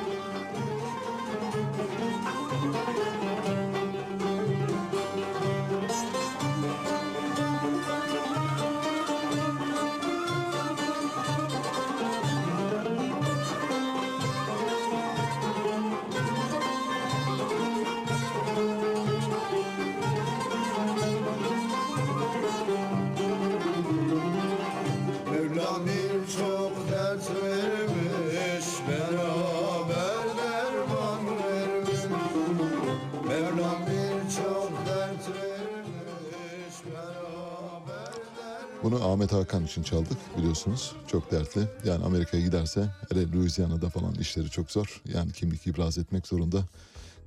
Ahmet 39.25 39.37
Hakan 39.37 39.65
için 39.65 39.83
çaldık 39.83 40.39
biliyorsunuz. 40.39 40.93
Çok 41.07 41.33
dertli. 41.33 41.61
Yani 41.85 42.05
Amerika'ya 42.05 42.43
giderse 42.43 42.89
hele 43.09 43.33
Louisiana'da 43.33 43.91
falan 43.91 44.15
işleri 44.15 44.51
çok 44.51 44.71
zor. 44.71 45.03
Yani 45.15 45.33
kimlik 45.33 45.67
ibraz 45.67 45.99
etmek 45.99 46.27
zorunda 46.27 46.65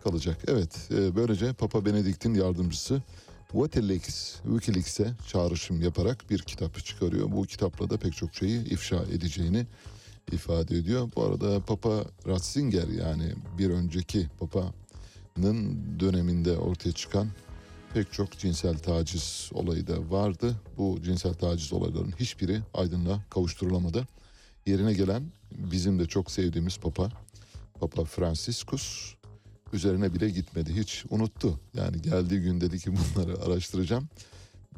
kalacak. 0.04 0.38
Evet 0.48 0.90
e, 0.92 1.16
böylece 1.16 1.54
Papa 1.54 1.86
Benedikt'in 1.86 2.34
yardımcısı 2.34 3.02
Wikileaks, 3.52 4.36
Wikileaks'e 4.44 5.14
çağrışım 5.28 5.82
yaparak 5.82 6.30
bir 6.30 6.40
kitap 6.40 6.86
çıkarıyor. 6.86 7.32
Bu 7.32 7.44
kitapla 7.44 7.90
da 7.90 7.98
pek 7.98 8.16
çok 8.16 8.36
şeyi 8.36 8.70
ifşa 8.70 9.04
edeceğini 9.14 9.68
ifade 10.32 10.78
ediyor. 10.78 11.10
Bu 11.16 11.24
arada 11.24 11.60
Papa 11.60 12.06
Ratzinger 12.28 12.88
yani 12.88 13.34
bir 13.58 13.70
önceki 13.70 14.28
Papa'nın 14.40 15.80
döneminde 16.00 16.58
ortaya 16.58 16.92
çıkan 16.92 17.28
pek 17.98 18.14
çok 18.14 18.38
cinsel 18.38 18.78
taciz 18.78 19.50
olayı 19.54 19.88
da 19.88 20.12
vardı. 20.12 20.56
Bu 20.78 21.00
cinsel 21.04 21.34
taciz 21.34 21.74
olaylarının 21.74 22.14
hiçbiri 22.20 22.62
aydınlığa 22.74 23.24
kavuşturulamadı. 23.30 24.08
Yerine 24.66 24.94
gelen 24.94 25.24
bizim 25.52 26.00
de 26.00 26.06
çok 26.06 26.32
sevdiğimiz 26.32 26.78
Papa, 26.78 27.10
Papa 27.80 28.04
Franciscus 28.04 29.16
üzerine 29.74 30.14
bile 30.14 30.30
gitmedi. 30.30 30.76
Hiç 30.76 31.06
unuttu. 31.10 31.60
Yani 31.74 32.02
geldiği 32.02 32.42
gün 32.42 32.62
dedi 32.62 32.80
ki 32.80 32.92
bunları 32.92 33.42
araştıracağım. 33.42 34.10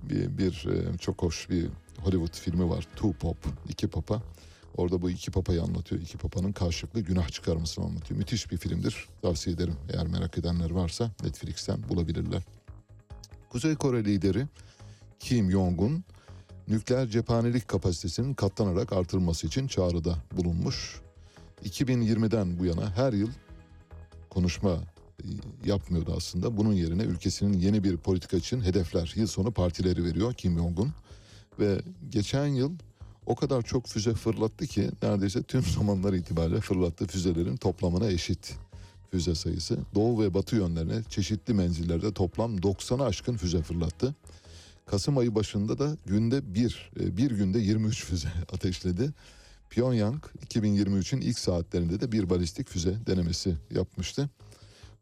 Bir, 0.04 0.38
bir 0.38 0.68
e, 0.68 0.98
çok 0.98 1.22
hoş 1.22 1.50
bir 1.50 1.70
Hollywood 1.98 2.34
filmi 2.34 2.70
var. 2.70 2.88
Two 2.96 3.14
Pop, 3.14 3.38
iki 3.70 3.88
papa. 3.88 4.24
Orada 4.78 5.02
bu 5.02 5.10
iki 5.10 5.32
papayı 5.32 5.62
anlatıyor. 5.62 6.02
İki 6.02 6.18
papanın 6.18 6.52
karşılıklı 6.52 7.02
günah 7.02 7.30
çıkarmasını 7.30 7.86
anlatıyor. 7.86 8.18
Müthiş 8.18 8.52
bir 8.52 8.58
filmdir. 8.58 9.08
Tavsiye 9.22 9.56
ederim. 9.56 9.76
Eğer 9.94 10.08
merak 10.08 10.38
edenler 10.38 10.70
varsa 10.70 11.12
Netflix'ten 11.24 11.90
bulabilirler. 11.90 12.44
Kuzey 13.50 13.76
Kore 13.76 14.06
lideri 14.06 14.48
Kim 15.20 15.52
Jong-un 15.52 16.04
nükleer 16.68 17.08
cephanelik 17.08 17.68
kapasitesinin 17.68 18.34
katlanarak 18.34 18.94
artırılması 18.94 19.48
için 19.48 19.68
çağrıda 19.68 20.16
bulunmuş. 20.32 21.02
2020'den 21.66 22.60
bu 22.60 22.66
yana 22.66 22.98
her 22.98 23.14
yıl 23.14 23.30
konuşma 24.30 24.72
e, 25.20 25.26
yapmıyordu 25.66 26.14
aslında. 26.18 26.58
Bunun 26.58 26.74
yerine 26.74 27.04
ülkesinin 27.04 27.60
yeni 27.60 27.84
bir 27.84 27.98
politika 27.98 28.38
için 28.38 28.62
hedefler, 28.62 29.14
yıl 29.16 29.28
sonu 29.28 29.52
partileri 29.52 30.04
veriyor 30.04 30.34
Kim 30.34 30.58
Jong-un. 30.58 30.92
Ve 31.60 31.82
geçen 32.10 32.48
yıl 32.48 32.72
o 33.26 33.36
kadar 33.36 33.62
çok 33.62 33.88
füze 33.88 34.14
fırlattı 34.14 34.68
ki 34.68 34.90
neredeyse 35.04 35.44
tüm 35.44 35.64
zamanlar 35.78 36.14
itibariyle 36.14 36.62
fırlattığı 36.62 37.08
füzelerin 37.08 37.58
toplamına 37.58 38.08
eşit 38.08 38.56
füze 39.12 39.36
sayısı. 39.36 39.78
Doğu 39.96 40.22
ve 40.22 40.34
batı 40.34 40.56
yönlerine 40.56 41.04
çeşitli 41.10 41.54
menzillerde 41.54 42.14
toplam 42.14 42.58
90'a 42.58 43.06
aşkın 43.06 43.38
füze 43.38 43.62
fırlattı. 43.62 44.16
Kasım 44.86 45.18
ayı 45.18 45.36
başında 45.36 45.80
da 45.80 45.98
günde 46.06 46.54
bir, 46.54 46.92
e, 47.00 47.18
bir 47.18 47.32
günde 47.32 47.60
23 47.60 48.06
füze 48.06 48.30
ateşledi. 48.54 49.14
Pyongyang 49.70 50.24
2023'ün 50.46 51.22
ilk 51.22 51.40
saatlerinde 51.40 52.02
de 52.02 52.12
bir 52.12 52.30
balistik 52.30 52.70
füze 52.70 52.96
denemesi 53.08 53.56
yapmıştı. 53.72 54.30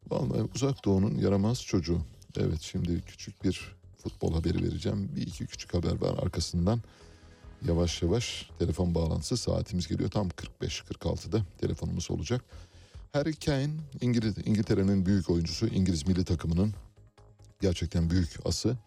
Vallahi 0.09 0.49
uzak 0.55 0.85
doğunun 0.85 1.15
yaramaz 1.15 1.61
çocuğu. 1.61 2.01
Evet 2.37 2.61
şimdi 2.61 3.01
küçük 3.01 3.43
bir 3.43 3.75
futbol 4.03 4.33
haberi 4.33 4.63
vereceğim. 4.63 5.09
Bir 5.15 5.21
iki 5.21 5.47
küçük 5.47 5.73
haber 5.73 6.01
var 6.01 6.23
arkasından. 6.23 6.81
Yavaş 7.67 8.01
yavaş 8.01 8.49
telefon 8.59 8.95
bağlantısı 8.95 9.37
saatimiz 9.37 9.87
geliyor. 9.87 10.11
Tam 10.11 10.27
45-46'da 10.61 11.41
telefonumuz 11.57 12.11
olacak. 12.11 12.45
Harry 13.13 13.35
Kane 13.35 13.69
İngiliz, 14.01 14.35
İngiltere'nin 14.45 15.05
büyük 15.05 15.29
oyuncusu 15.29 15.67
İngiliz 15.67 16.07
milli 16.07 16.25
takımının 16.25 16.73
gerçekten 17.61 18.09
büyük 18.09 18.29
ası. 18.45 18.77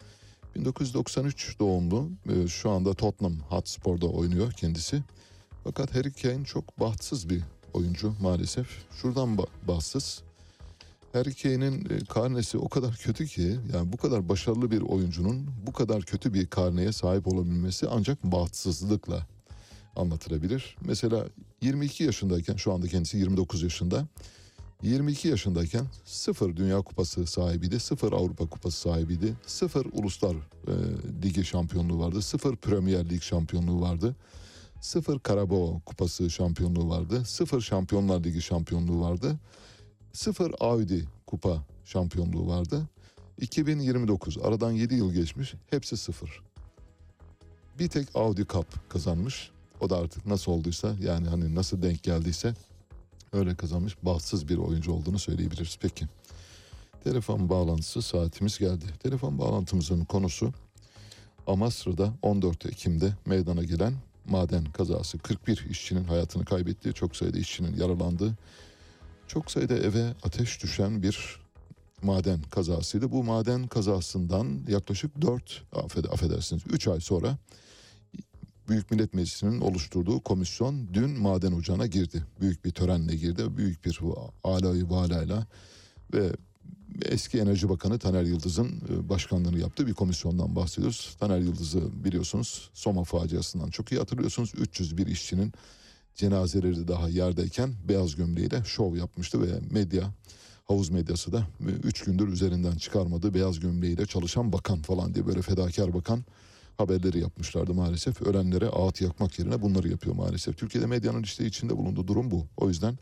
1993 0.57 1.59
doğumlu 1.61 2.09
e, 2.29 2.49
şu 2.49 2.71
anda 2.71 2.95
Tottenham 2.95 3.39
Hotspur'da 3.49 4.07
oynuyor 4.07 4.53
kendisi. 4.53 5.03
Fakat 5.65 5.95
Harry 5.95 6.13
Kane 6.13 6.45
çok 6.45 6.81
bahtsız 6.81 7.31
bir 7.31 7.43
oyuncu 7.73 8.15
maalesef. 8.21 8.67
Şuradan 9.03 9.29
ba- 9.29 9.49
bahtsız. 9.69 10.23
Harry 11.13 11.35
Kane'in 11.35 11.85
e, 11.91 12.05
karnesi 12.05 12.59
o 12.59 12.69
kadar 12.69 12.97
kötü 12.97 13.27
ki 13.27 13.59
yani 13.75 13.93
bu 13.93 13.97
kadar 13.97 14.29
başarılı 14.29 14.71
bir 14.71 14.81
oyuncunun 14.81 15.51
bu 15.67 15.73
kadar 15.73 16.03
kötü 16.03 16.35
bir 16.35 16.47
karneye 16.47 16.93
sahip 16.93 17.27
olabilmesi 17.27 17.89
ancak 17.89 18.25
bahtsızlıkla 18.25 19.27
anlatılabilir. 19.97 20.77
Mesela 20.81 21.27
22 21.63 22.05
yaşındayken 22.05 22.57
şu 22.57 22.73
anda 22.73 22.89
kendisi 22.89 23.19
29 23.19 23.63
yaşında. 23.63 24.07
22 24.83 25.29
yaşındayken 25.29 25.87
sıfır 26.05 26.57
Dünya 26.57 26.83
Kupası 26.83 27.27
sahibiydi, 27.27 27.81
sıfır 27.81 28.13
Avrupa 28.13 28.47
Kupası 28.47 28.81
sahibiydi, 28.81 29.35
sıfır 29.47 29.87
Uluslar 29.93 30.37
e, 30.37 30.73
Ligi 31.23 31.45
şampiyonluğu 31.45 31.99
vardı, 31.99 32.23
sıfır 32.23 32.57
Premier 32.57 33.11
Lig 33.11 33.23
şampiyonluğu 33.23 33.81
vardı, 33.81 34.17
sıfır 34.81 35.19
Karabağ 35.19 35.81
Kupası 35.87 36.31
şampiyonluğu 36.31 36.89
vardı, 36.89 37.25
sıfır 37.25 37.61
Şampiyonlar 37.61 38.25
Ligi 38.25 38.43
şampiyonluğu 38.43 39.01
vardı, 39.01 39.39
sıfır 40.13 40.55
Audi 40.61 41.05
Kupa 41.27 41.65
şampiyonluğu 41.85 42.49
vardı. 42.49 42.89
2029 43.41 44.39
aradan 44.39 44.71
7 44.71 44.95
yıl 44.95 45.13
geçmiş 45.13 45.55
hepsi 45.71 45.97
sıfır. 45.97 46.43
Bir 47.79 47.89
tek 47.89 48.09
Audi 48.15 48.47
Cup 48.47 48.91
kazanmış. 48.91 49.51
O 49.81 49.91
da 49.91 49.97
artık 49.97 50.27
nasıl 50.27 50.53
olduysa 50.53 50.97
yani 51.01 51.29
hani 51.29 51.55
nasıl 51.55 51.83
denk 51.83 52.03
geldiyse 52.03 52.55
öyle 53.33 53.55
kazanmış. 53.55 53.97
Bahtsız 54.03 54.49
bir 54.49 54.57
oyuncu 54.57 54.93
olduğunu 54.93 55.19
söyleyebiliriz. 55.19 55.79
Peki. 55.81 56.07
Telefon 57.05 57.49
bağlantısı 57.49 58.03
saatimiz 58.03 58.59
geldi. 58.59 58.85
Telefon 59.03 59.39
bağlantımızın 59.39 60.05
konusu 60.05 60.53
Amasra'da 61.47 62.13
14 62.23 62.67
Ekim'de 62.67 63.13
meydana 63.27 63.65
gelen 63.65 63.95
maden 64.27 64.65
kazası. 64.65 65.19
41 65.19 65.67
işçinin 65.71 66.05
hayatını 66.05 66.45
kaybettiği, 66.45 66.95
çok 66.95 67.17
sayıda 67.17 67.39
işçinin 67.39 67.77
yaralandığı, 67.77 68.37
çok 69.29 69.51
sayıda 69.51 69.75
eve 69.75 70.15
ateş 70.23 70.63
düşen 70.63 71.03
bir 71.03 71.41
maden 72.03 72.43
kazasıydı. 72.43 73.13
Bu 73.13 73.25
maden 73.25 73.67
kazasından 73.67 74.61
yaklaşık 74.69 75.23
4 75.23 75.63
affed 75.73 76.05
affedersiniz 76.05 76.63
3 76.67 76.89
ay 76.89 77.01
sonra 77.01 77.39
Büyük 78.71 78.91
Millet 78.91 79.15
Meclisi'nin 79.15 79.61
oluşturduğu 79.61 80.21
komisyon 80.21 80.95
dün 80.95 81.21
maden 81.21 81.53
ocağına 81.53 81.87
girdi. 81.87 82.25
Büyük 82.41 82.65
bir 82.65 82.71
törenle 82.71 83.17
girdi. 83.17 83.57
Büyük 83.57 83.85
bir 83.85 84.01
alayı 84.45 84.91
valayla 84.91 85.47
ve 86.15 86.33
eski 87.05 87.39
Enerji 87.39 87.69
Bakanı 87.69 87.99
Taner 87.99 88.23
Yıldız'ın 88.23 88.69
e, 88.69 89.09
başkanlığını 89.09 89.59
yaptığı 89.59 89.87
bir 89.87 89.95
komisyondan 89.95 90.57
bahsediyoruz. 90.57 91.17
Taner 91.21 91.39
Yıldız'ı 91.39 92.05
biliyorsunuz 92.05 92.71
Soma 92.75 93.05
faciasından 93.05 93.71
çok 93.71 93.93
iyi 93.93 93.99
hatırlıyorsunuz. 93.99 94.53
301 94.59 95.07
işçinin 95.07 95.53
cenazeleri 96.15 96.89
daha 96.89 97.09
yerdeyken 97.09 97.75
beyaz 97.89 98.17
gömleğiyle 98.17 98.63
şov 98.65 98.97
yapmıştı 98.97 99.43
ve 99.43 99.61
medya 99.71 100.15
havuz 100.65 100.91
medyası 100.91 101.33
da 101.33 101.47
3 101.85 102.05
gündür 102.05 102.29
üzerinden 102.29 102.77
çıkarmadığı 102.77 103.35
beyaz 103.35 103.61
gömleğiyle 103.61 104.07
çalışan 104.07 104.53
bakan 104.53 104.83
falan 104.83 105.15
diye 105.15 105.27
böyle 105.27 105.43
fedakar 105.43 105.95
bakan 105.95 106.25
haberleri 106.81 107.21
yapmışlardı 107.21 107.75
maalesef. 107.75 108.23
Ölenlere 108.23 108.69
ağıt 108.69 109.01
yakmak 109.01 109.39
yerine 109.39 109.63
bunları 109.63 109.89
yapıyor 109.89 110.17
maalesef. 110.17 110.59
Türkiye'de 110.59 110.87
medyanın 110.87 111.23
işte 111.23 111.47
içinde 111.47 111.77
bulunduğu 111.77 112.07
durum 112.07 112.31
bu. 112.31 112.47
O 112.57 112.69
yüzden 112.69 112.99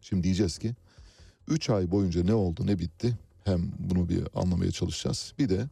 şimdi 0.00 0.22
diyeceğiz 0.22 0.58
ki 0.58 0.74
3 1.48 1.70
ay 1.70 1.90
boyunca 1.90 2.24
ne 2.24 2.34
oldu 2.34 2.66
ne 2.66 2.78
bitti 2.78 3.18
hem 3.44 3.72
bunu 3.78 4.08
bir 4.08 4.22
anlamaya 4.34 4.70
çalışacağız. 4.70 5.34
Bir 5.38 5.48
de 5.48 5.68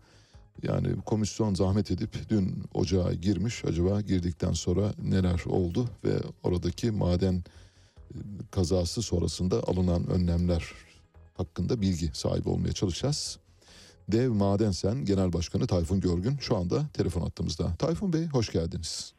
yani 0.62 0.97
komisyon 1.06 1.55
zahmet 1.55 1.90
edip 1.90 2.31
dün 2.31 2.65
ocağa 2.74 3.15
girmiş 3.15 3.65
acaba 3.65 4.01
girdikten 4.01 4.52
sonra 4.52 4.93
neler 5.02 5.43
oldu 5.47 5.89
ve 6.05 6.19
oradaki 6.43 6.90
maden 6.90 7.35
e, 7.35 7.44
kazası 8.51 9.02
sonrasında 9.02 9.62
alınan 9.62 10.06
önlemler 10.06 10.73
hakkında 11.35 11.81
bilgi 11.81 12.10
sahibi 12.15 12.48
olmaya 12.48 12.73
çalışacağız. 12.73 13.39
Dev 14.09 14.30
Madensen 14.30 15.05
Genel 15.05 15.32
Başkanı 15.32 15.66
Tayfun 15.66 16.01
Görgün 16.01 16.36
şu 16.40 16.56
anda 16.56 16.86
telefon 16.93 17.26
attığımızda. 17.26 17.74
Tayfun 17.78 18.12
Bey 18.12 18.26
hoş 18.26 18.52
geldiniz. 18.52 19.14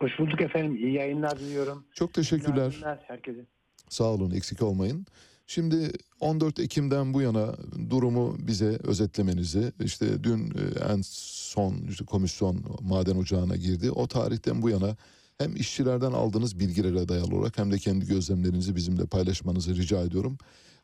Hoş 0.00 0.18
bulduk 0.18 0.40
efendim. 0.40 0.76
İyi 0.76 0.92
yayınlar 0.94 1.38
diliyorum. 1.38 1.84
Çok 1.94 2.14
teşekkürler. 2.14 2.54
Günaydınlar 2.54 2.98
herkese. 3.06 3.46
Sağ 3.88 4.04
olun 4.04 4.30
eksik 4.30 4.62
olmayın. 4.62 5.06
Şimdi 5.46 5.90
14 6.20 6.60
Ekim'den 6.60 7.14
bu 7.14 7.22
yana 7.22 7.54
durumu 7.90 8.36
bize 8.38 8.78
özetlemenizi 8.84 9.72
işte 9.80 10.24
dün 10.24 10.46
e, 10.46 10.92
en 10.92 11.00
son 11.04 11.74
işte 11.88 12.04
komisyon 12.04 12.64
maden 12.80 13.16
ocağına 13.16 13.56
girdi. 13.56 13.90
O 13.90 14.06
tarihten 14.06 14.62
bu 14.62 14.70
yana 14.70 14.96
hem 15.38 15.56
işçilerden 15.56 16.12
aldığınız 16.12 16.60
bilgilere 16.60 17.08
dayalı 17.08 17.36
olarak 17.36 17.58
hem 17.58 17.72
de 17.72 17.78
kendi 17.78 18.06
gözlemlerinizi 18.06 18.76
bizimle 18.76 19.06
paylaşmanızı 19.06 19.76
rica 19.76 20.02
ediyorum. 20.02 20.38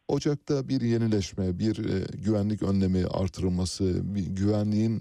Ocak'ta 0.09 0.69
bir 0.69 0.81
yenileşme, 0.81 1.59
bir 1.59 1.79
e, 1.79 2.05
güvenlik 2.25 2.63
önlemi 2.63 3.07
artırılması, 3.07 4.15
bir 4.15 4.27
güvenliğin 4.27 5.01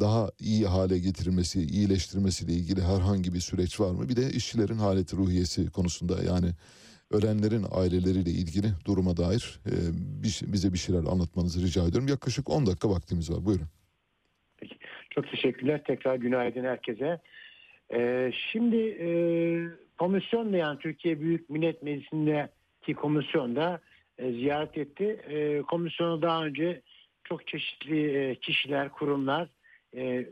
daha 0.00 0.30
iyi 0.40 0.66
hale 0.66 0.98
getirilmesi, 0.98 1.60
iyileştirmesiyle 1.60 2.52
ilgili 2.52 2.82
herhangi 2.82 3.34
bir 3.34 3.40
süreç 3.40 3.80
var 3.80 3.90
mı? 3.90 4.08
Bir 4.08 4.16
de 4.16 4.30
işçilerin 4.30 4.78
haleti 4.78 5.16
ruhiyesi 5.16 5.70
konusunda 5.70 6.22
yani 6.22 6.46
ölenlerin 7.10 7.66
aileleriyle 7.70 8.30
ilgili 8.30 8.66
duruma 8.84 9.16
dair 9.16 9.60
e, 9.66 9.74
bir, 10.22 10.40
bize 10.52 10.72
bir 10.72 10.78
şeyler 10.78 11.00
anlatmanızı 11.00 11.62
rica 11.66 11.82
ediyorum. 11.82 12.08
Yaklaşık 12.08 12.50
10 12.50 12.66
dakika 12.66 12.90
vaktimiz 12.90 13.30
var. 13.30 13.44
Buyurun. 13.44 13.66
Peki. 14.56 14.76
Çok 15.10 15.30
teşekkürler. 15.30 15.84
Tekrar 15.84 16.16
günaydın 16.16 16.64
herkese. 16.64 17.20
Ee, 17.94 18.32
şimdi 18.52 18.76
e, 18.76 19.08
komisyon 19.98 20.52
yani 20.52 20.78
Türkiye 20.78 21.20
Büyük 21.20 21.50
Millet 21.50 21.82
Meclisi'ndeki 21.82 22.94
komisyon 22.94 23.56
da 23.56 23.80
e, 24.22 24.32
ziyaret 24.32 24.78
etti. 24.78 25.04
E, 25.28 25.62
komisyona 25.62 26.22
daha 26.22 26.44
önce 26.44 26.82
çok 27.24 27.46
çeşitli 27.46 28.16
e, 28.16 28.34
kişiler, 28.34 28.88
kurumlar 28.88 29.48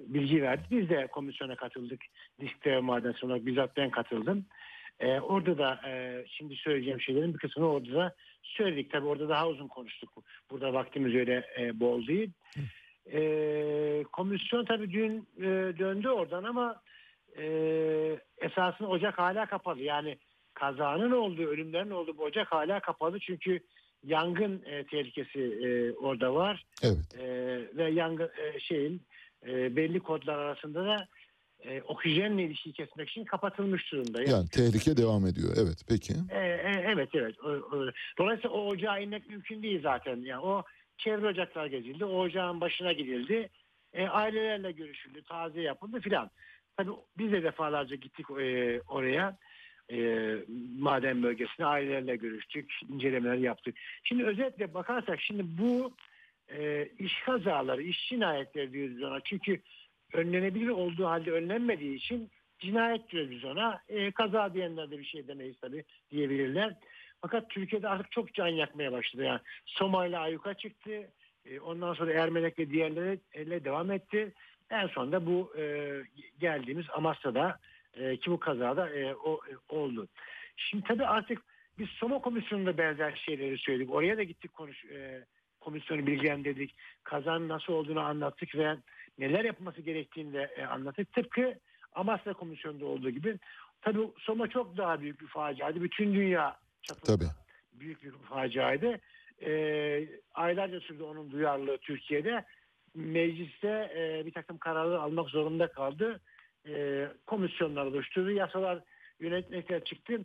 bilgi 0.06 0.42
verdi. 0.42 0.62
Biz 0.70 0.88
de 0.88 1.06
komisyona 1.06 1.56
katıldık. 1.56 2.00
Diskte 2.40 2.70
ve 2.70 2.80
maden 2.80 3.14
olarak 3.22 3.46
bizzat 3.46 3.76
ben 3.76 3.90
katıldım. 3.90 4.46
Orada 5.22 5.58
da 5.58 5.80
şimdi 6.26 6.56
söyleyeceğim 6.56 7.00
şeylerin 7.00 7.34
bir 7.34 7.38
kısmını 7.38 7.70
orada 7.70 7.94
da 7.94 8.14
söyledik. 8.42 8.92
Tabii 8.92 9.06
orada 9.06 9.28
daha 9.28 9.48
uzun 9.48 9.68
konuştuk. 9.68 10.10
Burada 10.50 10.72
vaktimiz 10.72 11.14
öyle 11.14 11.44
bol 11.74 12.06
değil. 12.06 12.30
E, 13.12 14.04
komisyon 14.12 14.64
tabii 14.64 14.92
dün 14.92 15.28
döndü 15.78 16.08
oradan 16.08 16.44
ama 16.44 16.82
e, 17.38 17.44
esasında 18.38 18.88
ocak 18.88 19.18
hala 19.18 19.46
kapalı. 19.46 19.82
Yani 19.82 20.18
kazanın 20.54 21.10
olduğu, 21.10 21.46
ölümlerin 21.46 21.90
olduğu 21.90 22.18
bu 22.18 22.22
ocak 22.22 22.52
hala 22.52 22.80
kapalı. 22.80 23.18
Çünkü 23.18 23.60
yangın 24.04 24.62
e, 24.66 24.84
tehlikesi 24.86 25.40
e, 25.40 25.92
orada 25.92 26.34
var. 26.34 26.64
Evet. 26.82 27.18
E, 27.18 27.26
ve 27.76 27.90
yangın 27.90 28.30
e, 28.54 28.60
şeyin 28.60 29.02
e, 29.46 29.76
belli 29.76 30.00
kodlar 30.00 30.38
arasında 30.38 30.84
da 30.84 31.08
e, 31.64 31.82
oksijenle 31.82 32.42
ilişkiyi 32.42 32.72
kesmek 32.72 33.08
için 33.10 33.24
kapatılmış 33.24 33.92
durumda. 33.92 34.22
Yani 34.22 34.48
tehlike 34.48 34.96
devam 34.96 35.26
ediyor. 35.26 35.54
Evet 35.62 35.84
peki. 35.88 36.12
E, 36.30 36.38
e, 36.38 36.84
evet 36.86 37.08
evet. 37.14 37.34
O- 37.44 37.48
o- 37.76 37.90
Dolayısıyla 38.18 38.50
o 38.50 38.66
ocağa 38.66 38.98
inmek 38.98 39.30
mümkün 39.30 39.62
değil 39.62 39.82
zaten. 39.82 40.16
Yani 40.16 40.40
o 40.42 40.62
çevre 40.98 41.26
ocaklar 41.26 41.66
gezildi. 41.66 42.04
O 42.04 42.18
ocağın 42.18 42.60
başına 42.60 42.92
gidildi. 42.92 43.48
E, 43.92 44.06
ailelerle 44.08 44.72
görüşüldü. 44.72 45.22
Taziye 45.22 45.64
yapıldı 45.64 46.00
filan. 46.00 46.30
Tabii 46.76 46.90
biz 47.18 47.32
de 47.32 47.42
defalarca 47.42 47.96
gittik 47.96 48.26
e, 48.30 48.80
oraya. 48.88 49.36
E, 49.92 50.36
maden 50.78 51.22
bölgesine 51.22 51.66
ailelerle 51.66 52.16
görüştük, 52.16 52.72
incelemeler 52.88 53.34
yaptık. 53.34 53.76
Şimdi 54.04 54.24
özetle 54.24 54.74
bakarsak 54.74 55.20
şimdi 55.20 55.42
bu 55.58 55.92
e, 56.58 56.88
iş 56.98 57.20
kazaları, 57.20 57.82
iş 57.82 58.08
cinayetleri 58.08 58.72
diyoruz 58.72 59.02
ona. 59.02 59.20
Çünkü 59.20 59.60
önlenebilir 60.12 60.68
olduğu 60.68 61.06
halde 61.06 61.32
önlenmediği 61.32 61.96
için 61.96 62.30
cinayet 62.58 63.10
diyoruz 63.10 63.44
ona. 63.44 63.80
E, 63.88 64.10
kaza 64.10 64.54
diyenler 64.54 64.90
de 64.90 64.98
bir 64.98 65.04
şey 65.04 65.28
demeyiz 65.28 65.56
tabii 65.60 65.84
diyebilirler. 66.10 66.74
Fakat 67.20 67.50
Türkiye'de 67.50 67.88
artık 67.88 68.12
çok 68.12 68.34
can 68.34 68.48
yakmaya 68.48 68.92
başladı. 68.92 69.24
Yani 69.24 69.40
Somali 69.66 70.18
ayyuka 70.18 70.54
çıktı. 70.54 70.90
E, 71.44 71.60
ondan 71.60 71.94
sonra 71.94 72.12
Ermenek 72.12 72.58
ve 72.58 72.70
diğerleriyle 72.70 73.64
devam 73.64 73.90
etti. 73.90 74.32
En 74.70 74.86
sonunda 74.86 75.26
bu 75.26 75.52
e, 75.58 75.94
geldiğimiz 76.40 76.86
Amasya'da 76.92 77.58
e, 77.94 78.16
ki 78.16 78.30
bu 78.30 78.40
kazada 78.40 78.90
e, 78.90 79.14
o, 79.14 79.40
e, 79.50 79.74
oldu. 79.74 80.08
Şimdi 80.56 80.84
tabii 80.84 81.06
artık 81.06 81.42
biz 81.78 81.88
Soma 81.88 82.18
Komisyonu'nda 82.18 82.78
benzer 82.78 83.22
şeyleri 83.26 83.58
söyledik. 83.58 83.94
Oraya 83.94 84.16
da 84.16 84.22
gittik 84.22 84.52
konuş, 84.52 84.84
e, 84.84 85.24
komisyonu 85.60 86.06
bilgilendirdik. 86.06 86.74
Kazanın 87.02 87.48
nasıl 87.48 87.72
olduğunu 87.72 88.00
anlattık 88.00 88.54
ve 88.54 88.76
neler 89.18 89.44
yapılması 89.44 89.80
gerektiğini 89.80 90.32
de 90.32 90.50
e, 90.56 90.64
anlattık. 90.64 91.12
Tıpkı 91.12 91.54
Amasya 91.94 92.32
Komisyonu'nda 92.32 92.86
olduğu 92.86 93.10
gibi. 93.10 93.38
Tabii 93.82 93.98
Soma 94.18 94.48
çok 94.48 94.76
daha 94.76 95.00
büyük 95.00 95.20
bir 95.20 95.26
faciaydı. 95.26 95.82
Bütün 95.82 96.14
dünya 96.14 96.56
çapında 96.82 97.16
Tabii. 97.16 97.30
büyük 97.72 98.04
bir 98.04 98.10
faciaydı. 98.10 98.98
E, 99.42 99.52
aylarca 100.34 100.80
sürdü 100.80 101.02
onun 101.02 101.30
duyarlılığı 101.30 101.78
Türkiye'de. 101.78 102.44
Mecliste 102.94 103.92
e, 103.96 104.26
bir 104.26 104.32
takım 104.32 104.58
kararlar 104.58 104.96
almak 104.96 105.28
zorunda 105.28 105.66
kaldı. 105.66 106.20
E, 106.68 107.06
komisyonlar 107.26 107.86
oluşturdu. 107.86 108.30
Yasalar 108.30 108.78
yönetmekler 109.20 109.84
çıktı. 109.84 110.20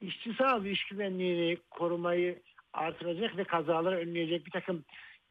İşçi 0.00 0.34
sağlığı, 0.34 0.68
iş 0.68 0.84
güvenliğini 0.84 1.58
korumayı 1.70 2.42
artıracak 2.72 3.36
ve 3.36 3.44
kazaları 3.44 3.96
önleyecek 3.96 4.46
bir 4.46 4.50
takım 4.50 4.84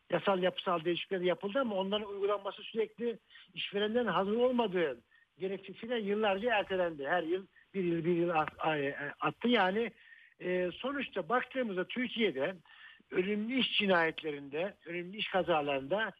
yasal 0.10 0.44
yapısal 0.44 0.86
değişiklikler 0.86 1.22
yapıldı 1.22 1.60
ama 1.60 1.76
onların 1.76 2.10
uygulanması 2.10 2.64
sürekli 2.64 3.20
işverenlerin 3.54 4.08
hazır 4.08 4.36
olmadığı 4.36 5.02
gerekçesiyle 5.40 6.00
yıllarca 6.00 6.56
ertelendi. 6.56 7.08
Her 7.08 7.24
yıl 7.24 7.46
bir 7.74 7.84
yıl 7.84 8.06
bir 8.06 8.16
yıl 8.16 8.30
ay- 8.58 8.96
attı. 9.20 9.48
Yani 9.48 9.92
e, 10.42 10.70
sonuçta 10.74 11.30
baktığımızda 11.30 11.88
Türkiye'de 11.88 12.56
ölümlü 13.12 13.60
iş 13.60 13.78
cinayetlerinde, 13.78 14.74
ölümlü 14.86 15.18
iş 15.18 15.28
kazalarında 15.28 16.12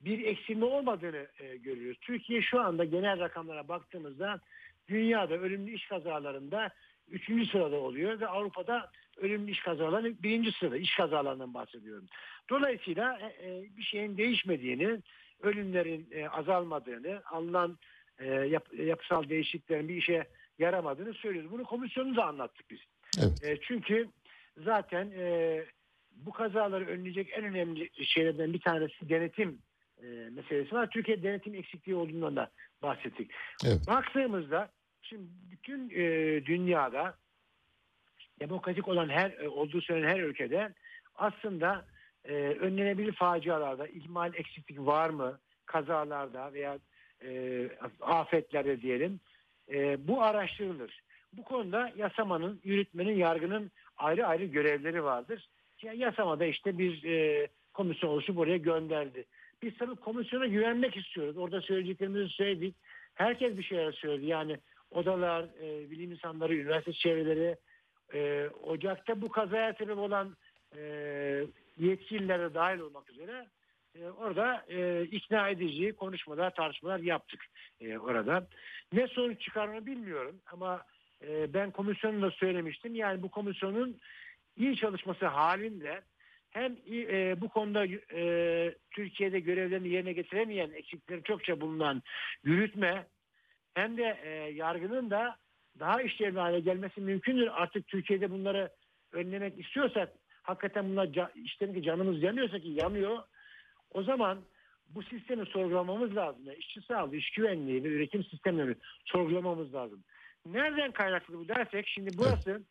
bir 0.00 0.24
eksilme 0.24 0.64
olmadığını 0.64 1.26
e, 1.38 1.56
görüyoruz. 1.56 1.98
Türkiye 2.00 2.42
şu 2.42 2.60
anda 2.60 2.84
genel 2.84 3.18
rakamlara 3.20 3.68
baktığımızda 3.68 4.40
dünyada 4.88 5.34
ölümlü 5.34 5.70
iş 5.70 5.86
kazalarında 5.86 6.70
üçüncü 7.08 7.46
sırada 7.46 7.76
oluyor 7.76 8.20
ve 8.20 8.26
Avrupa'da 8.26 8.90
ölümlü 9.16 9.50
iş 9.50 9.60
kazaları 9.60 10.22
birinci 10.22 10.52
sırada 10.52 10.76
iş 10.76 10.96
kazalarından 10.96 11.54
bahsediyorum. 11.54 12.06
Dolayısıyla 12.50 13.18
e, 13.18 13.26
e, 13.26 13.64
bir 13.76 13.82
şeyin 13.82 14.16
değişmediğini, 14.16 14.98
ölümlerin 15.42 16.08
e, 16.10 16.28
azalmadığını, 16.28 17.22
alınan 17.30 17.78
e, 18.18 18.26
yap- 18.26 18.78
yapısal 18.78 19.28
değişikliklerin 19.28 19.88
bir 19.88 19.96
işe 19.96 20.26
yaramadığını 20.58 21.14
söylüyoruz. 21.14 21.52
Bunu 21.52 21.64
komisyonu 21.64 22.16
da 22.16 22.24
anlattık 22.24 22.70
biz. 22.70 22.80
Evet. 23.22 23.44
E, 23.44 23.60
çünkü 23.60 24.08
zaten 24.56 25.10
e, 25.18 25.64
bu 26.16 26.32
kazaları 26.32 26.86
önleyecek 26.86 27.28
en 27.32 27.44
önemli 27.44 27.90
şeylerden 28.04 28.52
bir 28.52 28.60
tanesi 28.60 29.08
denetim 29.08 29.58
e, 30.02 30.06
meselesi 30.06 30.74
var. 30.74 30.90
Türkiye 30.90 31.22
denetim 31.22 31.54
eksikliği 31.54 31.96
olduğundan 31.96 32.36
da 32.36 32.50
bahsettik. 32.82 33.30
Evet. 33.64 33.86
Baktığımızda 33.86 34.70
şimdi 35.02 35.24
bütün 35.50 35.90
e, 35.90 36.04
dünyada 36.46 37.14
demokratik 38.40 38.88
olan 38.88 39.08
her 39.08 39.30
e, 39.30 39.48
olduğu 39.48 39.80
söylenen 39.80 40.08
her 40.08 40.20
ülkede 40.20 40.74
aslında 41.14 41.84
e, 42.24 42.34
önlenebilir 42.34 43.12
facialarda 43.12 43.86
ihmal 43.86 44.34
eksiklik 44.34 44.78
var 44.78 45.10
mı 45.10 45.38
kazalarda 45.66 46.52
veya 46.52 46.78
e, 47.24 47.70
afetlerde 48.00 48.82
diyelim 48.82 49.20
e, 49.72 50.08
bu 50.08 50.22
araştırılır. 50.22 51.02
Bu 51.32 51.44
konuda 51.44 51.92
yasamanın, 51.96 52.60
yürütmenin, 52.64 53.16
yargının 53.16 53.70
ayrı 53.96 54.26
ayrı 54.26 54.44
görevleri 54.44 55.04
vardır. 55.04 55.48
Yani 55.82 55.98
yasamada 55.98 56.44
işte 56.44 56.78
bir 56.78 57.04
e, 57.04 57.48
komisyon 57.74 58.10
oluşup 58.10 58.38
oraya 58.38 58.56
gönderdi. 58.56 59.24
Biz 59.62 59.78
tabii 59.78 59.96
komisyona 59.96 60.46
güvenmek 60.46 60.96
istiyoruz. 60.96 61.36
Orada 61.36 61.60
söyleyeceklerimizi 61.60 62.28
söyledik. 62.28 62.76
Herkes 63.14 63.58
bir 63.58 63.62
şeyler 63.62 63.92
söyledi. 63.92 64.26
Yani 64.26 64.58
odalar, 64.90 65.44
e, 65.62 65.90
bilim 65.90 66.12
insanları, 66.12 66.54
üniversite 66.54 66.92
çevreleri, 66.92 67.56
e, 68.14 68.48
Ocak'ta 68.62 69.20
bu 69.22 69.28
kazaya 69.28 69.74
sebep 69.74 69.98
olan 69.98 70.36
e, 70.76 70.80
yetkililere 71.78 72.54
dahil 72.54 72.78
olmak 72.78 73.10
üzere 73.10 73.46
e, 73.94 74.08
orada 74.08 74.64
e, 74.68 75.02
ikna 75.02 75.48
edici 75.48 75.92
konuşmalar, 75.92 76.54
tartışmalar 76.54 76.98
yaptık 76.98 77.44
e, 77.80 77.98
orada. 77.98 78.46
Ne 78.92 79.06
sonuç 79.06 79.40
çıkar 79.40 79.68
onu 79.68 79.86
bilmiyorum 79.86 80.40
ama 80.52 80.84
e, 81.22 81.54
ben 81.54 81.70
komisyonun 81.70 82.22
da 82.22 82.30
söylemiştim. 82.30 82.94
Yani 82.94 83.22
bu 83.22 83.30
komisyonun 83.30 83.98
iyi 84.56 84.76
çalışması 84.76 85.26
halinde 85.26 86.02
hem 86.56 86.76
e, 86.90 87.40
bu 87.40 87.48
konuda 87.48 87.86
e, 88.14 88.74
Türkiye'de 88.90 89.40
görevlerini 89.40 89.88
yerine 89.88 90.12
getiremeyen 90.12 90.70
eksikleri 90.70 91.22
çokça 91.22 91.60
bulunan 91.60 92.02
yürütme 92.44 93.06
hem 93.74 93.96
de 93.96 94.18
e, 94.22 94.28
yargının 94.52 95.10
da 95.10 95.36
daha 95.78 96.02
işlevli 96.02 96.38
hale 96.38 96.60
gelmesi 96.60 97.00
mümkündür. 97.00 97.48
Artık 97.62 97.88
Türkiye'de 97.88 98.30
bunları 98.30 98.70
önlemek 99.12 99.60
istiyorsak 99.60 100.12
hakikaten 100.42 100.88
bunlar 100.88 101.06
ca- 101.06 101.42
işte 101.44 101.72
ki 101.72 101.82
canımız 101.82 102.22
yanıyorsa 102.22 102.58
ki 102.58 102.68
yanıyor. 102.68 103.18
O 103.90 104.02
zaman 104.02 104.38
bu 104.88 105.02
sistemi 105.02 105.46
sorgulamamız 105.46 106.16
lazım. 106.16 106.42
Yani 106.44 106.58
işçi 106.58 106.80
sağlığı, 106.80 107.16
iş 107.16 107.30
güvenliği 107.30 107.84
ve 107.84 107.88
üretim 107.88 108.24
sistemlerini 108.24 108.74
sorgulamamız 109.04 109.74
lazım. 109.74 110.04
Nereden 110.46 110.92
kaynaklı 110.92 111.38
bu 111.38 111.48
dersek 111.48 111.88
şimdi 111.88 112.10
burası 112.18 112.62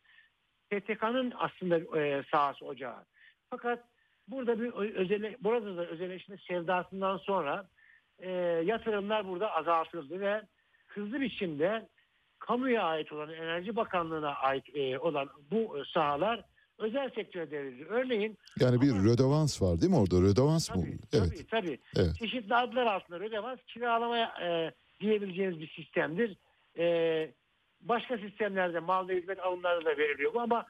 PTK'nın 0.70 1.34
aslında 1.38 2.00
e, 2.00 2.24
sahası 2.32 2.66
ocağı. 2.66 3.06
Fakat 3.50 3.80
burada 4.28 4.60
bir 4.60 4.74
ö- 4.74 4.94
özel, 4.96 5.36
burada 5.42 5.78
da 5.78 5.86
özelleşme 5.86 6.38
sevdasından 6.48 7.18
sonra 7.18 7.66
e, 8.20 8.30
yatırımlar 8.66 9.28
burada 9.28 9.52
azaltıldı 9.56 10.20
ve 10.20 10.42
hızlı 10.88 11.22
biçimde 11.22 11.88
kamuya 12.40 12.84
ait 12.84 13.12
olan 13.12 13.34
Enerji 13.34 13.76
Bakanlığı'na 13.76 14.34
ait 14.36 14.76
e, 14.76 15.00
olan 15.00 15.30
bu 15.52 15.80
e, 15.80 15.84
sahalar 15.94 16.44
özel 16.78 17.10
sektöre 17.10 17.52
devrildi. 17.52 17.86
Örneğin 17.90 18.38
Yani 18.60 18.82
bir 18.82 18.92
rödevans 18.94 19.62
var 19.62 19.82
değil 19.82 19.92
mi 19.92 19.98
orada? 19.98 20.22
Rödevans 20.22 20.70
mı? 20.76 20.82
tabii, 20.82 20.98
Evet. 21.14 21.30
tabii, 21.32 21.48
tabii. 21.48 21.80
Evet. 21.98 22.16
çeşitli 22.20 22.56
adlar 22.56 22.86
altında 22.86 23.20
ödemez 23.20 23.60
kiralamaya 23.68 24.34
e, 24.42 24.72
diyebileceğiniz 25.00 25.60
bir 25.60 25.68
sistemdir. 25.68 26.38
E, 26.78 27.32
başka 27.82 28.18
sistemlerde 28.18 28.80
mal 28.80 29.08
ve 29.08 29.18
hizmet 29.18 29.40
alımları 29.40 29.86
da 29.86 29.98
veriliyor 29.98 30.34
bu 30.34 30.42
ama 30.42 30.66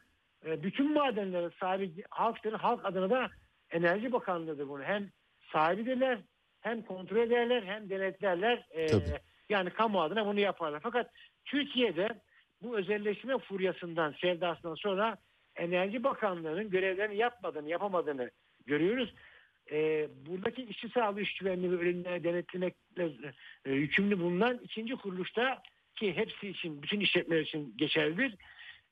bütün 0.45 0.93
madenlerin 0.93 1.53
sahibi 1.59 2.03
halktır. 2.09 2.53
Halk 2.53 2.85
adına 2.85 3.09
da 3.09 3.29
Enerji 3.71 4.11
Bakanlığı'dır 4.11 4.69
bunu. 4.69 4.83
Hem 4.83 5.09
sahibidirler 5.51 6.19
hem 6.61 6.81
kontrol 6.81 7.17
ederler 7.17 7.63
hem 7.63 7.89
denetlerler. 7.89 8.67
E, 8.71 8.87
Tabii. 8.87 9.03
yani 9.49 9.69
kamu 9.69 10.01
adına 10.01 10.25
bunu 10.25 10.39
yaparlar. 10.39 10.79
Fakat 10.83 11.11
Türkiye'de 11.45 12.09
bu 12.61 12.77
özelleşme 12.77 13.37
furyasından, 13.37 14.15
sevdasından 14.21 14.75
sonra 14.75 15.17
Enerji 15.55 16.03
Bakanlığı'nın 16.03 16.69
görevlerini 16.69 17.17
yapmadığını, 17.17 17.69
yapamadığını 17.69 18.31
görüyoruz. 18.65 19.13
Ee, 19.71 20.07
buradaki 20.25 20.63
işçi 20.63 20.89
sağlığı, 20.89 21.21
iş 21.21 21.37
güvenliği 21.37 21.71
ve 21.71 21.75
ölümleri 21.75 22.23
denetlemekle 22.23 23.11
e, 23.65 23.71
yükümlü 23.71 24.19
bulunan 24.19 24.59
ikinci 24.63 24.95
kuruluşta 24.95 25.61
ki 25.95 26.17
hepsi 26.17 26.49
için, 26.49 26.81
bütün 26.81 26.99
işletmeler 26.99 27.41
için 27.41 27.73
geçerlidir. 27.77 28.35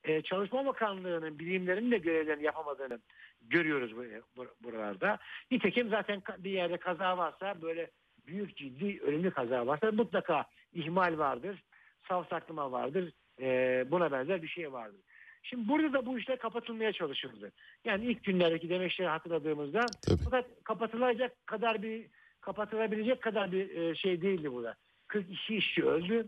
Ee, 0.03 0.21
Çalışma 0.21 0.65
Bakanlığı'nın 0.65 1.39
bilimlerinin 1.39 1.91
de 1.91 1.97
görevlerini 1.97 2.43
yapamadığını 2.43 2.99
görüyoruz 3.41 3.95
bu- 3.95 4.05
bu- 4.37 4.53
buralarda. 4.63 5.17
Nitekim 5.51 5.89
zaten 5.89 6.21
bir 6.37 6.51
yerde 6.51 6.77
kaza 6.77 7.17
varsa 7.17 7.61
böyle 7.61 7.91
büyük 8.27 8.57
ciddi 8.57 9.01
ölümlü 9.01 9.31
kaza 9.31 9.67
varsa 9.67 9.91
mutlaka 9.91 10.45
ihmal 10.73 11.17
vardır, 11.17 11.63
savsaklama 12.07 12.71
vardır, 12.71 13.11
e, 13.41 13.85
buna 13.91 14.11
benzer 14.11 14.41
bir 14.41 14.47
şey 14.47 14.71
vardır. 14.73 14.99
Şimdi 15.43 15.67
burada 15.69 15.93
da 15.93 16.05
bu 16.05 16.19
işler 16.19 16.37
kapatılmaya 16.37 16.91
çalışıldı. 16.93 17.51
Yani 17.85 18.05
ilk 18.05 18.23
günlerdeki 18.23 18.69
demeçleri 18.69 19.07
hatırladığımızda 19.09 19.85
Tabii. 20.01 20.19
fakat 20.23 20.45
kapatılacak 20.63 21.47
kadar 21.47 21.81
bir 21.83 22.05
kapatılabilecek 22.41 23.21
kadar 23.21 23.51
bir 23.51 23.75
e, 23.77 23.95
şey 23.95 24.21
değildi 24.21 24.51
burada. 24.51 24.75
42 25.07 25.55
işçi 25.55 25.85
öldü. 25.85 26.27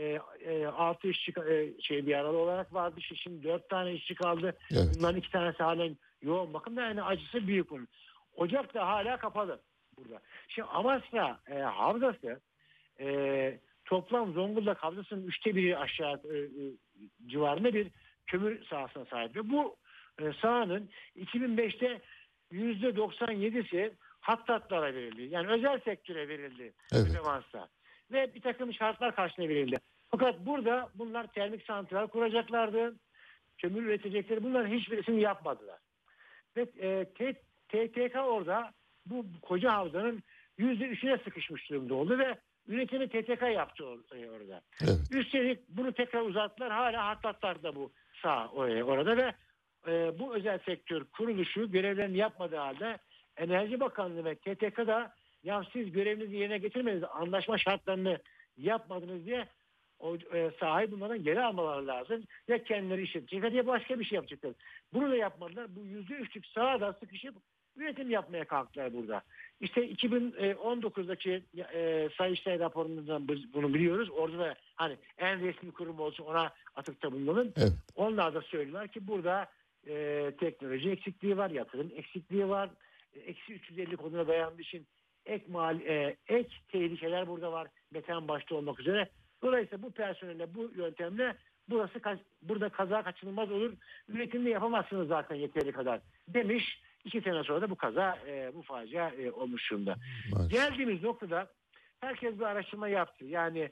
E, 0.00 0.18
e, 0.40 0.66
6 0.66 1.08
işçi 1.08 1.32
e, 1.48 1.82
şey 1.82 2.06
bir 2.06 2.10
yaralı 2.10 2.38
olarak 2.38 2.74
vardı. 2.74 3.00
Şimdi 3.14 3.44
4 3.44 3.68
tane 3.68 3.92
işçi 3.92 4.14
kaldı. 4.14 4.56
Evet. 4.72 4.96
Bunların 4.98 5.18
iki 5.18 5.30
tanesi 5.30 5.62
halen 5.62 5.96
yoğun 6.22 6.54
bakımda. 6.54 6.82
Yani 6.82 7.02
acısı 7.02 7.46
büyük 7.46 7.70
bunun. 7.70 7.88
Ocak 8.36 8.74
da 8.74 8.88
hala 8.88 9.16
kapalı 9.16 9.60
burada. 9.96 10.20
Şimdi 10.48 10.68
Amasya 10.68 11.40
e, 11.50 11.58
havzası 11.58 12.40
e, 13.00 13.58
toplam 13.84 14.32
Zonguldak 14.32 14.78
havzasının 14.78 15.26
üçte 15.26 15.56
biri 15.56 15.78
aşağı 15.78 16.20
e, 16.24 16.36
e, 16.38 16.64
civarında 17.26 17.74
bir 17.74 17.90
kömür 18.26 18.64
sahasına 18.64 19.04
sahip. 19.04 19.36
Ve 19.36 19.50
bu 19.50 19.76
e, 20.20 20.32
sahanın 20.42 20.90
2005'te 21.16 22.00
%97'si 22.52 23.92
hattatlara 24.20 24.94
verildi. 24.94 25.22
Yani 25.22 25.48
özel 25.48 25.80
sektöre 25.80 26.28
verildi 26.28 26.72
Evet. 26.92 27.06
Ve 28.12 28.34
bir 28.34 28.40
takım 28.40 28.74
şartlar 28.74 29.14
karşılığında 29.14 29.48
verildi. 29.48 29.76
Fakat 30.10 30.46
burada 30.46 30.88
bunlar 30.94 31.26
termik 31.26 31.62
santral 31.62 32.06
kuracaklardı. 32.06 32.94
Kömür 33.58 33.82
üretecekleri 33.82 34.42
bunların 34.42 34.74
hiçbirisini 34.74 35.20
yapmadılar. 35.20 35.78
Ve 36.56 36.66
e, 36.80 37.04
TTK 37.68 38.16
orada 38.16 38.72
bu 39.06 39.26
koca 39.42 39.72
havzanın 39.72 40.22
yüzde 40.58 40.84
üçüne 40.84 41.18
sıkışmış 41.18 41.70
durumda 41.70 41.94
oldu 41.94 42.18
ve 42.18 42.38
üretimi 42.66 43.08
TTK 43.08 43.42
yaptı 43.42 43.84
e, 44.14 44.30
orada. 44.30 44.60
Evet. 44.82 44.98
Üstelik 45.10 45.68
bunu 45.68 45.92
tekrar 45.92 46.22
uzattılar. 46.22 46.72
Hala 46.72 47.06
hattatlarda 47.06 47.74
bu 47.74 47.92
sağ 48.22 48.48
oraya, 48.48 48.84
orada 48.84 49.16
ve 49.16 49.34
e, 49.88 50.18
bu 50.18 50.34
özel 50.34 50.58
sektör 50.58 51.04
kuruluşu 51.04 51.70
görevlerini 51.70 52.16
yapmadığı 52.16 52.56
halde 52.56 52.98
Enerji 53.36 53.80
Bakanlığı 53.80 54.24
ve 54.24 54.34
TTK 54.34 54.86
da 54.86 55.14
ya 55.42 55.64
siz 55.72 55.92
görevinizi 55.92 56.36
yerine 56.36 56.58
getirmediniz, 56.58 57.04
anlaşma 57.14 57.58
şartlarını 57.58 58.18
yapmadınız 58.56 59.26
diye 59.26 59.46
o 60.00 60.16
e, 60.16 60.50
sahayı 60.60 60.90
bunların 60.90 61.24
geri 61.24 61.40
almaları 61.40 61.86
lazım. 61.86 62.22
Ya 62.48 62.64
kendileri 62.64 63.02
işletecekler 63.02 63.52
ya 63.52 63.66
başka 63.66 64.00
bir 64.00 64.04
şey 64.04 64.16
yapacaklar. 64.16 64.52
Bunu 64.92 65.10
da 65.10 65.16
yapmadılar. 65.16 65.76
Bu 65.76 65.84
yüzde 65.84 66.14
üçlük 66.14 66.46
sahada 66.46 66.92
sıkışıp 66.92 67.34
üretim 67.76 68.10
yapmaya 68.10 68.44
kalktılar 68.44 68.92
burada. 68.92 69.22
İşte 69.60 69.90
2019'daki 69.90 71.42
e, 71.74 72.08
Sayıştay 72.18 72.58
raporundan 72.58 73.28
biz 73.28 73.54
bunu 73.54 73.74
biliyoruz. 73.74 74.10
Orada 74.10 74.38
da 74.38 74.54
hani 74.76 74.96
en 75.18 75.40
resmi 75.40 75.72
kurum 75.72 76.00
olsun 76.00 76.24
ona 76.24 76.50
atıkta 76.76 77.12
bulunalım. 77.12 77.52
Evet. 77.56 77.72
Onlar 77.96 78.34
da 78.34 78.40
söylüyorlar 78.42 78.88
ki 78.88 79.06
burada 79.06 79.48
e, 79.88 80.32
teknoloji 80.40 80.90
eksikliği 80.90 81.36
var, 81.36 81.50
yatırım 81.50 81.90
eksikliği 81.96 82.48
var. 82.48 82.70
E, 83.14 83.20
Eksi 83.20 83.52
350 83.52 83.96
koduna 83.96 84.28
dayandığı 84.28 84.62
için 84.62 84.86
ek, 85.26 85.44
mal, 85.48 85.80
e, 85.80 86.16
ek 86.28 86.48
tehlikeler 86.68 87.28
burada 87.28 87.52
var. 87.52 87.68
Metan 87.90 88.28
başta 88.28 88.54
olmak 88.54 88.80
üzere. 88.80 89.08
Dolayısıyla 89.42 89.82
bu 89.82 89.90
personelle, 89.90 90.54
bu 90.54 90.70
yöntemle 90.76 91.36
burası 91.68 92.00
burada 92.42 92.68
kaza 92.68 93.02
kaçınılmaz 93.02 93.50
olur. 93.52 93.72
Üretimde 94.08 94.50
yapamazsınız 94.50 95.08
zaten 95.08 95.36
yeteri 95.36 95.72
kadar 95.72 96.00
demiş. 96.28 96.80
İki 97.04 97.20
sene 97.20 97.44
sonra 97.44 97.60
da 97.60 97.70
bu 97.70 97.74
kaza, 97.76 98.18
e, 98.26 98.50
bu 98.54 98.62
facia 98.62 99.10
e, 99.10 99.30
olmuş 99.30 99.70
durumda. 99.70 99.96
Maalesef. 100.32 100.52
Geldiğimiz 100.52 101.02
noktada 101.02 101.50
herkes 102.00 102.34
bir 102.38 102.44
araştırma 102.44 102.88
yaptı. 102.88 103.24
Yani 103.24 103.70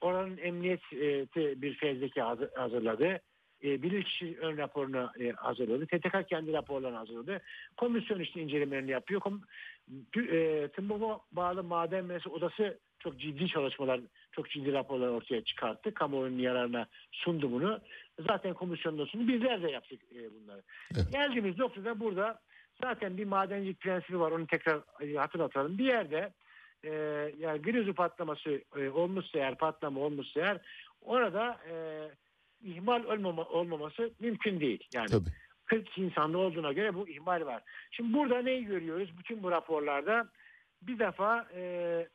oranın 0.00 0.36
emniyeti 0.36 1.26
bir 1.62 1.74
fezleke 1.74 2.20
hazır- 2.22 2.52
hazırladı. 2.54 3.20
E, 3.64 3.82
bilirkişi 3.82 4.38
ön 4.40 4.56
raporunu 4.56 5.10
e, 5.20 5.30
hazırladı. 5.30 5.86
TTK 5.86 6.28
kendi 6.28 6.52
raporlarını 6.52 6.96
hazırladı. 6.96 7.40
Komisyon 7.76 8.20
işte 8.20 8.40
incelemelerini 8.40 8.90
yapıyor. 8.90 9.20
Kom, 9.20 9.42
e, 10.16 10.68
TMOB'a 10.68 11.20
bağlı 11.32 11.64
maden 11.64 12.04
mühendisi 12.04 12.28
odası 12.28 12.78
çok 12.98 13.20
ciddi 13.20 13.48
çalışmalar, 13.48 14.00
çok 14.32 14.50
ciddi 14.50 14.72
raporlar 14.72 15.08
ortaya 15.08 15.44
çıkarttı. 15.44 15.94
Kamuoyunun 15.94 16.38
yararına 16.38 16.86
sundu 17.12 17.52
bunu. 17.52 17.80
Zaten 18.28 18.54
komisyonda 18.54 19.06
sundu. 19.06 19.28
Bizler 19.28 19.62
de 19.62 19.70
yaptık 19.70 20.00
e, 20.14 20.34
bunları. 20.34 20.62
Evet. 20.94 21.12
Geldiğimiz 21.12 21.58
noktada 21.58 22.00
burada 22.00 22.40
zaten 22.82 23.16
bir 23.16 23.24
madencilik 23.24 23.80
prensibi 23.80 24.20
var. 24.20 24.30
Onu 24.30 24.46
tekrar 24.46 24.80
e, 25.00 25.14
hatırlatalım. 25.14 25.78
Bir 25.78 25.84
yerde 25.84 26.32
e, 26.84 26.90
yani 27.38 27.62
grizu 27.62 27.94
patlaması 27.94 28.62
e, 28.76 28.88
olmuşsa 28.88 29.38
eğer 29.38 29.58
patlama 29.58 30.00
olmuşsa 30.00 30.40
eğer 30.40 30.58
orada 31.02 31.60
e, 31.70 31.74
ihmal 32.62 33.04
olmama, 33.04 33.44
olmaması 33.44 34.10
mümkün 34.20 34.60
değil. 34.60 34.88
Yani 34.94 35.08
Tabii. 35.08 35.30
40 35.64 35.98
insanda 35.98 36.38
olduğuna 36.38 36.72
göre 36.72 36.94
bu 36.94 37.08
ihmal 37.08 37.46
var. 37.46 37.62
Şimdi 37.90 38.14
burada 38.14 38.42
neyi 38.42 38.64
görüyoruz? 38.64 39.18
Bütün 39.18 39.42
bu 39.42 39.50
raporlarda 39.50 40.28
bir 40.82 40.98
defa 40.98 41.46
e, 41.54 42.08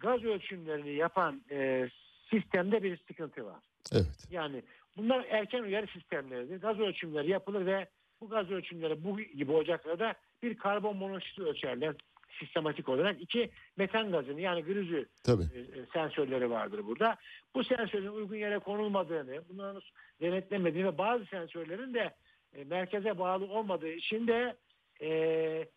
gaz 0.00 0.24
ölçümlerini 0.24 0.94
yapan 0.94 1.42
e, 1.50 1.88
sistemde 2.30 2.82
bir 2.82 2.98
sıkıntı 3.08 3.46
var. 3.46 3.62
Evet. 3.92 4.28
Yani 4.30 4.62
bunlar 4.96 5.26
erken 5.30 5.62
uyarı 5.62 5.86
sistemleridir. 5.86 6.60
Gaz 6.60 6.80
ölçümleri 6.80 7.30
yapılır 7.30 7.66
ve 7.66 7.88
bu 8.20 8.28
gaz 8.28 8.50
ölçümleri 8.50 9.04
bu 9.04 9.20
gibi 9.20 9.52
ocaklarda 9.52 10.14
bir 10.42 10.58
karbon 10.58 10.96
monoksiti 10.96 11.42
ölçerler 11.42 11.94
sistematik 12.38 12.88
olarak. 12.88 13.22
iki 13.22 13.50
metan 13.76 14.12
gazını 14.12 14.40
yani 14.40 14.62
grüzü 14.64 15.06
Tabii. 15.24 15.42
e, 15.42 15.60
e, 15.60 15.86
sensörleri 15.92 16.50
vardır 16.50 16.86
burada. 16.86 17.16
Bu 17.54 17.64
sensörün 17.64 18.08
uygun 18.08 18.36
yere 18.36 18.58
konulmadığını, 18.58 19.42
bunların 19.48 19.82
denetlemediğini 20.20 20.88
ve 20.88 20.98
bazı 20.98 21.26
sensörlerin 21.26 21.94
de 21.94 22.14
e, 22.52 22.64
merkeze 22.64 23.18
bağlı 23.18 23.44
olmadığı 23.44 23.92
için 23.92 24.26
de 24.26 24.56
e, 25.00 25.68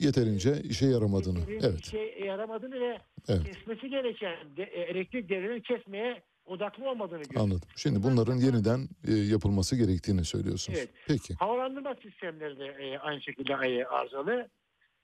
Yeterince 0.00 0.62
işe 0.62 0.86
yaramadığını. 0.86 1.38
elektrik 1.38 1.64
Evet. 1.64 1.86
işe 1.86 2.24
yaramadığını 2.26 2.80
ve 2.80 2.98
Evet. 3.28 3.44
kesmesi 3.44 3.90
gereken 3.90 4.56
de, 4.56 4.62
e, 4.62 4.80
elektrik 4.80 5.28
devrini 5.28 5.62
kesmeye 5.62 6.22
odaklı 6.46 6.90
olmadığını 6.90 7.22
görüyoruz. 7.22 7.42
Anladım. 7.52 7.68
Şimdi 7.76 8.02
bunların 8.02 8.36
yeniden 8.36 8.88
e, 9.08 9.12
yapılması 9.12 9.76
gerektiğini 9.76 10.24
söylüyorsunuz. 10.24 10.78
Evet. 10.78 10.88
Peki. 11.06 11.34
Havalandırma 11.34 11.94
sistemleri 12.02 12.58
de 12.58 12.64
e, 12.66 12.98
aynı 12.98 13.22
şekilde 13.22 13.52
e, 13.52 13.84
arızalı. 13.84 14.48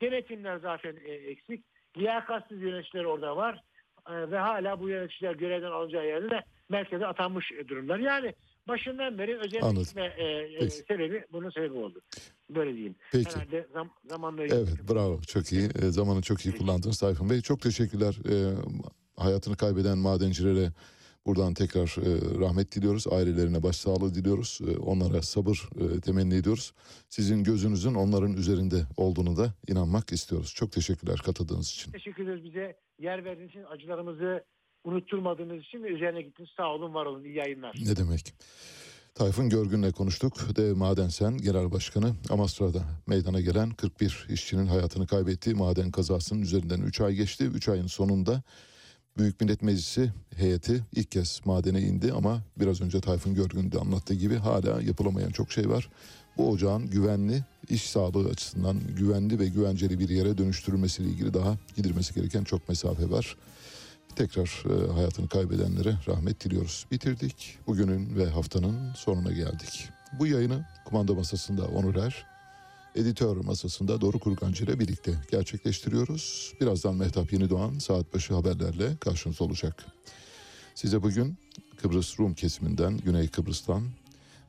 Denetimler 0.02 0.56
zaten 0.58 0.96
e, 1.04 1.12
eksik. 1.12 1.64
Liyakatsiz 1.96 2.62
yöneticiler 2.62 3.04
orada 3.04 3.36
var. 3.36 3.62
E, 4.10 4.30
ve 4.30 4.38
hala 4.38 4.80
bu 4.80 4.88
yöneticiler 4.88 5.34
görevden 5.34 5.70
alacağı 5.70 6.06
yerde 6.06 6.30
de 6.30 6.40
merkeze 6.68 7.06
atanmış 7.06 7.52
e, 7.52 7.68
durumlar. 7.68 7.98
Yani 7.98 8.34
başından 8.68 9.18
beri 9.18 9.38
özel 9.38 9.62
Anladım. 9.62 9.82
gitme 9.82 10.14
e, 10.16 10.24
e, 10.64 10.70
sebebi 10.70 11.24
bunun 11.32 11.50
sebebi 11.50 11.74
oldu. 11.74 12.00
Böyle 12.50 12.74
diyeyim. 12.74 12.96
Peki. 13.12 13.30
Herhalde 13.30 13.68
zam, 13.72 13.90
zamanla 14.08 14.42
Evet 14.42 14.68
bravo 14.90 15.20
çok 15.20 15.52
iyi. 15.52 15.68
E, 15.82 15.90
zamanı 15.90 16.22
çok 16.22 16.46
iyi 16.46 16.56
kullandınız 16.56 16.98
Tayfun 16.98 17.30
Bey. 17.30 17.40
Çok 17.40 17.60
teşekkürler. 17.60 18.18
E, 18.30 18.34
hayatını 19.16 19.56
kaybeden 19.56 19.98
madencilere 19.98 20.72
buradan 21.26 21.54
tekrar 21.54 21.86
e, 21.86 22.40
rahmet 22.40 22.74
diliyoruz. 22.74 23.06
Ailelerine 23.06 23.62
başsağlığı 23.62 24.14
diliyoruz. 24.14 24.60
E, 24.68 24.78
onlara 24.78 25.22
sabır 25.22 25.68
e, 25.80 26.00
temenni 26.00 26.34
ediyoruz. 26.34 26.72
Sizin 27.08 27.44
gözünüzün 27.44 27.94
onların 27.94 28.32
üzerinde 28.32 28.82
olduğunu 28.96 29.36
da 29.36 29.54
inanmak 29.68 30.12
istiyoruz. 30.12 30.54
Çok 30.54 30.72
teşekkürler 30.72 31.18
katıldığınız 31.24 31.70
için. 31.70 31.92
Teşekkür 31.92 32.24
ederiz 32.24 32.44
bize 32.44 32.76
yer 32.98 33.24
verdiğiniz 33.24 33.50
için, 33.50 33.64
acılarımızı 33.64 34.44
unutturmadığınız 34.84 35.62
için 35.62 35.82
ve 35.82 35.88
üzerine 35.88 36.22
gittiniz. 36.22 36.50
Sağ 36.56 36.74
olun, 36.74 36.94
var 36.94 37.06
olun. 37.06 37.24
İyi 37.24 37.34
yayınlar. 37.34 37.76
Ne 37.84 37.96
demek? 37.96 38.34
Tayfun 39.16 39.48
Görgün'le 39.48 39.92
konuştuk. 39.92 40.56
Dev 40.56 40.76
Madensen 40.76 41.38
Genel 41.38 41.70
Başkanı 41.72 42.14
Amasra'da 42.30 42.82
meydana 43.06 43.40
gelen 43.40 43.70
41 43.70 44.26
işçinin 44.30 44.66
hayatını 44.66 45.06
kaybettiği 45.06 45.54
maden 45.54 45.90
kazasının 45.90 46.42
üzerinden 46.42 46.80
3 46.80 47.00
ay 47.00 47.14
geçti. 47.14 47.44
3 47.44 47.68
ayın 47.68 47.86
sonunda 47.86 48.42
Büyük 49.18 49.40
Millet 49.40 49.62
Meclisi 49.62 50.12
heyeti 50.36 50.84
ilk 50.92 51.10
kez 51.10 51.40
madene 51.44 51.80
indi 51.80 52.12
ama 52.12 52.42
biraz 52.56 52.80
önce 52.80 53.00
Tayfun 53.00 53.34
Görgün 53.34 53.72
de 53.72 53.78
anlattığı 53.78 54.14
gibi 54.14 54.36
hala 54.36 54.82
yapılamayan 54.82 55.30
çok 55.30 55.52
şey 55.52 55.68
var. 55.68 55.90
Bu 56.36 56.50
ocağın 56.50 56.90
güvenli, 56.90 57.44
iş 57.68 57.90
sağlığı 57.90 58.28
açısından 58.28 58.80
güvenli 58.96 59.38
ve 59.38 59.48
güvenceli 59.48 59.98
bir 59.98 60.08
yere 60.08 60.38
dönüştürülmesiyle 60.38 61.10
ilgili 61.10 61.34
daha 61.34 61.56
gidilmesi 61.76 62.14
gereken 62.14 62.44
çok 62.44 62.68
mesafe 62.68 63.10
var. 63.10 63.36
Tekrar 64.16 64.64
e, 64.70 64.92
hayatını 64.92 65.28
kaybedenlere 65.28 65.94
rahmet 66.08 66.44
diliyoruz. 66.44 66.86
Bitirdik. 66.90 67.58
Bugünün 67.66 68.16
ve 68.16 68.26
haftanın 68.26 68.92
sonuna 68.94 69.32
geldik. 69.32 69.88
Bu 70.18 70.26
yayını 70.26 70.66
kumanda 70.84 71.14
masasında 71.14 71.66
Onur 71.66 71.94
Er, 71.94 72.26
editör 72.94 73.36
masasında 73.36 74.00
Doruk 74.00 74.22
Kurgancı 74.22 74.64
ile 74.64 74.80
birlikte 74.80 75.12
gerçekleştiriyoruz. 75.30 76.52
Birazdan 76.60 76.94
Mehtap 76.94 77.32
Yeni 77.32 77.50
Doğan 77.50 77.78
saat 77.78 78.14
başı 78.14 78.34
haberlerle 78.34 78.96
karşınızda 78.96 79.44
olacak. 79.44 79.86
Size 80.74 81.02
bugün 81.02 81.38
Kıbrıs 81.76 82.20
Rum 82.20 82.34
kesiminden, 82.34 82.98
Güney 82.98 83.28
Kıbrıs'tan 83.28 83.82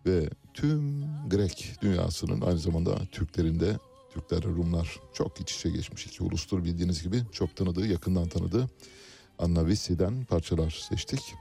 ve 0.05 0.29
tüm 0.53 1.05
Grek 1.29 1.75
dünyasının 1.81 2.41
aynı 2.41 2.59
zamanda 2.59 2.97
Türklerin 3.11 3.59
de 3.59 3.77
Türkler 4.13 4.39
ve 4.39 4.57
Rumlar 4.57 4.99
çok 5.13 5.41
iç 5.41 5.55
içe 5.55 5.69
geçmiş 5.69 6.05
iki 6.05 6.23
ulustur 6.23 6.63
bildiğiniz 6.63 7.03
gibi 7.03 7.21
çok 7.31 7.55
tanıdığı, 7.55 7.87
yakından 7.87 8.29
tanıdığı 8.29 8.69
Anna 9.38 9.66
Vissi'den 9.66 10.24
parçalar 10.24 10.70
seçtik. 10.70 11.34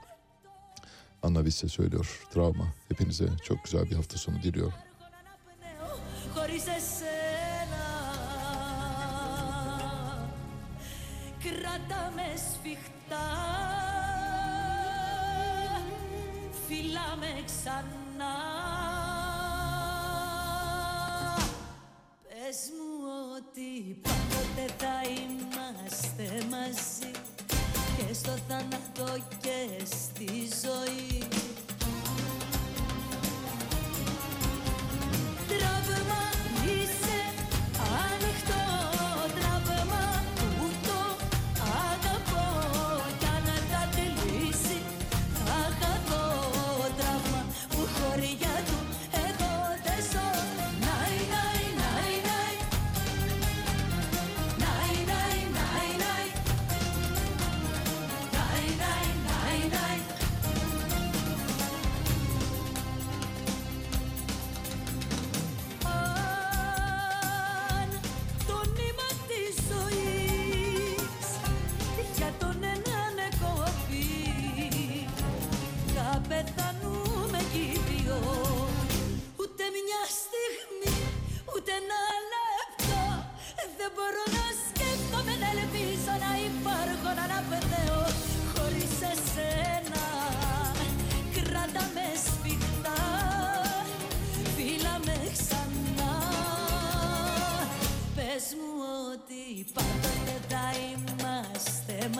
Anna 1.22 1.44
Vissi 1.44 1.68
söylüyor. 1.68 2.26
Travma. 2.34 2.66
Hepinize 2.88 3.28
çok 3.44 3.64
güzel 3.64 3.90
bir 3.90 3.96
hafta 3.96 4.18
sonu 4.18 4.42
diliyorum. 4.42 4.74
χωρίς 6.34 6.66
εσένα 6.66 7.84
Κράτα 11.42 12.12
με 12.16 12.28
σφιχτά 12.36 13.28
Φιλά 16.66 17.16
με 17.20 17.42
ξανά 17.46 18.36
Πες 22.28 22.70
μου 22.74 22.88
ότι 23.36 24.00
πάντοτε 24.02 24.74
θα 24.78 25.00
είμαστε 25.08 26.46
μαζί 26.50 26.95
Και 26.95 26.95
στο 28.17 28.31
θάνατο 28.47 29.23
και 29.41 29.85
στη 29.85 30.49
ζωή 30.63 31.36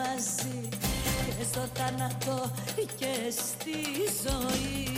είμαστε 0.08 0.48
μαζί 0.48 0.68
Και 1.38 1.44
στο 1.44 1.60
θάνατο 1.74 2.50
και 2.96 3.30
στη 3.30 3.76
ζωή 4.22 4.97